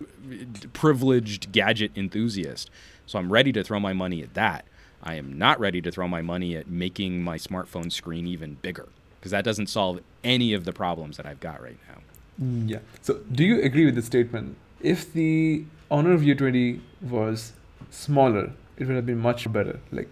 privileged 0.75 1.51
gadget 1.51 1.91
enthusiast. 1.97 2.71
So 3.05 3.19
I'm 3.19 3.33
ready 3.33 3.51
to 3.53 3.65
throw 3.65 3.81
my 3.81 3.93
money 3.93 4.23
at 4.23 4.35
that. 4.35 4.65
I 5.03 5.15
am 5.15 5.37
not 5.37 5.59
ready 5.59 5.81
to 5.83 5.91
throw 5.91 6.07
my 6.07 6.23
money 6.23 6.55
at 6.55 6.69
making 6.69 7.21
my 7.25 7.37
smartphone 7.37 7.91
screen 7.91 8.29
even 8.29 8.59
bigger 8.63 8.89
because 9.19 9.33
that 9.33 9.43
doesn't 9.45 9.67
solve 9.67 10.01
any 10.23 10.53
of 10.53 10.65
the 10.65 10.73
problems 10.73 11.17
that 11.17 11.27
I've 11.27 11.41
got 11.41 11.61
right 11.61 11.79
now. 11.89 12.47
Mm, 12.47 12.71
Yeah. 12.71 12.79
So, 13.03 13.19
do 13.33 13.43
you 13.43 13.61
agree 13.61 13.87
with 13.87 13.97
the 13.97 14.03
statement? 14.03 14.57
If 14.81 15.13
the 15.13 15.65
Honor 15.91 16.17
View 16.17 16.37
20 16.37 16.81
was 17.03 17.55
smaller, 17.91 18.53
it 18.81 18.87
would 18.89 18.97
have 18.97 19.07
been 19.07 19.19
much 19.19 19.51
better. 19.53 19.79
Like, 19.93 20.09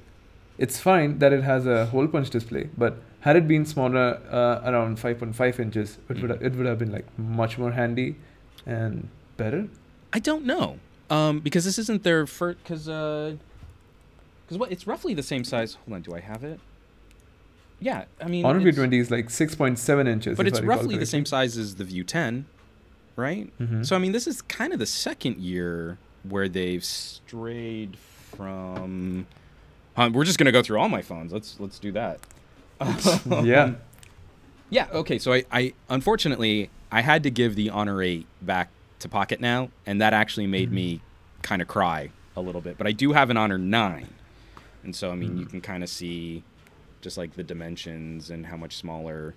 it's 0.58 0.78
fine 0.78 1.18
that 1.18 1.32
it 1.32 1.42
has 1.42 1.66
a 1.66 1.86
hole 1.86 2.06
punch 2.06 2.30
display, 2.30 2.68
but 2.76 2.98
had 3.20 3.34
it 3.36 3.48
been 3.48 3.64
smaller, 3.64 4.20
uh, 4.30 4.60
around 4.70 4.98
5.5 4.98 5.58
inches, 5.58 5.98
it 6.08 6.20
would 6.22 6.30
Mm. 6.30 6.42
it 6.46 6.54
would 6.56 6.66
have 6.66 6.78
been 6.78 6.92
like 6.92 7.06
much 7.18 7.58
more 7.58 7.72
handy 7.72 8.16
and 8.66 9.08
better. 9.36 9.66
I 10.12 10.18
don't 10.20 10.44
know. 10.44 10.78
Um, 11.10 11.40
because 11.40 11.64
this 11.64 11.78
isn't 11.78 12.02
their 12.02 12.26
first. 12.26 12.58
Because 12.62 12.88
uh, 12.88 13.36
because 14.44 14.58
what? 14.58 14.70
It's 14.72 14.86
roughly 14.86 15.14
the 15.14 15.22
same 15.22 15.44
size. 15.44 15.74
Hold 15.84 15.94
on. 15.96 16.02
Do 16.02 16.14
I 16.14 16.20
have 16.20 16.44
it? 16.44 16.60
Yeah. 17.80 18.04
I 18.20 18.26
mean. 18.28 18.44
Honor 18.44 18.60
View 18.60 18.72
20 18.72 18.98
is 18.98 19.10
like 19.10 19.26
6.7 19.30 20.06
inches. 20.08 20.36
But 20.36 20.46
it's 20.46 20.60
roughly 20.60 20.96
the 20.96 21.06
same 21.06 21.24
size 21.24 21.56
as 21.56 21.76
the 21.76 21.84
View 21.84 22.04
10, 22.04 22.46
right? 23.16 23.50
Mhm. 23.60 23.86
So 23.86 23.96
I 23.96 23.98
mean, 23.98 24.12
this 24.12 24.26
is 24.26 24.42
kind 24.42 24.72
of 24.72 24.78
the 24.78 24.86
second 24.86 25.36
year 25.38 25.98
where 26.24 26.48
they've 26.48 26.84
strayed 26.84 27.96
from. 28.36 29.26
Um, 29.96 30.12
we're 30.12 30.24
just 30.24 30.38
gonna 30.38 30.52
go 30.52 30.62
through 30.62 30.78
all 30.78 30.88
my 30.88 31.02
phones. 31.02 31.32
Let's 31.32 31.58
let's 31.58 31.78
do 31.78 31.92
that. 31.92 32.20
yeah. 33.44 33.72
Yeah. 34.70 34.86
Okay. 34.92 35.18
So 35.18 35.32
I, 35.32 35.44
I 35.50 35.72
unfortunately 35.88 36.68
I 36.92 37.00
had 37.00 37.22
to 37.22 37.30
give 37.30 37.56
the 37.56 37.70
Honor 37.70 38.02
8 38.02 38.26
back 38.42 38.68
to 38.98 39.08
Pocketnow, 39.08 39.70
and 39.86 40.02
that 40.02 40.12
actually 40.12 40.46
made 40.46 40.70
me 40.70 41.00
kind 41.40 41.62
of 41.62 41.68
cry 41.68 42.10
a 42.36 42.42
little 42.42 42.60
bit. 42.60 42.76
But 42.76 42.86
I 42.86 42.92
do 42.92 43.12
have 43.14 43.30
an 43.30 43.38
Honor 43.38 43.56
9, 43.56 44.08
and 44.84 44.94
so 44.94 45.10
I 45.10 45.14
mean 45.14 45.38
you 45.38 45.46
can 45.46 45.62
kind 45.62 45.82
of 45.82 45.88
see 45.88 46.42
just 47.00 47.16
like 47.16 47.32
the 47.34 47.42
dimensions 47.42 48.28
and 48.28 48.44
how 48.44 48.58
much 48.58 48.76
smaller. 48.76 49.34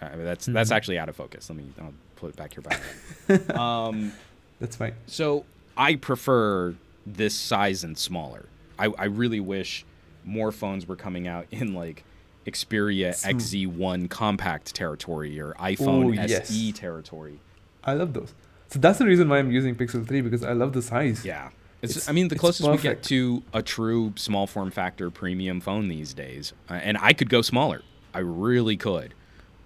I 0.00 0.16
mean, 0.16 0.24
that's 0.24 0.46
that's 0.46 0.70
Mhm. 0.70 0.76
actually 0.76 0.98
out 0.98 1.10
of 1.10 1.16
focus. 1.16 1.50
Let 1.50 1.58
me 1.58 1.66
I'll 1.78 1.92
put 2.16 2.30
it 2.30 2.36
back 2.36 2.54
here 2.54 2.62
back. 2.62 3.54
um, 3.58 4.12
That's 4.60 4.76
fine. 4.76 4.94
so 5.04 5.44
I 5.76 5.96
prefer 5.96 6.74
this 7.06 7.34
size 7.34 7.84
and 7.84 7.96
smaller. 7.96 8.46
I, 8.78 8.86
I 8.98 9.04
really 9.04 9.40
wish 9.40 9.84
more 10.24 10.52
phones 10.52 10.86
were 10.86 10.96
coming 10.96 11.26
out 11.26 11.46
in 11.50 11.74
like 11.74 12.04
Xperia 12.46 13.14
Sm- 13.14 13.28
XZ1 13.30 14.10
compact 14.10 14.74
territory 14.74 15.40
or 15.40 15.54
iPhone 15.54 16.06
Ooh, 16.06 16.12
yes. 16.12 16.50
SE 16.50 16.72
territory. 16.72 17.40
I 17.84 17.94
love 17.94 18.12
those. 18.12 18.34
So 18.68 18.78
that's 18.78 18.98
the 18.98 19.06
reason 19.06 19.28
why 19.28 19.38
I'm 19.38 19.50
using 19.50 19.74
Pixel 19.74 20.06
3 20.06 20.20
because 20.20 20.44
I 20.44 20.52
love 20.52 20.72
the 20.72 20.82
size. 20.82 21.24
Yeah. 21.24 21.50
It's, 21.82 21.92
It's- 21.96 22.08
I 22.08 22.12
mean, 22.12 22.28
the 22.28 22.36
closest 22.36 22.68
we 22.70 22.76
get 22.78 23.02
to 23.04 23.42
a 23.52 23.62
true 23.62 24.12
small 24.16 24.46
form 24.46 24.70
factor 24.70 25.10
premium 25.10 25.60
phone 25.60 25.88
these 25.88 26.12
days. 26.14 26.52
Uh, 26.68 26.74
and 26.74 26.96
I 27.00 27.12
could 27.12 27.28
go 27.30 27.42
smaller. 27.42 27.82
I 28.12 28.18
really 28.20 28.76
could. 28.76 29.14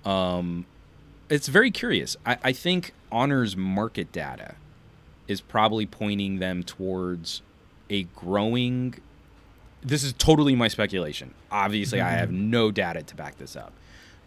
Um, 0.05 0.67
it's 1.29 1.49
very 1.49 1.71
curious. 1.71 2.17
I, 2.25 2.39
I 2.45 2.53
think 2.53 2.93
Honor's 3.11 3.57
market 3.57 4.13
data 4.13 4.55
is 5.29 5.41
probably 5.41 5.87
pointing 5.87 6.39
them 6.39 6.63
towards 6.63 7.43
a 7.91 8.05
growing. 8.05 8.95
This 9.83 10.03
is 10.03 10.13
totally 10.15 10.55
my 10.55 10.69
speculation. 10.69 11.35
Obviously, 11.51 12.01
I 12.01 12.11
have 12.11 12.31
no 12.31 12.71
data 12.71 13.03
to 13.03 13.15
back 13.15 13.39
this 13.39 13.57
up. 13.57 13.73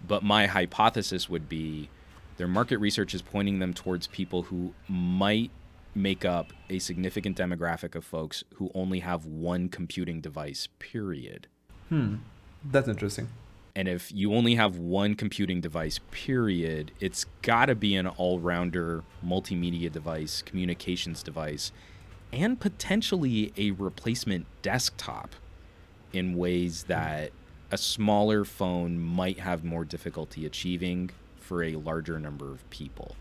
But 0.08 0.24
my 0.24 0.46
hypothesis 0.46 1.28
would 1.28 1.50
be 1.50 1.90
their 2.38 2.48
market 2.48 2.78
research 2.78 3.14
is 3.16 3.22
pointing 3.22 3.60
them 3.60 3.74
towards 3.74 4.08
people 4.08 4.44
who 4.44 4.74
might 4.88 5.50
make 5.96 6.24
up 6.24 6.54
a 6.70 6.78
significant 6.78 7.36
demographic 7.36 7.96
of 7.96 8.06
folks 8.06 8.44
who 8.56 8.70
only 8.76 9.00
have 9.00 9.26
one 9.26 9.68
computing 9.68 10.22
device, 10.22 10.68
period. 10.78 11.48
Hmm. 11.90 12.18
That's 12.64 12.88
interesting. 12.88 13.30
And 13.78 13.88
if 13.88 14.12
you 14.12 14.34
only 14.34 14.56
have 14.56 14.80
one 14.80 15.14
computing 15.14 15.62
device, 15.62 16.00
period, 16.10 16.94
it's 17.00 17.28
got 17.44 17.68
to 17.68 17.76
be 17.76 17.96
an 17.96 18.08
all 18.08 18.40
rounder 18.40 19.04
multimedia 19.24 19.92
device, 19.92 20.42
communications 20.42 21.22
device, 21.22 21.72
and 22.34 22.60
potentially 22.60 23.54
a 23.56 23.70
replacement 23.70 24.48
desktop 24.64 25.36
in 26.12 26.36
ways 26.36 26.86
that 26.86 27.32
a 27.70 27.78
smaller 27.78 28.46
phone 28.46 28.98
might 29.00 29.42
have 29.42 29.64
more 29.64 29.86
difficulty 29.86 30.44
achieving 30.44 31.12
for 31.40 31.62
a 31.62 31.76
larger 31.76 32.20
number 32.20 32.50
of 32.52 32.68
people. 32.72 33.16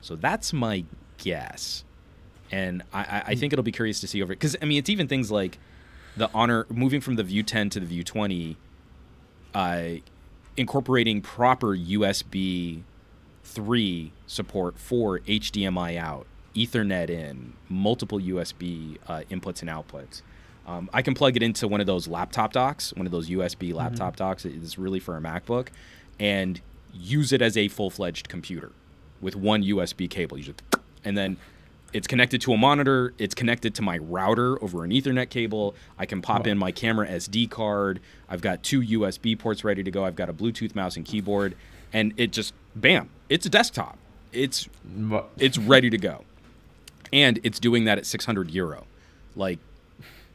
So 0.00 0.16
that's 0.16 0.52
my 0.52 0.86
guess. 1.18 1.84
And 2.50 2.82
I, 2.92 2.98
I, 2.98 3.04
I 3.28 3.34
hmm. 3.34 3.38
think 3.38 3.52
it'll 3.52 3.62
be 3.62 3.70
curious 3.70 4.00
to 4.00 4.08
see 4.08 4.20
over 4.24 4.32
because 4.32 4.56
I 4.60 4.64
mean 4.64 4.78
it's 4.78 4.90
even 4.90 5.06
things 5.06 5.30
like 5.30 5.60
the 6.16 6.28
honor 6.34 6.66
moving 6.68 7.00
from 7.00 7.14
the 7.14 7.22
View 7.22 7.44
10 7.44 7.70
to 7.70 7.78
the 7.78 7.86
View 7.86 8.02
20 8.02 8.56
uh, 9.54 9.84
incorporating 10.56 11.20
proper 11.20 11.76
USB 11.76 12.82
3 13.44 14.12
support 14.26 14.78
for 14.78 15.20
HDMI 15.20 15.96
out, 15.96 16.26
Ethernet 16.54 17.10
in, 17.10 17.54
multiple 17.68 18.20
USB 18.20 18.98
uh, 19.08 19.22
inputs 19.30 19.62
and 19.62 19.70
outputs. 19.70 20.22
Um, 20.66 20.88
I 20.92 21.02
can 21.02 21.14
plug 21.14 21.36
it 21.36 21.42
into 21.42 21.66
one 21.66 21.80
of 21.80 21.86
those 21.86 22.06
laptop 22.06 22.52
docks, 22.52 22.92
one 22.94 23.06
of 23.06 23.12
those 23.12 23.28
USB 23.28 23.72
laptop 23.74 24.16
docks. 24.16 24.44
It's 24.44 24.78
really 24.78 25.00
for 25.00 25.16
a 25.16 25.20
MacBook, 25.20 25.68
and 26.18 26.60
use 26.92 27.32
it 27.32 27.42
as 27.42 27.56
a 27.56 27.68
full 27.68 27.90
fledged 27.90 28.28
computer 28.28 28.70
with 29.20 29.34
one 29.34 29.62
USB 29.62 30.08
cable. 30.08 30.38
You 30.38 30.44
just 30.44 30.62
and 31.04 31.16
then 31.16 31.38
it's 31.92 32.06
connected 32.06 32.40
to 32.42 32.52
a 32.52 32.56
monitor. 32.56 33.12
It's 33.18 33.34
connected 33.34 33.74
to 33.76 33.82
my 33.82 33.98
router 33.98 34.62
over 34.62 34.84
an 34.84 34.90
Ethernet 34.90 35.28
cable. 35.28 35.74
I 35.98 36.06
can 36.06 36.22
pop 36.22 36.46
in 36.46 36.56
my 36.56 36.72
camera 36.72 37.08
SD 37.08 37.50
card. 37.50 38.00
I've 38.28 38.40
got 38.40 38.62
two 38.62 38.80
USB 38.80 39.38
ports 39.38 39.64
ready 39.64 39.82
to 39.82 39.90
go. 39.90 40.04
I've 40.04 40.16
got 40.16 40.28
a 40.28 40.32
Bluetooth 40.32 40.74
mouse 40.74 40.96
and 40.96 41.04
keyboard, 41.04 41.56
and 41.92 42.12
it 42.16 42.32
just 42.32 42.54
bam, 42.76 43.10
it's 43.28 43.46
a 43.46 43.50
desktop. 43.50 43.98
It's 44.32 44.68
it's 45.36 45.58
ready 45.58 45.90
to 45.90 45.98
go, 45.98 46.24
and 47.12 47.40
it's 47.42 47.58
doing 47.58 47.84
that 47.84 47.98
at 47.98 48.06
600 48.06 48.50
euro. 48.50 48.86
Like 49.34 49.58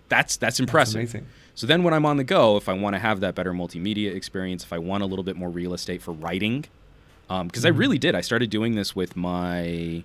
that's 0.10 0.38
that's 0.38 0.60
impressive. 0.60 0.95
amazing. 0.95 1.28
So 1.56 1.66
then 1.66 1.84
when 1.84 1.93
I'm 1.93 2.06
on 2.06 2.18
the 2.18 2.26
go, 2.26 2.58
if 2.58 2.68
I 2.68 2.74
want 2.74 2.95
to 2.95 2.99
have 2.99 3.22
that 3.22 3.34
better 3.34 3.53
multimedia 3.53 4.14
experience, 4.14 4.66
if 4.66 4.74
I 4.74 4.78
want 4.78 5.03
a 5.03 5.06
little 5.06 5.24
bit 5.24 5.38
more 5.38 5.49
real 5.49 5.74
estate 5.74 6.01
for 6.01 6.12
writing, 6.12 6.66
um, 7.30 7.47
because 7.47 7.66
I 7.66 7.70
mm-hmm. 7.70 7.80
really 7.80 7.97
did. 7.97 8.14
I 8.14 8.22
started 8.22 8.49
doing 8.49 8.76
this 8.76 8.93
with 8.93 9.16
my 9.16 10.03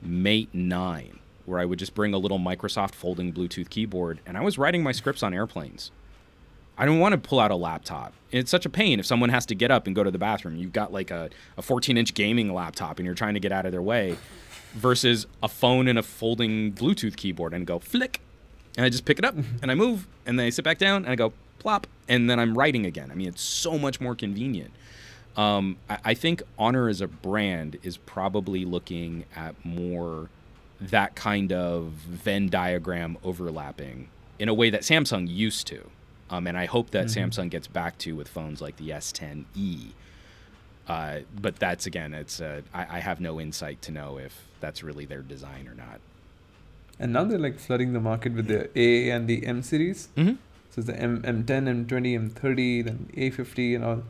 Mate 0.00 0.48
9, 0.52 1.18
where 1.46 1.58
I 1.58 1.64
would 1.64 1.78
just 1.78 1.94
bring 1.94 2.14
a 2.14 2.18
little 2.18 2.38
Microsoft 2.38 2.94
folding 2.94 3.32
Bluetooth 3.32 3.70
keyboard, 3.70 4.20
and 4.26 4.36
I 4.36 4.42
was 4.42 4.58
writing 4.58 4.82
my 4.82 4.92
scripts 4.92 5.22
on 5.22 5.34
airplanes. 5.34 5.90
I 6.78 6.86
don't 6.86 7.00
want 7.00 7.12
to 7.12 7.18
pull 7.18 7.40
out 7.40 7.50
a 7.50 7.56
laptop. 7.56 8.12
It's 8.30 8.50
such 8.50 8.64
a 8.64 8.70
pain 8.70 9.00
if 9.00 9.06
someone 9.06 9.30
has 9.30 9.44
to 9.46 9.56
get 9.56 9.72
up 9.72 9.88
and 9.88 9.96
go 9.96 10.04
to 10.04 10.12
the 10.12 10.18
bathroom. 10.18 10.56
You've 10.56 10.72
got 10.72 10.92
like 10.92 11.10
a, 11.10 11.28
a 11.56 11.62
14 11.62 11.96
inch 11.96 12.14
gaming 12.14 12.54
laptop 12.54 12.98
and 12.98 13.06
you're 13.06 13.16
trying 13.16 13.34
to 13.34 13.40
get 13.40 13.50
out 13.50 13.66
of 13.66 13.72
their 13.72 13.82
way 13.82 14.16
versus 14.74 15.26
a 15.42 15.48
phone 15.48 15.88
and 15.88 15.98
a 15.98 16.04
folding 16.04 16.72
Bluetooth 16.72 17.16
keyboard 17.16 17.52
and 17.52 17.66
go 17.66 17.80
flick. 17.80 18.20
And 18.76 18.86
I 18.86 18.90
just 18.90 19.04
pick 19.04 19.18
it 19.18 19.24
up 19.24 19.34
and 19.62 19.72
I 19.72 19.74
move 19.74 20.06
and 20.24 20.38
then 20.38 20.46
I 20.46 20.50
sit 20.50 20.64
back 20.64 20.78
down 20.78 21.02
and 21.02 21.10
I 21.10 21.16
go 21.16 21.32
plop 21.58 21.88
and 22.08 22.30
then 22.30 22.38
I'm 22.38 22.56
writing 22.56 22.86
again. 22.86 23.10
I 23.10 23.14
mean, 23.16 23.28
it's 23.28 23.42
so 23.42 23.76
much 23.76 24.00
more 24.00 24.14
convenient. 24.14 24.70
Um, 25.38 25.76
I, 25.88 25.98
I 26.04 26.14
think 26.14 26.42
Honor 26.58 26.88
as 26.88 27.00
a 27.00 27.06
brand 27.06 27.78
is 27.82 27.96
probably 27.96 28.64
looking 28.64 29.24
at 29.34 29.54
more 29.64 30.28
that 30.80 31.14
kind 31.14 31.52
of 31.52 31.92
Venn 31.92 32.48
diagram 32.48 33.16
overlapping 33.24 34.08
in 34.38 34.48
a 34.48 34.54
way 34.54 34.68
that 34.70 34.82
Samsung 34.82 35.26
used 35.28 35.66
to. 35.68 35.90
Um, 36.30 36.46
and 36.46 36.58
I 36.58 36.66
hope 36.66 36.90
that 36.90 37.06
Samsung 37.06 37.48
gets 37.48 37.66
back 37.66 37.96
to 37.98 38.14
with 38.14 38.28
phones 38.28 38.60
like 38.60 38.76
the 38.76 38.90
S10e. 38.90 39.92
Uh, 40.86 41.20
but 41.40 41.56
that's 41.56 41.86
again, 41.86 42.12
it's 42.12 42.40
uh, 42.40 42.60
I, 42.74 42.96
I 42.96 42.98
have 42.98 43.20
no 43.20 43.40
insight 43.40 43.80
to 43.82 43.92
know 43.92 44.18
if 44.18 44.46
that's 44.60 44.82
really 44.82 45.06
their 45.06 45.22
design 45.22 45.68
or 45.68 45.74
not. 45.74 46.00
And 46.98 47.12
now 47.12 47.24
they're 47.24 47.38
like 47.38 47.58
flooding 47.58 47.92
the 47.92 48.00
market 48.00 48.34
with 48.34 48.48
the 48.48 48.68
A 48.78 49.10
and 49.10 49.28
the 49.28 49.46
M 49.46 49.62
series. 49.62 50.08
Mm-hmm. 50.16 50.34
So 50.70 50.80
it's 50.80 50.86
the 50.86 50.98
M 50.98 51.22
M10, 51.22 51.86
M20, 51.86 52.32
M30, 52.32 52.84
then 52.84 53.10
A50 53.16 53.74
and 53.76 53.84
all. 53.84 54.02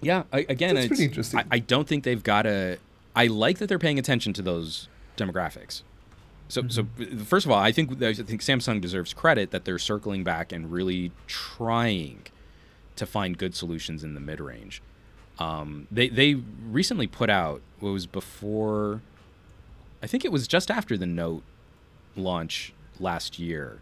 Yeah, 0.00 0.24
I, 0.32 0.40
again, 0.48 0.74
That's 0.74 0.86
it's, 0.86 0.88
pretty 0.88 1.04
interesting. 1.04 1.40
I, 1.40 1.44
I 1.52 1.58
don't 1.58 1.86
think 1.88 2.04
they've 2.04 2.22
got 2.22 2.46
a. 2.46 2.78
I 3.14 3.28
like 3.28 3.58
that 3.58 3.68
they're 3.68 3.78
paying 3.78 3.98
attention 3.98 4.32
to 4.34 4.42
those 4.42 4.88
demographics. 5.16 5.82
So, 6.48 6.68
so 6.68 6.84
Mm-hmm. 6.84 7.20
first 7.22 7.46
of 7.46 7.52
all, 7.52 7.58
I 7.58 7.72
think 7.72 8.02
I 8.02 8.12
think 8.12 8.40
Samsung 8.42 8.80
deserves 8.80 9.12
credit 9.14 9.50
that 9.50 9.64
they're 9.64 9.78
circling 9.78 10.22
back 10.24 10.52
and 10.52 10.70
really 10.70 11.12
trying 11.26 12.26
to 12.96 13.06
find 13.06 13.36
good 13.36 13.54
solutions 13.54 14.04
in 14.04 14.14
the 14.14 14.20
mid 14.20 14.40
range. 14.40 14.82
Um, 15.38 15.86
they 15.90 16.08
they 16.08 16.34
recently 16.34 17.06
put 17.06 17.30
out 17.30 17.62
what 17.80 17.90
was 17.90 18.06
before. 18.06 19.00
I 20.02 20.06
think 20.06 20.24
it 20.24 20.32
was 20.32 20.46
just 20.46 20.70
after 20.70 20.96
the 20.96 21.06
Note 21.06 21.42
launch 22.16 22.72
last 23.00 23.38
year 23.38 23.80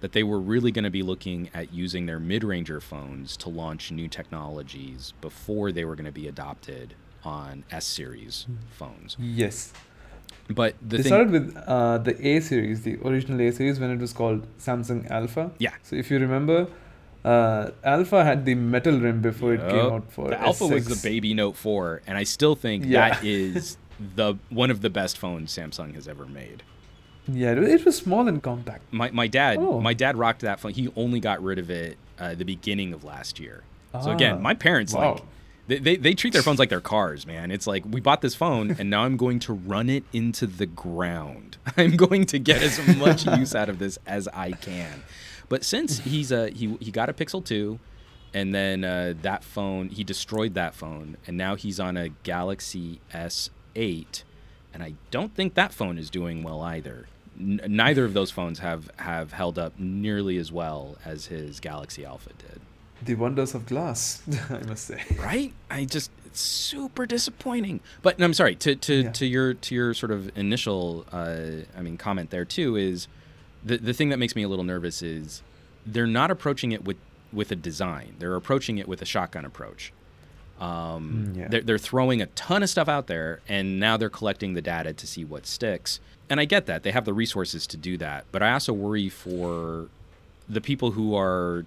that 0.00 0.12
they 0.12 0.22
were 0.22 0.38
really 0.38 0.70
going 0.70 0.84
to 0.84 0.90
be 0.90 1.02
looking 1.02 1.48
at 1.54 1.72
using 1.72 2.06
their 2.06 2.20
mid-ranger 2.20 2.80
phones 2.80 3.36
to 3.38 3.48
launch 3.48 3.90
new 3.90 4.08
technologies 4.08 5.14
before 5.20 5.72
they 5.72 5.84
were 5.84 5.96
going 5.96 6.04
to 6.06 6.12
be 6.12 6.28
adopted 6.28 6.94
on 7.24 7.64
S 7.70 7.84
series 7.86 8.46
phones. 8.70 9.16
Yes. 9.18 9.72
But 10.48 10.74
the 10.80 10.98
they 10.98 11.02
thing, 11.02 11.10
started 11.10 11.30
with 11.32 11.56
uh, 11.66 11.98
the 11.98 12.14
A 12.28 12.40
series, 12.40 12.82
the 12.82 12.96
original 13.04 13.40
A 13.40 13.50
series, 13.50 13.80
when 13.80 13.90
it 13.90 13.98
was 13.98 14.12
called 14.12 14.46
Samsung 14.58 15.10
Alpha. 15.10 15.50
Yeah. 15.58 15.72
So 15.82 15.96
if 15.96 16.08
you 16.10 16.18
remember, 16.20 16.68
uh, 17.24 17.70
Alpha 17.82 18.22
had 18.22 18.44
the 18.44 18.54
metal 18.54 19.00
rim 19.00 19.20
before 19.22 19.54
it 19.54 19.60
came 19.68 19.92
out 19.92 20.12
for 20.12 20.28
the 20.28 20.40
Alpha 20.40 20.66
was 20.68 20.86
S6. 20.86 21.02
the 21.02 21.08
baby 21.08 21.34
Note 21.34 21.56
4, 21.56 22.02
and 22.06 22.16
I 22.16 22.22
still 22.22 22.54
think 22.54 22.84
Yeah. 22.86 23.08
that 23.08 23.24
is 23.24 23.76
the 24.14 24.34
one 24.50 24.70
of 24.70 24.82
the 24.82 24.90
best 24.90 25.18
phones 25.18 25.56
Samsung 25.56 25.94
has 25.94 26.06
ever 26.06 26.26
made. 26.26 26.62
Yeah, 27.28 27.52
it- 27.52 27.84
was 27.84 27.96
small 27.96 28.28
and 28.28 28.42
compact. 28.42 28.82
My 28.92 29.10
my 29.10 29.26
dad 29.26 29.58
Oh. 29.58 29.80
my 29.80 29.94
dad 29.94 30.16
rocked 30.16 30.40
that 30.42 30.60
phone. 30.60 30.72
He 30.72 30.90
only 30.96 31.20
got 31.20 31.42
rid 31.42 31.58
of 31.58 31.70
it 31.70 31.96
uh, 32.18 32.34
the 32.34 32.44
beginning 32.44 32.92
of 32.92 33.04
last 33.04 33.38
year. 33.40 33.62
So 34.02 34.10
again, 34.10 34.36
Ah, 34.36 34.40
my 34.40 34.52
parents 34.54 34.92
wow. 34.92 35.14
like 35.14 35.22
they, 35.68 35.78
they 35.78 35.96
they 35.96 36.14
treat 36.14 36.32
their 36.32 36.42
phones 36.42 36.58
like 36.58 36.68
their 36.68 36.80
cars, 36.82 37.26
man. 37.26 37.50
It's 37.50 37.66
like 37.66 37.84
we 37.88 38.00
bought 38.00 38.20
this 38.20 38.34
phone 38.34 38.76
and 38.78 38.90
now 38.90 39.04
I'm 39.04 39.16
going 39.16 39.38
to 39.40 39.52
run 39.54 39.88
it 39.88 40.04
into 40.12 40.46
the 40.46 40.66
ground. 40.66 41.56
I'm 41.76 41.96
going 41.96 42.26
to 42.26 42.38
get 42.38 42.62
as 42.62 42.96
much 42.98 43.26
use 43.38 43.54
out 43.54 43.68
of 43.68 43.78
this 43.78 43.98
as 44.06 44.28
I 44.28 44.52
can. 44.52 45.02
But 45.48 45.64
since 45.64 45.98
he's 46.00 46.30
a 46.30 46.50
he 46.50 46.76
he 46.80 46.90
got 46.90 47.08
a 47.08 47.12
Pixel 47.14 47.44
2 47.44 47.78
and 48.34 48.54
then 48.54 48.84
uh, 48.84 49.14
that 49.22 49.42
phone 49.42 49.88
he 49.88 50.04
destroyed 50.04 50.54
that 50.54 50.74
phone 50.74 51.16
and 51.26 51.36
now 51.38 51.54
he's 51.56 51.80
on 51.80 51.96
a 51.96 52.10
Galaxy 52.22 53.00
S8 53.14 54.22
and 54.74 54.82
I 54.82 54.92
don't 55.10 55.34
think 55.34 55.54
that 55.54 55.72
phone 55.72 55.96
is 55.98 56.10
doing 56.10 56.42
well 56.42 56.60
either. 56.62 57.06
N- 57.38 57.60
neither 57.68 58.04
of 58.04 58.14
those 58.14 58.30
phones 58.30 58.58
have 58.60 58.90
have 58.96 59.32
held 59.32 59.58
up 59.58 59.78
nearly 59.78 60.36
as 60.38 60.50
well 60.52 60.96
as 61.04 61.26
his 61.26 61.60
Galaxy 61.60 62.04
Alpha 62.04 62.30
did. 62.38 62.60
The 63.02 63.14
wonders 63.14 63.54
of 63.54 63.66
glass, 63.66 64.22
I 64.50 64.60
must 64.66 64.86
say. 64.86 65.02
Right? 65.18 65.52
I 65.70 65.84
just 65.84 66.10
it's 66.24 66.40
super 66.40 67.04
disappointing. 67.06 67.80
But 68.02 68.18
no, 68.18 68.24
I'm 68.24 68.34
sorry 68.34 68.54
to 68.56 68.74
to, 68.76 68.94
Yeah. 69.02 69.10
to 69.12 69.26
your 69.26 69.54
to 69.54 69.74
your 69.74 69.92
sort 69.94 70.12
of 70.12 70.36
initial 70.36 71.04
uh, 71.12 71.62
I 71.76 71.82
mean 71.82 71.96
comment 71.98 72.30
there 72.30 72.44
too 72.46 72.76
is 72.76 73.06
the 73.64 73.76
the 73.76 73.92
thing 73.92 74.08
that 74.08 74.18
makes 74.18 74.34
me 74.34 74.42
a 74.42 74.48
little 74.48 74.64
nervous 74.64 75.02
is 75.02 75.42
they're 75.84 76.06
not 76.06 76.30
approaching 76.30 76.72
it 76.72 76.84
with 76.84 76.96
with 77.32 77.52
a 77.52 77.56
design. 77.56 78.14
They're 78.18 78.34
approaching 78.36 78.78
it 78.78 78.88
with 78.88 79.02
a 79.02 79.04
shotgun 79.04 79.44
approach. 79.44 79.92
Um, 80.58 81.32
Mm, 81.34 81.36
yeah. 81.36 81.48
they're, 81.48 81.60
they're 81.60 81.78
throwing 81.78 82.22
a 82.22 82.26
ton 82.26 82.62
of 82.62 82.70
stuff 82.70 82.88
out 82.88 83.08
there, 83.08 83.40
and 83.46 83.78
now 83.78 83.98
they're 83.98 84.08
collecting 84.08 84.54
the 84.54 84.62
data 84.62 84.94
to 84.94 85.06
see 85.06 85.22
what 85.22 85.46
sticks. 85.46 86.00
And 86.28 86.40
I 86.40 86.44
get 86.44 86.66
that 86.66 86.82
they 86.82 86.90
have 86.90 87.04
the 87.04 87.14
resources 87.14 87.66
to 87.68 87.76
do 87.76 87.96
that, 87.98 88.24
but 88.32 88.42
I 88.42 88.52
also 88.52 88.72
worry 88.72 89.08
for 89.08 89.88
the 90.48 90.60
people 90.60 90.92
who 90.92 91.16
are 91.16 91.64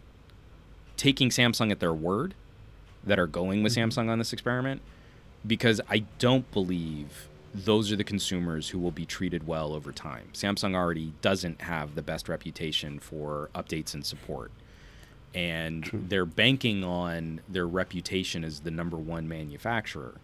taking 0.97 1.29
Samsung 1.29 1.71
at 1.71 1.79
their 1.79 1.93
word 1.93 2.33
that 3.03 3.19
are 3.19 3.27
going 3.27 3.63
with 3.63 3.75
mm-hmm. 3.75 3.89
Samsung 3.89 4.09
on 4.09 4.19
this 4.19 4.33
experiment 4.33 4.81
because 5.45 5.79
I 5.89 5.99
don't 6.19 6.49
believe 6.51 7.29
those 7.53 7.91
are 7.91 7.95
the 7.95 8.03
consumers 8.03 8.69
who 8.69 8.79
will 8.79 8.91
be 8.91 9.05
treated 9.05 9.47
well 9.47 9.73
over 9.73 9.91
time. 9.91 10.27
Samsung 10.33 10.75
already 10.75 11.13
doesn't 11.21 11.61
have 11.61 11.95
the 11.95 12.01
best 12.01 12.29
reputation 12.29 12.99
for 12.99 13.49
updates 13.55 13.93
and 13.93 14.05
support. 14.05 14.51
And 15.33 15.83
True. 15.83 16.03
they're 16.07 16.25
banking 16.25 16.83
on 16.83 17.41
their 17.47 17.67
reputation 17.67 18.43
as 18.43 18.61
the 18.61 18.71
number 18.71 18.97
one 18.97 19.27
manufacturer. 19.27 20.15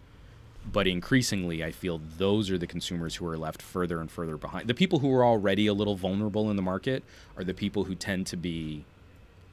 But 0.72 0.86
increasingly, 0.86 1.62
I 1.62 1.70
feel 1.70 2.00
those 2.18 2.50
are 2.50 2.58
the 2.58 2.66
consumers 2.66 3.16
who 3.16 3.26
are 3.26 3.38
left 3.38 3.62
further 3.62 4.00
and 4.00 4.10
further 4.10 4.36
behind. 4.36 4.68
The 4.68 4.74
people 4.74 4.98
who 4.98 5.12
are 5.14 5.24
already 5.24 5.66
a 5.66 5.74
little 5.74 5.96
vulnerable 5.96 6.50
in 6.50 6.56
the 6.56 6.62
market 6.62 7.04
are 7.36 7.44
the 7.44 7.54
people 7.54 7.84
who 7.84 7.94
tend 7.94 8.26
to 8.28 8.36
be 8.36 8.84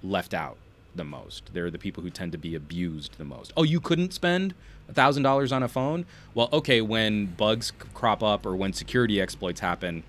left 0.01 0.33
out 0.33 0.57
the 0.95 1.03
most. 1.03 1.51
They're 1.53 1.71
the 1.71 1.79
people 1.79 2.03
who 2.03 2.09
tend 2.09 2.31
to 2.33 2.37
be 2.37 2.55
abused 2.55 3.17
the 3.17 3.25
most. 3.25 3.53
Oh, 3.55 3.63
you 3.63 3.79
couldn't 3.79 4.13
spend 4.13 4.53
thousand 4.93 5.23
dollars 5.23 5.51
on 5.51 5.63
a 5.63 5.67
phone? 5.67 6.05
Well, 6.33 6.49
okay, 6.53 6.81
when 6.81 7.27
bugs 7.27 7.71
crop 7.93 8.23
up 8.23 8.45
or 8.45 8.55
when 8.55 8.73
security 8.73 9.19
exploits 9.19 9.59
happen, 9.59 10.03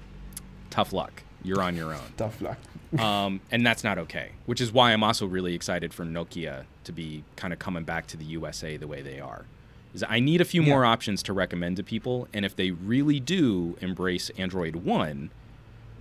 tough 0.71 0.93
luck. 0.93 1.23
You're 1.43 1.63
on 1.63 1.77
your 1.77 1.93
own. 1.93 2.13
Tough 2.17 2.41
luck. 2.41 2.59
um, 2.99 3.41
and 3.51 3.67
that's 3.67 3.85
not 3.85 3.99
okay. 3.99 4.31
Which 4.47 4.61
is 4.61 4.73
why 4.73 4.93
I'm 4.93 5.03
also 5.03 5.27
really 5.27 5.55
excited 5.55 5.93
for 5.93 6.05
Nokia 6.05 6.65
to 6.85 6.93
be 6.93 7.25
kind 7.37 7.53
of 7.53 7.59
coming 7.59 7.85
back 7.85 8.07
to 8.09 8.17
the 8.17 8.25
USA 8.25 8.77
the 8.77 8.87
way 8.87 9.03
they 9.03 9.21
are. 9.21 9.47
Is 9.95 10.05
I 10.09 10.19
need 10.21 10.41
a 10.41 10.45
few 10.45 10.63
Yeah. 10.63 10.71
more 10.71 10.85
options 10.85 11.23
to 11.25 11.33
recommend 11.33 11.77
to 11.77 11.83
people, 11.85 12.27
and 12.35 12.45
if 12.45 12.55
they 12.57 12.73
really 12.73 13.21
do 13.21 13.77
embrace 13.81 14.31
Android 14.37 14.77
One, 14.77 15.31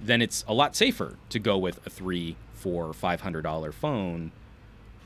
then 0.03 0.21
it's 0.21 0.43
a 0.47 0.53
lot 0.53 0.75
safer 0.75 1.15
to 1.29 1.39
go 1.39 1.57
with 1.57 1.85
a 1.85 1.89
three, 1.89 2.35
four, 2.53 2.91
five 2.93 3.21
hundred 3.21 3.43
dollar 3.43 3.71
phone 3.71 4.31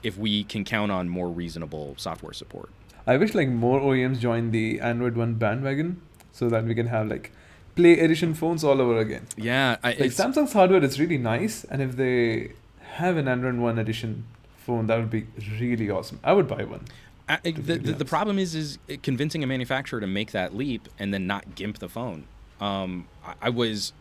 if 0.04 0.18
we 0.18 0.44
can 0.44 0.64
count 0.64 0.92
on 0.92 1.10
more 1.10 1.30
reasonable 1.30 1.96
software 1.98 2.34
support. 2.34 2.70
I 3.06 3.18
wish 3.18 3.34
like 3.36 3.50
more 3.50 3.80
OEMs 3.82 4.20
join 4.20 4.52
the 4.52 4.80
Android 4.80 5.16
One 5.18 5.36
bandwagon 5.36 6.02
so 6.32 6.50
that 6.50 6.64
we 6.66 6.74
can 6.76 6.88
have 6.88 7.08
like 7.08 7.32
Play 7.76 8.00
Edition 8.00 8.34
phones 8.34 8.64
all 8.64 8.80
over 8.82 8.98
again. 9.00 9.28
Yeah, 9.38 9.78
I, 9.84 9.90
Like 9.92 10.12
Samsung's 10.12 10.54
hardware 10.54 10.84
is 10.84 11.00
really 11.00 11.18
nice, 11.18 11.64
and 11.66 11.82
if 11.82 11.96
they 11.96 12.54
have 13.00 13.18
an 13.18 13.28
Android 13.28 13.56
One 13.58 13.78
Edition 13.78 14.26
phone, 14.66 14.88
that 14.88 14.98
would 14.98 15.10
be 15.10 15.28
really 15.60 15.90
awesome. 15.90 16.20
I 16.24 16.34
would 16.34 16.48
buy 16.48 16.64
one. 16.64 16.86
I, 17.30 17.40
the, 17.44 17.78
the, 17.78 17.92
the 17.94 18.06
problem 18.06 18.40
is 18.40 18.56
is 18.56 18.78
convincing 19.04 19.44
a 19.44 19.48
manufacturer 19.48 20.00
to 20.00 20.08
make 20.08 20.32
that 20.32 20.56
leap 20.56 20.88
and 20.98 21.14
then 21.14 21.28
not 21.28 21.56
gimp 21.56 21.80
the 21.80 21.90
phone. 21.90 22.26
Um, 22.62 23.08
I, 23.26 23.34
I 23.44 23.50
was 23.50 23.94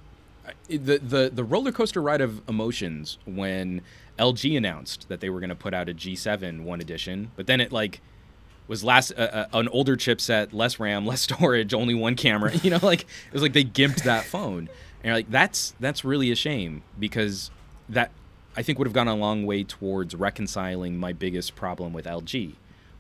I- 0.47 0.53
the 0.77 0.99
the 0.99 1.31
the 1.33 1.45
roller 1.45 1.73
coaster 1.73 2.01
ride 2.01 2.21
of 2.21 2.41
emotions 2.49 3.19
when 3.27 3.83
LG 4.19 4.57
announced 4.57 5.09
that 5.09 5.21
they 5.21 5.29
were 5.29 5.41
going 5.41 5.51
to 5.51 5.57
put 5.57 5.75
out 5.75 5.89
a 5.89 5.95
G7 5.95 6.63
one 6.63 6.81
edition, 6.81 7.33
but 7.37 7.47
then 7.47 7.61
it 7.61 7.73
like 7.73 8.01
was 8.69 8.83
last 8.83 9.13
uh, 9.17 9.23
uh, 9.23 9.47
an 9.59 9.69
older 9.69 9.97
chipset, 9.97 10.53
less 10.53 10.79
RAM, 10.81 11.05
less 11.07 11.21
storage, 11.31 11.75
only 11.75 11.95
one 11.95 12.15
camera. 12.17 12.55
You 12.55 12.71
know, 12.71 12.81
like 12.83 13.03
it 13.03 13.33
was 13.33 13.43
like 13.43 13.53
they 13.55 13.65
gimped 13.65 14.05
that 14.05 14.25
phone, 14.35 14.59
and 14.59 15.05
you're 15.05 15.15
like 15.15 15.31
that's 15.31 15.75
that's 15.81 16.05
really 16.05 16.31
a 16.31 16.37
shame 16.37 16.83
because 16.99 17.51
that 17.89 18.11
I 18.57 18.63
think 18.63 18.79
would 18.79 18.87
have 18.87 18.95
gone 18.95 19.09
a 19.09 19.15
long 19.17 19.45
way 19.47 19.65
towards 19.65 20.15
reconciling 20.15 20.97
my 20.97 21.13
biggest 21.13 21.55
problem 21.57 21.93
with 21.93 22.07
LG, 22.07 22.55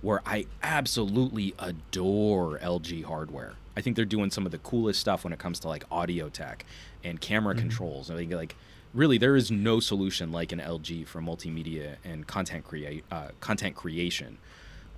where 0.06 0.22
I 0.24 0.46
absolutely 0.62 1.52
adore 1.58 2.60
LG 2.60 3.06
hardware. 3.06 3.54
I 3.76 3.80
think 3.80 3.96
they're 3.96 4.04
doing 4.04 4.30
some 4.30 4.46
of 4.46 4.52
the 4.52 4.58
coolest 4.58 5.00
stuff 5.00 5.24
when 5.24 5.32
it 5.32 5.40
comes 5.40 5.58
to 5.60 5.68
like 5.68 5.82
audio 5.90 6.28
tech 6.28 6.64
and 7.02 7.20
camera 7.20 7.56
controls. 7.56 8.08
I 8.08 8.14
think 8.14 8.32
like 8.32 8.54
really 8.94 9.18
there 9.18 9.34
is 9.34 9.50
no 9.50 9.80
solution 9.80 10.30
like 10.30 10.52
an 10.52 10.60
LG 10.60 11.08
for 11.08 11.20
multimedia 11.20 11.96
and 12.04 12.24
content 12.24 12.64
create 12.64 13.02
uh, 13.10 13.30
content 13.40 13.74
creation 13.74 14.38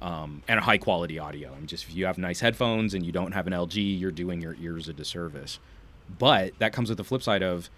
um, 0.03 0.43
and 0.47 0.59
a 0.59 0.63
high 0.63 0.77
quality 0.77 1.19
audio. 1.19 1.53
I 1.55 1.57
mean, 1.57 1.67
just 1.67 1.85
if 1.85 1.95
you 1.95 2.05
have 2.05 2.19
nice 2.19 2.41
headphones 2.41 2.93
and 2.93 3.07
you 3.07 3.11
don't 3.11 3.33
have 3.33 3.47
an 3.47 3.55
LG, 3.55 3.99
you're 3.99 4.11
doing 4.11 4.43
your 4.43 4.57
ears 4.61 4.91
a 4.91 4.93
disservice. 4.93 5.59
But 6.19 6.53
that 6.59 6.75
comes 6.75 6.91
with 6.91 6.99
the 6.99 7.05
flip 7.05 7.23
side 7.23 7.43
of 7.43 7.71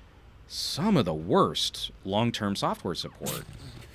some 0.48 0.96
of 0.96 1.04
the 1.04 1.14
worst 1.14 1.92
long 2.04 2.32
term 2.32 2.56
software 2.56 2.96
support. 2.96 3.44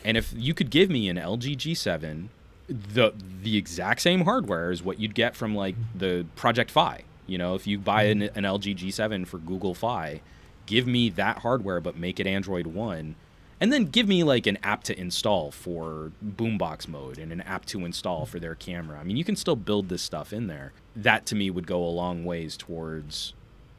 And 0.06 0.16
if 0.16 0.32
you 0.34 0.54
could 0.54 0.70
give 0.70 0.90
me 0.90 1.10
an 1.10 1.18
LG 1.18 1.58
G7, 1.58 2.30
the 2.68 3.14
the 3.42 3.58
exact 3.58 4.02
same 4.02 4.22
hardware 4.22 4.72
is 4.72 4.84
what 4.84 5.00
you'd 5.00 5.16
get 5.16 5.36
from 5.36 5.56
like 5.56 5.76
the 5.94 6.26
Project 6.36 6.72
Fi. 6.72 7.04
You 7.28 7.38
know, 7.38 7.56
if 7.56 7.66
you 7.66 7.78
buy 7.78 8.04
an, 8.04 8.24
an 8.24 8.44
LG 8.44 8.78
G7 8.78 9.26
for 9.28 9.38
Google 9.40 9.74
Fi, 9.74 10.22
give 10.66 10.88
me 10.88 11.10
that 11.10 11.40
hardware 11.40 11.80
but 11.82 11.98
make 11.98 12.20
it 12.20 12.28
Android 12.28 12.68
One, 12.68 13.16
and 13.60 13.72
then 13.72 13.86
give 13.86 14.08
me 14.08 14.24
like 14.24 14.48
an 14.48 14.58
app 14.64 14.84
to 14.86 15.00
install 15.00 15.52
for 15.52 16.12
boombox 16.24 16.88
mode 16.88 17.18
and 17.18 17.32
an 17.32 17.42
app 17.42 17.66
to 17.66 17.86
install 17.86 18.26
for 18.26 18.40
their 18.40 18.56
camera. 18.56 19.00
I 19.00 19.04
mean, 19.04 19.18
you 19.18 19.24
can 19.24 19.36
still 19.36 19.56
build 19.56 19.90
this 19.90 20.02
stuff 20.02 20.34
in 20.34 20.48
there. 20.48 20.74
That 20.96 21.26
to 21.28 21.36
me 21.36 21.50
would 21.50 21.68
go 21.68 21.84
a 21.84 21.90
long 21.90 22.26
ways 22.26 22.58
towards 22.58 23.34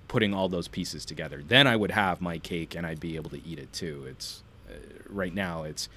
putting 0.09 0.33
all 0.33 0.49
those 0.49 0.69
pieces 0.69 1.05
together. 1.05 1.43
Then 1.47 1.67
I 1.67 1.77
would 1.77 1.91
have 1.91 2.21
my 2.21 2.39
cake 2.39 2.75
and 2.75 2.87
I'd 2.87 3.01
be 3.01 3.17
able 3.17 3.31
to 3.31 3.47
eat 3.47 3.59
it 3.59 3.73
too. 3.73 4.07
It's 4.09 4.43
uh, 4.69 4.75
right 5.09 5.35
now 5.35 5.65
it's 5.65 5.89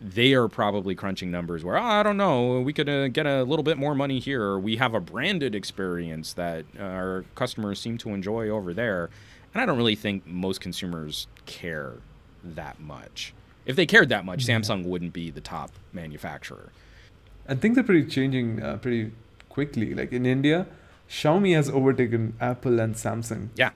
they 0.00 0.32
are 0.32 0.48
probably 0.48 0.94
crunching 0.94 1.30
numbers 1.30 1.62
where 1.62 1.76
oh, 1.76 1.82
I 1.82 2.02
don't 2.02 2.16
know 2.16 2.60
we 2.60 2.72
could 2.72 2.88
uh, 2.88 3.08
get 3.08 3.26
a 3.26 3.42
little 3.42 3.62
bit 3.62 3.76
more 3.76 3.94
money 3.94 4.18
here 4.18 4.42
or 4.42 4.58
we 4.58 4.76
have 4.76 4.94
a 4.94 5.00
branded 5.00 5.54
experience 5.54 6.32
that 6.34 6.64
uh, 6.78 6.82
our 6.82 7.24
customers 7.34 7.78
seem 7.78 7.98
to 7.98 8.10
enjoy 8.10 8.48
over 8.48 8.72
there. 8.72 9.10
And 9.52 9.62
I 9.62 9.66
don't 9.66 9.76
really 9.76 9.96
think 9.96 10.26
most 10.26 10.60
consumers 10.60 11.26
care 11.44 11.94
that 12.44 12.80
much. 12.80 13.34
If 13.66 13.76
they 13.76 13.84
cared 13.84 14.08
that 14.08 14.24
much, 14.24 14.46
Samsung 14.46 14.84
wouldn't 14.84 15.12
be 15.12 15.30
the 15.30 15.40
top 15.40 15.72
manufacturer. 15.92 16.70
And 17.46 17.60
things 17.60 17.76
are 17.76 17.82
pretty 17.82 18.06
changing 18.06 18.62
uh, 18.62 18.76
pretty 18.76 19.12
quickly. 19.48 19.94
Like 19.94 20.12
in 20.12 20.24
India, 20.24 20.66
Xiaomi 21.08 21.54
has 21.54 21.68
overtaken 21.68 22.34
Apple 22.40 22.80
and 22.80 22.94
Samsung. 22.94 23.48
Yeah. 23.56 23.70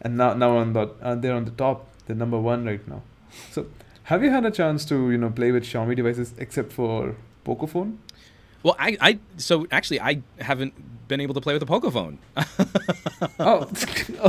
And 0.00 0.16
now, 0.16 0.34
now 0.34 0.56
on 0.56 0.72
the 0.72 0.90
uh, 1.02 1.16
they're 1.16 1.34
on 1.34 1.44
the 1.44 1.50
top. 1.50 1.86
They're 2.06 2.16
number 2.16 2.38
one 2.38 2.64
right 2.64 2.86
now. 2.88 3.02
So, 3.50 3.66
have 4.08 4.24
you 4.24 4.30
had 4.30 4.46
a 4.46 4.50
chance 4.50 4.86
to 4.86 5.10
you 5.10 5.18
know 5.18 5.28
play 5.28 5.52
with 5.52 5.64
Xiaomi 5.64 5.94
devices 5.94 6.32
except 6.38 6.72
for 6.72 7.14
Pocophone? 7.44 7.98
Well, 8.62 8.74
I, 8.78 8.96
I 9.00 9.18
so 9.36 9.66
actually 9.70 10.00
I 10.00 10.22
haven't 10.40 10.72
been 11.08 11.20
able 11.20 11.34
to 11.34 11.42
play 11.42 11.52
with 11.52 11.62
a 11.62 11.66
Pocophone. 11.66 12.16
oh, 13.38 13.68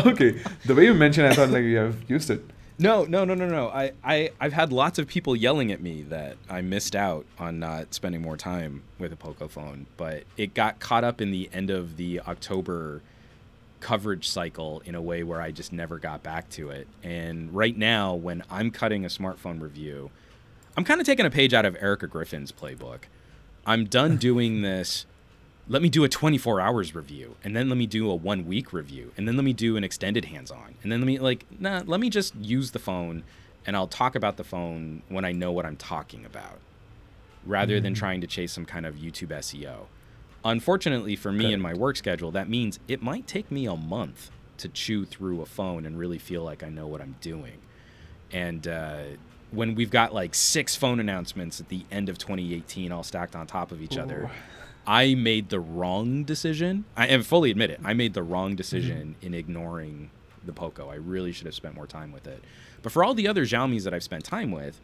okay. 0.10 0.42
The 0.66 0.76
way 0.76 0.86
you 0.86 0.94
mentioned, 0.94 1.28
I 1.28 1.34
thought 1.34 1.50
like 1.50 1.64
you 1.64 1.78
have 1.78 2.10
used 2.10 2.30
it. 2.30 2.44
No, 2.78 3.06
no, 3.06 3.24
no, 3.26 3.34
no, 3.34 3.48
no. 3.48 3.68
I, 3.70 3.92
I, 4.06 4.30
I've 4.40 4.54
had 4.54 4.72
lots 4.72 5.00
of 5.00 5.08
people 5.08 5.36
yelling 5.36 5.70
at 5.72 5.82
me 5.82 6.04
that 6.04 6.38
I 6.50 6.62
missed 6.62 6.96
out 6.96 7.26
on 7.38 7.60
not 7.60 7.94
spending 7.94 8.22
more 8.22 8.38
time 8.38 8.84
with 8.98 9.12
a 9.12 9.18
Poco 9.18 9.50
phone, 9.50 9.86
but 9.98 10.24
it 10.38 10.54
got 10.54 10.80
caught 10.80 11.04
up 11.04 11.20
in 11.20 11.32
the 11.32 11.50
end 11.52 11.70
of 11.70 11.98
the 11.98 12.22
October 12.22 13.02
coverage 13.80 14.28
cycle 14.28 14.82
in 14.86 14.96
a 14.96 15.02
way 15.02 15.24
where 15.24 15.42
I 15.42 15.52
just 15.52 15.74
never 15.74 16.00
got 16.00 16.24
back 16.24 16.50
to 16.52 16.70
it. 16.70 16.88
And 17.04 17.54
right 17.54 17.78
now, 17.78 18.16
when 18.16 18.44
I'm 18.50 18.72
cutting 18.72 19.06
a 19.06 19.10
smartphone 19.10 19.62
review, 19.62 20.12
I'm 20.78 20.84
kind 20.84 21.00
of 21.00 21.06
taking 21.06 21.26
a 21.26 21.30
page 21.30 21.54
out 21.54 21.66
of 21.66 21.76
Erica 21.80 22.08
Griffin's 22.08 22.52
playbook. 22.52 23.04
I'm 23.66 23.86
done 23.86 24.18
doing 24.18 24.62
this 24.62 25.06
let 25.70 25.84
me 25.84 25.90
do 25.90 26.04
a 26.04 26.10
24 26.10 26.60
hours 26.60 26.96
review 26.96 27.36
and 27.44 27.56
then 27.56 27.70
let 27.70 27.78
me 27.78 27.86
do 27.86 28.10
a 28.10 28.16
one 28.16 28.46
week 28.48 28.74
review 28.74 29.14
and 29.16 29.28
then 29.28 29.36
let 29.36 29.46
me 29.46 29.54
do 29.54 29.78
an 29.78 29.84
extended 29.84 30.26
hands 30.26 30.50
on 30.50 30.76
and 30.82 30.92
then 30.92 31.00
let 31.00 31.06
me 31.06 31.20
like 31.20 31.46
nah 31.60 31.82
let 31.86 32.00
me 32.00 32.10
just 32.10 32.36
use 32.36 32.72
the 32.72 32.80
phone 32.80 33.24
and 33.66 33.78
i'll 33.78 33.88
talk 33.88 34.16
about 34.16 34.36
the 34.36 34.44
phone 34.44 35.04
when 35.08 35.24
i 35.24 35.32
know 35.32 35.52
what 35.52 35.66
i'm 35.66 35.78
talking 35.78 36.26
about 36.26 36.60
rather 37.46 37.76
mm-hmm. 37.76 37.84
than 37.84 37.94
trying 37.94 38.20
to 38.20 38.28
chase 38.28 38.52
some 38.52 38.66
kind 38.66 38.86
of 38.86 38.96
youtube 38.96 39.30
seo 39.30 39.86
unfortunately 40.44 41.16
for 41.16 41.32
me 41.32 41.54
and 41.54 41.62
my 41.62 41.74
work 41.74 41.98
schedule 41.98 42.32
that 42.32 42.50
means 42.50 42.80
it 42.88 43.02
might 43.02 43.28
take 43.28 43.52
me 43.52 43.66
a 43.66 43.76
month 43.76 44.32
to 44.58 44.68
chew 44.70 45.06
through 45.06 45.42
a 45.42 45.46
phone 45.46 45.86
and 45.86 45.98
really 45.98 46.18
feel 46.18 46.44
like 46.44 46.64
i 46.64 46.70
know 46.70 46.88
what 46.88 47.02
i'm 47.02 47.16
doing 47.22 47.58
and 48.32 48.68
uh, 48.68 49.02
when 49.52 49.74
we've 49.74 49.90
got 49.90 50.14
like 50.14 50.36
six 50.36 50.76
phone 50.76 51.00
announcements 51.00 51.60
at 51.60 51.70
the 51.70 51.84
end 51.92 52.10
of 52.10 52.18
2018 52.18 52.92
all 52.92 53.04
stacked 53.04 53.36
on 53.36 53.48
top 53.48 53.72
of 53.72 53.82
each 53.82 53.98
Ooh. 53.98 54.02
other 54.02 54.32
I 54.90 55.14
made 55.14 55.50
the 55.50 55.60
wrong 55.60 56.24
decision. 56.24 56.84
I 56.98 57.16
fully 57.20 57.52
admit 57.52 57.70
it. 57.70 57.80
I 57.84 57.94
made 57.94 58.16
the 58.16 58.24
wrong 58.24 58.56
decision 58.56 59.16
mm-hmm. 59.18 59.28
in 59.28 59.34
ignoring 59.36 60.10
the 60.44 60.52
Poco. 60.52 60.90
I 60.90 60.96
really 60.96 61.32
should 61.32 61.46
have 61.46 61.54
spent 61.54 61.76
more 61.76 61.86
time 61.86 62.12
with 62.12 62.26
it. 62.26 62.44
But 62.82 62.92
for 62.92 63.04
all 63.04 63.14
the 63.14 63.28
other 63.28 63.46
Xiaomi's 63.46 63.84
that 63.84 63.94
I've 63.94 64.04
spent 64.04 64.24
time 64.24 64.52
with, 64.52 64.80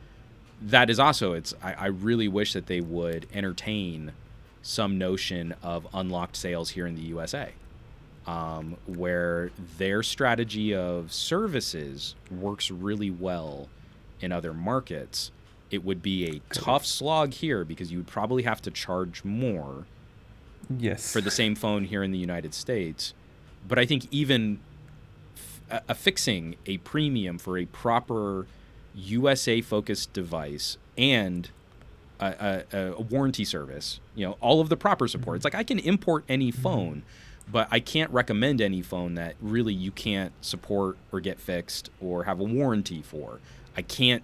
that 0.62 0.92
is 0.92 1.00
also 1.00 1.34
it's. 1.34 1.56
I, 1.62 1.74
I 1.74 1.86
really 1.88 2.28
wish 2.28 2.54
that 2.54 2.68
they 2.68 2.82
would 2.82 3.28
entertain 3.34 4.12
some 4.66 4.98
notion 4.98 5.54
of 5.62 5.88
unlocked 5.94 6.36
sales 6.36 6.72
here 6.72 6.88
in 6.88 6.96
the 6.96 7.04
USA, 7.04 7.52
um, 8.26 8.76
where 8.88 9.52
their 9.78 10.02
strategy 10.02 10.74
of 10.74 11.14
services 11.14 12.16
works 12.32 12.72
really 12.72 13.12
well 13.12 13.70
in 14.22 14.32
other 14.32 14.56
markets. 14.56 15.32
It 15.70 15.86
would 15.86 16.02
be 16.02 16.28
a 16.28 16.42
tough 16.52 16.84
slog 16.84 17.34
here 17.34 17.64
because 17.64 17.92
you 17.92 18.00
would 18.00 18.08
probably 18.08 18.42
have 18.42 18.60
to 18.64 18.72
charge 18.72 19.24
more 19.24 19.86
yes 20.76 21.14
for 21.14 21.22
the 21.22 21.30
same 21.32 21.54
phone 21.54 21.84
here 21.86 22.02
in 22.02 22.12
the 22.12 22.18
United 22.18 22.56
States. 22.56 23.14
But 23.68 23.78
I 23.78 23.86
think 23.86 24.08
even 24.10 24.60
f- 25.70 25.84
affixing 25.88 26.56
a 26.66 26.78
premium 26.78 27.38
for 27.38 27.60
a 27.60 27.66
proper 27.66 28.48
USA 28.96 29.62
focused 29.62 30.12
device 30.12 30.78
and 30.98 31.50
a, 32.20 32.64
a, 32.72 32.94
a, 32.94 33.02
warranty 33.02 33.46
service, 33.46 34.00
you 34.16 34.26
know, 34.26 34.38
all 34.42 34.62
of 34.62 34.70
the 34.70 34.78
proper 34.78 35.08
support. 35.08 35.34
Mm-hmm. 35.34 35.36
It's 35.36 35.46
like 35.46 35.56
I 35.56 35.64
can 35.64 35.80
import 35.80 36.24
any 36.30 36.52
mm-hmm. 36.52 36.62
phone, 36.62 37.04
but 37.52 37.68
I 37.72 37.80
can't 37.80 38.12
recommend 38.12 38.62
any 38.62 38.82
phone 38.82 39.16
that 39.16 39.36
really 39.42 39.74
you 39.74 39.92
can't 39.92 40.32
support 40.42 40.98
or 41.12 41.20
get 41.20 41.40
fixed 41.40 41.90
or 42.02 42.24
have 42.24 42.40
a 42.40 42.44
warranty 42.44 43.02
for. 43.02 43.40
I 43.78 43.82
can't 43.82 44.24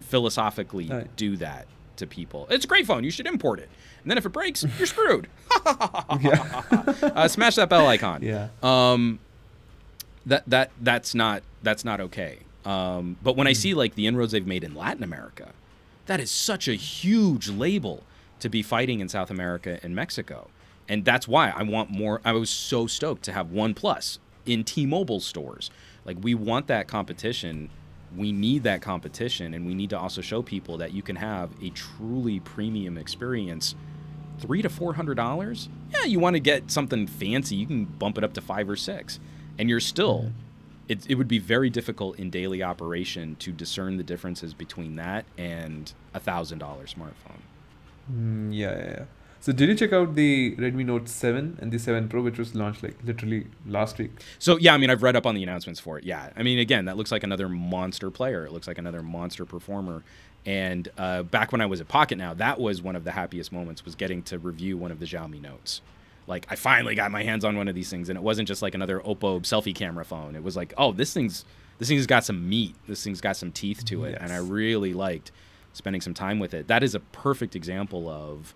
philosophically 0.00 0.88
right. 0.88 1.16
do 1.16 1.36
that 1.36 1.66
to 1.96 2.06
people. 2.06 2.46
It's 2.50 2.64
a 2.64 2.68
great 2.68 2.86
phone. 2.86 3.04
You 3.04 3.10
should 3.10 3.26
import 3.26 3.58
it. 3.58 3.68
And 4.02 4.10
then 4.10 4.18
if 4.18 4.26
it 4.26 4.30
breaks, 4.30 4.64
you're 4.78 4.86
screwed. 4.86 5.28
uh, 5.66 7.28
smash 7.28 7.56
that 7.56 7.68
bell 7.68 7.86
icon. 7.86 8.22
Yeah. 8.22 8.48
Um, 8.62 9.18
that 10.26 10.44
that 10.48 10.70
that's 10.80 11.14
not 11.14 11.42
that's 11.62 11.84
not 11.84 12.00
okay. 12.00 12.38
Um, 12.64 13.16
but 13.22 13.36
when 13.36 13.46
mm. 13.46 13.50
I 13.50 13.52
see 13.54 13.74
like 13.74 13.94
the 13.94 14.06
inroads 14.06 14.32
they've 14.32 14.46
made 14.46 14.64
in 14.64 14.74
Latin 14.74 15.02
America, 15.02 15.52
that 16.08 16.20
is 16.20 16.30
such 16.30 16.68
a 16.68 16.74
huge 16.74 17.48
label 17.48 18.02
to 18.40 18.48
be 18.48 18.62
fighting 18.62 19.00
in 19.00 19.08
South 19.08 19.30
America 19.30 19.78
and 19.82 19.94
Mexico. 19.94 20.48
And 20.88 21.04
that's 21.04 21.28
why 21.28 21.50
I 21.50 21.62
want 21.62 21.90
more. 21.90 22.20
I 22.24 22.32
was 22.32 22.50
so 22.50 22.86
stoked 22.86 23.22
to 23.24 23.32
have 23.32 23.48
OnePlus 23.48 24.18
in 24.46 24.64
T-Mobile 24.64 25.20
stores. 25.20 25.70
Like 26.04 26.16
we 26.20 26.34
want 26.34 26.66
that 26.68 26.88
competition 26.88 27.70
we 28.16 28.32
need 28.32 28.62
that 28.62 28.80
competition 28.80 29.54
and 29.54 29.66
we 29.66 29.74
need 29.74 29.90
to 29.90 29.98
also 29.98 30.20
show 30.20 30.42
people 30.42 30.78
that 30.78 30.92
you 30.92 31.02
can 31.02 31.16
have 31.16 31.50
a 31.62 31.70
truly 31.70 32.40
premium 32.40 32.96
experience 32.96 33.74
three 34.38 34.62
to 34.62 34.68
four 34.68 34.94
hundred 34.94 35.16
dollars 35.16 35.68
yeah 35.90 36.04
you 36.04 36.18
want 36.18 36.34
to 36.34 36.40
get 36.40 36.70
something 36.70 37.06
fancy 37.06 37.54
you 37.54 37.66
can 37.66 37.84
bump 37.84 38.16
it 38.16 38.24
up 38.24 38.32
to 38.32 38.40
five 38.40 38.68
or 38.68 38.76
six 38.76 39.20
and 39.58 39.68
you're 39.68 39.80
still 39.80 40.20
mm-hmm. 40.20 40.47
It, 40.88 41.08
it 41.08 41.16
would 41.16 41.28
be 41.28 41.38
very 41.38 41.70
difficult 41.70 42.18
in 42.18 42.30
daily 42.30 42.62
operation 42.62 43.36
to 43.36 43.52
discern 43.52 43.96
the 43.96 44.02
differences 44.02 44.54
between 44.54 44.96
that 44.96 45.26
and 45.36 45.92
a 46.14 46.20
thousand 46.20 46.58
dollar 46.58 46.84
smartphone 46.84 47.42
mm, 48.12 48.54
yeah, 48.54 48.70
yeah, 48.70 48.90
yeah 48.98 49.04
so 49.40 49.52
did 49.52 49.68
you 49.68 49.74
check 49.76 49.92
out 49.92 50.14
the 50.14 50.56
Redmi 50.56 50.84
Note 50.84 51.08
7 51.08 51.58
and 51.60 51.70
the 51.70 51.78
7 51.78 52.08
Pro, 52.08 52.22
which 52.22 52.38
was 52.38 52.54
launched 52.54 52.82
like 52.82 52.96
literally 53.04 53.46
last 53.66 53.96
week? 53.98 54.10
So 54.38 54.56
yeah, 54.56 54.74
I 54.74 54.78
mean, 54.78 54.90
I've 54.90 55.02
read 55.02 55.14
up 55.14 55.26
on 55.26 55.36
the 55.36 55.42
announcements 55.42 55.78
for 55.78 55.96
it. 55.96 56.04
Yeah, 56.04 56.30
I 56.36 56.42
mean, 56.42 56.58
again, 56.58 56.86
that 56.86 56.96
looks 56.96 57.12
like 57.12 57.22
another 57.22 57.48
monster 57.48 58.10
player. 58.10 58.44
It 58.44 58.52
looks 58.52 58.66
like 58.66 58.78
another 58.78 59.02
monster 59.02 59.44
performer. 59.44 60.02
And 60.44 60.88
uh, 60.98 61.22
back 61.22 61.52
when 61.52 61.60
I 61.60 61.66
was 61.66 61.80
at 61.80 61.88
Pocketnow, 61.88 62.36
that 62.38 62.58
was 62.58 62.82
one 62.82 62.96
of 62.96 63.04
the 63.04 63.12
happiest 63.12 63.52
moments 63.52 63.84
was 63.84 63.94
getting 63.94 64.22
to 64.24 64.38
review 64.38 64.76
one 64.76 64.90
of 64.90 64.98
the 64.98 65.06
Xiaomi 65.06 65.40
Notes. 65.40 65.82
Like 66.28 66.46
I 66.48 66.56
finally 66.56 66.94
got 66.94 67.10
my 67.10 67.24
hands 67.24 67.44
on 67.44 67.56
one 67.56 67.66
of 67.66 67.74
these 67.74 67.90
things, 67.90 68.08
and 68.08 68.16
it 68.16 68.22
wasn't 68.22 68.46
just 68.46 68.62
like 68.62 68.74
another 68.74 69.00
Oppo 69.00 69.40
selfie 69.40 69.74
camera 69.74 70.04
phone. 70.04 70.36
It 70.36 70.42
was 70.42 70.56
like, 70.56 70.74
oh, 70.76 70.92
this 70.92 71.12
thing's 71.12 71.44
this 71.78 71.88
thing's 71.88 72.06
got 72.06 72.24
some 72.24 72.48
meat. 72.48 72.74
This 72.86 73.02
thing's 73.02 73.20
got 73.20 73.36
some 73.36 73.50
teeth 73.50 73.84
to 73.86 74.04
it, 74.04 74.12
yes. 74.12 74.20
and 74.20 74.32
I 74.32 74.36
really 74.36 74.92
liked 74.92 75.32
spending 75.72 76.00
some 76.00 76.14
time 76.14 76.38
with 76.38 76.52
it. 76.52 76.68
That 76.68 76.82
is 76.82 76.94
a 76.94 77.00
perfect 77.00 77.56
example 77.56 78.08
of 78.08 78.54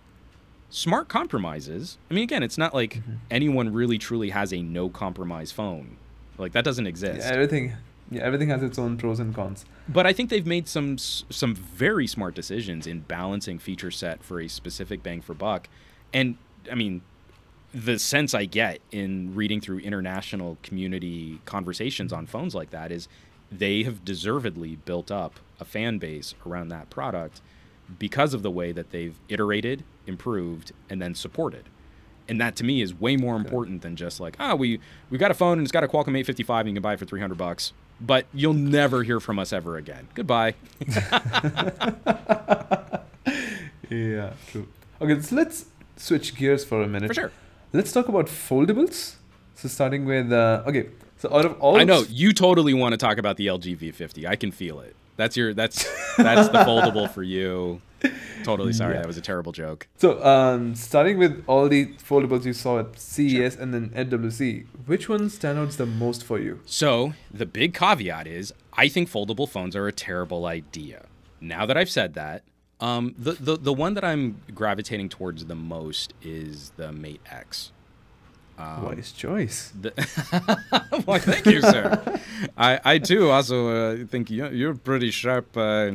smart 0.69 1.07
compromises. 1.07 1.97
I 2.11 2.13
mean, 2.13 2.23
again, 2.23 2.43
it's 2.43 2.57
not 2.57 2.73
like 2.73 2.95
mm-hmm. 2.95 3.13
anyone 3.31 3.73
really 3.73 3.97
truly 3.97 4.29
has 4.29 4.53
a 4.53 4.61
no 4.61 4.89
compromise 4.89 5.51
phone. 5.51 5.97
Like 6.37 6.51
that 6.53 6.63
doesn't 6.63 6.87
exist. 6.87 7.19
Yeah, 7.19 7.33
everything, 7.33 7.73
yeah, 8.11 8.21
everything 8.21 8.49
has 8.49 8.61
its 8.61 8.77
own 8.77 8.97
pros 8.97 9.19
and 9.19 9.33
cons. 9.33 9.65
But 9.87 10.05
I 10.05 10.13
think 10.13 10.29
they've 10.29 10.45
made 10.45 10.67
some 10.67 10.97
some 10.97 11.55
very 11.55 12.07
smart 12.07 12.35
decisions 12.35 12.85
in 12.85 13.01
balancing 13.01 13.57
feature 13.59 13.91
set 13.91 14.23
for 14.23 14.39
a 14.39 14.47
specific 14.47 15.01
bang 15.01 15.21
for 15.21 15.33
buck. 15.33 15.69
And 16.13 16.37
I 16.71 16.75
mean, 16.75 17.01
the 17.73 17.97
sense 17.97 18.33
I 18.33 18.45
get 18.45 18.79
in 18.91 19.33
reading 19.33 19.59
through 19.59 19.79
international 19.79 20.57
community 20.61 21.41
conversations 21.45 22.13
on 22.13 22.27
phones 22.27 22.53
like 22.53 22.69
that 22.69 22.91
is 22.91 23.07
they 23.51 23.83
have 23.83 24.05
deservedly 24.05 24.75
built 24.75 25.11
up 25.11 25.39
a 25.59 25.65
fan 25.65 25.97
base 25.97 26.35
around 26.45 26.69
that 26.69 26.89
product 26.89 27.41
because 27.97 28.33
of 28.33 28.43
the 28.43 28.51
way 28.51 28.71
that 28.71 28.91
they've 28.91 29.15
iterated, 29.27 29.83
improved, 30.07 30.71
and 30.89 31.01
then 31.01 31.15
supported. 31.15 31.65
And 32.27 32.39
that 32.39 32.55
to 32.57 32.63
me 32.63 32.81
is 32.81 32.93
way 32.93 33.17
more 33.17 33.35
important 33.35 33.81
than 33.81 33.95
just 33.95 34.19
like, 34.19 34.37
ah, 34.39 34.51
oh, 34.51 34.55
we 34.55 34.79
we 35.09 35.17
got 35.17 35.31
a 35.31 35.33
phone 35.33 35.57
and 35.57 35.65
it's 35.65 35.71
got 35.71 35.83
a 35.83 35.87
Qualcomm 35.87 36.15
855 36.17 36.61
and 36.61 36.69
you 36.69 36.75
can 36.75 36.81
buy 36.81 36.93
it 36.93 36.99
for 36.99 37.05
300 37.05 37.37
bucks, 37.37 37.73
but 37.99 38.25
you'll 38.33 38.53
never 38.53 39.03
hear 39.03 39.19
from 39.19 39.39
us 39.39 39.51
ever 39.51 39.77
again. 39.77 40.07
Goodbye. 40.13 40.55
yeah, 43.89 44.33
true. 44.47 44.67
Okay, 45.01 45.19
so 45.21 45.35
let's 45.35 45.65
switch 45.97 46.35
gears 46.35 46.63
for 46.63 46.81
a 46.81 46.87
minute. 46.87 47.07
For 47.07 47.13
sure. 47.13 47.31
Let's 47.75 47.91
talk 47.91 48.07
about 48.07 48.27
foldables. 48.27 49.15
So 49.55 49.67
starting 49.67 50.05
with 50.05 50.31
uh, 50.31 50.61
okay, 50.67 50.89
so 51.17 51.33
out 51.33 51.43
of 51.43 51.59
all 51.59 51.75
I 51.75 51.83
know 51.83 52.05
you 52.07 52.31
totally 52.31 52.75
want 52.75 52.93
to 52.93 52.97
talk 52.97 53.17
about 53.17 53.37
the 53.37 53.47
LG 53.47 53.79
V50. 53.79 54.27
I 54.27 54.35
can 54.35 54.51
feel 54.51 54.79
it. 54.79 54.95
That's 55.15 55.35
your 55.35 55.55
that's 55.55 55.83
that's 56.15 56.49
the 56.49 56.59
foldable 56.59 57.09
for 57.09 57.23
you. 57.23 57.81
Totally 58.43 58.73
sorry, 58.81 58.93
yeah. 58.93 59.01
that 59.01 59.07
was 59.07 59.17
a 59.17 59.21
terrible 59.21 59.51
joke. 59.51 59.87
So, 59.97 60.23
um, 60.23 60.75
starting 60.75 61.17
with 61.17 61.43
all 61.47 61.67
the 61.67 61.87
foldables 61.93 62.45
you 62.45 62.53
saw 62.53 62.79
at 62.79 62.99
CES 62.99 63.53
sure. 63.53 63.63
and 63.63 63.73
then 63.73 63.91
at 63.95 64.09
MWC, 64.09 64.67
which 64.85 65.09
one 65.09 65.31
stands 65.31 65.59
out 65.59 65.71
the 65.71 65.87
most 65.87 66.23
for 66.23 66.39
you? 66.39 66.59
So, 66.65 67.13
the 67.33 67.47
big 67.47 67.73
caveat 67.73 68.27
is 68.27 68.53
I 68.73 68.87
think 68.87 69.09
foldable 69.09 69.49
phones 69.49 69.75
are 69.75 69.87
a 69.87 69.91
terrible 69.91 70.45
idea. 70.45 71.07
Now 71.41 71.65
that 71.65 71.75
I've 71.75 71.89
said 71.89 72.13
that, 72.13 72.43
um, 72.83 73.15
the, 73.17 73.31
the 73.31 73.57
the 73.57 73.73
one 73.73 73.93
that 73.93 74.03
I'm 74.03 74.41
gravitating 74.53 75.07
towards 75.07 75.45
the 75.45 75.55
most 75.55 76.13
is 76.21 76.71
the 76.75 76.91
Mate 76.91 77.21
X. 77.31 77.71
Um, 78.57 78.83
Wise 78.83 79.13
choice. 79.13 79.71
The 79.79 79.93
well, 81.07 81.17
thank 81.19 81.45
you, 81.45 81.61
sir. 81.61 82.19
I, 82.57 82.79
I 82.83 82.97
too 82.99 83.29
also 83.29 83.69
uh, 83.69 84.05
think 84.05 84.29
you, 84.29 84.49
you're 84.49 84.75
pretty 84.75 85.11
sharp, 85.11 85.55
uh, 85.55 85.91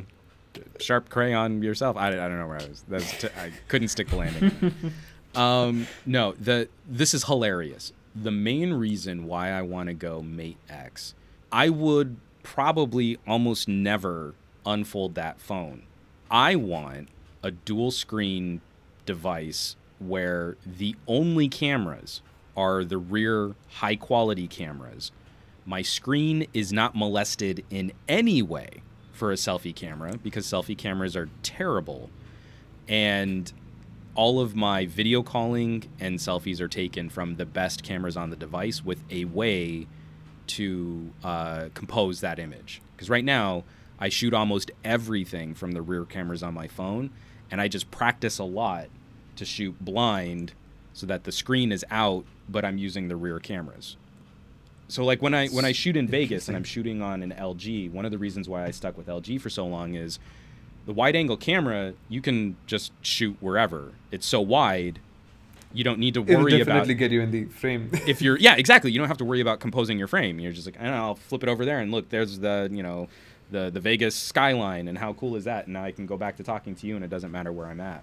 sharp 0.80 1.10
crayon 1.10 1.62
yourself. 1.62 1.98
I, 1.98 2.08
I 2.08 2.10
don't 2.10 2.38
know 2.38 2.48
where 2.48 2.60
I 2.60 2.66
was. 2.66 2.82
That's 2.88 3.20
t- 3.20 3.28
I 3.38 3.52
couldn't 3.68 3.88
stick 3.88 4.08
the 4.08 4.16
landing. 4.16 4.74
um, 5.34 5.86
no, 6.06 6.32
the 6.32 6.68
this 6.88 7.12
is 7.12 7.24
hilarious. 7.24 7.92
The 8.16 8.30
main 8.32 8.72
reason 8.72 9.26
why 9.26 9.50
I 9.50 9.60
want 9.60 9.88
to 9.88 9.94
go 9.94 10.22
Mate 10.22 10.56
X, 10.70 11.14
I 11.52 11.68
would 11.68 12.16
probably 12.42 13.18
almost 13.26 13.68
never 13.68 14.32
unfold 14.64 15.16
that 15.16 15.38
phone. 15.38 15.82
I 16.30 16.56
want 16.56 17.08
a 17.42 17.50
dual 17.50 17.90
screen 17.90 18.60
device 19.06 19.76
where 19.98 20.56
the 20.66 20.94
only 21.06 21.48
cameras 21.48 22.20
are 22.56 22.84
the 22.84 22.98
rear 22.98 23.54
high 23.68 23.96
quality 23.96 24.46
cameras. 24.46 25.12
My 25.64 25.82
screen 25.82 26.46
is 26.52 26.72
not 26.72 26.94
molested 26.94 27.64
in 27.70 27.92
any 28.08 28.42
way 28.42 28.82
for 29.12 29.32
a 29.32 29.36
selfie 29.36 29.74
camera 29.74 30.14
because 30.22 30.46
selfie 30.46 30.76
cameras 30.76 31.16
are 31.16 31.28
terrible. 31.42 32.10
And 32.86 33.52
all 34.14 34.40
of 34.40 34.56
my 34.56 34.86
video 34.86 35.22
calling 35.22 35.84
and 36.00 36.18
selfies 36.18 36.60
are 36.60 36.68
taken 36.68 37.08
from 37.08 37.36
the 37.36 37.46
best 37.46 37.82
cameras 37.82 38.16
on 38.16 38.30
the 38.30 38.36
device 38.36 38.84
with 38.84 39.02
a 39.10 39.24
way 39.26 39.86
to 40.48 41.12
uh, 41.22 41.68
compose 41.74 42.20
that 42.20 42.38
image. 42.38 42.82
Because 42.96 43.08
right 43.08 43.24
now, 43.24 43.64
I 44.00 44.08
shoot 44.08 44.34
almost 44.34 44.70
everything 44.84 45.54
from 45.54 45.72
the 45.72 45.82
rear 45.82 46.04
cameras 46.04 46.42
on 46.42 46.54
my 46.54 46.68
phone, 46.68 47.10
and 47.50 47.60
I 47.60 47.68
just 47.68 47.90
practice 47.90 48.38
a 48.38 48.44
lot 48.44 48.88
to 49.36 49.44
shoot 49.44 49.76
blind 49.80 50.52
so 50.92 51.06
that 51.06 51.24
the 51.24 51.32
screen 51.32 51.72
is 51.72 51.84
out, 51.90 52.24
but 52.48 52.64
I'm 52.64 52.78
using 52.78 53.08
the 53.08 53.16
rear 53.16 53.38
cameras. 53.38 53.96
So 54.88 55.04
like 55.04 55.20
when 55.20 55.34
I 55.34 55.48
when 55.48 55.64
I 55.64 55.72
shoot 55.72 55.96
in 55.96 56.08
Vegas 56.08 56.48
and 56.48 56.56
I'm 56.56 56.64
shooting 56.64 57.02
on 57.02 57.22
an 57.22 57.32
LG, 57.32 57.92
one 57.92 58.04
of 58.04 58.10
the 58.10 58.18
reasons 58.18 58.48
why 58.48 58.64
I 58.64 58.70
stuck 58.70 58.96
with 58.96 59.06
LG 59.06 59.40
for 59.40 59.50
so 59.50 59.66
long 59.66 59.94
is 59.94 60.18
the 60.86 60.92
wide 60.94 61.14
angle 61.14 61.36
camera 61.36 61.92
you 62.08 62.22
can 62.22 62.56
just 62.66 62.92
shoot 63.02 63.36
wherever. 63.40 63.92
It's 64.10 64.26
so 64.26 64.40
wide, 64.40 64.98
you 65.74 65.84
don't 65.84 65.98
need 65.98 66.14
to 66.14 66.22
worry 66.22 66.54
It'll 66.54 66.64
definitely 66.64 66.94
about 66.94 66.98
get 66.98 67.10
you 67.12 67.20
in 67.20 67.30
the 67.30 67.44
frame. 67.44 67.90
if 68.06 68.22
you're 68.22 68.38
yeah 68.38 68.54
exactly 68.56 68.90
you 68.90 68.98
don't 68.98 69.08
have 69.08 69.18
to 69.18 69.26
worry 69.26 69.42
about 69.42 69.60
composing 69.60 69.98
your 69.98 70.08
frame. 70.08 70.40
You're 70.40 70.52
just 70.52 70.66
like 70.66 70.80
I 70.80 70.84
don't 70.84 70.92
know, 70.92 71.02
I'll 71.02 71.14
flip 71.16 71.42
it 71.42 71.50
over 71.50 71.66
there 71.66 71.80
and 71.80 71.92
look 71.92 72.08
there's 72.08 72.38
the 72.38 72.70
you 72.72 72.82
know 72.82 73.08
the 73.50 73.70
the 73.70 73.80
Vegas 73.80 74.14
skyline 74.14 74.88
and 74.88 74.98
how 74.98 75.12
cool 75.14 75.36
is 75.36 75.44
that? 75.44 75.64
And 75.66 75.74
now 75.74 75.84
I 75.84 75.92
can 75.92 76.06
go 76.06 76.16
back 76.16 76.36
to 76.36 76.42
talking 76.42 76.74
to 76.76 76.86
you 76.86 76.96
and 76.96 77.04
it 77.04 77.08
doesn't 77.10 77.30
matter 77.32 77.52
where 77.52 77.66
I'm 77.66 77.80
at. 77.80 78.02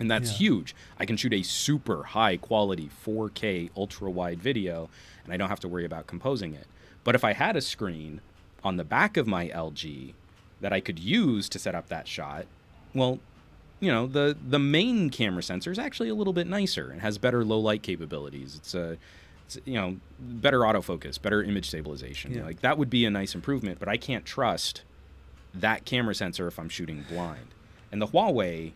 And 0.00 0.10
that's 0.10 0.30
Yeah. 0.32 0.36
huge. 0.38 0.74
I 0.98 1.04
can 1.06 1.16
shoot 1.16 1.32
a 1.32 1.42
super 1.42 2.04
high 2.04 2.36
quality 2.36 2.88
4K 3.04 3.70
ultra 3.76 4.10
wide 4.10 4.40
video 4.40 4.88
and 5.24 5.32
I 5.32 5.36
don't 5.36 5.48
have 5.48 5.60
to 5.60 5.68
worry 5.68 5.84
about 5.84 6.06
composing 6.06 6.54
it. 6.54 6.66
But 7.04 7.14
if 7.14 7.24
I 7.24 7.32
had 7.32 7.56
a 7.56 7.60
screen 7.60 8.20
on 8.64 8.76
the 8.76 8.84
back 8.84 9.16
of 9.16 9.26
my 9.26 9.48
LG 9.48 10.14
that 10.60 10.72
I 10.72 10.80
could 10.80 10.98
use 10.98 11.48
to 11.50 11.58
set 11.58 11.74
up 11.74 11.88
that 11.88 12.06
shot, 12.08 12.46
well, 12.94 13.18
you 13.80 13.90
know, 13.92 14.06
the 14.06 14.36
the 14.48 14.58
main 14.58 15.08
camera 15.10 15.42
sensor 15.42 15.70
is 15.70 15.78
actually 15.78 16.08
a 16.08 16.14
little 16.14 16.32
bit 16.32 16.46
nicer 16.48 16.90
and 16.90 17.00
has 17.00 17.16
better 17.18 17.44
low 17.44 17.58
light 17.60 17.82
capabilities. 17.82 18.56
It's 18.56 18.74
a 18.74 18.98
you 19.64 19.74
know, 19.74 19.96
better 20.18 20.60
autofocus, 20.60 21.20
better 21.20 21.42
image 21.42 21.68
stabilization. 21.68 22.34
Yeah. 22.34 22.44
Like 22.44 22.60
that 22.60 22.76
would 22.78 22.90
be 22.90 23.04
a 23.04 23.10
nice 23.10 23.34
improvement, 23.34 23.78
but 23.78 23.88
I 23.88 23.96
can't 23.96 24.24
trust 24.24 24.82
that 25.54 25.84
camera 25.84 26.14
sensor 26.14 26.46
if 26.46 26.58
I'm 26.58 26.68
shooting 26.68 27.04
blind. 27.08 27.46
And 27.90 28.02
the 28.02 28.06
Huawei 28.08 28.72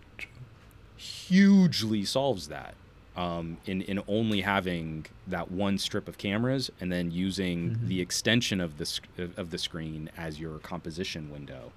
hugely 0.96 2.04
solves 2.04 2.48
that 2.48 2.74
um, 3.16 3.58
in 3.66 3.82
in 3.82 4.00
only 4.08 4.40
having 4.40 5.04
that 5.26 5.50
one 5.50 5.76
strip 5.76 6.08
of 6.08 6.16
cameras 6.16 6.70
and 6.80 6.90
then 6.90 7.10
using 7.10 7.72
Mhm. 7.72 7.88
the 7.88 8.00
extension 8.00 8.60
of 8.60 8.78
the 8.78 8.86
sc- 8.86 9.04
of 9.36 9.50
the 9.50 9.58
screen 9.58 10.08
as 10.16 10.40
your 10.40 10.58
composition 10.60 11.30
window 11.30 11.72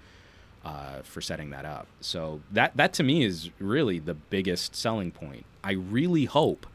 uh, 0.63 1.01
for 1.03 1.19
setting 1.21 1.49
that 1.49 1.65
up. 1.65 1.87
So 1.99 2.39
that 2.51 2.77
that 2.77 2.93
to 2.93 3.03
me 3.03 3.23
is 3.25 3.49
really 3.59 3.99
the 3.99 4.13
biggest 4.13 4.75
selling 4.75 5.11
point. 5.11 5.45
I 5.63 5.73
really 5.73 6.25
hope 6.25 6.65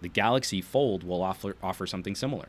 the 0.00 0.08
Galaxy 0.08 0.60
Fold 0.60 1.02
will 1.04 1.22
offer 1.22 1.56
offer 1.62 1.86
something 1.86 2.14
similar. 2.14 2.48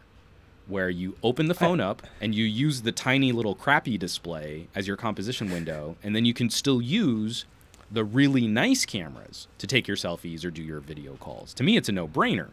Where 0.68 0.90
you 0.90 1.16
open 1.24 1.48
the 1.48 1.54
phone 1.54 1.80
up 1.80 2.06
and 2.20 2.36
you 2.36 2.44
use 2.44 2.82
the 2.82 2.92
tiny 2.92 3.32
little 3.32 3.56
crappy 3.56 3.98
display 3.98 4.68
as 4.76 4.86
your 4.86 4.98
composition 4.98 5.50
window, 5.50 5.96
and 6.04 6.14
then 6.14 6.26
you 6.26 6.34
can 6.34 6.50
still 6.50 6.82
use 6.82 7.46
the 7.90 8.04
really 8.04 8.48
nice 8.48 8.86
cameras 8.86 9.48
to 9.60 9.68
take 9.68 9.88
your 9.88 9.96
selfies 9.96 10.44
or 10.44 10.52
do 10.52 10.62
your 10.62 10.82
video 10.82 11.14
calls. 11.16 11.54
To 11.54 11.64
me, 11.64 11.78
it's 11.78 11.88
a 11.88 11.94
no 11.94 12.06
brainer. 12.06 12.50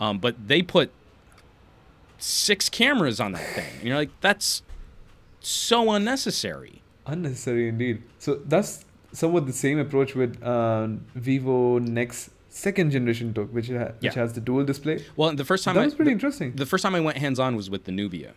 Um, 0.00 0.18
but 0.18 0.48
they 0.48 0.62
put 0.62 0.90
six 2.16 2.68
cameras 2.68 3.20
on 3.20 3.32
that 3.32 3.46
thing. 3.54 3.72
And 3.78 3.88
you're 3.88 3.96
like, 3.96 4.10
that's 4.20 4.62
so 5.40 5.90
unnecessary. 5.90 6.82
Unnecessary 7.06 7.68
indeed. 7.68 8.02
So 8.18 8.36
that's 8.36 8.84
somewhat 9.12 9.46
the 9.46 9.52
same 9.52 9.78
approach 9.78 10.14
with 10.14 10.42
uh, 10.42 10.88
Vivo 11.14 11.78
NEX 11.78 12.30
second 12.50 12.90
generation 12.90 13.32
took, 13.32 13.52
which 13.54 13.68
ha- 13.68 13.92
which 14.00 14.14
Yeah. 14.14 14.20
has 14.22 14.32
the 14.34 14.40
dual 14.40 14.64
display. 14.64 15.04
Well, 15.16 15.32
the 15.34 15.44
first 15.44 15.64
time 15.64 15.74
That 15.76 15.82
I, 15.82 15.84
was 15.86 15.94
pretty 15.94 16.10
the, 16.10 16.12
interesting. 16.12 16.52
the 16.52 16.66
first 16.66 16.82
time 16.82 16.94
I 16.94 17.00
went 17.00 17.16
hands 17.18 17.38
on 17.38 17.56
was 17.56 17.70
with 17.70 17.84
the 17.84 17.92
Nubia, 17.92 18.34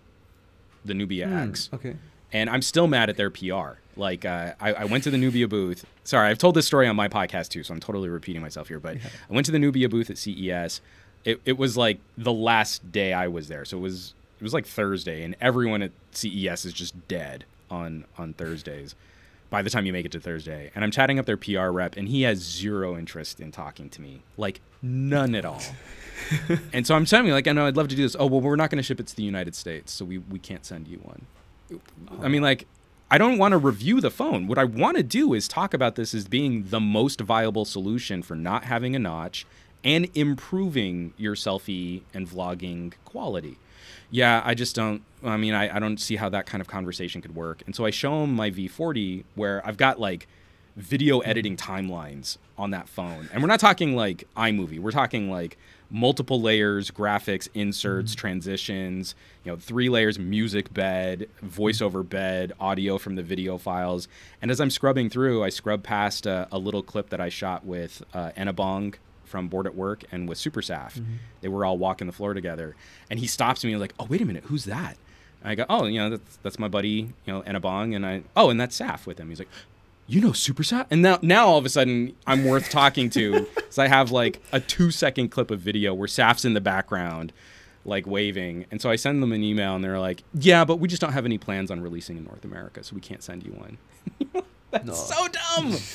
the 0.86 0.94
Nubia 0.94 1.28
Hmm, 1.28 1.50
X. 1.50 1.70
Okay. 1.74 1.96
and 2.32 2.50
I'm 2.50 2.62
still 2.62 2.88
mad 2.88 3.10
at 3.10 3.18
their 3.18 3.30
PR. 3.30 3.80
Like, 3.96 4.26
uh, 4.26 4.54
I, 4.60 4.74
I 4.74 4.86
went 4.86 5.04
to 5.04 5.12
the 5.12 5.18
Nubia 5.20 5.48
booth. 5.48 5.86
Sorry, 6.04 6.28
I've 6.30 6.38
told 6.40 6.56
this 6.56 6.66
story 6.66 6.88
on 6.88 6.96
my 6.96 7.08
podcast 7.08 7.50
too, 7.50 7.64
so 7.64 7.74
I'm 7.74 7.80
totally 7.80 8.10
repeating 8.10 8.42
myself 8.42 8.68
here. 8.70 8.80
But 8.80 8.98
I 8.98 9.34
went 9.34 9.46
to 9.48 9.52
the 9.52 9.60
Nubia 9.60 9.88
booth 9.90 10.10
at 10.10 10.18
CES. 10.18 10.82
It, 11.26 11.40
it 11.46 11.58
was 11.58 11.78
like 11.78 12.00
the 12.18 12.34
last 12.34 12.92
day 12.92 13.14
I 13.14 13.28
was 13.28 13.48
there, 13.50 13.66
so 13.66 13.78
it 13.78 13.82
was 13.82 14.14
it 14.40 14.44
was 14.44 14.54
like 14.54 14.66
Thursday, 14.66 15.24
and 15.24 15.36
everyone 15.40 15.82
at 15.82 15.92
CES 16.12 16.66
is 16.66 16.74
just 16.74 17.08
dead 17.08 17.46
on 17.72 18.06
on 18.18 18.34
Thursdays. 18.34 18.94
By 19.54 19.62
the 19.62 19.70
time 19.70 19.86
you 19.86 19.94
make 19.94 20.04
it 20.04 20.12
to 20.14 20.20
Thursday, 20.20 20.72
and 20.74 20.84
I'm 20.84 20.90
chatting 20.90 21.20
up 21.20 21.28
their 21.28 21.38
PR 21.38 21.68
rep, 21.68 21.96
and 21.96 22.08
he 22.08 22.24
has 22.24 22.40
zero 22.40 22.98
interest 22.98 23.40
in 23.40 23.52
talking 23.52 23.88
to 23.92 24.02
me, 24.02 24.24
like 24.36 24.62
none 24.82 25.36
at 25.36 25.46
all. 25.46 25.62
and 26.74 26.88
so 26.88 26.96
I'm 26.96 27.06
telling 27.06 27.28
you, 27.28 27.34
like, 27.34 27.48
I 27.48 27.52
know 27.52 27.68
I'd 27.68 27.78
love 27.78 27.88
to 27.90 27.96
do 27.96 28.02
this. 28.02 28.16
Oh 28.18 28.26
well, 28.26 28.42
we're 28.42 28.56
not 28.56 28.72
going 28.72 28.78
to 28.78 28.84
ship 28.84 29.00
it 29.00 29.06
to 29.06 29.16
the 29.16 29.22
United 29.22 29.54
States, 29.54 29.94
so 29.94 30.06
we 30.06 30.18
we 30.18 30.40
can't 30.40 30.66
send 30.66 30.88
you 30.88 30.98
one. 31.04 31.28
I 32.24 32.30
mean, 32.30 32.42
like, 32.42 32.66
I 33.12 33.20
don't 33.20 33.38
want 33.38 33.52
to 33.52 33.60
review 33.60 34.02
the 34.02 34.10
phone. 34.10 34.48
What 34.48 34.58
I 34.58 34.64
want 34.64 34.98
to 34.98 35.04
do 35.04 35.36
is 35.36 35.48
talk 35.48 35.76
about 35.76 35.94
this 35.94 36.16
as 36.16 36.28
being 36.28 36.64
the 36.70 36.80
most 36.80 37.22
viable 37.22 37.64
solution 37.64 38.24
for 38.24 38.36
not 38.36 38.64
having 38.64 38.96
a 38.96 39.00
notch 39.00 39.46
and 39.84 40.10
improving 40.16 41.14
your 41.16 41.36
selfie 41.36 42.02
and 42.12 42.28
vlogging 42.28 42.94
quality. 43.06 43.60
Yeah, 44.14 44.44
I 44.46 44.54
just 44.54 44.76
don't. 44.76 45.02
I 45.24 45.38
mean, 45.38 45.56
I, 45.56 45.76
I 45.76 45.80
don't 45.80 46.00
see 46.00 46.18
how 46.18 46.30
that 46.30 46.46
kind 46.46 46.62
of 46.62 46.68
conversation 46.68 47.20
could 47.20 47.36
work. 47.36 47.64
And 47.66 47.76
so 47.76 47.84
I 47.84 47.90
show 47.90 48.24
him 48.24 48.36
my 48.36 48.52
V40 48.52 49.24
where 49.34 49.66
I've 49.66 49.76
got 49.76 50.00
like 50.00 50.28
video 50.76 51.22
editing 51.22 51.58
timelines 51.58 52.38
on 52.56 52.70
that 52.72 52.88
phone. 52.88 53.28
And 53.34 53.42
we're 53.42 53.48
not 53.48 53.60
talking 53.60 53.96
like 53.96 54.28
iMovie. 54.38 54.78
We're 54.78 54.92
talking 54.92 55.32
like 55.32 55.58
multiple 55.90 56.40
layers, 56.40 56.92
graphics, 56.92 57.48
inserts, 57.56 58.14
transitions, 58.14 59.16
you 59.44 59.52
know, 59.52 59.58
three 59.58 59.90
layers 59.90 60.20
music 60.20 60.72
bed, 60.72 61.28
voiceover 61.44 62.08
bed, 62.08 62.54
audio 62.60 63.00
from 63.00 63.16
the 63.16 63.24
video 63.24 63.58
files. 63.58 64.08
And 64.44 64.52
as 64.52 64.62
I'm 64.62 64.70
scrubbing 64.70 65.10
through, 65.10 65.44
I 65.44 65.50
scrub 65.50 65.82
past 65.82 66.28
a, 66.28 66.48
a 66.52 66.60
little 66.60 66.84
clip 66.84 67.10
that 67.10 67.20
I 67.20 67.30
shot 67.30 67.66
with 67.66 68.04
uh, 68.14 68.30
Enabong 68.38 68.94
from 69.34 69.50
Booredatwork 69.50 70.04
and 70.12 70.30
with 70.30 70.38
Super 70.38 70.62
Saf. 70.62 70.94
Mm-hmm. 70.94 71.16
They 71.42 71.48
were 71.48 71.66
all 71.66 71.80
walking 71.80 72.06
the 72.06 72.14
floor 72.14 72.36
together. 72.36 72.76
And 73.10 73.20
he 73.20 73.26
stops 73.26 73.66
me 73.66 73.72
and 73.72 73.82
like, 73.82 73.96
oh, 74.00 74.06
wait 74.06 74.22
a 74.22 74.26
minute, 74.26 74.44
who's 74.44 74.66
that? 74.66 74.96
And 75.42 75.50
I 75.50 75.56
go, 75.56 75.66
oh, 75.72 75.86
you 75.86 75.98
know, 75.98 76.12
that's, 76.12 76.38
that's 76.44 76.60
my 76.60 76.68
buddy, 76.68 76.90
you 77.26 77.34
know, 77.34 77.42
Enabong. 77.42 77.96
And 77.96 78.06
I, 78.06 78.22
oh, 78.36 78.52
and 78.52 78.62
that's 78.62 78.80
Saf 78.80 79.08
with 79.08 79.20
him. 79.20 79.30
He's 79.30 79.40
like, 79.40 79.50
you 80.06 80.22
know 80.22 80.34
Super 80.34 80.62
Saf? 80.62 80.86
And 80.92 81.02
now, 81.02 81.18
now 81.24 81.48
all 81.48 81.58
of 81.58 81.66
a 81.66 81.70
sudden, 81.70 82.16
I'm 82.28 82.46
worth 82.46 82.70
talking 82.70 83.10
to. 83.10 83.48
so 83.72 83.82
I 83.82 83.88
have 83.88 84.12
like 84.12 84.40
a 84.52 84.60
two 84.60 84.92
second 84.92 85.30
clip 85.30 85.50
of 85.50 85.60
video 85.60 85.96
where 85.96 86.08
Saf's 86.08 86.46
in 86.46 86.54
the 86.54 86.62
background, 86.62 87.34
like 87.86 88.06
waving. 88.06 88.68
And 88.70 88.80
so 88.84 88.92
I 88.92 88.98
send 88.98 89.24
them 89.24 89.32
an 89.32 89.42
email 89.42 89.74
and 89.74 89.84
they're 89.84 90.00
like, 90.00 90.22
yeah, 90.36 90.64
but 90.64 90.76
we 90.76 90.88
just 90.88 91.02
don't 91.02 91.14
have 91.14 91.26
any 91.26 91.40
plans 91.40 91.72
on 91.72 91.82
releasing 91.82 92.18
in 92.18 92.26
North 92.26 92.46
America, 92.46 92.84
so 92.84 92.94
we 92.94 93.02
can't 93.02 93.24
send 93.24 93.44
you 93.44 93.54
one. 93.54 94.44
That's 94.74 94.86
No. 94.86 94.94
so 94.94 95.28
dumb. 95.28 95.78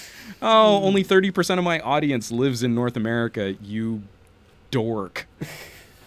Oh, 0.43 0.83
only 0.85 1.03
30% 1.03 1.59
of 1.59 1.65
my 1.65 1.81
audience 1.81 2.31
lives 2.31 2.63
in 2.63 2.75
North 2.75 2.97
America, 2.97 3.57
you 3.63 4.03
dork. 4.71 5.27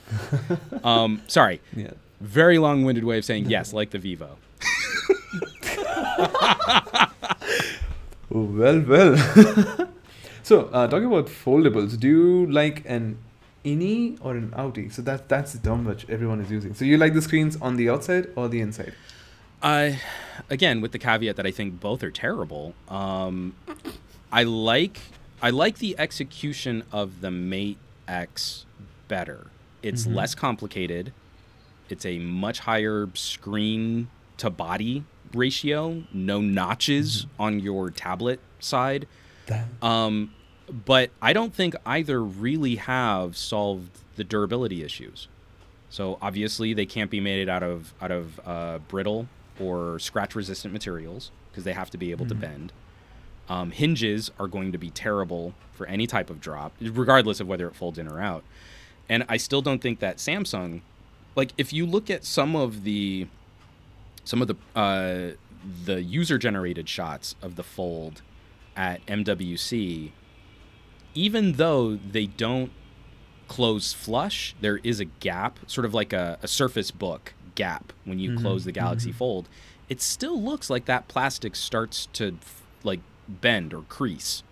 um, 0.83 1.21
sorry, 1.27 1.59
Yeah. 1.75 1.91
very 2.21 2.57
long 2.59 2.83
winded 2.85 3.03
way 3.03 3.17
of 3.17 3.25
saying 3.25 3.49
yes, 3.49 3.73
like 3.79 3.89
the 3.89 3.97
Vivo. 3.99 4.37
Oh, 8.33 8.43
well, 8.43 8.79
well. 8.81 9.89
so, 10.43 10.67
uh, 10.71 10.87
talking 10.87 11.07
about 11.07 11.25
foldables, 11.27 11.99
do 11.99 12.07
you 12.07 12.45
like 12.51 12.83
an 12.85 13.17
innie 13.65 14.17
or 14.21 14.35
an 14.35 14.51
outie? 14.51 14.91
So 14.93 15.01
that 15.01 15.27
that's 15.27 15.51
the 15.53 15.59
term 15.59 15.83
which 15.83 16.07
everyone 16.09 16.39
is 16.39 16.49
using. 16.49 16.73
So 16.73 16.85
you 16.85 16.97
like 16.97 17.13
the 17.13 17.21
screens 17.21 17.57
on 17.61 17.75
the 17.75 17.89
outside 17.89 18.27
or 18.37 18.47
the 18.47 18.61
inside? 18.61 18.93
I, 19.63 19.99
again, 20.49 20.81
with 20.81 20.91
the 20.91 20.99
caveat 20.99 21.35
that 21.35 21.45
I 21.45 21.51
think 21.51 21.79
both 21.79 22.03
are 22.03 22.11
terrible. 22.11 22.73
Um, 22.87 23.55
I 24.31 24.43
like 24.43 24.99
I 25.43 25.49
like 25.49 25.79
the 25.79 25.95
execution 25.97 26.83
of 26.91 27.21
the 27.21 27.31
Mate 27.31 27.77
X 28.07 28.65
better. 29.07 29.47
It's 29.81 30.05
Mhm. 30.05 30.13
less 30.15 30.35
complicated. 30.35 31.13
It's 31.89 32.05
a 32.05 32.19
much 32.19 32.59
higher 32.59 33.09
screen 33.15 34.07
to 34.37 34.49
body 34.51 35.03
ratio. 35.33 36.03
No 36.13 36.41
notches 36.41 37.25
on 37.39 37.59
your 37.59 37.89
tablet 37.89 38.39
side. 38.59 39.07
Um, 39.81 40.31
but 40.85 41.09
I 41.21 41.33
don't 41.33 41.53
think 41.53 41.75
either 41.85 42.23
really 42.23 42.75
have 42.75 43.35
solved 43.35 43.89
the 44.15 44.23
durability 44.23 44.83
issues. 44.83 45.27
So 45.89 46.17
obviously 46.21 46.73
they 46.73 46.85
can't 46.85 47.09
be 47.09 47.19
made 47.19 47.49
out 47.49 47.63
of 47.63 47.93
out 48.01 48.11
of 48.11 48.39
uh, 48.45 48.77
brittle 48.87 49.27
or 49.59 49.99
scratch 49.99 50.35
resistant 50.35 50.73
materials 50.73 51.31
because 51.51 51.63
they 51.63 51.73
have 51.73 51.89
to 51.91 51.97
be 51.97 52.11
able 52.11 52.25
to 52.27 52.35
Mhm. 52.35 52.39
bend. 52.41 52.73
Um, 53.49 53.71
hinges 53.71 54.31
are 54.39 54.47
going 54.47 54.71
to 54.71 54.77
be 54.77 54.89
terrible 54.89 55.53
for 55.73 55.85
any 55.87 56.07
type 56.07 56.29
of 56.29 56.39
drop, 56.39 56.73
regardless 56.79 57.39
of 57.39 57.47
whether 57.47 57.67
it 57.67 57.75
folds 57.75 57.97
in 57.99 58.07
or 58.07 58.21
out. 58.21 58.43
And 59.09 59.25
I 59.27 59.37
still 59.37 59.61
don't 59.61 59.81
think 59.81 59.99
that 59.99 60.17
Samsung, 60.17 60.81
like 61.35 61.51
if 61.57 61.73
you 61.73 61.85
look 61.85 62.09
at 62.09 62.23
some 62.23 62.55
of 62.55 62.83
the 62.83 63.27
some 64.23 64.41
of 64.41 64.47
the 64.47 64.55
uh, 64.79 65.35
the 65.85 66.01
user 66.01 66.37
generated 66.37 66.87
shots 66.87 67.35
of 67.41 67.55
the 67.55 67.63
fold 67.63 68.21
at 68.75 69.05
MWC, 69.07 70.11
even 71.13 71.53
though 71.53 71.95
they 71.97 72.27
don't 72.27 72.71
close 73.47 73.91
flush, 73.91 74.55
there 74.61 74.77
is 74.77 74.99
a 74.99 75.05
gap, 75.05 75.59
sort 75.67 75.83
of 75.85 75.93
like 75.93 76.13
a, 76.13 76.39
a 76.41 76.47
Surface 76.47 76.89
Book 76.91 77.33
gap 77.55 77.93
when 78.05 78.19
you 78.19 78.31
Mhm, 78.31 78.41
close 78.41 78.65
the 78.65 78.71
Galaxy 78.71 79.11
mhm. 79.11 79.15
Fold. 79.15 79.49
It 79.89 80.01
still 80.01 80.41
looks 80.41 80.69
like 80.69 80.85
that 80.85 81.07
plastic 81.07 81.55
starts 81.55 82.07
to 82.13 82.37
like 82.83 83.01
bend 83.27 83.73
or 83.73 83.81
crease. 83.83 84.43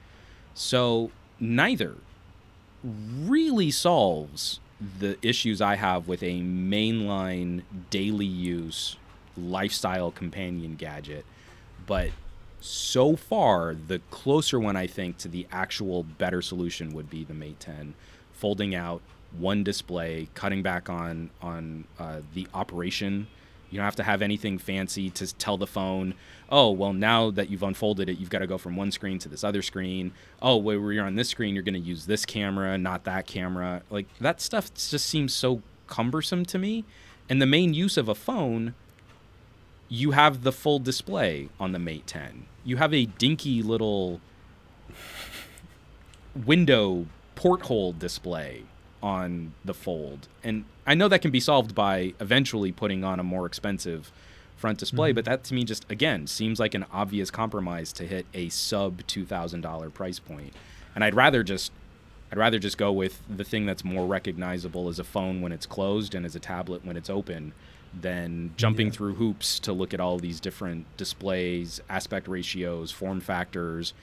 So 0.53 1.11
neither 1.39 1.95
really 2.83 3.71
solves 3.71 4.59
the 4.99 5.17
issues 5.21 5.61
I 5.61 5.75
have 5.75 6.07
with 6.07 6.23
a 6.23 6.39
mainline 6.41 7.63
daily 7.89 8.25
use 8.25 8.95
lifestyle 9.37 10.11
companion 10.11 10.75
gadget. 10.75 11.25
But 11.85 12.11
so 12.61 13.15
far, 13.15 13.73
the 13.73 13.99
closer 14.11 14.59
one 14.59 14.75
I 14.75 14.87
think 14.87 15.17
to 15.19 15.27
the 15.27 15.47
actual 15.51 16.03
better 16.03 16.41
solution 16.41 16.93
would 16.93 17.09
be 17.09 17.23
the 17.23 17.33
Mate 17.33 17.59
10, 17.59 17.93
folding 18.33 18.75
out 18.75 19.01
one 19.37 19.63
display, 19.63 20.29
cutting 20.33 20.63
back 20.63 20.89
on 20.89 21.29
on 21.41 21.85
uh, 21.99 22.21
the 22.33 22.47
operation. 22.53 23.27
You 23.69 23.77
don't 23.77 23.85
have 23.85 23.95
to 23.97 24.03
have 24.03 24.23
anything 24.23 24.57
fancy 24.57 25.11
to 25.11 25.35
tell 25.35 25.55
the 25.55 25.67
phone, 25.67 26.15
oh, 26.51 26.71
well, 26.71 26.93
now 26.93 27.29
that 27.31 27.49
you've 27.49 27.63
unfolded 27.63 28.09
it, 28.09 28.17
you've 28.17 28.29
got 28.29 28.39
to 28.39 28.47
go 28.47 28.57
from 28.57 28.75
one 28.75 28.91
screen 28.91 29.19
to 29.19 29.29
this 29.29 29.43
other 29.43 29.61
screen. 29.61 30.11
Oh, 30.41 30.57
where 30.57 30.91
you're 30.91 31.05
on 31.05 31.15
this 31.15 31.29
screen, 31.29 31.53
you're 31.53 31.63
going 31.63 31.75
to 31.75 31.79
use 31.79 32.05
this 32.05 32.25
camera, 32.25 32.77
not 32.77 33.03
that 33.03 33.27
camera. 33.27 33.83
Like 33.89 34.07
that 34.19 34.41
stuff 34.41 34.73
just 34.73 35.05
seems 35.05 35.33
so 35.33 35.61
cumbersome 35.87 36.45
to 36.45 36.57
me. 36.57 36.85
And 37.29 37.41
the 37.41 37.45
main 37.45 37.73
use 37.73 37.97
of 37.97 38.09
a 38.09 38.15
phone, 38.15 38.73
you 39.87 40.11
have 40.11 40.43
the 40.43 40.51
full 40.51 40.79
display 40.79 41.49
on 41.59 41.71
the 41.71 41.79
Mate 41.79 42.07
10. 42.07 42.47
You 42.63 42.77
have 42.77 42.93
a 42.93 43.05
dinky 43.05 43.61
little 43.61 44.19
window 46.45 47.05
porthole 47.35 47.93
display 47.93 48.63
on 49.01 49.53
the 49.63 49.73
fold. 49.73 50.27
And 50.43 50.65
I 50.85 50.95
know 50.95 51.07
that 51.07 51.21
can 51.21 51.31
be 51.31 51.39
solved 51.39 51.73
by 51.75 52.13
eventually 52.19 52.71
putting 52.71 53.03
on 53.03 53.19
a 53.19 53.23
more 53.23 53.45
expensive 53.45 54.11
front 54.57 54.77
display, 54.77 55.09
mm-hmm. 55.09 55.15
but 55.15 55.25
that 55.25 55.43
to 55.45 55.53
me 55.53 55.63
just 55.63 55.89
again 55.89 56.27
seems 56.27 56.59
like 56.59 56.73
an 56.73 56.85
obvious 56.91 57.31
compromise 57.31 57.93
to 57.93 58.05
hit 58.05 58.25
a 58.33 58.49
sub 58.49 59.01
$2000 59.03 59.93
price 59.93 60.19
point. 60.19 60.53
And 60.95 61.03
I'd 61.03 61.15
rather 61.15 61.43
just 61.43 61.71
I'd 62.31 62.37
rather 62.37 62.59
just 62.59 62.77
go 62.77 62.91
with 62.91 63.21
the 63.29 63.43
thing 63.43 63.65
that's 63.65 63.83
more 63.83 64.05
recognizable 64.05 64.87
as 64.89 64.99
a 64.99 65.03
phone 65.03 65.41
when 65.41 65.51
it's 65.51 65.65
closed 65.65 66.13
and 66.13 66.25
as 66.25 66.35
a 66.35 66.39
tablet 66.39 66.85
when 66.85 66.97
it's 66.97 67.09
open 67.09 67.53
than 67.99 68.53
jumping 68.55 68.87
yeah. 68.87 68.93
through 68.93 69.15
hoops 69.15 69.59
to 69.61 69.73
look 69.73 69.93
at 69.93 69.99
all 69.99 70.19
these 70.19 70.39
different 70.39 70.85
displays, 70.95 71.81
aspect 71.89 72.27
ratios, 72.27 72.91
form 72.91 73.19
factors. 73.19 73.93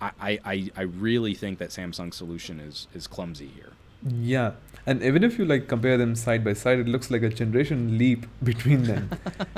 I, 0.00 0.38
I, 0.44 0.70
I 0.76 0.82
really 0.82 1.34
think 1.34 1.58
that 1.58 1.70
Samsung's 1.70 2.16
solution 2.16 2.60
is 2.60 2.86
is 2.94 3.06
clumsy 3.06 3.48
here. 3.48 3.72
Yeah, 4.06 4.52
and 4.86 5.02
even 5.02 5.24
if 5.24 5.36
you 5.36 5.44
like 5.44 5.66
compare 5.66 5.98
them 5.98 6.14
side 6.14 6.44
by 6.44 6.52
side, 6.52 6.78
it 6.78 6.86
looks 6.86 7.10
like 7.10 7.22
a 7.22 7.28
generation 7.28 7.98
leap 7.98 8.26
between 8.42 8.84
them. 8.84 9.10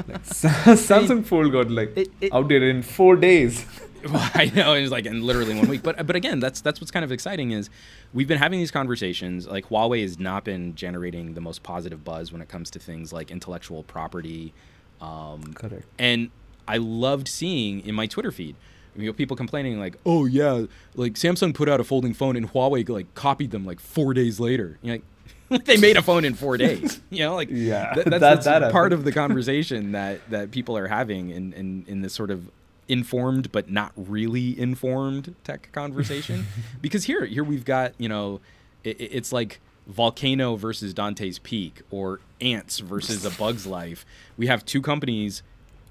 like, 0.08 0.22
Samsung 0.24 1.24
Fold 1.24 1.52
got 1.52 1.70
like 1.70 1.96
it, 1.96 2.08
it, 2.20 2.32
outdated 2.32 2.74
in 2.74 2.82
four 2.82 3.14
days. 3.14 3.66
well, 4.04 4.30
I 4.34 4.50
know 4.54 4.72
it 4.72 4.80
was 4.80 4.90
like 4.90 5.04
in 5.04 5.22
literally 5.22 5.54
one 5.54 5.68
week. 5.68 5.82
But 5.82 6.06
but 6.06 6.16
again, 6.16 6.40
that's 6.40 6.62
that's 6.62 6.80
what's 6.80 6.90
kind 6.90 7.04
of 7.04 7.12
exciting 7.12 7.50
is 7.50 7.68
we've 8.14 8.28
been 8.28 8.38
having 8.38 8.58
these 8.58 8.70
conversations. 8.70 9.46
Like 9.46 9.68
Huawei 9.68 10.00
has 10.00 10.18
not 10.18 10.44
been 10.44 10.74
generating 10.74 11.34
the 11.34 11.42
most 11.42 11.62
positive 11.62 12.04
buzz 12.04 12.32
when 12.32 12.40
it 12.40 12.48
comes 12.48 12.70
to 12.70 12.78
things 12.78 13.12
like 13.12 13.30
intellectual 13.30 13.82
property. 13.82 14.54
Um, 15.00 15.52
Correct. 15.54 15.84
And 15.98 16.30
I 16.66 16.78
loved 16.78 17.28
seeing 17.28 17.86
in 17.86 17.94
my 17.94 18.06
Twitter 18.06 18.32
feed 18.32 18.56
you 18.98 19.06
know, 19.06 19.12
people 19.12 19.36
complaining 19.36 19.78
like, 19.78 19.96
"Oh 20.04 20.26
yeah, 20.26 20.64
like 20.94 21.14
Samsung 21.14 21.54
put 21.54 21.68
out 21.68 21.80
a 21.80 21.84
folding 21.84 22.14
phone 22.14 22.36
and 22.36 22.52
Huawei 22.52 22.88
like 22.88 23.14
copied 23.14 23.50
them 23.50 23.64
like 23.64 23.80
four 23.80 24.12
days 24.12 24.40
later." 24.40 24.78
You 24.82 24.94
know, 24.94 25.00
like, 25.50 25.64
they 25.64 25.76
made 25.76 25.96
a 25.96 26.02
phone 26.02 26.24
in 26.24 26.34
four 26.34 26.56
days. 26.66 27.00
You 27.10 27.20
know, 27.20 27.34
like 27.34 27.48
yeah, 27.50 27.94
th- 27.94 28.06
that's, 28.06 28.10
that, 28.10 28.20
that's 28.20 28.44
that 28.46 28.72
part 28.72 28.92
of 28.92 29.04
the 29.04 29.12
conversation 29.22 29.92
that 29.92 30.28
that 30.30 30.50
people 30.50 30.76
are 30.76 30.88
having 30.88 31.30
in 31.30 31.52
in, 31.52 31.84
in 31.86 32.02
this 32.02 32.12
sort 32.12 32.30
of 32.30 32.50
informed 32.88 33.52
but 33.52 33.70
not 33.70 33.92
really 33.96 34.58
informed 34.58 35.34
tech 35.44 35.70
conversation. 35.72 36.46
because 36.80 37.04
here 37.04 37.26
here 37.26 37.44
we've 37.44 37.64
got 37.64 37.92
you 37.98 38.08
know, 38.08 38.40
it, 38.82 38.96
it's 38.98 39.32
like 39.32 39.60
volcano 39.86 40.56
versus 40.56 40.92
Dante's 40.92 41.38
Peak 41.38 41.82
or 41.90 42.20
Antz 42.40 42.80
versus 42.80 43.24
a 43.24 43.30
bug's 43.30 43.66
life. 43.66 44.04
We 44.36 44.46
have 44.46 44.64
two 44.64 44.82
companies 44.82 45.42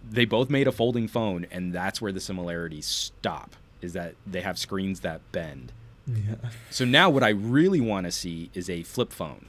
they 0.09 0.25
both 0.25 0.49
made 0.49 0.67
a 0.67 0.71
folding 0.71 1.07
phone, 1.07 1.45
and 1.51 1.73
that's 1.73 2.01
where 2.01 2.11
the 2.11 2.19
similarities 2.19 2.85
stop. 2.85 3.55
Is 3.81 3.93
that 3.93 4.15
they 4.25 4.41
have 4.41 4.57
screens 4.57 5.01
that 5.01 5.21
bend. 5.31 5.71
Yeah. 6.07 6.35
So 6.69 6.83
now 6.85 7.09
what 7.09 7.23
I 7.23 7.29
really 7.29 7.81
want 7.81 8.05
to 8.05 8.11
see 8.11 8.49
is 8.53 8.69
a 8.69 8.83
flip 8.83 9.11
phone. 9.11 9.45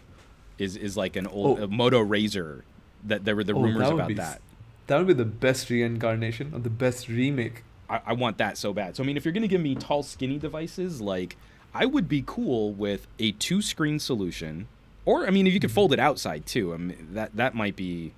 Is 0.59 0.77
is 0.77 0.97
like 0.97 1.17
an 1.17 1.27
old 1.27 1.61
oh. 1.61 1.67
Moto 1.67 2.05
RAZR. 2.05 2.63
that 3.05 3.25
there 3.25 3.37
were 3.37 3.45
the 3.45 3.55
oh, 3.55 3.63
rumors 3.63 3.89
that 3.89 3.95
about 3.95 4.09
be, 4.09 4.15
that. 4.15 4.43
That 4.89 4.99
would 4.99 5.07
be 5.07 5.15
the 5.15 5.25
best 5.25 5.71
reincarnation 5.71 6.53
or 6.53 6.59
the 6.59 6.71
best 6.71 7.09
remake. 7.09 7.63
I, 7.89 8.01
I 8.07 8.13
want 8.13 8.39
that 8.39 8.59
so 8.59 8.73
bad. 8.73 8.97
So 8.97 9.03
I 9.03 9.07
mean, 9.07 9.17
if 9.17 9.25
you're 9.25 9.33
gonna 9.33 9.49
give 9.49 9.61
me 9.61 9.75
tall, 9.75 10.03
skinny 10.03 10.39
devices, 10.39 11.01
like 11.01 11.37
I 11.73 11.87
would 11.87 12.09
be 12.09 12.23
cool 12.27 12.73
with 12.73 13.07
a 13.19 13.33
two-screen 13.33 13.99
solution, 13.99 14.69
or 15.05 15.27
I 15.27 15.31
mean, 15.31 15.47
if 15.47 15.55
you 15.55 15.61
could 15.61 15.71
fold 15.71 15.93
it 15.93 15.99
outside 15.99 16.45
too, 16.45 16.75
I 16.75 16.77
mean, 16.77 17.09
that 17.13 17.37
that 17.37 17.55
might 17.55 17.77
be 17.77 18.13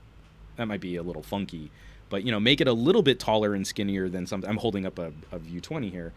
that 0.57 0.67
might 0.67 0.81
be 0.81 0.97
a 0.97 1.03
little 1.03 1.23
funky 1.23 1.71
but 2.11 2.23
you 2.25 2.31
know 2.31 2.39
make 2.39 2.61
it 2.61 2.69
a 2.69 2.73
little 2.75 3.03
bit 3.03 3.19
taller 3.19 3.55
and 3.55 3.67
skinnier 3.67 4.09
than 4.11 4.27
something 4.27 4.51
i'm 4.51 4.59
holding 4.59 4.85
up 4.85 4.99
a, 4.99 5.13
a 5.33 5.39
view 5.39 5.61
20 5.61 5.89
here. 5.89 6.13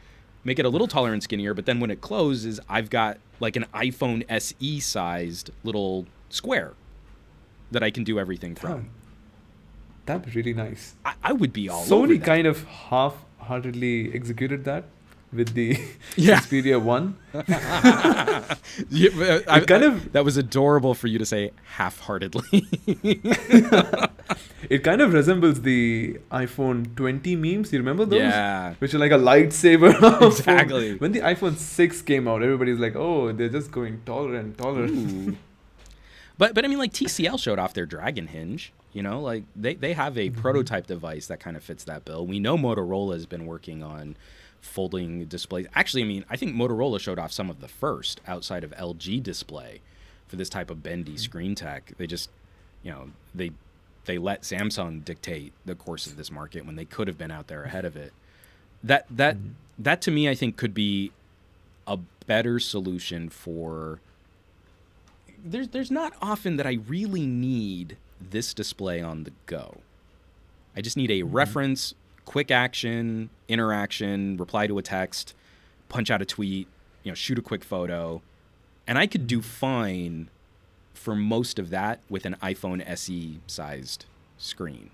Make 0.45 0.59
it 0.59 0.65
a 0.65 0.69
little 0.69 0.87
taller 0.87 1.13
and 1.13 1.23
skinnier 1.23 1.53
but 1.53 1.65
then 1.65 1.79
when 1.79 1.89
it 1.89 2.01
closes 2.01 2.59
i've 2.67 2.89
got 2.89 3.17
like 3.39 3.55
an 3.55 3.65
iphone 3.75 4.25
se 4.29 4.79
sized 4.81 5.51
little 5.63 6.05
square 6.29 6.73
that 7.71 7.81
i 7.81 7.89
can 7.89 8.03
do 8.03 8.19
everything 8.19 8.53
from. 8.55 8.89
That'd 10.05 10.25
be 10.25 10.31
really 10.31 10.53
nice. 10.53 10.95
I, 11.05 11.13
I 11.23 11.31
would 11.31 11.53
be 11.53 11.69
all 11.69 11.85
sony 11.85 12.21
kind 12.21 12.45
of 12.45 12.65
half-heartedly 12.65 14.13
executed 14.13 14.65
that 14.65 14.83
with 15.34 15.53
the 15.53 15.79
yeah. 16.15 16.39
Xperia 16.39 16.81
One. 16.81 17.17
yeah, 18.89 19.39
I, 19.47 19.59
kind 19.61 19.84
of 19.84 20.11
that 20.13 20.23
was 20.23 20.38
adorable 20.38 20.93
for 20.93 21.07
you 21.07 21.17
to 21.19 21.25
say 21.25 21.51
half-heartedly. 21.63 22.43
it 24.69 24.84
kind 24.84 25.01
of 25.01 25.13
resembles 25.13 25.61
the 25.61 26.19
iPhone 26.31 26.95
20 26.95 27.36
memes. 27.36 27.73
You 27.73 27.79
remember 27.79 28.05
those? 28.05 28.19
Yeah. 28.19 28.75
Which 28.79 28.93
are 28.93 28.99
like 28.99 29.11
a 29.11 29.17
lightsaber. 29.17 29.93
exactly. 30.27 30.95
when 30.97 31.11
the 31.11 31.21
iPhone 31.21 31.57
6 31.57 32.01
came 32.03 32.27
out, 32.27 32.43
everybody's 32.43 32.79
like, 32.79 32.95
"Oh, 32.95 33.31
they're 33.31 33.49
just 33.49 33.71
going 33.71 34.01
taller 34.05 34.36
and 34.36 34.57
taller." 34.57 34.88
but 36.38 36.53
but 36.53 36.65
I 36.65 36.67
mean, 36.67 36.79
like 36.79 36.93
TCL 36.93 37.39
showed 37.39 37.59
off 37.59 37.73
their 37.73 37.86
Dragon 37.86 38.27
Hinge. 38.27 38.73
You 38.93 39.01
know, 39.01 39.21
like 39.21 39.43
they 39.55 39.73
they 39.73 39.93
have 39.93 40.17
a 40.17 40.29
mm-hmm. 40.29 40.39
prototype 40.39 40.86
device 40.86 41.27
that 41.27 41.39
kind 41.39 41.57
of 41.57 41.63
fits 41.63 41.84
that 41.86 42.05
bill. 42.05 42.27
We 42.27 42.39
know 42.39 42.57
Motorola 42.57 43.13
has 43.13 43.25
been 43.25 43.47
working 43.47 43.81
on 43.81 44.15
folding 44.64 45.26
displays. 45.26 45.68
Actually, 45.76 46.03
I 46.03 46.05
mean, 46.05 46.26
I 46.30 46.38
think 46.38 46.55
Motorola 46.55 46.99
showed 46.99 47.20
off 47.20 47.32
some 47.32 47.49
of 47.49 47.59
the 47.59 47.68
first 47.68 48.22
outside 48.26 48.64
of 48.64 48.72
LG 48.72 49.22
display 49.22 49.82
for 50.28 50.38
this 50.38 50.49
type 50.49 50.72
of 50.72 50.82
bendy 50.82 51.11
mm-hmm. 51.11 51.18
screen 51.18 51.53
tech. 51.53 51.93
They 51.97 52.07
just, 52.07 52.30
you 52.82 52.91
know, 52.91 53.09
they 53.36 53.51
they 54.05 54.18
let 54.18 54.41
Samsung 54.41 55.03
dictate 55.03 55.53
the 55.66 55.76
course 55.76 56.07
of 56.07 56.18
this 56.18 56.32
market 56.32 56.66
when 56.66 56.76
they 56.76 56.86
could 56.86 57.07
have 57.07 57.18
been 57.18 57.32
out 57.32 57.47
there 57.47 57.64
ahead 57.64 57.86
of 57.86 57.95
it. 57.95 58.14
That 58.84 59.05
that 59.09 59.36
mm-hmm. 59.36 59.49
that 59.80 60.01
to 60.03 60.11
me, 60.11 60.30
I 60.30 60.36
think, 60.36 60.55
could 60.55 60.74
be 60.74 61.11
a 61.86 61.97
better 62.26 62.59
solution 62.59 63.30
for. 63.30 63.99
There's 65.45 65.68
there's 65.68 65.91
not 65.91 66.14
often 66.22 66.55
that 66.55 66.66
I 66.66 66.80
really 66.88 67.26
need 67.26 67.97
this 68.20 68.53
display 68.53 69.01
on 69.01 69.26
the 69.26 69.34
go. 69.45 69.82
I 70.76 70.82
just 70.82 70.95
need 70.95 71.11
a 71.11 71.20
mm-hmm. 71.20 71.36
reference 71.36 71.93
quick 72.26 72.51
action, 72.51 73.30
interaction, 73.47 74.38
reply 74.38 74.67
to 74.67 74.78
a 74.78 74.82
text, 74.82 75.34
punch 75.89 76.09
out 76.09 76.21
a 76.21 76.26
tweet, 76.26 76.67
you 77.03 77.11
know, 77.11 77.15
shoot 77.15 77.38
a 77.38 77.41
quick 77.41 77.63
photo. 77.63 78.21
And 78.88 78.97
I 78.97 79.07
could 79.07 79.28
do 79.28 79.41
fine 79.41 80.30
for 80.93 81.15
most 81.15 81.59
of 81.59 81.69
that 81.69 81.99
with 82.09 82.26
an 82.26 82.36
iPhone 82.41 82.84
SE 82.88 83.39
sized 83.47 84.05
screen. 84.38 84.89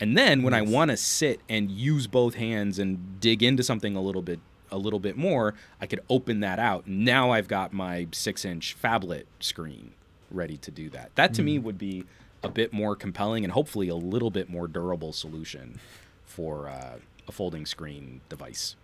And 0.00 0.16
then 0.16 0.42
when 0.42 0.52
yes. 0.52 0.60
I 0.60 0.70
want 0.70 0.90
to 0.90 0.96
sit 0.96 1.40
and 1.48 1.70
use 1.70 2.06
both 2.06 2.34
hands 2.34 2.78
and 2.78 3.20
dig 3.20 3.42
into 3.42 3.62
something 3.62 3.96
a 3.96 4.00
little 4.00 4.22
bit 4.22 4.40
a 4.70 4.76
little 4.76 5.00
bit 5.00 5.16
more, 5.16 5.54
I 5.80 5.86
could 5.86 6.00
open 6.10 6.40
that 6.40 6.58
out. 6.58 6.86
Now 6.86 7.30
I've 7.30 7.48
got 7.48 7.72
my 7.72 8.04
6-inch 8.10 8.76
phablet 8.80 9.24
screen 9.40 9.92
ready 10.30 10.58
to 10.58 10.70
do 10.70 10.90
that. 10.90 11.14
That 11.14 11.32
to 11.34 11.42
mm. 11.42 11.46
me 11.46 11.58
would 11.58 11.78
be 11.78 12.04
a 12.42 12.50
bit 12.50 12.70
more 12.70 12.94
compelling 12.94 13.44
and 13.44 13.52
hopefully 13.54 13.88
a 13.88 13.96
little 13.96 14.30
bit 14.30 14.50
more 14.50 14.68
durable 14.68 15.14
solution 15.14 15.80
for 16.28 16.68
uh, 16.68 16.98
a 17.26 17.32
folding 17.32 17.66
screen 17.66 18.20
device. 18.28 18.76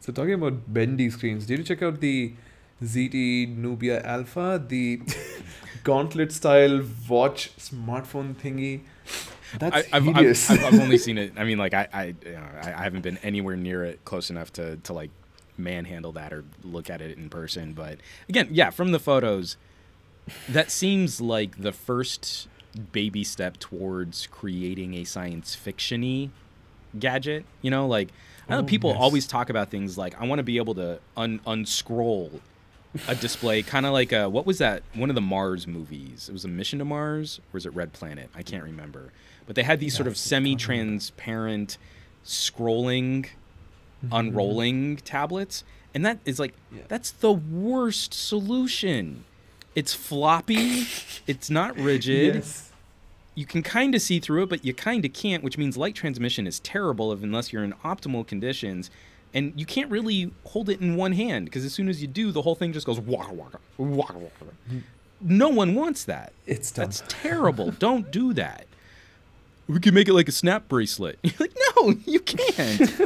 So 0.00 0.12
talking 0.12 0.34
about 0.34 0.72
bendy 0.72 1.10
screens, 1.10 1.46
did 1.46 1.58
you 1.58 1.64
check 1.64 1.82
out 1.82 2.00
the 2.00 2.34
ZTE 2.82 3.56
Nubia 3.56 4.02
Alpha, 4.02 4.62
the 4.66 5.00
gauntlet 5.84 6.32
style 6.32 6.82
watch 7.08 7.56
smartphone 7.56 8.34
thingy? 8.34 8.82
That's 9.58 9.76
I, 9.76 9.96
I've, 9.96 10.08
I've, 10.08 10.16
I've, 10.16 10.64
I've, 10.64 10.80
only 10.80 10.98
seen 10.98 11.18
it. 11.18 11.32
I 11.36 11.44
mean, 11.44 11.58
like 11.58 11.74
I, 11.74 11.88
I, 11.92 12.04
you 12.24 12.32
know, 12.32 12.48
I, 12.62 12.72
I 12.72 12.82
haven't 12.82 13.02
been 13.02 13.18
anywhere 13.18 13.56
near 13.56 13.84
it 13.84 14.04
close 14.04 14.30
enough 14.30 14.52
to 14.54 14.76
to 14.76 14.92
like 14.92 15.10
manhandle 15.58 16.12
that 16.12 16.32
or 16.32 16.44
look 16.64 16.90
at 16.90 17.00
it 17.00 17.16
in 17.16 17.28
person. 17.28 17.72
But 17.72 17.98
again, 18.28 18.48
yeah, 18.50 18.70
from 18.70 18.92
the 18.92 18.98
photos, 18.98 19.56
that 20.48 20.70
seems 20.70 21.20
like 21.20 21.62
the 21.62 21.72
first 21.72 22.48
baby 22.92 23.22
step 23.22 23.58
towards 23.58 24.26
creating 24.28 24.94
a 24.94 25.04
science 25.04 25.54
fictiony 25.54 26.30
gadget. 26.98 27.44
You 27.62 27.70
know, 27.70 27.86
like 27.86 28.08
I 28.48 28.54
know 28.56 28.60
oh, 28.60 28.64
people 28.64 28.90
yes. 28.90 28.98
always 29.00 29.26
talk 29.26 29.50
about 29.50 29.70
things 29.70 29.96
like 29.98 30.20
I 30.20 30.26
want 30.26 30.38
to 30.40 30.42
be 30.44 30.56
able 30.58 30.74
to 30.76 30.98
un- 31.16 31.40
unscroll 31.46 32.40
a 33.08 33.14
display, 33.14 33.62
kind 33.74 33.86
of 33.86 33.92
like 33.92 34.12
a 34.12 34.28
what 34.28 34.44
was 34.46 34.58
that? 34.58 34.82
One 34.94 35.08
of 35.10 35.14
the 35.14 35.20
Mars 35.22 35.66
movies. 35.66 36.28
It 36.28 36.32
was 36.32 36.44
a 36.44 36.48
Mission 36.48 36.78
to 36.80 36.84
Mars, 36.84 37.40
or 37.52 37.58
is 37.58 37.66
it 37.66 37.74
Red 37.74 37.92
Planet? 37.92 38.28
I 38.34 38.42
can't 38.42 38.64
remember. 38.64 39.12
But 39.46 39.56
they 39.56 39.62
had 39.62 39.80
these 39.80 39.94
sort 39.94 40.06
of 40.06 40.12
Yes, 40.14 40.26
I 40.26 40.36
can't 40.36 40.44
remember. 40.44 40.58
semi-transparent, 40.60 41.78
scrolling, 42.24 43.26
Mm-hmm. 44.04 44.14
unrolling 44.14 44.96
tablets, 44.96 45.62
and 45.94 46.04
that 46.04 46.18
is 46.24 46.40
like 46.40 46.54
Yeah. 46.74 46.82
that's 46.88 47.12
the 47.12 47.32
worst 47.32 48.12
solution. 48.12 49.24
It's 49.76 49.94
floppy. 49.94 50.86
it's 51.28 51.48
not 51.48 51.78
rigid 51.78 52.34
Yes. 52.34 52.71
You 53.34 53.46
can 53.46 53.62
kind 53.62 53.94
of 53.94 54.02
see 54.02 54.20
through 54.20 54.42
it, 54.44 54.48
but 54.50 54.64
you 54.64 54.74
kind 54.74 55.04
of 55.04 55.12
can't, 55.12 55.42
which 55.42 55.56
means 55.56 55.76
light 55.76 55.94
transmission 55.94 56.46
is 56.46 56.60
terrible 56.60 57.12
if, 57.12 57.22
unless 57.22 57.52
you're 57.52 57.64
in 57.64 57.72
optimal 57.84 58.26
conditions. 58.26 58.90
And 59.34 59.54
you 59.56 59.64
can't 59.64 59.90
really 59.90 60.30
hold 60.44 60.68
it 60.68 60.80
in 60.82 60.96
one 60.96 61.12
hand 61.12 61.46
because 61.46 61.64
as 61.64 61.72
soon 61.72 61.88
as 61.88 62.02
you 62.02 62.08
do, 62.08 62.30
the 62.32 62.42
whole 62.42 62.54
thing 62.54 62.72
just 62.74 62.84
goes 62.86 63.00
waka 63.00 63.32
waka 63.32 63.58
waka 63.78 64.18
waka. 64.18 64.82
No 65.22 65.48
one 65.48 65.74
wants 65.74 66.04
that. 66.04 66.32
It's 66.46 66.70
dumb. 66.70 66.84
That's 66.86 67.02
terrible. 67.08 67.70
Don't 67.78 68.10
do 68.10 68.34
that. 68.34 68.66
We 69.68 69.80
can 69.80 69.94
make 69.94 70.08
it 70.08 70.12
like 70.12 70.28
a 70.28 70.32
snap 70.32 70.68
bracelet. 70.68 71.18
You're 71.22 71.32
like, 71.40 71.54
no, 71.76 71.94
you 72.04 72.20
can't. 72.20 72.80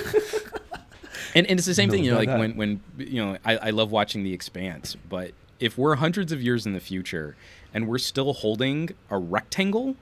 and, 1.35 1.47
and 1.47 1.59
it's 1.59 1.67
the 1.67 1.75
same 1.75 1.89
No, 1.89 1.95
thing, 1.95 2.05
you 2.05 2.11
know, 2.11 2.17
like 2.17 2.29
that. 2.29 2.39
when, 2.39 2.57
when 2.57 2.81
you 2.99 3.25
know, 3.25 3.39
I, 3.45 3.57
I 3.59 3.71
love 3.71 3.93
watching 3.93 4.25
The 4.25 4.33
Expanse, 4.33 4.97
but 5.09 5.33
if 5.61 5.79
we're 5.79 5.95
hundreds 5.97 6.33
of 6.33 6.43
years 6.43 6.67
in 6.67 6.73
the 6.73 6.81
future 6.81 7.37
and 7.73 7.87
we're 7.87 7.99
still 7.99 8.33
holding 8.33 8.91
a 9.11 9.19
rectangle, 9.19 9.95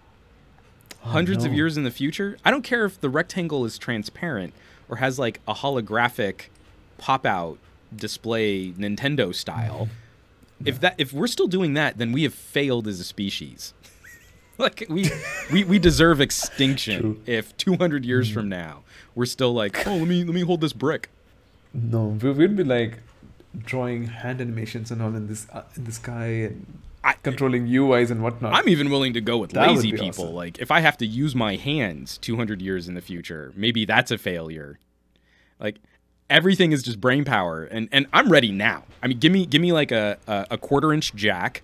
hundreds 1.04 1.44
of 1.44 1.52
no. 1.52 1.56
years 1.56 1.76
in 1.76 1.84
the 1.84 1.90
future, 1.90 2.36
I 2.44 2.50
don't 2.50 2.62
care 2.62 2.84
if 2.84 3.00
the 3.00 3.08
rectangle 3.08 3.64
is 3.64 3.78
transparent 3.78 4.54
or 4.88 4.96
has 4.96 5.18
like 5.18 5.40
a 5.46 5.54
holographic 5.54 6.46
pop 6.98 7.26
out 7.26 7.58
display 7.94 8.72
Nintendo 8.72 9.34
style. 9.34 9.88
If 10.64 10.80
that 10.80 10.94
if 10.98 11.12
we're 11.12 11.26
still 11.26 11.48
doing 11.48 11.74
that, 11.74 11.98
then 11.98 12.12
we 12.12 12.22
have 12.22 12.34
failed 12.34 12.86
as 12.86 13.00
a 13.00 13.04
species. 13.04 13.74
like 14.58 14.86
we, 14.88 15.10
we 15.52 15.64
we 15.64 15.78
deserve 15.78 16.20
extinction 16.20 17.00
True. 17.00 17.20
if 17.26 17.56
200 17.56 18.04
years 18.04 18.30
from 18.30 18.48
now 18.48 18.84
we're 19.14 19.26
still 19.26 19.52
like, 19.52 19.86
"Oh, 19.86 19.96
let 19.96 20.08
me 20.08 20.24
let 20.24 20.34
me 20.34 20.42
hold 20.42 20.60
this 20.60 20.72
brick." 20.72 21.10
No, 21.72 22.18
we 22.20 22.30
would 22.30 22.56
be 22.56 22.64
like 22.64 22.98
drawing 23.58 24.06
hand 24.06 24.40
animations 24.40 24.90
and 24.90 25.02
all 25.02 25.14
in 25.14 25.26
this 25.28 25.46
uh, 25.52 25.62
in 25.76 25.84
the 25.84 25.92
sky 25.92 26.26
and 26.26 26.66
I, 27.04 27.12
controlling 27.22 27.68
UIs 27.68 28.10
and 28.10 28.22
whatnot. 28.22 28.54
I'm 28.54 28.68
even 28.68 28.90
willing 28.90 29.12
to 29.12 29.20
go 29.20 29.36
with 29.36 29.50
That 29.50 29.68
lazy 29.68 29.92
people. 29.92 30.08
awesome. 30.08 30.34
Like 30.34 30.58
if 30.58 30.70
I 30.70 30.80
have 30.80 30.96
to 30.98 31.06
use 31.06 31.34
my 31.34 31.56
hands 31.56 32.16
200 32.18 32.62
years 32.62 32.88
in 32.88 32.94
the 32.94 33.02
future, 33.02 33.52
maybe 33.54 33.84
that's 33.84 34.10
a 34.10 34.16
failure. 34.16 34.78
Like 35.60 35.76
everything 36.30 36.72
is 36.72 36.82
just 36.82 37.00
brain 37.00 37.24
power, 37.24 37.64
and 37.64 37.88
and 37.92 38.06
I'm 38.12 38.30
ready 38.30 38.50
now. 38.50 38.84
I 39.02 39.08
mean, 39.08 39.18
give 39.18 39.32
me 39.32 39.44
give 39.44 39.60
me 39.60 39.72
like 39.72 39.92
a 39.92 40.16
a, 40.26 40.46
a 40.52 40.58
quarter 40.58 40.92
inch 40.92 41.14
jack. 41.14 41.62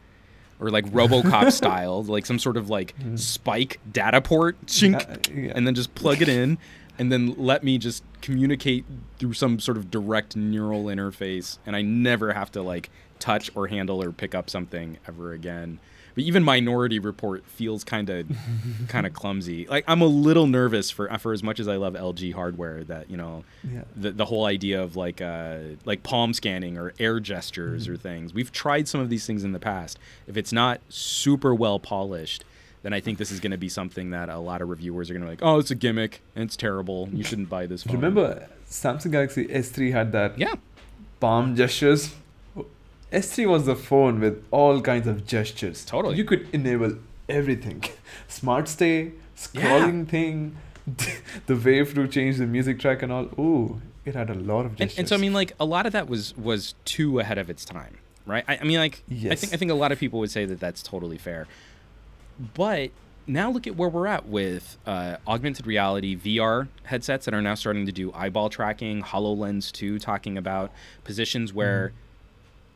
Or 0.62 0.68
like 0.68 0.84
RoboCop 0.90 1.52
style, 1.54 2.02
like 2.02 2.26
some 2.26 2.38
sort 2.38 2.58
of 2.58 2.68
like 2.68 2.94
mm. 2.98 3.18
spike 3.18 3.80
data 3.90 4.20
port, 4.20 4.60
chink. 4.66 5.30
Yeah, 5.30 5.44
yeah. 5.46 5.52
and 5.54 5.66
then 5.66 5.74
just 5.74 5.94
plug 5.94 6.20
it 6.20 6.28
in, 6.28 6.58
and 6.98 7.10
then 7.10 7.34
let 7.38 7.64
me 7.64 7.78
just 7.78 8.04
communicate 8.20 8.84
through 9.18 9.32
some 9.32 9.58
sort 9.58 9.78
of 9.78 9.90
direct 9.90 10.36
neural 10.36 10.84
interface, 10.84 11.56
and 11.64 11.74
I 11.74 11.80
never 11.80 12.34
have 12.34 12.52
to 12.52 12.60
like 12.60 12.90
touch 13.20 13.50
or 13.54 13.68
handle 13.68 14.02
or 14.02 14.10
pick 14.12 14.34
up 14.34 14.50
something 14.50 14.98
ever 15.06 15.32
again. 15.32 15.78
But 16.14 16.24
even 16.24 16.42
Minority 16.42 16.98
Report 16.98 17.44
feels 17.46 17.84
kind 17.84 18.10
of 18.10 18.26
kind 18.88 19.06
of 19.06 19.12
clumsy. 19.14 19.66
Like 19.66 19.84
I'm 19.86 20.00
a 20.02 20.06
little 20.06 20.48
nervous 20.48 20.90
for 20.90 21.08
for 21.18 21.32
as 21.32 21.42
much 21.44 21.60
as 21.60 21.68
I 21.68 21.76
love 21.76 21.94
LG 21.94 22.34
hardware 22.34 22.82
that 22.84 23.08
you 23.10 23.16
know 23.16 23.44
Yeah. 23.62 23.82
the 23.96 24.10
the 24.10 24.24
whole 24.24 24.44
idea 24.46 24.82
of 24.82 24.96
like 24.96 25.20
uh 25.20 25.58
like 25.84 26.02
palm 26.02 26.34
scanning 26.34 26.76
or 26.76 26.92
air 26.98 27.20
gestures 27.20 27.86
or 27.86 27.96
things. 27.96 28.34
We've 28.34 28.50
tried 28.50 28.88
some 28.88 29.00
of 29.00 29.08
these 29.08 29.24
things 29.24 29.44
in 29.44 29.52
the 29.52 29.60
past. 29.60 29.98
If 30.26 30.36
it's 30.36 30.52
not 30.52 30.80
super 30.88 31.54
well 31.54 31.78
polished, 31.78 32.44
then 32.82 32.92
I 32.92 32.98
think 32.98 33.18
this 33.18 33.30
is 33.30 33.38
going 33.38 33.52
to 33.52 33.58
be 33.58 33.68
something 33.68 34.10
that 34.10 34.28
a 34.28 34.38
lot 34.38 34.62
of 34.62 34.68
reviewers 34.68 35.10
are 35.10 35.12
going 35.14 35.20
to 35.22 35.26
be 35.26 35.30
like, 35.32 35.42
"Oh, 35.42 35.58
it's 35.60 35.70
a 35.70 35.74
gimmick 35.76 36.22
and 36.34 36.42
it's 36.42 36.56
terrible. 36.56 37.08
You 37.12 37.22
shouldn't 37.22 37.48
buy 37.48 37.66
this 37.66 37.84
phone." 37.84 37.94
Remember, 37.94 38.48
Samsung 38.68 39.12
Galaxy 39.12 39.46
S3 39.46 39.92
had 39.92 40.10
that 40.12 40.36
Yeah. 40.38 40.54
palm 41.20 41.54
gestures. 41.54 42.14
S3 43.12 43.48
was 43.48 43.66
the 43.66 43.76
phone 43.76 44.20
with 44.20 44.44
all 44.50 44.80
kinds 44.80 45.06
of 45.06 45.26
gestures. 45.26 45.84
Totally. 45.84 46.16
You 46.16 46.24
could 46.24 46.48
enable 46.52 46.96
everything. 47.28 47.84
Smart 48.28 48.68
stay, 48.68 49.12
scrolling 49.36 50.08
thing, 50.08 50.56
the 51.46 51.56
wave 51.56 51.94
to 51.94 52.06
change 52.06 52.38
the 52.38 52.46
music 52.46 52.78
track 52.78 53.02
and 53.02 53.12
all. 53.12 53.24
Ooh, 53.38 53.80
it 54.04 54.14
had 54.14 54.30
a 54.30 54.34
lot 54.34 54.66
of 54.66 54.76
gestures. 54.76 54.98
and 54.98 55.08
so 55.08 55.16
I 55.16 55.18
mean, 55.18 55.32
like 55.32 55.52
a 55.58 55.64
lot 55.64 55.86
of 55.86 55.92
that 55.92 56.08
was 56.08 56.36
was 56.36 56.74
too 56.84 57.18
ahead 57.18 57.38
of 57.38 57.50
its 57.50 57.64
time, 57.64 57.98
right? 58.26 58.44
I, 58.48 58.58
I 58.58 58.64
mean, 58.64 58.78
like 58.78 59.02
I 59.10 59.34
think 59.34 59.52
I 59.52 59.56
think 59.56 59.70
a 59.70 59.74
lot 59.74 59.92
of 59.92 59.98
people 59.98 60.20
would 60.20 60.30
say 60.30 60.44
that 60.44 60.60
that's 60.60 60.82
totally 60.82 61.18
fair, 61.18 61.46
but 62.54 62.90
now 63.26 63.50
look 63.50 63.66
at 63.66 63.76
where 63.76 63.88
we're 63.88 64.06
at 64.06 64.26
with 64.26 64.78
uh, 64.86 65.16
augmented 65.26 65.66
reality 65.66 66.16
VR 66.16 66.68
headsets 66.84 67.26
that 67.26 67.34
are 67.34 67.42
now 67.42 67.54
starting 67.54 67.86
to 67.86 67.92
do 67.92 68.12
eyeball 68.12 68.48
tracking, 68.48 69.02
Hololens 69.02 69.70
2 69.70 69.98
talking 70.00 70.36
about 70.36 70.72
positions 71.04 71.52
where 71.52 71.92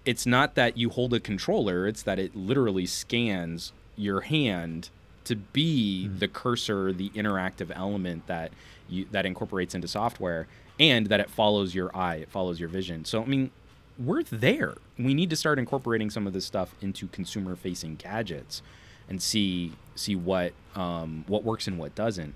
it's 0.04 0.26
not 0.26 0.54
that 0.54 0.76
you 0.76 0.90
hold 0.90 1.14
a 1.14 1.20
controller, 1.20 1.86
it's 1.86 2.02
that 2.02 2.18
it 2.18 2.36
literally 2.36 2.86
scans 2.86 3.72
your 3.96 4.22
hand 4.22 4.90
to 5.24 5.36
be 5.36 6.08
the 6.08 6.28
cursor, 6.28 6.92
the 6.92 7.08
interactive 7.10 7.72
element 7.74 8.26
that 8.26 8.52
you 8.88 9.06
that 9.10 9.24
incorporates 9.24 9.74
into 9.74 9.88
software 9.88 10.46
and 10.78 11.06
that 11.06 11.20
it 11.20 11.30
follows 11.30 11.74
your 11.74 11.94
eye, 11.96 12.16
it 12.16 12.30
follows 12.30 12.60
your 12.60 12.68
vision. 12.68 13.04
So 13.04 13.22
I 13.22 13.26
mean, 13.26 13.50
we're 13.98 14.22
there. 14.24 14.74
We 14.98 15.14
need 15.14 15.30
to 15.30 15.36
start 15.36 15.58
incorporating 15.58 16.10
some 16.10 16.26
of 16.26 16.32
this 16.32 16.44
stuff 16.44 16.74
into 16.82 17.06
consumer 17.08 17.56
facing 17.56 17.96
gadgets 17.96 18.62
and 19.08 19.22
see 19.22 19.72
see 19.94 20.16
what 20.16 20.52
um, 20.74 21.24
what 21.26 21.44
works 21.44 21.66
and 21.66 21.78
what 21.78 21.94
doesn't. 21.94 22.34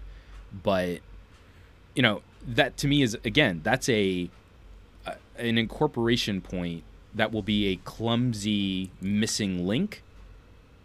But 0.63 1.01
you 1.95 2.03
know, 2.03 2.23
that 2.47 2.77
to 2.79 2.89
me 2.89 3.03
is 3.03 3.19
again, 3.25 3.61
that's 3.63 3.89
a, 3.89 4.31
a 5.07 5.17
an 5.37 5.59
incorporation 5.59 6.41
point 6.41 6.85
that 7.19 7.33
will 7.33 7.43
be 7.43 7.67
a 7.69 7.77
clumsy 7.77 8.91
missing 9.01 9.67
link 9.67 10.03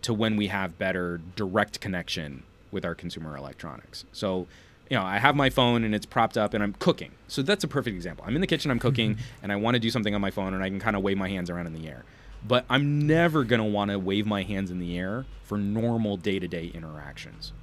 to 0.02 0.14
when 0.14 0.36
we 0.36 0.48
have 0.48 0.78
better 0.78 1.22
direct 1.36 1.80
connection 1.80 2.44
with 2.72 2.84
our 2.84 2.96
consumer 2.96 3.38
electronics. 3.38 4.04
So, 4.12 4.48
you 4.90 4.98
know, 4.98 5.04
I 5.04 5.20
have 5.20 5.36
my 5.36 5.50
phone 5.50 5.84
and 5.84 5.94
it's 5.94 6.06
propped 6.06 6.38
up 6.38 6.54
and 6.54 6.64
I'm 6.64 6.74
cooking. 6.74 7.12
So 7.28 7.42
that's 7.42 7.64
a 7.64 7.68
perfect 7.68 7.96
example. 7.96 8.26
I'm 8.28 8.36
in 8.36 8.42
the 8.42 8.48
kitchen, 8.48 8.72
I'm 8.72 8.80
cooking, 8.80 9.16
mm-hmm. 9.16 9.44
and 9.44 9.52
I 9.52 9.56
want 9.56 9.76
to 9.76 9.80
do 9.80 9.90
something 9.90 10.14
on 10.14 10.22
my 10.22 10.32
phone 10.32 10.54
and 10.54 10.64
I 10.64 10.70
can 10.70 10.80
kind 10.80 10.96
of 10.96 11.04
wave 11.04 11.18
my 11.18 11.30
hands 11.30 11.50
around 11.50 11.68
in 11.68 11.74
the 11.74 11.88
air. 11.88 12.04
But 12.46 12.66
I'm 12.70 13.08
never 13.08 13.44
going 13.44 13.62
to 13.62 13.68
want 13.68 13.92
to 13.92 14.00
wave 14.00 14.26
my 14.26 14.44
hands 14.44 14.72
in 14.72 14.80
the 14.80 14.98
air 14.98 15.26
for 15.44 15.58
normal 15.58 16.18
day 16.18 16.40
to 16.40 16.48
day 16.48 16.72
interactions. 16.74 17.54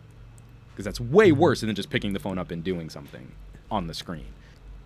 Because 0.73 0.85
that's 0.85 1.01
way 1.01 1.31
mm-hmm. 1.31 1.41
worse 1.41 1.61
than 1.61 1.75
just 1.75 1.91
picking 1.91 2.13
the 2.13 2.21
phone 2.21 2.39
up 2.39 2.51
and 2.51 2.63
doing 2.63 2.89
something 2.89 3.33
on 3.69 3.89
the 3.89 3.95
screen. 3.95 4.27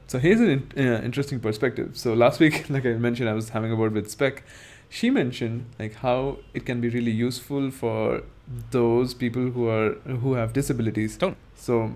So 0.07 0.19
here's 0.19 0.41
an 0.41 0.71
in, 0.77 0.89
uh, 0.89 1.01
interesting 1.03 1.41
perspective. 1.41 1.97
So 1.97 2.15
last 2.15 2.41
week, 2.41 2.69
like 2.75 2.87
I 2.87 2.93
mentioned, 2.93 3.29
I 3.29 3.33
was 3.33 3.51
having 3.51 3.73
a 3.73 3.77
word 3.77 3.93
with 3.93 4.11
Spec. 4.11 4.43
She 4.89 5.11
mentioned 5.11 5.67
like 5.79 5.95
how 5.97 6.39
it 6.53 6.67
can 6.67 6.81
be 6.81 6.89
really 6.89 7.11
useful 7.11 7.71
for 7.71 8.23
those 8.71 9.15
people 9.15 9.51
who 9.51 9.69
are 9.69 9.95
who 10.23 10.35
have 10.35 10.53
disabilities. 10.53 11.17
Totally. 11.17 11.37
So, 11.57 11.95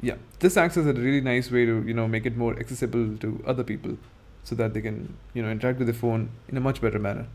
yeah, 0.00 0.16
this 0.40 0.56
acts 0.56 0.76
as 0.76 0.86
a 0.86 0.92
really 0.92 1.20
nice 1.20 1.50
way 1.50 1.66
to 1.66 1.82
you 1.86 1.94
know 1.94 2.08
make 2.08 2.26
it 2.26 2.36
more 2.36 2.58
accessible 2.58 3.16
to 3.18 3.42
other 3.46 3.62
people, 3.62 3.98
so 4.44 4.54
that 4.56 4.74
they 4.74 4.80
can 4.80 5.14
you 5.34 5.42
know 5.42 5.50
interact 5.50 5.78
with 5.78 5.86
the 5.86 5.94
phone 5.94 6.30
in 6.48 6.56
a 6.56 6.60
much 6.60 6.80
better 6.80 6.98
manner. 6.98 7.26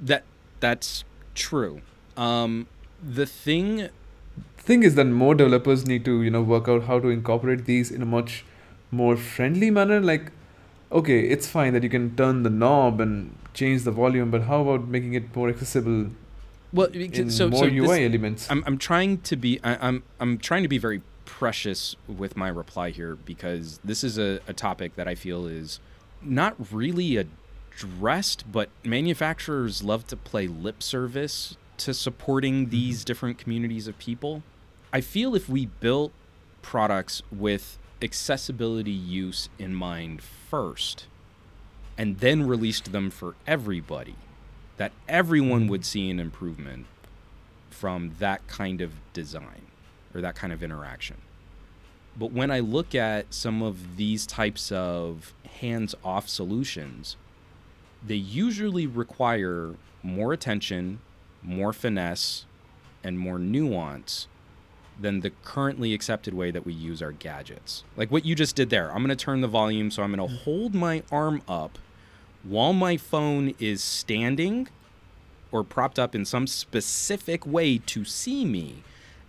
That 0.00 0.24
that's 0.60 1.04
true. 1.34 1.82
Um, 2.16 2.68
the 3.02 3.26
thing 3.26 3.90
Thing 4.56 4.82
is 4.82 4.94
that 4.94 5.04
more 5.04 5.34
developers 5.34 5.86
need 5.86 6.06
to 6.06 6.22
you 6.22 6.30
know 6.30 6.40
work 6.40 6.68
out 6.68 6.84
how 6.84 6.98
to 6.98 7.08
incorporate 7.08 7.66
these 7.66 7.90
in 7.90 8.00
a 8.00 8.06
much 8.06 8.44
more 8.94 9.16
friendly 9.16 9.70
manner. 9.70 10.00
Like, 10.00 10.32
okay, 10.90 11.20
it's 11.20 11.46
fine 11.48 11.72
that 11.74 11.82
you 11.82 11.90
can 11.90 12.16
turn 12.16 12.42
the 12.42 12.50
knob 12.50 13.00
and 13.00 13.36
change 13.52 13.82
the 13.84 13.90
volume, 13.90 14.30
but 14.30 14.42
how 14.42 14.62
about 14.62 14.88
making 14.88 15.14
it 15.14 15.34
more 15.34 15.48
accessible 15.48 16.10
well, 16.72 16.88
in 16.88 17.30
so, 17.30 17.48
more 17.48 17.64
so 17.64 17.66
UI 17.66 17.86
this- 17.86 18.08
elements? 18.10 18.50
I'm, 18.50 18.62
I'm 18.66 18.78
trying 18.78 19.18
to 19.22 19.36
be 19.36 19.60
I, 19.62 19.88
I'm 19.88 20.02
I'm 20.20 20.38
trying 20.38 20.62
to 20.62 20.68
be 20.68 20.78
very 20.78 21.02
precious 21.24 21.96
with 22.06 22.36
my 22.36 22.48
reply 22.48 22.90
here 22.90 23.16
because 23.16 23.80
this 23.82 24.04
is 24.04 24.18
a, 24.18 24.40
a 24.46 24.52
topic 24.52 24.94
that 24.96 25.08
I 25.08 25.14
feel 25.14 25.46
is 25.46 25.80
not 26.22 26.54
really 26.72 27.16
addressed, 27.16 28.50
but 28.50 28.68
manufacturers 28.84 29.82
love 29.82 30.06
to 30.08 30.16
play 30.16 30.46
lip 30.46 30.82
service 30.82 31.56
to 31.78 31.94
supporting 31.94 32.62
mm-hmm. 32.62 32.70
these 32.70 33.04
different 33.04 33.38
communities 33.38 33.88
of 33.88 33.98
people. 33.98 34.42
I 34.92 35.00
feel 35.00 35.34
if 35.34 35.48
we 35.48 35.66
built 35.66 36.12
products 36.62 37.22
with 37.32 37.78
accessibility 38.04 38.92
use 38.92 39.48
in 39.58 39.74
mind 39.74 40.22
first 40.22 41.06
and 41.96 42.18
then 42.18 42.46
released 42.46 42.92
them 42.92 43.10
for 43.10 43.34
everybody, 43.46 44.16
that 44.76 44.92
everyone 45.08 45.66
would 45.68 45.84
see 45.84 46.10
an 46.10 46.20
improvement 46.20 46.86
from 47.70 48.14
that 48.18 48.46
kind 48.46 48.80
of 48.80 48.92
design 49.12 49.62
or 50.14 50.20
that 50.20 50.34
kind 50.34 50.52
of 50.52 50.62
interaction. 50.62 51.16
But 52.16 52.32
when 52.32 52.50
I 52.50 52.60
look 52.60 52.94
at 52.94 53.32
some 53.32 53.62
of 53.62 53.96
these 53.96 54.26
types 54.26 54.70
of 54.70 55.32
hands 55.60 55.94
off 56.04 56.28
solutions, 56.28 57.16
they 58.06 58.14
usually 58.14 58.86
require 58.86 59.74
more 60.02 60.32
attention, 60.32 61.00
more 61.42 61.72
finesse, 61.72 62.44
and 63.02 63.18
more 63.18 63.38
nuance 63.38 64.28
than 65.00 65.20
the 65.20 65.30
currently 65.44 65.92
accepted 65.92 66.34
way 66.34 66.50
that 66.50 66.64
we 66.64 66.72
use 66.72 67.02
our 67.02 67.12
gadgets. 67.12 67.84
Like 67.96 68.10
what 68.10 68.24
you 68.24 68.34
just 68.34 68.56
did 68.56 68.70
there. 68.70 68.90
I'm 68.90 68.98
going 68.98 69.08
to 69.08 69.16
turn 69.16 69.40
the 69.40 69.48
volume 69.48 69.90
so 69.90 70.02
I'm 70.02 70.14
going 70.14 70.28
to 70.28 70.34
mm. 70.34 70.38
hold 70.42 70.74
my 70.74 71.02
arm 71.10 71.42
up 71.48 71.78
while 72.42 72.72
my 72.72 72.96
phone 72.96 73.54
is 73.58 73.82
standing 73.82 74.68
or 75.50 75.64
propped 75.64 75.98
up 75.98 76.14
in 76.14 76.24
some 76.24 76.46
specific 76.46 77.46
way 77.46 77.78
to 77.78 78.04
see 78.04 78.44
me. 78.44 78.82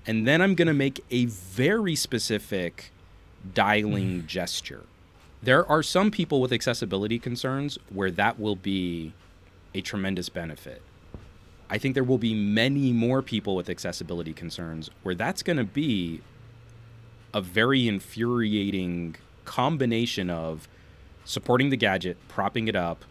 And 0.07 0.27
then 0.27 0.41
I'm 0.41 0.55
going 0.55 0.67
to 0.67 0.73
make 0.73 1.03
a 1.09 1.25
very 1.25 1.95
specific 1.95 2.91
dialing 3.53 4.21
mm. 4.21 4.27
gesture. 4.27 4.83
There 5.41 5.69
are 5.69 5.83
some 5.83 6.11
people 6.11 6.41
with 6.41 6.51
accessibility 6.51 7.19
concerns 7.19 7.77
where 7.89 8.11
that 8.11 8.39
will 8.39 8.55
be 8.55 9.13
a 9.73 9.81
tremendous 9.81 10.29
benefit. 10.29 10.81
I 11.69 11.77
think 11.77 11.95
there 11.95 12.03
will 12.03 12.17
be 12.17 12.33
many 12.33 12.91
more 12.91 13.21
people 13.21 13.55
with 13.55 13.69
accessibility 13.69 14.33
concerns 14.33 14.89
where 15.03 15.15
that's 15.15 15.41
going 15.41 15.57
to 15.57 15.63
be 15.63 16.21
a 17.33 17.41
very 17.41 17.87
infuriating 17.87 19.15
combination 19.45 20.29
of 20.29 20.67
supporting 21.25 21.69
the 21.69 21.77
gadget, 21.77 22.17
propping 22.27 22.67
it 22.67 22.75
up, 22.75 23.03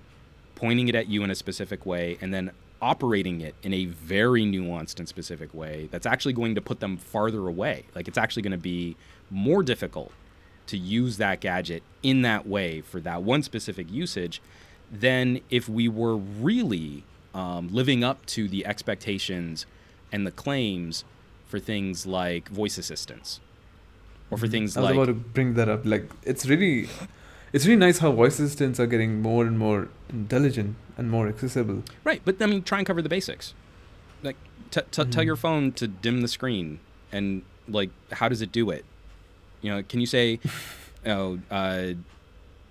pointing 0.55 0.89
it 0.89 0.95
at 0.95 1.09
you 1.09 1.25
in 1.25 1.31
a 1.31 1.35
specific 1.35 1.85
way, 1.85 2.17
and 2.21 2.33
then 2.33 2.53
operating 2.81 3.41
it 3.41 3.55
in 3.63 3.73
a 3.73 3.87
very 3.87 4.45
nuanced 4.45 4.99
and 4.99 5.09
specific 5.09 5.53
way 5.55 5.89
that's 5.91 6.07
actually 6.07 6.33
going 6.33 6.55
to 6.55 6.61
put 6.61 6.81
them 6.81 6.97
farther 6.97 7.49
away. 7.49 7.85
Like 7.95 8.09
it's 8.09 8.19
actually 8.19 8.43
going 8.43 8.53
to 8.53 8.59
be 8.59 8.97
more 9.31 9.63
difficult 9.63 10.13
to 10.67 10.79
use 10.79 11.17
that 11.17 11.41
gadget 11.41 11.83
in 12.03 12.23
that 12.23 12.47
way 12.47 12.81
for 12.81 13.01
that 13.01 13.23
one 13.23 13.43
specific 13.43 13.91
usage 13.91 14.41
than 14.93 15.41
if 15.51 15.69
we 15.69 15.89
were 15.89 16.17
really 16.17 17.05
um, 17.35 17.69
living 17.69 18.03
up 18.05 18.25
to 18.27 18.49
the 18.49 18.65
expectations 18.67 19.67
and 20.13 20.27
the 20.27 20.31
claims 20.31 21.05
for 21.47 21.59
things 21.59 22.07
like 22.07 22.49
voice 22.49 22.79
assistants 22.79 23.41
or 24.31 24.39
for 24.39 24.47
things 24.49 24.71
Mm-hmm. 24.73 24.79
I 24.79 24.83
was 24.83 24.91
like 24.91 24.97
about 24.97 25.07
to 25.07 25.15
bring 25.37 25.55
that 25.55 25.69
up. 25.69 25.85
Like, 25.85 26.09
it's 26.23 26.47
really, 26.47 26.89
it's 27.53 27.67
really 27.67 27.79
nice 27.79 27.99
how 27.99 28.13
voice 28.13 28.39
assistants 28.41 28.79
are 28.81 28.87
getting 28.87 29.21
more 29.21 29.45
and 29.47 29.59
more 29.59 29.89
intelligent 30.11 30.77
and 30.97 31.11
more 31.11 31.27
accessible. 31.29 31.83
right 32.05 32.23
but 32.25 32.41
i 32.41 32.47
mean 32.47 32.63
try 32.63 32.79
and 32.79 32.87
cover 32.87 33.03
the 33.03 33.09
basics 33.09 33.53
like 34.23 34.37
t- 34.71 34.81
t- 34.93 35.05
tell 35.05 35.23
Mhm. 35.25 35.27
your 35.27 35.37
phone 35.37 35.73
to 35.73 35.89
dim 35.89 36.21
the 36.21 36.29
screen 36.29 36.79
and 37.11 37.43
like 37.69 37.91
how 38.13 38.29
does 38.29 38.41
it 38.43 38.53
do 38.53 38.71
it 38.71 38.85
you 39.61 39.71
know 39.73 39.83
can 39.83 39.99
you 40.01 40.07
say 40.07 40.39
oh 41.07 41.41
uh 41.51 41.83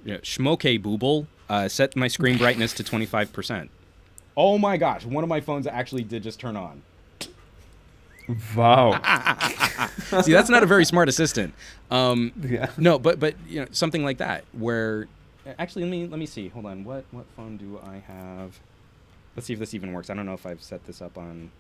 you 0.06 0.14
know, 0.14 0.20
shmoke 0.20 0.80
booble 0.82 1.28
uh, 1.50 1.68
set 1.68 1.96
my 1.98 2.08
screen 2.08 2.38
brightness 2.38 2.72
to 2.74 2.84
25% 2.84 3.68
oh 4.36 4.58
my 4.58 4.78
gosh 4.78 5.06
one 5.06 5.24
of 5.24 5.30
my 5.30 5.42
phones 5.42 5.68
actually 5.68 6.04
did 6.04 6.24
just 6.24 6.40
turn 6.40 6.56
on. 6.56 6.82
Wow. 8.56 8.92
see 10.22 10.32
that's 10.32 10.50
not 10.50 10.64
a 10.64 10.66
very 10.66 10.86
smart 10.86 11.10
assistant. 11.10 11.54
Um 11.92 12.32
yeah. 12.42 12.72
no 12.78 12.98
but 13.00 13.20
but 13.20 13.36
you 13.48 13.60
know 13.62 13.68
something 13.72 14.04
like 14.04 14.18
that 14.20 14.46
where 14.54 15.08
actually 15.60 15.84
let 15.84 15.92
me 15.92 16.08
let 16.08 16.20
me 16.20 16.26
see 16.26 16.48
hold 16.48 16.66
on 16.66 16.84
what 16.86 17.04
what 17.12 17.26
phone 17.36 17.58
do 17.58 17.80
i 17.86 17.96
have? 18.08 18.60
Let's 19.36 19.48
see 19.48 19.54
if 19.54 19.60
this 19.60 19.74
even 19.74 19.92
works 19.94 20.10
i 20.10 20.14
don't 20.14 20.26
know 20.26 20.34
if 20.34 20.46
i've 20.46 20.64
set 20.64 20.86
this 20.86 21.02
up 21.02 21.18
on 21.18 21.52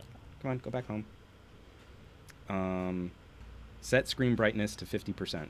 come 0.41 0.51
on 0.51 0.57
go 0.59 0.69
back 0.69 0.87
home. 0.87 1.05
Um 2.49 3.11
set 3.81 4.07
screen 4.07 4.35
brightness 4.35 4.75
to 4.77 4.85
50% 4.85 5.47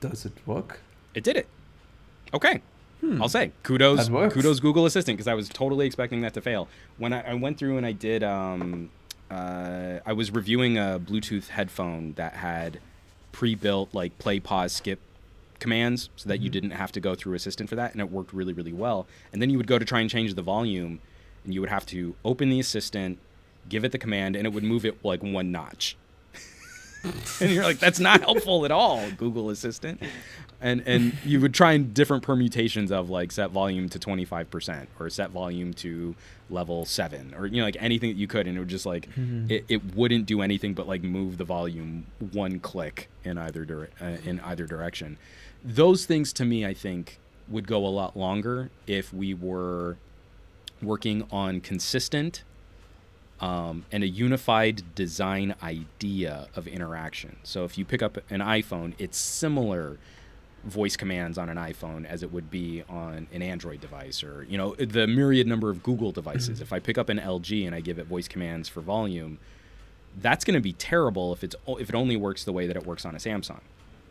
Does 0.00 0.24
it 0.24 0.32
work? 0.46 0.80
it 1.14 1.24
did 1.24 1.36
it. 1.36 1.48
Okay 2.32 2.60
Hmm. 3.00 3.22
I'll 3.22 3.28
say 3.28 3.52
kudos, 3.62 4.08
kudos 4.08 4.58
Google 4.60 4.84
Assistant 4.86 5.16
because 5.16 5.28
I 5.28 5.34
was 5.34 5.48
totally 5.48 5.86
expecting 5.86 6.20
that 6.22 6.34
to 6.34 6.40
fail. 6.40 6.68
When 6.96 7.12
I, 7.12 7.30
I 7.30 7.34
went 7.34 7.58
through 7.58 7.76
and 7.76 7.86
I 7.86 7.92
did, 7.92 8.22
um, 8.24 8.90
uh, 9.30 10.00
I 10.04 10.12
was 10.12 10.30
reviewing 10.32 10.78
a 10.78 10.98
Bluetooth 11.02 11.48
headphone 11.48 12.14
that 12.14 12.34
had 12.34 12.80
pre-built 13.32 13.94
like 13.94 14.18
play, 14.18 14.40
pause, 14.40 14.72
skip 14.72 14.98
commands, 15.60 16.08
so 16.16 16.28
that 16.28 16.40
you 16.40 16.48
Mhm. 16.48 16.52
didn't 16.52 16.70
have 16.72 16.90
to 16.92 17.00
go 17.00 17.14
through 17.14 17.34
Assistant 17.34 17.68
for 17.68 17.76
that, 17.76 17.92
and 17.92 18.00
it 18.00 18.10
worked 18.10 18.32
really, 18.32 18.52
really 18.52 18.72
well. 18.72 19.06
And 19.32 19.40
then 19.42 19.50
you 19.50 19.56
would 19.58 19.66
go 19.66 19.78
to 19.78 19.84
try 19.84 20.00
and 20.00 20.08
change 20.08 20.34
the 20.34 20.42
volume, 20.42 21.00
and 21.44 21.52
you 21.54 21.60
would 21.60 21.70
have 21.70 21.84
to 21.86 22.14
open 22.24 22.48
the 22.48 22.58
Assistant, 22.60 23.18
give 23.68 23.84
it 23.84 23.92
the 23.92 23.98
command, 23.98 24.34
and 24.36 24.46
it 24.46 24.52
would 24.52 24.64
move 24.64 24.84
it 24.84 25.04
like 25.04 25.22
one 25.22 25.50
notch. 25.52 25.96
and 27.40 27.50
you're 27.52 27.64
like, 27.64 27.78
that's 27.78 28.00
not 28.00 28.20
helpful 28.20 28.64
at 28.64 28.70
all, 28.70 29.10
Google 29.12 29.50
Assistant. 29.50 30.00
And 30.60 30.82
and 30.86 31.16
you 31.24 31.40
would 31.40 31.54
try 31.54 31.72
in 31.72 31.92
different 31.92 32.24
permutations 32.24 32.90
of 32.90 33.08
like 33.10 33.30
set 33.30 33.50
volume 33.50 33.88
to 33.90 33.98
25% 33.98 34.86
or 34.98 35.08
set 35.08 35.30
volume 35.30 35.72
to 35.74 36.16
level 36.50 36.84
7 36.84 37.34
or 37.36 37.46
you 37.46 37.58
know 37.58 37.64
like 37.64 37.76
anything 37.78 38.10
that 38.10 38.16
you 38.16 38.26
could 38.26 38.46
and 38.48 38.56
it 38.56 38.58
would 38.60 38.68
just 38.68 38.86
like 38.86 39.08
Mhm. 39.14 39.48
it, 39.50 39.64
it 39.68 39.94
wouldn't 39.94 40.26
do 40.26 40.40
anything 40.40 40.72
but 40.74 40.88
like 40.88 41.02
move 41.02 41.36
the 41.38 41.44
volume 41.44 42.06
one 42.32 42.58
click 42.58 43.08
in 43.22 43.36
either 43.38 43.64
dire- 43.64 43.90
uh, 44.00 44.16
in 44.24 44.40
either 44.40 44.66
direction. 44.66 45.16
Those 45.64 46.06
things 46.06 46.32
to 46.34 46.44
me 46.44 46.66
I 46.66 46.74
think 46.74 47.18
would 47.48 47.66
go 47.68 47.86
a 47.86 47.88
lot 47.88 48.16
longer 48.16 48.70
if 48.86 49.12
we 49.14 49.34
were 49.34 49.96
working 50.82 51.24
on 51.30 51.60
consistent 51.60 52.42
um, 53.40 53.84
and 53.92 54.02
a 54.02 54.08
unified 54.08 54.82
design 54.96 55.54
idea 55.62 56.48
of 56.56 56.66
interaction. 56.66 57.36
So 57.44 57.64
if 57.64 57.78
you 57.78 57.84
pick 57.84 58.02
up 58.02 58.18
an 58.30 58.40
iPhone, 58.40 58.94
it's 58.98 59.16
similar 59.18 59.98
voice 60.68 60.96
commands 60.96 61.38
on 61.38 61.48
an 61.48 61.56
iPhone 61.56 62.04
as 62.06 62.22
it 62.22 62.32
would 62.32 62.50
be 62.50 62.82
on 62.88 63.26
an 63.32 63.42
Android 63.42 63.80
device 63.80 64.22
or 64.22 64.46
you 64.48 64.56
know 64.56 64.74
the 64.76 65.06
myriad 65.06 65.46
number 65.46 65.70
of 65.70 65.82
Google 65.82 66.12
devices. 66.12 66.60
If 66.60 66.72
I 66.72 66.78
pick 66.78 66.98
up 66.98 67.08
an 67.08 67.18
LG 67.18 67.66
and 67.66 67.74
I 67.74 67.80
give 67.80 67.98
it 67.98 68.06
voice 68.06 68.28
commands 68.28 68.68
for 68.68 68.80
volume, 68.80 69.38
that's 70.20 70.44
going 70.44 70.54
to 70.54 70.60
be 70.60 70.72
terrible 70.72 71.32
if 71.32 71.42
it's 71.42 71.56
if 71.66 71.88
it 71.88 71.94
only 71.94 72.16
works 72.16 72.44
the 72.44 72.52
way 72.52 72.66
that 72.66 72.76
it 72.76 72.86
works 72.86 73.04
on 73.04 73.14
a 73.14 73.18
Samsung. 73.18 73.60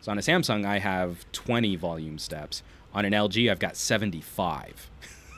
So 0.00 0.12
on 0.12 0.18
a 0.18 0.22
Samsung 0.22 0.64
I 0.64 0.78
have 0.78 1.30
20 1.32 1.76
volume 1.76 2.18
steps. 2.18 2.62
On 2.94 3.04
an 3.04 3.12
LG 3.12 3.50
I've 3.50 3.58
got 3.58 3.76
75. 3.76 4.90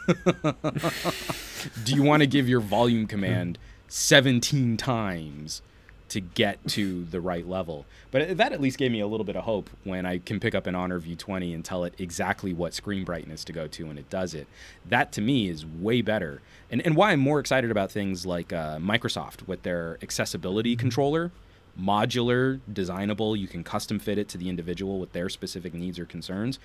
do 1.85 1.95
you 1.95 2.03
want 2.03 2.21
to 2.21 2.27
give 2.27 2.49
your 2.49 2.61
volume 2.61 3.07
command 3.07 3.59
17 3.89 4.77
times 4.77 5.62
to 6.11 6.20
get 6.20 6.58
to 6.68 7.04
the 7.04 7.20
right 7.20 7.48
level? 7.48 7.86
But 8.11 8.36
that 8.36 8.52
at 8.52 8.61
least 8.61 8.78
gave 8.78 8.92
me 8.92 9.00
a 9.00 9.06
little 9.06 9.24
bit 9.24 9.36
of 9.36 9.44
hope 9.44 9.70
when 9.84 10.06
I 10.06 10.18
can 10.18 10.38
pick 10.40 10.54
up 10.54 10.66
an 10.66 10.74
Honor 10.74 10.98
View 10.98 11.16
20 11.16 11.54
and 11.54 11.64
tell 11.64 11.84
it 11.84 11.94
exactly 11.98 12.52
what 12.52 12.74
screen 12.74 13.04
brightness 13.04 13.44
to 13.44 13.52
go 13.52 13.66
to, 13.68 13.88
and 13.88 13.98
it 13.98 14.11
does 14.11 14.34
it. 14.34 14.46
That 14.86 15.12
to 15.12 15.20
me 15.20 15.48
is 15.48 15.64
way 15.64 16.02
better. 16.02 16.42
And, 16.70 16.84
and 16.84 16.96
why 16.96 17.12
I'm 17.12 17.20
more 17.20 17.40
excited 17.40 17.70
about 17.70 17.90
things 17.90 18.26
like 18.26 18.52
uh, 18.52 18.78
Microsoft 18.78 19.46
with 19.48 19.62
their 19.62 19.98
accessibility 20.02 20.76
controller. 20.76 21.32
Modular, 21.80 22.61
designable, 22.70 23.37
you 23.37 23.49
can 23.49 23.64
custom 23.64 23.99
fit 23.99 24.18
it 24.18 24.28
to 24.28 24.38
the 24.38 24.49
individual 24.49 24.99
with 24.99 25.12
their 25.12 25.28
specific 25.28 25.72
needs 25.72 25.99
or 25.99 26.04
concerns. 26.04 26.58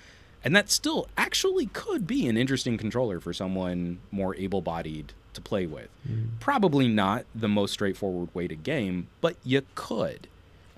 And 0.44 0.54
that 0.54 0.70
still 0.70 1.08
actually 1.16 1.66
could 1.66 2.06
be 2.06 2.28
an 2.28 2.36
interesting 2.36 2.76
controller 2.76 3.20
for 3.20 3.32
someone 3.32 3.98
more 4.10 4.36
able 4.36 4.60
bodied 4.60 5.12
to 5.36 5.40
play 5.40 5.66
with. 5.66 5.88
Mm-hmm. 6.08 6.38
Probably 6.40 6.88
not 6.88 7.24
the 7.34 7.48
most 7.48 7.72
straightforward 7.72 8.34
way 8.34 8.48
to 8.48 8.56
game, 8.56 9.08
but 9.20 9.36
you 9.44 9.62
could. 9.74 10.28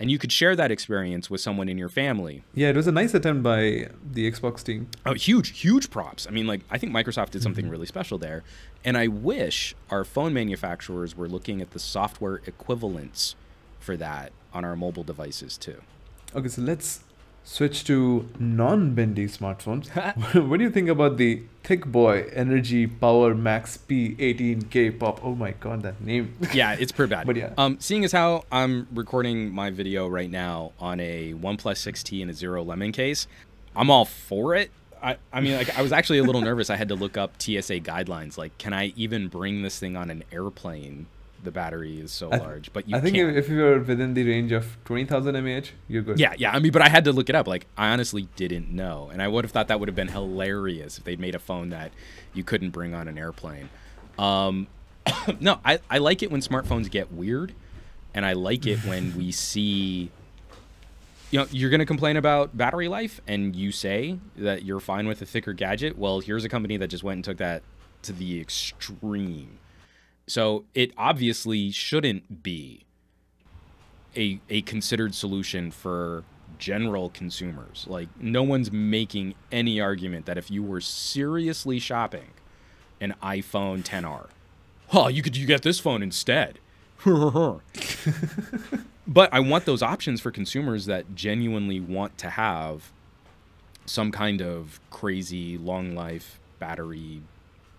And 0.00 0.12
you 0.12 0.18
could 0.18 0.30
share 0.30 0.54
that 0.54 0.70
experience 0.70 1.28
with 1.28 1.40
someone 1.40 1.68
in 1.68 1.76
your 1.76 1.88
family. 1.88 2.44
Yeah, 2.54 2.68
it 2.68 2.76
was 2.76 2.86
a 2.86 2.92
nice 2.92 3.14
attempt 3.14 3.42
by 3.42 3.88
the 4.12 4.30
Xbox 4.30 4.62
team. 4.62 4.88
Oh, 5.04 5.14
huge, 5.14 5.58
huge 5.58 5.90
props. 5.90 6.26
I 6.28 6.30
mean, 6.30 6.46
like, 6.46 6.60
I 6.70 6.78
think 6.78 6.92
Microsoft 6.92 7.30
did 7.30 7.42
something 7.42 7.64
mm-hmm. 7.64 7.72
really 7.72 7.86
special 7.86 8.16
there. 8.16 8.44
And 8.84 8.96
I 8.96 9.08
wish 9.08 9.74
our 9.90 10.04
phone 10.04 10.32
manufacturers 10.32 11.16
were 11.16 11.28
looking 11.28 11.60
at 11.60 11.72
the 11.72 11.80
software 11.80 12.40
equivalents 12.46 13.34
for 13.80 13.96
that 13.96 14.30
on 14.52 14.64
our 14.64 14.76
mobile 14.76 15.02
devices 15.02 15.56
too. 15.56 15.82
Okay, 16.34 16.48
so 16.48 16.62
let's 16.62 17.00
switch 17.44 17.84
to 17.84 18.28
non-bendy 18.38 19.26
smartphones. 19.26 19.88
what 20.48 20.58
do 20.58 20.64
you 20.64 20.70
think 20.70 20.88
about 20.88 21.16
the 21.16 21.42
Thick 21.62 21.86
Boy 21.86 22.28
Energy 22.32 22.86
Power 22.86 23.34
Max 23.34 23.78
P18K 23.88 24.98
Pop? 24.98 25.24
Oh 25.24 25.34
my 25.34 25.52
god, 25.52 25.82
that 25.82 26.00
name. 26.00 26.34
yeah, 26.52 26.76
it's 26.78 26.92
pretty 26.92 27.10
bad. 27.10 27.26
But 27.26 27.36
yeah. 27.36 27.52
Um, 27.58 27.78
seeing 27.80 28.04
as 28.04 28.12
how 28.12 28.44
I'm 28.52 28.86
recording 28.92 29.50
my 29.50 29.70
video 29.70 30.08
right 30.08 30.30
now 30.30 30.72
on 30.78 31.00
a 31.00 31.34
OnePlus 31.34 31.78
6T 31.78 32.22
and 32.22 32.30
a 32.30 32.34
Zero 32.34 32.62
Lemon 32.62 32.92
case, 32.92 33.26
I'm 33.74 33.90
all 33.90 34.04
for 34.04 34.54
it. 34.54 34.70
I, 35.02 35.16
I 35.32 35.40
mean, 35.40 35.56
like, 35.56 35.76
I 35.78 35.82
was 35.82 35.92
actually 35.92 36.18
a 36.18 36.24
little 36.24 36.40
nervous. 36.50 36.70
I 36.70 36.76
had 36.76 36.88
to 36.88 36.94
look 36.94 37.16
up 37.16 37.40
TSA 37.40 37.80
guidelines. 37.80 38.36
Like, 38.36 38.56
can 38.58 38.72
I 38.72 38.92
even 38.96 39.28
bring 39.28 39.62
this 39.62 39.78
thing 39.78 39.96
on 39.96 40.10
an 40.10 40.24
airplane? 40.32 41.06
The 41.42 41.52
battery 41.52 42.00
is 42.00 42.10
so 42.10 42.30
th- 42.30 42.42
large, 42.42 42.72
but 42.72 42.88
you 42.88 42.96
I 42.96 43.00
think 43.00 43.14
can't. 43.14 43.30
if, 43.30 43.44
if 43.44 43.48
you're 43.48 43.78
within 43.78 44.14
the 44.14 44.24
range 44.24 44.50
of 44.50 44.76
20,000 44.84 45.44
mAh, 45.44 45.60
you're 45.88 46.02
good. 46.02 46.18
Yeah, 46.18 46.34
yeah. 46.36 46.50
I 46.52 46.58
mean, 46.58 46.72
but 46.72 46.82
I 46.82 46.88
had 46.88 47.04
to 47.04 47.12
look 47.12 47.28
it 47.28 47.36
up. 47.36 47.46
Like, 47.46 47.66
I 47.76 47.88
honestly 47.90 48.28
didn't 48.34 48.70
know, 48.70 49.08
and 49.12 49.22
I 49.22 49.28
would 49.28 49.44
have 49.44 49.52
thought 49.52 49.68
that 49.68 49.78
would 49.78 49.88
have 49.88 49.96
been 49.96 50.08
hilarious 50.08 50.98
if 50.98 51.04
they'd 51.04 51.20
made 51.20 51.34
a 51.36 51.38
phone 51.38 51.70
that 51.70 51.92
you 52.34 52.42
couldn't 52.42 52.70
bring 52.70 52.92
on 52.92 53.06
an 53.06 53.18
airplane. 53.18 53.68
Um, 54.18 54.66
no, 55.40 55.60
I, 55.64 55.78
I 55.88 55.98
like 55.98 56.22
it 56.22 56.30
when 56.30 56.40
smartphones 56.40 56.90
get 56.90 57.12
weird, 57.12 57.54
and 58.14 58.26
I 58.26 58.32
like 58.32 58.66
it 58.66 58.78
when 58.84 59.16
we 59.16 59.30
see 59.32 60.10
you 61.30 61.38
know, 61.38 61.46
you're 61.50 61.70
going 61.70 61.80
to 61.80 61.86
complain 61.86 62.16
about 62.16 62.56
battery 62.56 62.88
life 62.88 63.20
and 63.26 63.54
you 63.54 63.70
say 63.70 64.18
that 64.36 64.64
you're 64.64 64.80
fine 64.80 65.06
with 65.06 65.20
a 65.20 65.26
thicker 65.26 65.52
gadget. 65.52 65.98
Well, 65.98 66.20
here's 66.20 66.44
a 66.44 66.48
company 66.48 66.76
that 66.78 66.88
just 66.88 67.04
went 67.04 67.16
and 67.16 67.24
took 67.24 67.36
that 67.38 67.62
to 68.02 68.12
the 68.12 68.40
extreme. 68.40 69.58
So 70.28 70.64
it 70.74 70.92
obviously 70.96 71.70
shouldn't 71.70 72.42
be 72.42 72.84
a, 74.16 74.40
a 74.48 74.62
considered 74.62 75.14
solution 75.14 75.70
for 75.70 76.24
general 76.58 77.10
consumers. 77.10 77.86
Like, 77.88 78.08
no 78.20 78.42
one's 78.42 78.70
making 78.70 79.34
any 79.50 79.80
argument 79.80 80.26
that 80.26 80.36
if 80.36 80.50
you 80.50 80.62
were 80.62 80.80
seriously 80.80 81.78
shopping 81.78 82.30
an 83.00 83.14
iPhone 83.22 83.82
10R, 83.82 84.28
oh, 84.92 85.08
you 85.08 85.22
could 85.22 85.36
you 85.36 85.46
get 85.46 85.62
this 85.62 85.80
phone 85.80 86.02
instead. 86.02 86.58
but 89.06 89.32
I 89.32 89.40
want 89.40 89.64
those 89.64 89.82
options 89.82 90.20
for 90.20 90.30
consumers 90.30 90.86
that 90.86 91.14
genuinely 91.14 91.80
want 91.80 92.18
to 92.18 92.30
have 92.30 92.92
some 93.86 94.10
kind 94.12 94.42
of 94.42 94.80
crazy 94.90 95.56
long 95.56 95.94
life 95.94 96.40
battery 96.58 97.22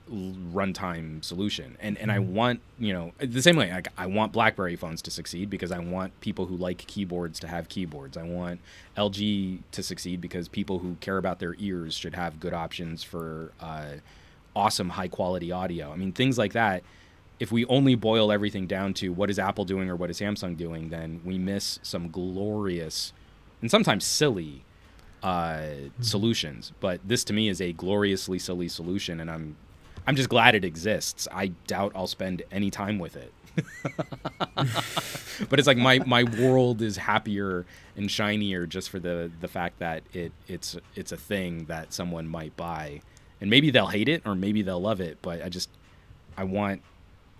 runtime 0.10 1.24
solution 1.24 1.78
and 1.80 1.98
and 1.98 2.12
I 2.12 2.18
mm-hmm. 2.18 2.34
want 2.34 2.62
you 2.80 2.94
know 2.94 3.12
the 3.20 3.42
same 3.42 3.56
way 3.56 3.72
like 3.72 3.88
I 3.98 4.08
want 4.08 4.32
BlackBerry 4.32 4.76
phones 4.76 5.02
to 5.04 5.12
succeed 5.12 5.50
because 5.50 5.72
I 5.72 5.80
want 5.80 6.20
people 6.22 6.48
who 6.48 6.58
like 6.58 6.80
keyboards 6.80 7.40
to 7.42 7.48
have 7.48 7.70
keyboards 7.70 8.18
I 8.18 8.24
want 8.24 8.60
LG 8.98 9.60
to 9.72 9.84
succeed 9.84 10.22
because 10.22 10.48
people 10.48 10.80
who 10.80 10.96
care 11.00 11.18
about 11.18 11.40
their 11.40 11.56
ears 11.60 11.94
should 11.96 12.16
have 12.16 12.40
good 12.40 12.54
options 12.54 13.04
for 13.04 13.52
uh, 13.60 13.94
awesome 14.56 14.90
high 14.90 15.08
quality 15.08 15.52
audio 15.52 15.92
I 15.92 15.96
mean 15.96 16.12
things 16.12 16.38
like 16.38 16.54
that 16.54 16.84
if 17.40 17.52
we 17.52 17.66
only 17.66 17.96
boil 17.96 18.32
everything 18.32 18.68
down 18.68 18.94
to 18.96 19.14
what 19.14 19.30
is 19.30 19.40
Apple 19.40 19.64
doing 19.64 19.90
or 19.90 19.96
what 19.96 20.10
is 20.10 20.20
Samsung 20.20 20.58
doing, 20.58 20.90
then 20.90 21.22
we 21.24 21.38
miss 21.38 21.80
some 21.82 22.10
glorious 22.10 23.14
and 23.62 23.72
sometimes 23.72 24.06
silly 24.06 24.66
uh, 25.24 25.58
mm-hmm. 25.58 26.02
solutions. 26.02 26.74
But 26.80 27.00
this 27.06 27.24
to 27.26 27.34
me 27.34 27.50
is 27.50 27.62
a 27.62 27.74
gloriously 27.74 28.40
silly 28.40 28.68
solution, 28.68 29.20
and 29.20 29.30
I'm 29.30 29.56
I'm 30.10 30.16
just 30.16 30.30
glad 30.30 30.56
it 30.56 30.66
exists. 30.66 31.28
I 31.32 31.50
doubt 31.68 31.92
I'll 31.94 32.08
spend 32.08 32.42
any 32.52 32.72
time 32.72 32.98
with 32.98 33.16
it. 33.16 33.32
but 34.56 35.60
it's 35.60 35.68
like 35.68 35.78
my 35.78 36.00
my 36.00 36.24
world 36.24 36.82
is 36.82 36.98
happier 36.98 37.64
and 37.96 38.10
shinier 38.10 38.66
just 38.66 38.90
for 38.90 38.98
the 38.98 39.30
the 39.40 39.48
fact 39.48 39.78
that 39.78 40.02
it 40.12 40.32
it's 40.48 40.78
it's 40.96 41.12
a 41.12 41.18
thing 41.18 41.66
that 41.66 41.94
someone 41.94 42.28
might 42.28 42.58
buy 42.58 43.02
and 43.40 43.52
maybe 43.52 43.70
they'll 43.70 43.88
hate 43.88 44.10
it 44.10 44.24
or 44.26 44.34
maybe 44.34 44.62
they'll 44.64 44.82
love 44.82 45.02
it 45.02 45.18
but 45.22 45.44
i 45.44 45.50
just 45.50 45.70
i 46.38 46.44
want 46.44 46.82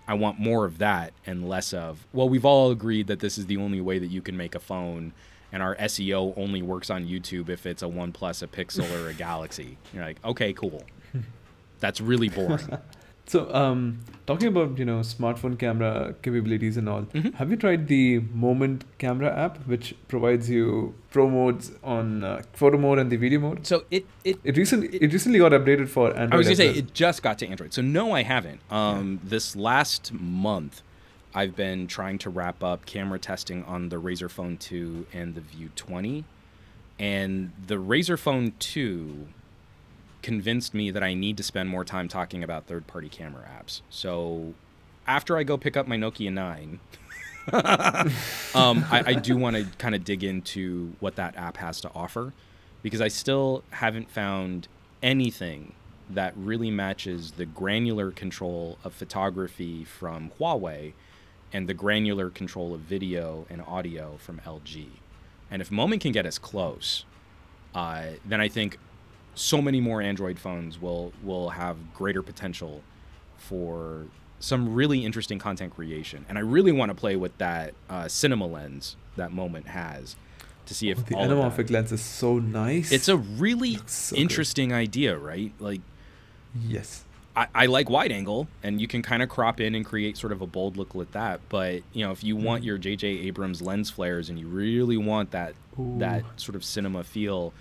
I 0.06 0.14
want 0.14 0.40
more 0.40 0.64
of 0.64 0.78
that 0.78 1.12
and 1.24 1.48
less 1.48 1.72
of, 1.72 2.04
well, 2.12 2.28
we've 2.28 2.44
all 2.44 2.72
agreed 2.72 3.06
that 3.06 3.20
this 3.20 3.38
is 3.38 3.46
the 3.46 3.58
only 3.58 3.80
way 3.80 4.00
that 4.00 4.08
you 4.08 4.20
can 4.20 4.36
make 4.36 4.56
a 4.56 4.58
phone 4.58 5.12
and 5.52 5.62
our 5.62 5.76
SEO 5.76 6.34
only 6.36 6.62
works 6.62 6.90
on 6.90 7.06
YouTube 7.06 7.48
if 7.48 7.64
it's 7.64 7.82
a 7.82 7.86
OnePlus, 7.86 8.42
a 8.42 8.48
Pixel, 8.48 8.90
or 9.00 9.08
a 9.08 9.14
Galaxy. 9.14 9.78
You're 9.94 10.04
like, 10.04 10.16
okay, 10.24 10.52
cool. 10.52 10.82
That's 11.80 12.00
really 12.00 12.28
boring. 12.28 12.78
So, 13.30 13.48
um, 13.54 14.00
talking 14.26 14.48
about 14.48 14.76
you 14.76 14.84
know 14.84 14.98
smartphone 15.00 15.56
camera 15.56 16.16
capabilities 16.20 16.76
and 16.76 16.88
all, 16.88 17.02
mm-hmm. 17.02 17.28
have 17.36 17.48
you 17.48 17.56
tried 17.56 17.86
the 17.86 18.18
Moment 18.34 18.82
camera 18.98 19.32
app, 19.32 19.58
which 19.68 19.94
provides 20.08 20.50
you 20.50 20.96
pro 21.12 21.30
modes 21.30 21.70
on 21.84 22.24
uh, 22.24 22.42
photo 22.54 22.76
mode 22.76 22.98
and 22.98 23.08
the 23.08 23.16
video 23.16 23.38
mode? 23.38 23.64
So 23.64 23.84
it 23.88 24.04
it 24.24 24.40
it 24.42 24.56
recently 24.56 24.88
it, 24.88 25.02
it 25.02 25.12
recently 25.12 25.38
got 25.38 25.52
updated 25.52 25.88
for 25.88 26.08
Android. 26.08 26.32
I 26.32 26.36
was 26.38 26.46
gonna 26.48 26.56
say 26.56 26.68
well. 26.70 26.78
it 26.78 26.92
just 26.92 27.22
got 27.22 27.38
to 27.38 27.46
Android. 27.46 27.72
So 27.72 27.82
no, 27.82 28.10
I 28.10 28.24
haven't. 28.24 28.62
Um, 28.68 29.20
yeah. 29.22 29.28
this 29.30 29.54
last 29.54 30.12
month, 30.12 30.82
I've 31.32 31.54
been 31.54 31.86
trying 31.86 32.18
to 32.18 32.30
wrap 32.30 32.64
up 32.64 32.84
camera 32.84 33.20
testing 33.20 33.62
on 33.62 33.90
the 33.90 34.00
Razer 34.00 34.28
Phone 34.28 34.56
2 34.56 35.06
and 35.12 35.36
the 35.36 35.40
View 35.40 35.70
20, 35.76 36.24
and 36.98 37.52
the 37.64 37.76
Razer 37.76 38.18
Phone 38.18 38.54
2 38.58 39.28
convinced 40.22 40.74
me 40.74 40.90
that 40.90 41.02
I 41.02 41.14
need 41.14 41.36
to 41.36 41.42
spend 41.42 41.68
more 41.68 41.84
time 41.84 42.08
talking 42.08 42.42
about 42.42 42.66
third 42.66 42.86
party 42.86 43.08
camera 43.08 43.48
apps. 43.48 43.80
So 43.90 44.54
after 45.06 45.36
I 45.36 45.42
go 45.42 45.56
pick 45.56 45.76
up 45.76 45.86
my 45.86 45.96
Nokia 45.96 46.32
9, 46.32 46.80
um, 48.54 48.84
I, 48.90 49.02
I 49.06 49.14
do 49.14 49.36
want 49.36 49.56
to 49.56 49.64
kind 49.78 49.94
of 49.94 50.04
dig 50.04 50.22
into 50.22 50.94
what 51.00 51.16
that 51.16 51.36
app 51.36 51.56
has 51.56 51.80
to 51.82 51.90
offer 51.94 52.32
because 52.82 53.00
I 53.00 53.08
still 53.08 53.64
haven't 53.70 54.10
found 54.10 54.68
anything 55.02 55.72
that 56.08 56.32
really 56.36 56.70
matches 56.70 57.32
the 57.32 57.46
granular 57.46 58.10
control 58.10 58.78
of 58.84 58.92
photography 58.92 59.84
from 59.84 60.30
Huawei 60.38 60.92
and 61.52 61.68
the 61.68 61.74
granular 61.74 62.30
control 62.30 62.74
of 62.74 62.80
video 62.80 63.46
and 63.48 63.62
audio 63.62 64.16
from 64.18 64.40
LG. 64.40 64.86
And 65.50 65.62
if 65.62 65.70
Moment 65.70 66.02
can 66.02 66.12
get 66.12 66.26
us 66.26 66.38
close, 66.38 67.04
uh, 67.74 68.04
then 68.24 68.40
I 68.40 68.48
think 68.48 68.78
so 69.34 69.62
many 69.62 69.80
more 69.80 70.02
Android 70.02 70.38
phones 70.38 70.80
will 70.80 71.12
will 71.22 71.50
have 71.50 71.76
greater 71.94 72.22
potential 72.22 72.82
for 73.36 74.06
some 74.40 74.74
really 74.74 75.04
interesting 75.04 75.38
content 75.38 75.74
creation. 75.74 76.24
And 76.28 76.38
I 76.38 76.40
really 76.40 76.72
want 76.72 76.90
to 76.90 76.94
play 76.94 77.14
with 77.14 77.36
that 77.38 77.74
uh, 77.88 78.08
cinema 78.08 78.46
lens 78.46 78.96
that 79.16 79.32
Moment 79.32 79.68
has 79.68 80.16
to 80.66 80.74
see 80.74 80.90
if 80.90 80.98
oh, 80.98 81.02
the 81.02 81.14
anamorphic 81.14 81.70
lens 81.70 81.92
is 81.92 82.00
so 82.00 82.38
nice. 82.38 82.90
It's 82.90 83.08
a 83.08 83.16
really 83.16 83.78
so 83.86 84.16
interesting 84.16 84.70
good. 84.70 84.76
idea, 84.76 85.16
right? 85.16 85.52
Like, 85.58 85.82
yes. 86.66 87.04
I, 87.36 87.48
I, 87.54 87.66
like 87.66 87.88
wide 87.88 88.10
angle, 88.10 88.48
and 88.62 88.80
you 88.80 88.88
can 88.88 89.02
kind 89.02 89.22
of 89.22 89.28
crop 89.28 89.60
in 89.60 89.74
and 89.74 89.84
create 89.84 90.16
sort 90.16 90.32
of 90.32 90.42
a 90.42 90.46
bold 90.46 90.76
look 90.76 90.94
with 90.94 91.12
that. 91.12 91.40
But 91.48 91.82
you 91.92 92.04
know, 92.04 92.10
if 92.10 92.24
you 92.24 92.36
mm. 92.36 92.42
want 92.42 92.64
your 92.64 92.78
J.J. 92.78 93.06
Abrams 93.06 93.62
lens 93.62 93.90
flares 93.90 94.30
and 94.30 94.38
you 94.38 94.48
really 94.48 94.96
want 94.96 95.30
that 95.30 95.54
Ooh. 95.78 95.96
that 95.98 96.24
sort 96.36 96.56
of 96.56 96.64
cinema 96.64 97.04
feel, 97.04 97.52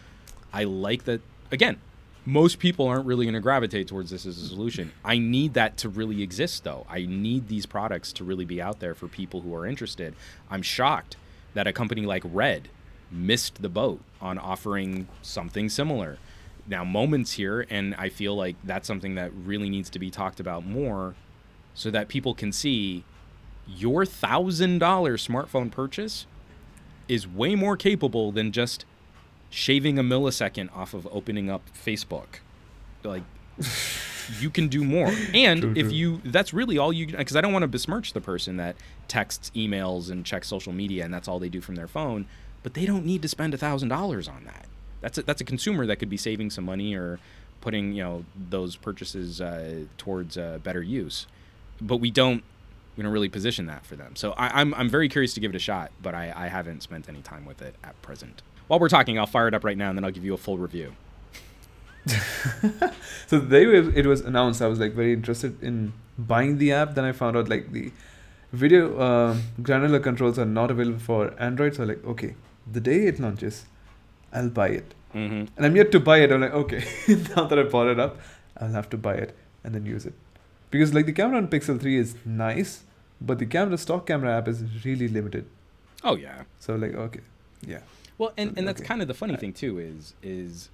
I 0.51 0.63
like 0.63 1.03
that 1.05 1.21
again, 1.51 1.79
most 2.25 2.59
people 2.59 2.87
aren't 2.87 3.05
really 3.05 3.25
going 3.25 3.33
to 3.33 3.39
gravitate 3.39 3.87
towards 3.87 4.11
this 4.11 4.25
as 4.25 4.37
a 4.41 4.47
solution. 4.47 4.91
I 5.03 5.17
need 5.17 5.53
that 5.55 5.77
to 5.77 5.89
really 5.89 6.21
exist, 6.21 6.63
though. 6.63 6.85
I 6.89 7.05
need 7.05 7.47
these 7.47 7.65
products 7.65 8.13
to 8.13 8.23
really 8.23 8.45
be 8.45 8.61
out 8.61 8.79
there 8.79 8.93
for 8.93 9.07
people 9.07 9.41
who 9.41 9.55
are 9.55 9.65
interested. 9.65 10.13
I'm 10.49 10.61
shocked 10.61 11.15
that 11.53 11.65
a 11.65 11.73
company 11.73 12.05
like 12.05 12.23
Red 12.25 12.69
missed 13.11 13.61
the 13.61 13.69
boat 13.69 14.01
on 14.21 14.37
offering 14.37 15.07
something 15.21 15.69
similar. 15.69 16.19
Now, 16.67 16.83
Moments 16.83 17.33
here, 17.33 17.65
and 17.69 17.95
I 17.95 18.09
feel 18.09 18.35
like 18.35 18.55
that's 18.63 18.87
something 18.87 19.15
that 19.15 19.31
really 19.33 19.69
needs 19.69 19.89
to 19.89 19.99
be 19.99 20.11
talked 20.11 20.39
about 20.39 20.65
more 20.65 21.15
so 21.73 21.89
that 21.89 22.09
people 22.09 22.35
can 22.35 22.51
see 22.51 23.03
your 23.67 24.03
$1,000 24.03 24.79
smartphone 24.79 25.71
purchase 25.71 26.27
is 27.07 27.27
way 27.27 27.55
more 27.55 27.75
capable 27.75 28.31
than 28.31 28.51
just 28.51 28.85
shaving 29.49 29.97
a 29.97 30.03
millisecond 30.03 30.75
off 30.75 30.93
of 30.93 31.07
opening 31.11 31.49
up 31.49 31.61
Facebook. 31.73 32.39
Like 33.03 33.23
you 34.39 34.49
can 34.49 34.67
do 34.67 34.83
more. 34.83 35.11
And 35.33 35.61
true, 35.61 35.73
if 35.75 35.87
true. 35.87 35.95
you 35.95 36.21
that's 36.25 36.53
really 36.53 36.77
all 36.77 36.91
you 36.91 37.07
because 37.07 37.35
I 37.35 37.41
don't 37.41 37.53
want 37.53 37.63
to 37.63 37.67
besmirch 37.67 38.13
the 38.13 38.21
person 38.21 38.57
that 38.57 38.75
texts 39.07 39.51
emails 39.55 40.09
and 40.09 40.25
checks 40.25 40.47
social 40.47 40.73
media 40.73 41.05
and 41.05 41.13
that's 41.13 41.27
all 41.27 41.39
they 41.39 41.49
do 41.49 41.61
from 41.61 41.75
their 41.75 41.87
phone, 41.87 42.27
but 42.63 42.73
they 42.73 42.85
don't 42.85 43.05
need 43.05 43.21
to 43.21 43.27
spend 43.27 43.53
a 43.53 43.57
$1000 43.57 44.31
on 44.31 44.43
that. 44.45 44.65
That's 45.01 45.17
a, 45.17 45.23
that's 45.23 45.41
a 45.41 45.45
consumer 45.45 45.85
that 45.85 45.97
could 45.97 46.09
be 46.09 46.17
saving 46.17 46.49
some 46.49 46.65
money 46.65 46.93
or 46.93 47.19
putting, 47.61 47.93
you 47.93 48.03
know, 48.03 48.25
those 48.49 48.75
purchases 48.75 49.39
uh, 49.39 49.83
towards 49.97 50.37
uh, 50.37 50.59
better 50.63 50.81
use. 50.81 51.25
But 51.81 51.97
we 51.97 52.11
don't 52.11 52.43
we 52.97 53.03
don't 53.03 53.13
really 53.13 53.29
position 53.29 53.67
that 53.67 53.85
for 53.85 53.95
them. 53.95 54.15
So 54.17 54.33
I, 54.33 54.47
am 54.47 54.73
I'm, 54.73 54.81
I'm 54.81 54.89
very 54.89 55.07
curious 55.07 55.33
to 55.35 55.39
give 55.39 55.51
it 55.51 55.55
a 55.55 55.59
shot, 55.59 55.91
but 56.01 56.13
I, 56.13 56.33
I 56.35 56.47
haven't 56.47 56.83
spent 56.83 57.07
any 57.07 57.21
time 57.21 57.45
with 57.45 57.61
it 57.61 57.75
at 57.81 57.99
present 58.01 58.41
while 58.69 58.79
we're 58.79 58.87
talking, 58.87 59.17
I'll 59.17 59.25
fire 59.25 59.47
it 59.47 59.55
up 59.55 59.63
right 59.63 59.77
now 59.77 59.89
and 59.89 59.97
then 59.97 60.05
I'll 60.05 60.11
give 60.11 60.23
you 60.23 60.35
a 60.35 60.37
full 60.37 60.59
review. 60.59 60.93
so 63.27 63.39
the 63.39 63.47
day 63.49 63.63
it 63.99 64.05
was 64.05 64.21
announced, 64.21 64.61
I 64.61 64.67
was 64.67 64.79
like 64.79 64.93
very 64.93 65.11
interested 65.11 65.61
in 65.63 65.93
buying 66.19 66.59
the 66.59 66.71
app. 66.71 66.93
Then 66.93 67.03
I 67.03 67.11
found 67.11 67.35
out 67.35 67.49
like 67.49 67.71
the 67.71 67.91
video 68.53 68.95
uh, 68.99 69.37
granular 69.63 69.99
controls 69.99 70.37
are 70.37 70.45
not 70.45 70.69
available 70.69 70.99
for 70.99 71.33
Android. 71.39 71.75
So 71.75 71.83
like, 71.83 72.05
okay, 72.05 72.35
the 72.71 72.79
day 72.79 73.07
it 73.07 73.19
launches, 73.19 73.65
I'll 74.31 74.49
buy 74.49 74.69
it. 74.69 74.93
Mm-hmm. 75.15 75.45
And 75.57 75.65
I'm 75.65 75.75
yet 75.75 75.91
to 75.93 75.99
buy 75.99 76.19
it. 76.19 76.31
I'm 76.31 76.41
like, 76.41 76.53
okay, 76.53 76.83
now 77.35 77.45
that 77.45 77.57
I 77.57 77.63
bought 77.63 77.87
it 77.87 77.99
up, 77.99 78.19
I'll 78.55 78.71
have 78.71 78.89
to 78.91 78.97
buy 78.97 79.15
it 79.15 79.35
and 79.63 79.73
then 79.73 79.83
use 79.83 80.05
it. 80.05 80.13
Because 80.69 80.93
like 80.93 81.07
the 81.07 81.13
camera 81.13 81.37
on 81.37 81.47
Pixel 81.47 81.81
3 81.81 81.97
is 81.97 82.15
nice, 82.23 82.83
but 83.19 83.39
the 83.39 83.47
camera 83.47 83.79
stock 83.79 84.05
camera 84.05 84.37
app 84.37 84.47
is 84.47 84.63
really 84.85 85.07
limited. 85.07 85.47
Oh 86.03 86.15
yeah. 86.15 86.43
So 86.59 86.75
like 86.75 86.93
okay, 86.93 87.21
yeah. 87.65 87.79
Well, 88.19 88.33
and, 88.37 88.55
and 88.57 88.67
that's 88.67 88.81
kind 88.81 89.01
of 89.01 89.07
the 89.07 89.13
funny 89.15 89.35
thing 89.37 89.53
too 89.53 89.79
is 89.79 90.13
is 90.21 90.69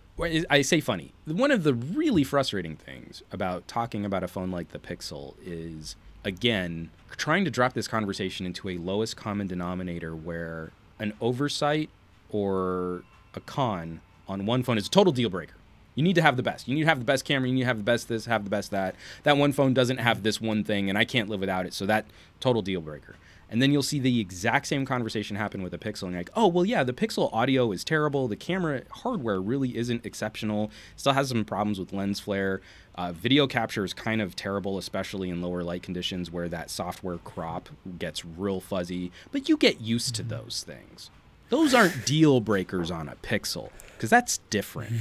I 0.50 0.62
say 0.62 0.82
funny. 0.82 1.14
One 1.26 1.52
of 1.52 1.64
the 1.64 1.74
really 1.74 2.24
frustrating 2.24 2.76
things 2.76 3.22
about 3.32 3.68
talking 3.68 4.04
about 4.04 4.24
a 4.24 4.28
phone 4.28 4.52
like 4.52 4.72
the 4.72 4.80
Pixel 4.80 5.36
is 5.46 5.96
again 6.24 6.90
trying 7.12 7.46
to 7.46 7.52
drop 7.52 7.74
this 7.74 7.88
conversation 7.88 8.46
into 8.46 8.68
a 8.68 8.78
lowest 8.78 9.16
common 9.16 9.48
denominator 9.48 10.16
where 10.16 10.72
an 11.00 11.14
oversight 11.22 11.90
or 12.30 13.04
a 13.36 13.40
con 13.42 14.02
on 14.28 14.46
one 14.46 14.64
phone 14.64 14.78
is 14.78 14.88
a 14.88 14.90
total 14.90 15.14
deal 15.14 15.30
breaker. 15.30 15.54
You 15.94 16.04
need 16.04 16.16
to 16.16 16.22
have 16.22 16.36
the 16.36 16.44
best. 16.44 16.68
You 16.68 16.76
need 16.76 16.82
to 16.82 16.88
have 16.88 17.00
the 17.00 17.06
best 17.06 17.24
camera. 17.24 17.48
You 17.48 17.56
need 17.56 17.62
to 17.62 17.68
have 17.68 17.78
the 17.78 17.84
best 17.84 18.10
this, 18.10 18.26
have 18.26 18.44
the 18.44 18.50
best 18.50 18.72
that. 18.72 18.96
That 19.24 19.38
one 19.38 19.54
phone 19.54 19.74
doesn't 19.74 19.98
have 19.98 20.24
this 20.24 20.42
one 20.42 20.64
thing, 20.64 20.90
and 20.90 20.98
I 20.98 21.06
can't 21.06 21.30
live 21.30 21.40
without 21.40 21.66
it. 21.66 21.74
So 21.74 21.86
that 21.86 22.06
total 22.42 22.62
deal 22.62 22.82
breaker. 22.82 23.16
And 23.50 23.62
then 23.62 23.72
you'll 23.72 23.84
see 23.84 24.00
the 24.00 24.20
exact 24.20 24.66
same 24.66 24.86
conversation 24.86 25.36
happen 25.36 25.62
with 25.62 25.74
a 25.74 25.78
Pixel, 25.78 26.04
and 26.04 26.14
you're 26.14 26.22
like, 26.22 26.32
oh, 26.36 26.48
well, 26.48 26.66
yeah, 26.66 26.84
the 26.84 26.94
Pixel 26.94 27.32
audio 27.32 27.72
is 27.72 27.84
terrible. 27.84 28.28
The 28.28 28.36
camera 28.36 28.82
hardware 28.90 29.40
really 29.40 29.78
isn't 29.78 30.06
exceptional. 30.06 30.72
Still 30.96 31.14
has 31.14 31.30
some 31.30 31.46
problems 31.46 31.80
with 31.80 31.94
lens 31.94 32.20
flare. 32.20 32.62
Uh, 32.96 33.12
video 33.12 33.46
capture 33.46 33.86
is 33.86 33.94
kind 33.94 34.22
of 34.22 34.36
terrible, 34.36 34.78
especially 34.78 35.30
in 35.30 35.42
lower 35.42 35.64
light 35.64 35.84
conditions 35.84 36.32
where 36.32 36.50
that 36.50 36.70
software 36.70 37.18
crop 37.20 37.70
gets 38.00 38.26
real 38.26 38.60
fuzzy. 38.60 39.12
But 39.32 39.48
you 39.48 39.58
get 39.58 39.80
used 39.80 40.16
to 40.16 40.24
those 40.24 40.64
things. 40.66 41.12
Those 41.50 41.76
aren't 41.76 42.06
deal 42.06 42.40
breakers 42.40 42.90
on 42.90 43.08
a 43.08 43.16
Pixel, 43.18 43.70
because 43.94 44.10
that's 44.10 44.40
different. 44.50 44.94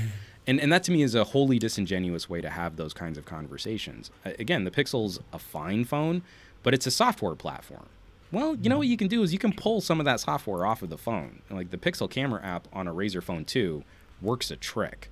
And, 0.46 0.60
and 0.60 0.70
that 0.70 0.82
to 0.84 0.92
me 0.92 1.02
is 1.02 1.14
a 1.14 1.24
wholly 1.24 1.58
disingenuous 1.58 2.28
way 2.28 2.42
to 2.42 2.50
have 2.50 2.76
those 2.76 2.92
kinds 2.92 3.16
of 3.16 3.24
conversations. 3.24 4.10
Again, 4.26 4.64
the 4.64 4.70
Pixel's 4.70 5.18
a 5.32 5.38
fine 5.38 5.86
phone, 5.86 6.22
but 6.62 6.74
it's 6.74 6.86
a 6.86 6.90
software 6.90 7.34
platform. 7.34 7.86
Well, 8.34 8.56
you 8.56 8.68
know 8.68 8.78
what 8.78 8.88
you 8.88 8.96
can 8.96 9.06
do 9.06 9.22
is 9.22 9.32
you 9.32 9.38
can 9.38 9.52
pull 9.52 9.80
some 9.80 10.00
of 10.00 10.06
that 10.06 10.18
software 10.18 10.66
off 10.66 10.82
of 10.82 10.90
the 10.90 10.98
phone. 10.98 11.42
Like 11.50 11.70
the 11.70 11.76
Pixel 11.76 12.10
camera 12.10 12.42
app 12.42 12.66
on 12.72 12.88
a 12.88 12.92
Razer 12.92 13.22
Phone 13.22 13.44
2 13.44 13.84
works 14.20 14.50
a 14.50 14.56
trick. 14.56 15.08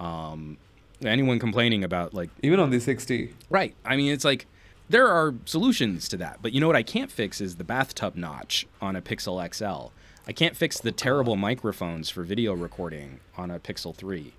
Um, 0.00 0.56
anyone 1.04 1.38
complaining 1.38 1.84
about 1.84 2.14
like 2.14 2.30
Even 2.42 2.58
on 2.58 2.70
the 2.70 2.80
60. 2.80 3.32
Right. 3.48 3.76
I 3.84 3.94
mean, 3.94 4.12
it's 4.12 4.24
like 4.24 4.46
there 4.88 5.06
are 5.06 5.34
solutions 5.44 6.08
to 6.08 6.16
that, 6.16 6.40
but 6.42 6.52
you 6.52 6.60
know 6.60 6.66
what 6.66 6.74
I 6.74 6.82
can't 6.82 7.12
fix 7.12 7.40
is 7.40 7.56
the 7.56 7.64
bathtub 7.64 8.16
notch 8.16 8.66
on 8.82 8.96
a 8.96 9.00
Pixel 9.00 9.54
XL. 9.54 9.92
I 10.26 10.32
can't 10.32 10.56
fix 10.56 10.80
the 10.80 10.90
terrible 10.90 11.36
microphones 11.36 12.10
for 12.10 12.24
video 12.24 12.54
recording 12.54 13.20
on 13.36 13.52
a 13.52 13.60
Pixel 13.60 13.94
3. 13.94 14.32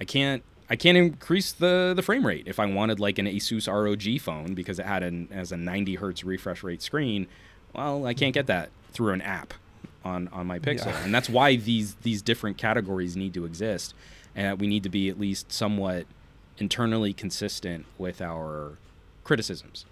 I 0.00 0.04
can't 0.04 0.42
I 0.70 0.76
can't 0.76 0.96
increase 0.96 1.52
the 1.52 1.92
the 1.94 2.02
frame 2.02 2.26
rate 2.26 2.44
if 2.46 2.58
I 2.58 2.64
wanted 2.64 2.98
like 2.98 3.18
an 3.18 3.26
Asus 3.26 3.68
ROG 3.68 4.20
phone 4.20 4.54
because 4.54 4.78
it 4.78 4.86
had 4.86 5.02
an 5.02 5.28
as 5.30 5.52
a 5.52 5.58
90 5.58 5.96
hertz 5.96 6.24
refresh 6.24 6.62
rate 6.62 6.80
screen. 6.80 7.26
Well, 7.74 8.06
I 8.06 8.14
can't 8.14 8.34
get 8.34 8.46
that 8.46 8.70
through 8.92 9.12
an 9.12 9.22
app 9.22 9.54
on 10.04 10.28
on 10.28 10.46
my 10.46 10.58
Pixel, 10.58 10.86
Yeah. 10.86 11.04
and 11.04 11.14
that's 11.14 11.28
why 11.28 11.56
these 11.56 11.94
these 11.96 12.22
different 12.22 12.56
categories 12.58 13.16
need 13.16 13.34
to 13.34 13.44
exist, 13.44 13.94
and 14.36 14.60
we 14.60 14.66
need 14.66 14.82
to 14.82 14.88
be 14.88 15.08
at 15.08 15.18
least 15.18 15.52
somewhat 15.52 16.06
internally 16.58 17.12
consistent 17.12 17.84
with 17.98 18.20
our 18.22 18.78
criticisms. 19.24 19.86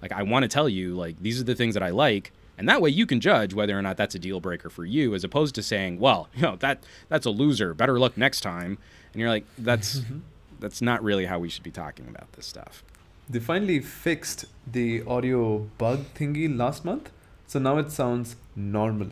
Like 0.00 0.12
I 0.12 0.22
want 0.22 0.44
to 0.44 0.48
tell 0.48 0.68
you, 0.68 0.94
like 0.94 1.20
these 1.20 1.40
are 1.40 1.44
the 1.44 1.54
things 1.54 1.74
that 1.74 1.82
I 1.82 1.90
like, 1.90 2.32
and 2.56 2.68
that 2.68 2.80
way 2.80 2.90
you 2.90 3.06
can 3.06 3.20
judge 3.20 3.52
whether 3.54 3.76
or 3.78 3.82
not 3.82 3.96
that's 3.96 4.14
a 4.14 4.18
deal 4.18 4.40
breaker 4.40 4.70
for 4.70 4.84
you, 4.84 5.14
as 5.14 5.24
opposed 5.24 5.54
to 5.56 5.62
saying, 5.62 5.98
well, 5.98 6.28
you 6.34 6.42
know 6.42 6.56
that 6.56 6.82
that's 7.08 7.26
a 7.26 7.30
loser. 7.30 7.74
Better 7.74 7.98
luck 7.98 8.16
next 8.16 8.40
time. 8.40 8.78
And 9.12 9.20
you're 9.20 9.30
like, 9.30 9.44
that's 9.58 10.02
that's 10.60 10.80
not 10.80 11.02
really 11.02 11.26
how 11.26 11.38
we 11.38 11.48
should 11.48 11.62
be 11.64 11.70
talking 11.70 12.06
about 12.08 12.32
this 12.32 12.46
stuff. 12.46 12.82
They 13.28 13.40
finally 13.40 13.80
fixed 13.80 14.44
the 14.70 15.02
audio 15.02 15.58
bug 15.78 16.04
thingy 16.14 16.56
last 16.56 16.84
month. 16.84 17.10
So 17.46 17.58
now 17.58 17.78
it 17.78 17.90
sounds 17.92 18.36
normal. 18.54 19.08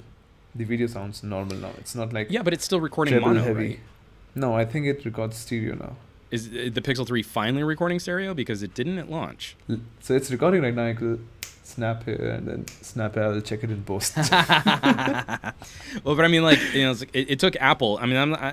The 0.55 0.65
video 0.65 0.87
sounds 0.87 1.23
normal 1.23 1.57
now. 1.57 1.71
It's 1.79 1.95
not 1.95 2.13
like 2.13 2.31
Yeah, 2.31 2.43
but 2.43 2.53
it's 2.53 2.65
still 2.65 2.81
recording 2.81 3.21
mono, 3.21 3.43
heavy. 3.43 3.67
right? 3.69 3.81
No, 4.35 4.55
I 4.55 4.65
think 4.65 4.87
it 4.87 5.05
records 5.05 5.37
stereo 5.37 5.75
now. 5.77 5.97
Is 6.31 6.49
uh, 6.49 6.71
the 6.73 6.81
Pixel 6.81 7.07
3 7.07 7.23
finally 7.23 7.63
recording 7.63 7.99
stereo 8.01 8.35
because 8.35 8.63
it 8.63 8.75
didn't 8.75 8.99
at 8.99 9.11
launch? 9.11 9.57
So 10.01 10.15
it's 10.15 10.31
recording 10.31 10.63
right 10.63 10.75
now. 10.75 10.87
I 10.87 10.95
could 10.95 11.25
snap 11.63 12.05
here 12.05 12.31
and 12.37 12.47
then 12.49 12.67
snap 12.83 13.15
here. 13.15 13.25
I'll 13.25 13.41
check 13.41 13.63
it 13.65 13.71
in 13.71 13.83
post. 13.85 14.17
well, 16.05 16.17
but 16.17 16.25
I 16.25 16.29
mean, 16.29 16.43
like 16.43 16.59
you 16.75 16.83
know, 16.83 16.91
it's 16.91 17.01
like- 17.01 17.15
it, 17.15 17.31
it 17.31 17.39
took 17.39 17.57
Apple. 17.57 17.99
I 18.01 18.07
mean, 18.07 18.17
I'm, 18.17 18.35
I, 18.35 18.49
I, 18.49 18.53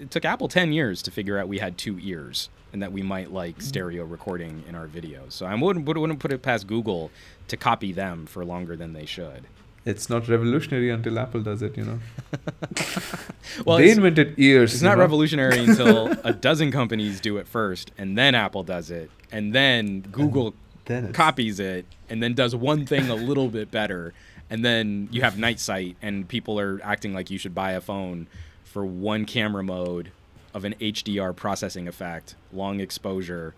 it 0.00 0.10
took 0.10 0.24
Apple 0.24 0.48
ten 0.48 0.72
years 0.72 1.02
to 1.02 1.10
figure 1.10 1.38
out 1.38 1.48
we 1.48 1.58
had 1.58 1.76
two 1.78 1.98
ears 2.00 2.48
and 2.72 2.82
that 2.82 2.92
we 2.92 3.02
might 3.02 3.32
like 3.32 3.56
mm-hmm. 3.56 3.64
stereo 3.64 4.04
recording 4.04 4.64
in 4.68 4.74
our 4.74 4.86
videos. 4.86 5.32
So 5.32 5.46
I 5.46 5.54
wouldn't 5.54 5.86
would- 5.86 5.98
wouldn't 5.98 6.20
put 6.20 6.32
it 6.32 6.42
past 6.42 6.66
Google 6.66 7.10
to 7.48 7.56
copy 7.56 7.92
them 7.92 8.26
for 8.26 8.44
longer 8.44 8.76
than 8.76 8.92
they 8.92 9.06
should. 9.06 9.44
it's 9.84 10.10
not 10.10 10.28
revolutionary 10.28 10.90
until 10.90 11.18
Apple 11.18 11.42
does 11.42 11.62
it, 11.62 11.76
you 11.76 11.84
know. 11.84 11.98
Well, 13.66 13.78
they 13.78 13.90
invented 13.90 14.34
ears. 14.38 14.74
it's 14.74 14.82
not 14.82 14.96
know? 14.96 15.02
revolutionary 15.04 15.58
until 15.64 16.12
a 16.22 16.32
dozen 16.32 16.70
companies 16.70 17.20
do 17.20 17.38
it 17.38 17.48
first, 17.48 17.90
and 17.98 18.16
then 18.16 18.34
Apple 18.34 18.62
does 18.62 18.90
it, 18.90 19.10
and 19.32 19.54
then 19.54 20.02
Google 20.02 20.54
Then 20.84 21.12
copies 21.12 21.58
it 21.60 21.86
and 22.08 22.22
then 22.22 22.34
does 22.34 22.54
one 22.54 22.84
thing 22.86 23.08
a 23.08 23.14
little 23.14 23.48
bit 23.48 23.70
better 23.70 24.12
and 24.50 24.64
then 24.64 25.08
you 25.12 25.22
have 25.22 25.38
night 25.38 25.60
sight 25.60 25.96
and 26.02 26.28
people 26.28 26.58
are 26.58 26.80
acting 26.82 27.14
like 27.14 27.30
you 27.30 27.38
should 27.38 27.54
buy 27.54 27.72
a 27.72 27.80
phone 27.80 28.26
for 28.64 28.84
one 28.84 29.24
camera 29.24 29.62
mode 29.62 30.10
of 30.54 30.64
an 30.64 30.74
HDR 30.80 31.34
processing 31.34 31.88
effect, 31.88 32.34
long 32.52 32.80
exposure 32.80 33.54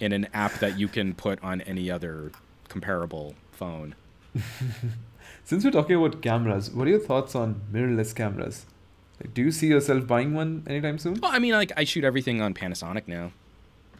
in 0.00 0.12
an 0.12 0.28
app 0.32 0.52
that 0.60 0.78
you 0.78 0.88
can 0.88 1.14
put 1.14 1.42
on 1.42 1.60
any 1.62 1.90
other 1.90 2.32
comparable 2.68 3.34
phone. 3.50 3.94
Since 5.44 5.64
we're 5.64 5.70
talking 5.70 5.96
about 5.96 6.22
cameras, 6.22 6.70
what 6.70 6.86
are 6.86 6.90
your 6.90 7.00
thoughts 7.00 7.34
on 7.34 7.62
mirrorless 7.72 8.14
cameras? 8.14 8.66
Like, 9.20 9.34
do 9.34 9.42
you 9.42 9.50
see 9.50 9.68
yourself 9.68 10.06
buying 10.06 10.34
one 10.34 10.64
anytime 10.66 10.98
soon? 10.98 11.18
Well, 11.20 11.32
I 11.32 11.38
mean, 11.38 11.52
like 11.52 11.72
I 11.76 11.84
shoot 11.84 12.04
everything 12.04 12.40
on 12.40 12.54
Panasonic 12.54 13.08
now. 13.08 13.32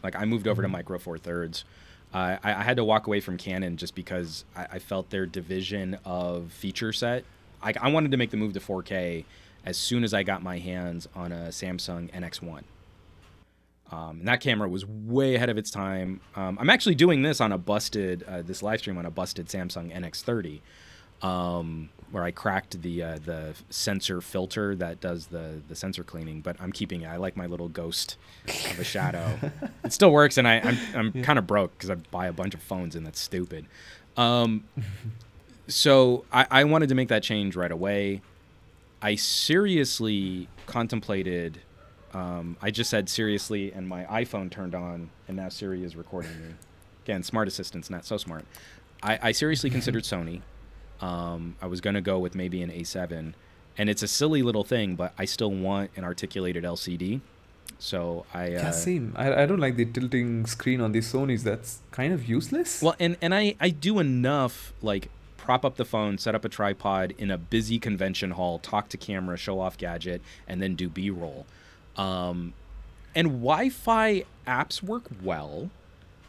Like 0.03 0.15
I 0.15 0.25
moved 0.25 0.47
over 0.47 0.61
to 0.61 0.67
Micro 0.67 0.97
Four 0.99 1.17
Thirds. 1.17 1.65
Uh, 2.13 2.37
I, 2.43 2.53
I 2.53 2.63
had 2.63 2.77
to 2.77 2.83
walk 2.83 3.07
away 3.07 3.19
from 3.19 3.37
Canon 3.37 3.77
just 3.77 3.95
because 3.95 4.45
I, 4.55 4.67
I 4.73 4.79
felt 4.79 5.09
their 5.09 5.25
division 5.25 5.99
of 6.05 6.51
feature 6.51 6.93
set. 6.93 7.23
I, 7.61 7.73
I 7.79 7.89
wanted 7.89 8.11
to 8.11 8.17
make 8.17 8.31
the 8.31 8.37
move 8.37 8.53
to 8.53 8.59
4K 8.59 9.25
as 9.65 9.77
soon 9.77 10.03
as 10.03 10.13
I 10.13 10.23
got 10.23 10.41
my 10.41 10.59
hands 10.59 11.07
on 11.15 11.31
a 11.31 11.49
Samsung 11.49 12.11
NX1. 12.11 12.63
Um, 13.91 14.19
and 14.19 14.27
that 14.27 14.39
camera 14.39 14.69
was 14.69 14.85
way 14.85 15.35
ahead 15.35 15.49
of 15.49 15.57
its 15.57 15.71
time. 15.71 16.21
Um, 16.35 16.57
I'm 16.59 16.69
actually 16.69 16.95
doing 16.95 17.23
this 17.23 17.41
on 17.41 17.51
a 17.51 17.57
busted, 17.57 18.23
uh, 18.23 18.41
this 18.43 18.61
live 18.61 18.79
stream 18.79 18.97
on 18.97 19.05
a 19.05 19.11
busted 19.11 19.47
Samsung 19.47 19.91
NX30, 19.95 20.59
um, 21.27 21.89
where 22.11 22.23
I 22.23 22.31
cracked 22.31 22.81
the 22.81 23.03
uh, 23.03 23.19
the 23.23 23.55
sensor 23.69 24.21
filter 24.21 24.75
that 24.75 24.99
does 25.01 25.27
the 25.27 25.61
the 25.67 25.75
sensor 25.75 26.03
cleaning. 26.03 26.41
But 26.41 26.57
I'm 26.59 26.71
keeping 26.71 27.01
it. 27.01 27.07
I 27.07 27.17
like 27.17 27.35
my 27.35 27.47
little 27.47 27.67
ghost 27.67 28.17
of 28.45 28.79
a 28.79 28.83
shadow. 28.83 29.39
it 29.83 29.91
still 29.91 30.11
works, 30.11 30.37
and 30.37 30.47
I, 30.47 30.59
I'm 30.59 30.77
I'm 30.95 31.23
kind 31.23 31.39
of 31.39 31.47
broke 31.47 31.71
because 31.71 31.89
I 31.89 31.95
buy 31.95 32.27
a 32.27 32.33
bunch 32.33 32.53
of 32.53 32.61
phones, 32.61 32.95
and 32.95 33.05
that's 33.05 33.19
stupid. 33.19 33.65
Um, 34.17 34.65
so 35.67 36.25
I, 36.31 36.45
I 36.51 36.63
wanted 36.65 36.89
to 36.89 36.95
make 36.95 37.09
that 37.09 37.23
change 37.23 37.55
right 37.55 37.71
away. 37.71 38.21
I 39.01 39.15
seriously 39.15 40.47
contemplated. 40.65 41.61
Um, 42.13 42.57
I 42.61 42.71
just 42.71 42.89
said 42.89 43.07
seriously, 43.09 43.71
and 43.71 43.87
my 43.87 44.03
iPhone 44.05 44.51
turned 44.51 44.75
on, 44.75 45.09
and 45.27 45.37
now 45.37 45.49
Siri 45.49 45.83
is 45.83 45.95
recording 45.95 46.31
me. 46.41 46.53
Again, 47.05 47.23
smart 47.23 47.47
assistant's 47.47 47.89
not 47.89 48.05
so 48.05 48.17
smart. 48.17 48.45
I, 49.01 49.19
I 49.21 49.31
seriously 49.31 49.69
considered 49.77 50.03
Sony. 50.03 50.41
Um, 51.01 51.55
I 51.61 51.67
was 51.67 51.81
gonna 51.81 52.01
go 52.01 52.19
with 52.19 52.35
maybe 52.35 52.61
an 52.61 52.71
A7, 52.71 53.33
and 53.77 53.89
it's 53.89 54.03
a 54.03 54.07
silly 54.07 54.41
little 54.41 54.63
thing, 54.63 54.95
but 54.95 55.13
I 55.17 55.25
still 55.25 55.51
want 55.51 55.91
an 55.95 56.03
articulated 56.03 56.63
LCD. 56.63 57.21
So 57.77 58.25
I 58.33 58.49
yeah, 58.49 58.67
uh, 58.67 58.71
same. 58.71 59.13
I, 59.15 59.43
I 59.43 59.45
don't 59.45 59.59
like 59.59 59.77
the 59.77 59.85
tilting 59.85 60.45
screen 60.45 60.81
on 60.81 60.91
the 60.91 60.99
Sony's. 60.99 61.43
That's 61.43 61.79
kind 61.91 62.11
of 62.11 62.27
useless. 62.27 62.81
Well, 62.81 62.95
and 62.99 63.15
and 63.21 63.33
I 63.33 63.55
I 63.59 63.69
do 63.69 63.99
enough 63.99 64.73
like 64.81 65.09
prop 65.49 65.65
up 65.65 65.77
the 65.77 65.83
phone, 65.85 66.15
set 66.19 66.35
up 66.35 66.45
a 66.45 66.49
tripod 66.49 67.11
in 67.17 67.31
a 67.31 67.37
busy 67.39 67.79
convention 67.79 68.29
hall, 68.29 68.59
talk 68.59 68.87
to 68.87 68.97
camera, 68.97 69.35
show 69.35 69.59
off 69.59 69.79
gadget, 69.79 70.21
and 70.47 70.61
then 70.61 70.75
do 70.75 70.87
B-roll. 70.87 71.47
Um, 71.97 72.53
and 73.15 73.27
Wi-Fi 73.41 74.25
apps 74.45 74.83
work 74.83 75.05
well, 75.23 75.71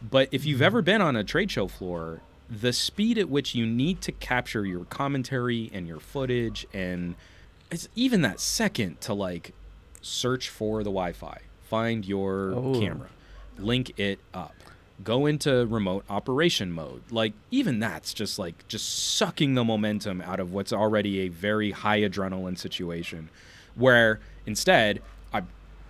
but 0.01 0.27
if 0.31 0.43
you've 0.43 0.63
ever 0.63 0.81
been 0.81 1.01
on 1.01 1.15
a 1.15 1.23
trade 1.23 1.51
show 1.51 1.67
floor, 1.67 2.21
the 2.49 2.73
speed 2.73 3.19
at 3.19 3.29
which 3.29 3.53
you 3.53 3.67
need 3.67 4.01
to 4.01 4.11
capture 4.11 4.65
your 4.65 4.85
commentary 4.85 5.69
and 5.71 5.87
your 5.87 5.99
footage 5.99 6.65
and 6.73 7.13
it's 7.69 7.87
even 7.95 8.23
that 8.23 8.39
second 8.39 8.99
to 9.01 9.13
like 9.13 9.53
search 10.01 10.49
for 10.49 10.79
the 10.79 10.89
Wi-Fi, 10.89 11.41
find 11.69 12.07
your 12.07 12.53
Oh. 12.55 12.73
camera, 12.73 13.09
link 13.59 13.99
it 13.99 14.17
up, 14.33 14.55
go 15.03 15.25
into 15.25 15.65
remote 15.65 16.05
operation 16.09 16.71
mode. 16.71 17.01
Like 17.11 17.33
even 17.49 17.79
that's 17.79 18.13
just 18.13 18.39
like 18.39 18.67
just 18.67 19.15
sucking 19.15 19.55
the 19.55 19.63
momentum 19.63 20.21
out 20.21 20.39
of 20.39 20.53
what's 20.53 20.73
already 20.73 21.21
a 21.21 21.27
very 21.27 21.71
high 21.71 22.01
adrenaline 22.01 22.57
situation 22.57 23.29
where 23.75 24.19
instead 24.45 25.01
I 25.33 25.43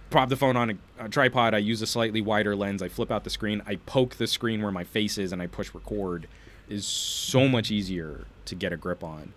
prop 0.10 0.30
the 0.30 0.38
phone 0.38 0.56
on 0.56 0.72
a, 0.72 1.06
a 1.06 1.10
tripod, 1.10 1.54
I 1.54 1.60
use 1.60 1.82
a 1.82 1.88
slightly 1.88 2.22
wider 2.22 2.56
lens, 2.56 2.82
I 2.82 2.90
flip 2.90 3.12
out 3.12 3.24
the 3.24 3.30
screen, 3.30 3.62
I 3.66 3.76
poke 3.76 4.16
the 4.16 4.28
screen 4.28 4.62
where 4.62 4.72
my 4.72 4.84
face 4.84 5.18
is 5.18 5.32
and 5.32 5.42
I 5.42 5.48
push 5.48 5.74
record 5.74 6.28
is 6.70 6.86
so 6.86 7.48
much 7.48 7.72
easier 7.72 8.26
to 8.46 8.56
get 8.56 8.72
a 8.72 8.78
grip 8.78 9.04
on. 9.04 9.34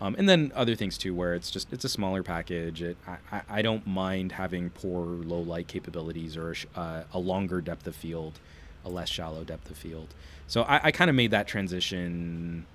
Um, 0.00 0.14
and 0.16 0.28
then 0.28 0.52
other 0.54 0.76
things 0.76 0.96
too, 0.96 1.12
where 1.12 1.34
it's 1.34 1.50
just 1.50 1.72
it's 1.72 1.84
a 1.84 1.88
smaller 1.88 2.22
package. 2.22 2.82
It, 2.82 2.96
I, 3.32 3.42
I, 3.48 3.62
don't 3.62 3.84
mind 3.84 4.30
having 4.30 4.70
poor 4.70 5.04
low 5.04 5.40
light 5.40 5.66
capabilities 5.66 6.36
or 6.36 6.54
a, 6.76 6.78
uh, 6.78 7.02
a 7.12 7.18
longer 7.18 7.60
depth 7.60 7.84
of 7.88 7.96
field, 7.96 8.38
a 8.84 8.88
less 8.88 9.08
shallow 9.08 9.44
depth 9.44 9.70
of 9.70 9.76
field. 9.76 10.14
So 10.46 10.62
I, 10.62 10.80
I 10.84 10.90
kind 10.90 11.10
of 11.10 11.16
made 11.16 11.30
that 11.30 11.46
transition. 11.46 12.66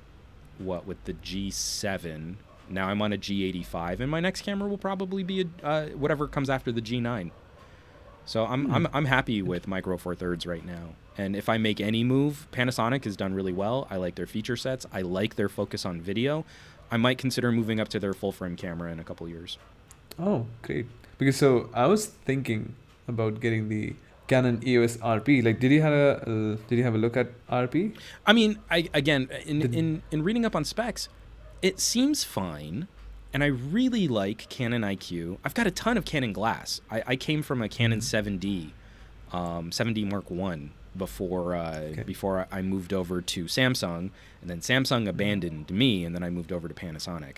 What 0.57 0.85
with 0.85 1.03
the 1.05 1.13
G7? 1.13 2.35
Now 2.69 2.87
I'm 2.87 3.01
on 3.01 3.11
a 3.11 3.17
G85, 3.17 3.99
and 3.99 4.09
my 4.09 4.19
next 4.19 4.41
camera 4.41 4.69
will 4.69 4.77
probably 4.77 5.23
be 5.23 5.41
a, 5.41 5.65
uh, 5.65 5.85
whatever 5.89 6.27
comes 6.27 6.49
after 6.49 6.71
the 6.71 6.81
G9. 6.81 7.31
So 8.25 8.45
I'm, 8.45 8.73
I'm 8.73 8.87
I'm 8.93 9.05
happy 9.05 9.41
with 9.41 9.67
Micro 9.67 9.97
Four 9.97 10.15
Thirds 10.15 10.45
right 10.45 10.65
now. 10.65 10.95
And 11.17 11.35
if 11.35 11.49
I 11.49 11.57
make 11.57 11.79
any 11.81 12.03
move, 12.03 12.47
Panasonic 12.51 13.03
has 13.03 13.15
done 13.15 13.33
really 13.33 13.53
well. 13.53 13.87
I 13.89 13.97
like 13.97 14.15
their 14.15 14.25
feature 14.25 14.55
sets. 14.55 14.85
I 14.91 15.01
like 15.01 15.35
their 15.35 15.49
focus 15.49 15.85
on 15.85 16.01
video. 16.01 16.45
I 16.89 16.97
might 16.97 17.17
consider 17.17 17.51
moving 17.51 17.79
up 17.79 17.89
to 17.89 17.99
their 17.99 18.13
full 18.13 18.31
frame 18.31 18.55
camera 18.55 18.91
in 18.91 18.99
a 18.99 19.03
couple 19.03 19.27
years. 19.27 19.57
Oh, 20.19 20.45
great. 20.61 20.87
Because 21.17 21.35
so 21.35 21.69
I 21.73 21.87
was 21.87 22.05
thinking 22.05 22.75
about 23.07 23.39
getting 23.39 23.69
the 23.69 23.95
Canon 24.27 24.61
EOS 24.65 24.97
RP. 24.97 25.43
Like, 25.43 25.59
did 25.59 25.71
you 25.71 25.81
have 25.81 25.93
a 25.93 26.53
uh, 26.53 26.57
did 26.67 26.77
you 26.77 26.83
have 26.83 26.95
a 26.95 26.97
look 26.97 27.17
at 27.17 27.27
RP? 27.47 27.95
I 28.25 28.33
mean, 28.33 28.59
I 28.71 28.89
again 28.93 29.29
in 29.45 29.59
Did- 29.59 29.75
in 29.75 30.01
in 30.11 30.23
reading 30.23 30.45
up 30.45 30.55
on 30.55 30.63
specs, 30.65 31.09
it 31.61 31.79
seems 31.79 32.23
fine, 32.23 32.87
and 33.33 33.43
I 33.43 33.47
really 33.47 34.07
like 34.07 34.47
Canon 34.49 34.81
IQ. 34.83 35.37
I've 35.43 35.53
got 35.53 35.67
a 35.67 35.71
ton 35.71 35.97
of 35.97 36.05
Canon 36.05 36.33
glass. 36.33 36.81
I, 36.89 37.03
I 37.07 37.15
came 37.15 37.41
from 37.43 37.61
a 37.61 37.67
Canon 37.69 37.99
7D, 37.99 38.71
um, 39.31 39.69
7D 39.71 40.09
Mark 40.09 40.31
One 40.31 40.71
before 40.95 41.55
uh, 41.55 41.79
Okay. 41.91 42.03
before 42.03 42.47
I 42.51 42.61
moved 42.61 42.93
over 42.93 43.21
to 43.21 43.45
Samsung, 43.45 44.09
and 44.41 44.49
then 44.49 44.59
Samsung 44.61 45.07
abandoned 45.07 45.69
me, 45.71 46.05
and 46.05 46.15
then 46.15 46.23
I 46.23 46.29
moved 46.29 46.51
over 46.51 46.67
to 46.67 46.73
Panasonic. 46.73 47.37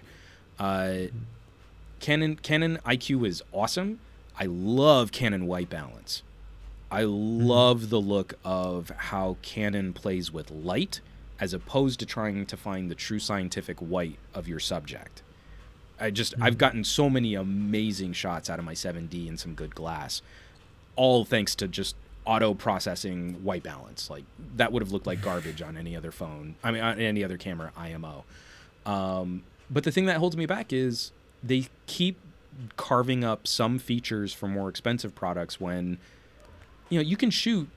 Uh, 0.59 1.07
Canon 1.99 2.35
Canon 2.37 2.77
IQ 2.85 3.25
is 3.27 3.41
awesome. 3.51 3.99
I 4.39 4.45
love 4.45 5.11
Canon 5.11 5.47
white 5.47 5.69
balance. 5.69 6.21
I 6.95 7.03
love 7.03 7.89
the 7.89 7.99
look 7.99 8.35
of 8.45 8.89
how 8.95 9.35
Canon 9.41 9.91
plays 9.91 10.31
with 10.31 10.49
light 10.49 11.01
as 11.41 11.53
opposed 11.53 11.99
to 11.99 12.05
trying 12.05 12.45
to 12.45 12.55
find 12.55 12.89
the 12.89 12.95
true 12.95 13.19
scientific 13.19 13.79
white 13.79 14.17
of 14.33 14.47
your 14.47 14.61
subject. 14.61 15.21
I 15.99 16.09
just 16.09 16.35
I've 16.39 16.57
gotten 16.57 16.85
so 16.85 17.09
many 17.09 17.35
amazing 17.35 18.13
shots 18.13 18.49
out 18.49 18.59
of 18.59 18.65
my 18.65 18.75
7D 18.75 19.27
and 19.27 19.37
some 19.37 19.55
good 19.55 19.75
glass 19.75 20.21
all 20.95 21.25
thanks 21.25 21.53
to 21.55 21.67
just 21.67 21.97
auto 22.23 22.53
processing 22.53 23.43
white 23.43 23.63
balance. 23.63 24.09
Like 24.09 24.23
that 24.55 24.71
would 24.71 24.81
have 24.81 24.93
looked 24.93 25.05
like 25.05 25.21
garbage 25.21 25.61
on 25.61 25.75
any 25.75 25.97
other 25.97 26.13
phone. 26.13 26.55
I 26.63 26.71
mean 26.71 26.81
on 26.81 26.97
any 26.97 27.25
other 27.25 27.35
camera 27.37 27.73
IMO. 27.75 28.23
Um, 28.85 29.43
but 29.69 29.83
the 29.83 29.91
thing 29.91 30.05
that 30.05 30.15
holds 30.15 30.37
me 30.37 30.45
back 30.45 30.71
is 30.71 31.11
they 31.43 31.65
keep 31.87 32.17
carving 32.77 33.25
up 33.25 33.47
some 33.47 33.79
features 33.79 34.31
for 34.31 34.47
more 34.47 34.69
expensive 34.69 35.13
products 35.13 35.59
when 35.59 35.97
you 36.89 36.99
know 36.99 37.03
you 37.03 37.17
can 37.17 37.29
shoot 37.29 37.67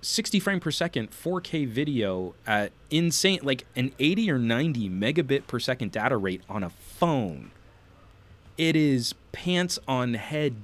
60 0.00 0.38
frame 0.40 0.60
per 0.60 0.70
second 0.70 1.10
4K 1.10 1.66
video 1.66 2.34
at 2.46 2.70
insane 2.90 3.40
like 3.42 3.66
an 3.74 3.92
80 3.98 4.30
or 4.30 4.38
90 4.38 4.88
megabit 4.88 5.46
per 5.46 5.58
second 5.58 5.90
data 5.92 6.16
rate 6.16 6.42
on 6.48 6.62
a 6.62 6.70
phone. 6.70 7.50
It 8.56 8.76
is 8.76 9.14
pants 9.32 9.78
on 9.88 10.14
head 10.14 10.54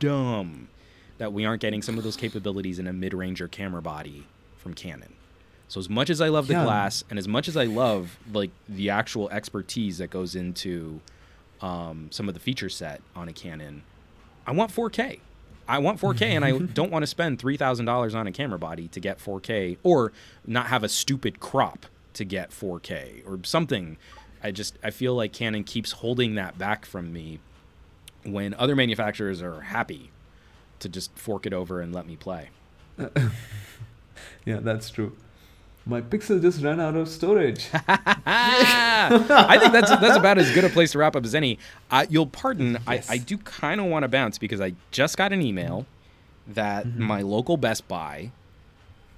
dumb 0.00 0.68
that 1.18 1.32
we 1.32 1.44
aren't 1.44 1.60
getting 1.62 1.82
some 1.82 1.98
of 1.98 2.04
those 2.04 2.16
capabilities 2.16 2.78
in 2.80 2.86
a 2.88 2.92
mid-ranger 2.92 3.46
camera 3.48 3.80
body 3.82 4.24
from 4.56 4.74
Canon. 4.74 5.12
So 5.68 5.78
as 5.80 5.88
much 5.88 6.10
as 6.10 6.20
I 6.20 6.28
love 6.28 6.46
the 6.48 6.54
Yeah. 6.54 6.64
glass 6.64 7.04
and 7.10 7.18
as 7.18 7.26
much 7.28 7.46
as 7.48 7.56
I 7.56 7.64
love 7.64 8.18
like 8.32 8.50
the 8.68 8.90
actual 8.90 9.30
expertise 9.30 9.98
that 9.98 10.10
goes 10.10 10.34
into 10.34 11.00
um, 11.60 12.08
some 12.10 12.26
of 12.28 12.34
the 12.34 12.40
feature 12.40 12.68
set 12.68 13.00
on 13.14 13.28
a 13.28 13.32
Canon, 13.32 13.82
I 14.46 14.52
want 14.52 14.72
4K. 14.72 15.20
I 15.66 15.78
want 15.78 16.00
4K, 16.00 16.22
and 16.22 16.44
I 16.44 16.58
don't 16.74 16.90
want 16.92 17.02
to 17.02 17.06
spend 17.06 17.38
three 17.38 17.56
thousand 17.56 17.86
dollars 17.86 18.14
on 18.14 18.26
a 18.26 18.32
camera 18.32 18.58
body 18.58 18.88
to 18.88 19.00
get 19.00 19.18
4K, 19.18 19.78
or 19.82 20.12
not 20.46 20.66
have 20.66 20.82
a 20.84 20.88
stupid 20.88 21.40
crop 21.40 21.86
to 22.14 22.24
get 22.24 22.50
4K 22.50 23.26
or 23.26 23.40
something. 23.44 23.96
I 24.42 24.50
just 24.50 24.78
I 24.82 24.90
feel 24.90 25.14
like 25.14 25.32
Canon 25.32 25.64
keeps 25.64 25.92
holding 25.92 26.34
that 26.34 26.58
back 26.58 26.84
from 26.84 27.12
me 27.12 27.40
when 28.24 28.54
other 28.54 28.76
manufacturers 28.76 29.42
are 29.42 29.62
happy 29.62 30.10
to 30.80 30.88
just 30.88 31.16
fork 31.18 31.46
it 31.46 31.52
over 31.52 31.80
and 31.80 31.94
let 31.94 32.06
me 32.06 32.16
play. 32.16 32.50
Yeah, 34.44 34.60
that's 34.60 34.90
true. 34.90 35.16
My 35.86 36.00
Pixel 36.00 36.40
just 36.40 36.62
ran 36.62 36.80
out 36.80 36.96
of 36.96 37.08
storage. 37.08 37.68
I 38.26 39.58
think 39.60 39.72
that's 39.72 39.90
that's 39.90 40.16
about 40.16 40.38
as 40.38 40.50
good 40.52 40.64
a 40.64 40.68
place 40.70 40.92
to 40.92 40.98
wrap 40.98 41.14
up 41.16 41.24
as 41.24 41.34
any. 41.34 41.58
Uh, 41.90 42.06
you'll 42.08 42.26
pardon, 42.26 42.78
Yes. 42.88 43.10
I, 43.10 43.14
I 43.14 43.18
do 43.18 43.36
kind 43.38 43.80
of 43.80 43.86
want 43.86 44.02
to 44.04 44.08
bounce 44.08 44.38
because 44.38 44.60
I 44.60 44.74
just 44.90 45.16
got 45.16 45.32
an 45.32 45.42
email 45.42 45.86
that 46.46 46.86
Mhm. 46.86 46.98
my 46.98 47.22
local 47.22 47.56
Best 47.56 47.86
Buy 47.88 48.30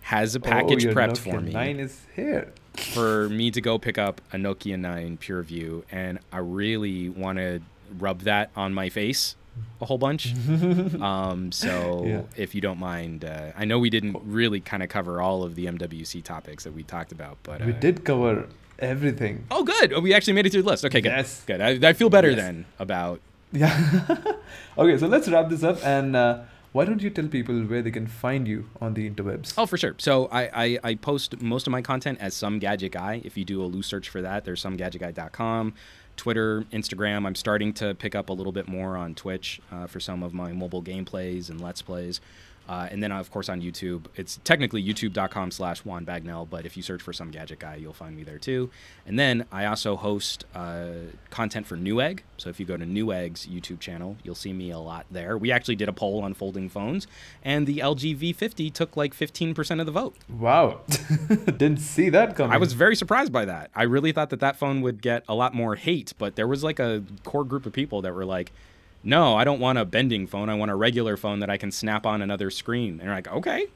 has 0.02 0.34
a 0.34 0.40
package 0.40 0.86
oh, 0.86 0.92
prepped 0.94 1.12
Nokia 1.18 1.32
for 1.32 1.40
me 1.40 1.52
9 1.52 1.80
is 1.80 2.00
here. 2.14 2.52
for 2.76 3.28
me 3.28 3.50
to 3.50 3.60
go 3.60 3.78
pick 3.78 3.98
up 3.98 4.20
a 4.32 4.36
Nokia 4.36 4.78
9 4.78 5.18
PureView, 5.18 5.82
and 5.90 6.18
I 6.32 6.38
really 6.38 7.08
want 7.08 7.38
to 7.38 7.60
rub 7.98 8.20
that 8.22 8.50
on 8.56 8.74
my 8.74 8.88
face 8.88 9.36
a 9.80 9.84
whole 9.86 9.98
bunch. 9.98 10.34
Um, 11.00 11.52
so 11.52 12.04
Yeah. 12.06 12.22
if 12.36 12.54
you 12.54 12.60
don't 12.60 12.78
mind, 12.78 13.24
uh, 13.24 13.52
I 13.56 13.64
know 13.64 13.78
we 13.78 13.90
didn't 13.90 14.16
really 14.24 14.60
kind 14.60 14.82
of 14.82 14.88
cover 14.88 15.20
all 15.20 15.42
of 15.42 15.54
the 15.54 15.66
MWC 15.66 16.22
topics 16.24 16.64
that 16.64 16.72
we 16.74 16.82
talked 16.82 17.12
about, 17.12 17.36
but 17.42 17.64
we 17.64 17.72
uh, 17.72 17.76
did 17.80 18.04
cover 18.04 18.46
everything. 18.78 19.44
Oh, 19.50 19.64
good. 19.64 19.92
Oh, 19.92 20.00
we 20.00 20.14
actually 20.14 20.32
made 20.34 20.46
it 20.46 20.50
through 20.50 20.62
the 20.62 20.68
list. 20.68 20.84
Okay, 20.84 21.00
good. 21.00 21.10
Yes. 21.10 21.42
Good. 21.46 21.60
I, 21.60 21.88
I 21.88 21.92
feel 21.92 22.08
better 22.10 22.30
Yes. 22.30 22.38
then 22.40 22.64
about. 22.78 23.20
Yeah. 23.52 24.32
okay, 24.78 24.98
so 24.98 25.06
let's 25.06 25.28
wrap 25.28 25.48
this 25.48 25.62
up. 25.62 25.78
And 25.84 26.16
uh, 26.16 26.40
why 26.72 26.84
don't 26.84 27.00
you 27.02 27.10
tell 27.10 27.26
people 27.26 27.62
where 27.64 27.80
they 27.82 27.90
can 27.90 28.06
find 28.06 28.46
you 28.48 28.68
on 28.80 28.94
the 28.94 29.08
interwebs? 29.08 29.54
Oh, 29.56 29.66
for 29.66 29.76
sure. 29.78 29.94
So 29.98 30.26
I, 30.32 30.64
I, 30.64 30.78
I 30.84 30.94
post 30.94 31.40
most 31.40 31.66
of 31.66 31.70
my 31.70 31.80
content 31.82 32.18
as 32.20 32.34
Some 32.34 32.58
Gadget 32.58 32.92
Guy. 32.92 33.20
If 33.24 33.36
you 33.36 33.44
do 33.44 33.62
a 33.62 33.66
loose 33.66 33.86
search 33.86 34.08
for 34.08 34.20
that, 34.22 34.44
there's 34.44 34.62
somegadgetguy.com. 34.62 35.74
Twitter, 36.16 36.62
Instagram. 36.72 37.26
I'm 37.26 37.34
starting 37.34 37.72
to 37.74 37.94
pick 37.94 38.14
up 38.14 38.28
a 38.28 38.32
little 38.32 38.52
bit 38.52 38.68
more 38.68 38.96
on 38.96 39.14
Twitch 39.14 39.60
uh, 39.70 39.86
for 39.86 40.00
some 40.00 40.22
of 40.22 40.34
my 40.34 40.52
mobile 40.52 40.82
gameplays 40.82 41.50
and 41.50 41.60
Let's 41.60 41.82
Plays. 41.82 42.20
Uh, 42.68 42.88
and 42.90 43.02
then, 43.02 43.12
of 43.12 43.30
course, 43.30 43.48
on 43.48 43.62
YouTube, 43.62 44.06
it's 44.16 44.40
technically 44.44 44.82
youtube.com 44.82 45.50
slash 45.50 45.84
Juan 45.84 46.04
Bagnell, 46.04 46.48
but 46.48 46.66
if 46.66 46.76
you 46.76 46.82
search 46.82 47.02
for 47.02 47.12
some 47.12 47.30
gadget 47.30 47.58
guy, 47.58 47.76
you'll 47.76 47.92
find 47.92 48.16
me 48.16 48.24
there 48.24 48.38
too. 48.38 48.70
And 49.06 49.18
then 49.18 49.46
I 49.52 49.66
also 49.66 49.96
host 49.96 50.44
uh, 50.54 50.90
content 51.30 51.66
for 51.66 51.76
Newegg. 51.76 52.20
So 52.38 52.50
if 52.50 52.58
you 52.58 52.66
go 52.66 52.76
to 52.76 52.84
Newegg's 52.84 53.46
YouTube 53.46 53.80
channel, 53.80 54.16
you'll 54.22 54.34
see 54.34 54.52
me 54.52 54.70
a 54.70 54.78
lot 54.78 55.06
there. 55.10 55.38
We 55.38 55.52
actually 55.52 55.76
did 55.76 55.88
a 55.88 55.92
poll 55.92 56.22
on 56.22 56.34
folding 56.34 56.68
phones, 56.68 57.06
and 57.44 57.66
the 57.66 57.78
LG 57.78 58.18
V50 58.18 58.72
took 58.72 58.96
like 58.96 59.14
15% 59.14 59.80
of 59.80 59.86
the 59.86 59.92
vote. 59.92 60.16
Wow. 60.28 60.80
Didn't 61.28 61.78
see 61.78 62.08
that 62.10 62.36
coming. 62.36 62.52
I 62.52 62.58
was 62.58 62.72
very 62.72 62.96
surprised 62.96 63.32
by 63.32 63.44
that. 63.44 63.70
I 63.74 63.84
really 63.84 64.12
thought 64.12 64.30
that 64.30 64.40
that 64.40 64.56
phone 64.56 64.80
would 64.82 65.00
get 65.00 65.24
a 65.28 65.34
lot 65.34 65.54
more 65.54 65.76
hate, 65.76 66.14
but 66.18 66.36
there 66.36 66.48
was 66.48 66.64
like 66.64 66.78
a 66.78 67.04
core 67.24 67.44
group 67.44 67.66
of 67.66 67.72
people 67.72 68.02
that 68.02 68.14
were 68.14 68.24
like, 68.24 68.52
"No, 69.06 69.36
I 69.36 69.44
don't 69.44 69.60
want 69.60 69.78
a 69.78 69.84
bending 69.84 70.26
phone. 70.26 70.48
I 70.48 70.54
want 70.54 70.70
a 70.70 70.74
regular 70.74 71.16
phone 71.16 71.40
that 71.40 71.48
I 71.48 71.56
can 71.56 71.70
snap 71.70 72.04
on 72.04 72.20
another 72.20 72.50
screen." 72.50 72.94
And 72.94 73.04
you're 73.04 73.14
like, 73.14 73.28
"Okay." 73.28 73.66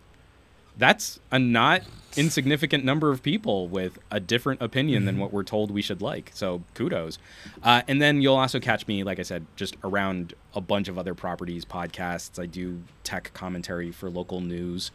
That's 0.77 1.21
a 1.31 1.39
not 1.39 1.83
insignificant 2.17 2.85
number 2.85 3.11
of 3.11 3.23
people 3.23 3.69
with 3.69 3.99
a 4.11 4.19
different 4.19 4.63
opinion 4.63 5.05
than 5.05 5.19
what 5.19 5.33
we're 5.33 5.45
told 5.45 5.71
we 5.71 5.83
should 5.83 6.03
like. 6.03 6.31
So 6.35 6.63
kudos. 6.75 7.19
Uh, 7.63 7.83
and 7.87 8.01
then 8.01 8.21
you'll 8.21 8.37
also 8.37 8.61
catch 8.61 8.87
me, 8.87 9.05
like 9.05 9.19
I 9.19 9.23
said, 9.23 9.47
just 9.57 9.77
around 9.85 10.35
a 10.55 10.61
bunch 10.61 10.89
of 10.89 10.99
other 10.99 11.15
properties, 11.15 11.65
podcasts. 11.65 12.43
I 12.43 12.47
do 12.47 12.83
tech 13.05 13.31
commentary 13.35 13.91
for 13.93 14.11
local 14.11 14.41
news 14.41 14.91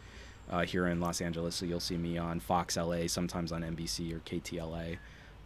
uh, 0.50 0.64
here 0.64 0.86
in 0.86 1.00
Los 1.00 1.20
Angeles. 1.20 1.54
So 1.54 1.66
you'll 1.66 1.80
see 1.80 1.96
me 1.96 2.18
on 2.18 2.40
Fox 2.40 2.76
LA, 2.76 3.06
sometimes 3.06 3.52
on 3.52 3.62
NBC 3.62 4.12
or 4.12 4.18
KTLA. 4.20 4.98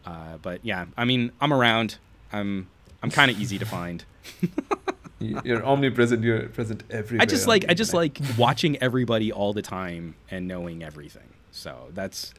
Uh, 0.05 0.39
but 0.41 0.65
yeah, 0.65 0.87
I 0.97 1.05
mean, 1.05 1.33
I'm 1.41 1.53
around. 1.53 1.99
I'm 2.33 2.69
I'm 3.03 3.11
kind 3.11 3.31
of 3.31 3.41
easy 3.41 3.59
to 3.59 3.65
find. 3.67 4.05
You're 5.19 5.65
omnipresent. 5.65 6.23
You're 6.23 6.49
present 6.49 6.83
everywhere. 6.91 7.23
I 7.23 7.27
just 7.27 7.47
like 7.47 7.67
I 7.69 7.75
just 7.75 7.93
like 7.95 8.19
watching 8.39 8.77
everybody 8.83 9.31
all 9.33 9.53
the 9.53 9.63
time 9.63 10.15
and 10.31 10.49
knowing 10.49 10.83
everything. 10.83 11.29
So 11.51 11.89
that's 11.95 12.33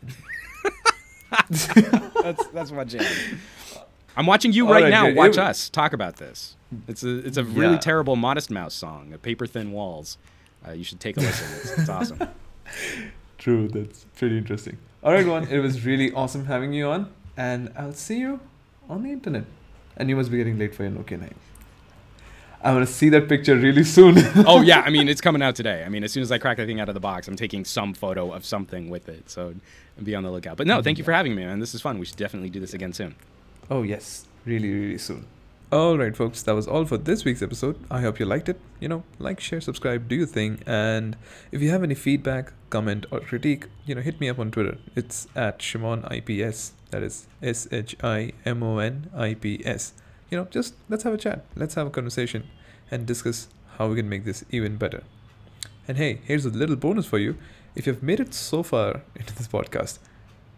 that's 1.50 2.48
that's 2.48 2.72
my 2.72 2.84
jam. 2.84 3.06
I'm 4.18 4.26
watching 4.26 4.52
you 4.52 4.68
All 4.68 4.74
right 4.74 4.84
right, 4.84 4.90
now. 4.90 5.06
good. 5.08 5.16
Watch 5.16 5.32
It- 5.34 5.40
us 5.40 5.70
talk 5.70 5.94
about 5.94 6.18
this. 6.18 6.56
It's 6.88 7.04
a 7.04 7.18
it's 7.20 7.38
a 7.38 7.44
really 7.44 7.74
Yeah. 7.74 7.80
terrible 7.80 8.16
Modest 8.16 8.50
Mouse 8.50 8.74
song, 8.74 9.14
a 9.14 9.18
paper 9.18 9.46
thin 9.46 9.72
walls. 9.72 10.18
Uh, 10.68 10.72
you 10.72 10.84
should 10.84 11.00
take 11.00 11.18
a 11.18 11.20
listen. 11.22 11.48
It's, 11.58 11.80
it's 11.80 11.90
awesome. 11.90 12.20
True. 13.38 13.68
That's 13.68 14.06
pretty 14.16 14.38
interesting. 14.38 14.78
All 15.04 15.12
right, 15.12 15.26
Juan. 15.26 15.48
It 15.48 15.60
was 15.60 15.86
really 15.86 16.12
awesome 16.14 16.46
having 16.46 16.74
you 16.74 16.88
on, 16.88 17.12
and 17.36 17.72
I'll 17.78 17.94
see 17.94 18.20
you 18.20 18.40
on 18.90 19.04
the 19.04 19.12
internet. 19.12 19.46
And 19.98 20.10
you 20.10 20.16
must 20.16 20.32
be 20.32 20.38
getting 20.38 20.58
late 20.58 20.74
for 20.74 20.84
your 20.84 20.92
Nokia 20.92 21.20
9. 21.20 21.34
I 22.64 22.74
want 22.74 22.88
to 22.88 22.94
see 22.94 23.10
that 23.10 23.28
picture 23.28 23.56
really 23.56 23.84
soon. 23.84 24.16
oh 24.46 24.62
yeah, 24.62 24.82
I 24.82 24.92
mean 24.92 25.10
it's 25.10 25.22
coming 25.22 25.42
out 25.42 25.56
today. 25.56 25.84
I 25.84 25.90
mean 25.90 26.04
as 26.04 26.12
soon 26.12 26.22
as 26.22 26.32
I 26.32 26.38
crack 26.38 26.58
that 26.58 26.68
thing 26.68 26.80
out 26.80 26.90
of 26.90 26.94
the 26.94 27.00
box, 27.00 27.28
I'm 27.28 27.36
taking 27.36 27.66
some 27.66 27.94
photo 27.94 28.32
of 28.32 28.46
something 28.46 28.90
with 28.90 29.10
it. 29.10 29.32
So 29.32 29.56
be 30.04 30.16
on 30.16 30.24
the 30.24 30.32
lookout. 30.32 30.58
But 30.58 30.68
no, 30.68 30.82
thank 30.82 30.98
you 30.98 31.04
for 31.04 31.12
having 31.12 31.36
me, 31.36 31.46
man. 31.46 31.60
This 31.60 31.74
is 31.74 31.82
fun. 31.82 32.00
We 32.00 32.06
should 32.06 32.18
definitely 32.18 32.50
do 32.50 32.60
this 32.60 32.74
again 32.74 32.94
soon. 32.94 33.16
Oh, 33.70 33.84
yes. 33.84 34.26
Really, 34.46 34.72
really 34.72 34.98
soon. 34.98 35.26
Alright, 35.74 36.18
folks, 36.18 36.44
that 36.44 36.54
was 36.54 36.68
all 36.68 36.84
for 36.84 36.98
this 36.98 37.24
week's 37.24 37.42
episode. 37.42 37.78
I 37.90 38.02
hope 38.02 38.20
you 38.20 38.26
liked 38.26 38.50
it. 38.50 38.60
You 38.82 38.90
know, 38.90 39.04
like, 39.20 39.40
share, 39.40 39.62
subscribe, 39.62 40.10
do 40.10 40.16
your 40.16 40.26
thing. 40.28 40.60
And 40.66 41.16
if 41.50 41.62
you 41.62 41.70
have 41.70 41.82
any 41.82 41.96
feedback, 41.96 42.52
comment, 42.70 43.06
or 43.10 43.22
critique, 43.22 43.68
you 43.86 43.96
know, 43.96 44.02
hit 44.02 44.20
me 44.20 44.28
up 44.28 44.38
on 44.38 44.52
Twitter. 44.52 44.80
It's 44.98 45.30
at 45.34 45.62
Shimon 45.62 46.04
IPS. 46.12 46.74
That 46.90 47.04
is 47.04 47.26
S 47.42 47.70
H 47.72 47.96
I 48.04 48.34
M 48.44 48.62
O 48.64 48.80
N 48.80 49.10
I 49.16 49.36
P 49.36 49.62
S. 49.66 49.94
You 50.30 50.40
know, 50.40 50.44
just 50.52 50.74
let's 50.90 51.04
have 51.04 51.14
a 51.14 51.18
chat. 51.18 51.46
Let's 51.56 51.76
have 51.76 51.88
a 51.88 51.90
conversation 51.90 52.50
and 52.92 53.06
discuss 53.06 53.48
how 53.78 53.88
we 53.88 53.96
can 53.96 54.10
make 54.10 54.26
this 54.26 54.44
even 54.52 54.76
better. 54.76 55.04
And 55.88 55.98
hey, 55.98 56.20
here's 56.26 56.44
a 56.44 56.50
little 56.50 56.76
bonus 56.76 57.06
for 57.06 57.18
you. 57.18 57.38
If 57.76 57.88
you've 57.88 58.04
made 58.04 58.20
it 58.20 58.34
so 58.34 58.62
far 58.62 59.04
into 59.16 59.34
this 59.34 59.48
podcast, 59.48 60.00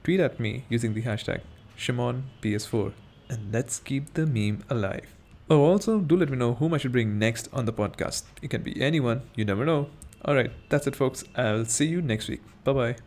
tweet 0.04 0.20
at 0.20 0.40
me 0.40 0.66
using 0.70 0.96
the 0.96 1.04
hashtag 1.04 1.42
ShimonPS4 1.78 2.94
and 3.34 3.54
let's 3.54 3.80
keep 3.80 4.14
the 4.14 4.26
meme 4.26 4.64
alive. 4.70 5.16
Oh, 5.50 5.62
also, 5.62 6.00
do 6.00 6.16
let 6.16 6.30
me 6.30 6.38
know 6.38 6.54
whom 6.54 6.74
I 6.74 6.78
should 6.78 6.92
bring 6.92 7.20
next 7.20 7.50
on 7.52 7.66
the 7.66 7.74
podcast. 7.74 8.24
It 8.42 8.50
can 8.50 8.64
be 8.64 8.82
anyone, 8.82 9.24
you 9.36 9.46
never 9.46 9.66
know. 9.66 9.90
Alright, 10.26 10.52
that's 10.70 10.88
it, 10.88 10.96
folks. 10.96 11.24
I'll 11.36 11.66
see 11.66 11.86
you 11.86 12.02
next 12.02 12.30
week. 12.30 12.42
Bye 12.64 12.74
bye. 12.74 13.04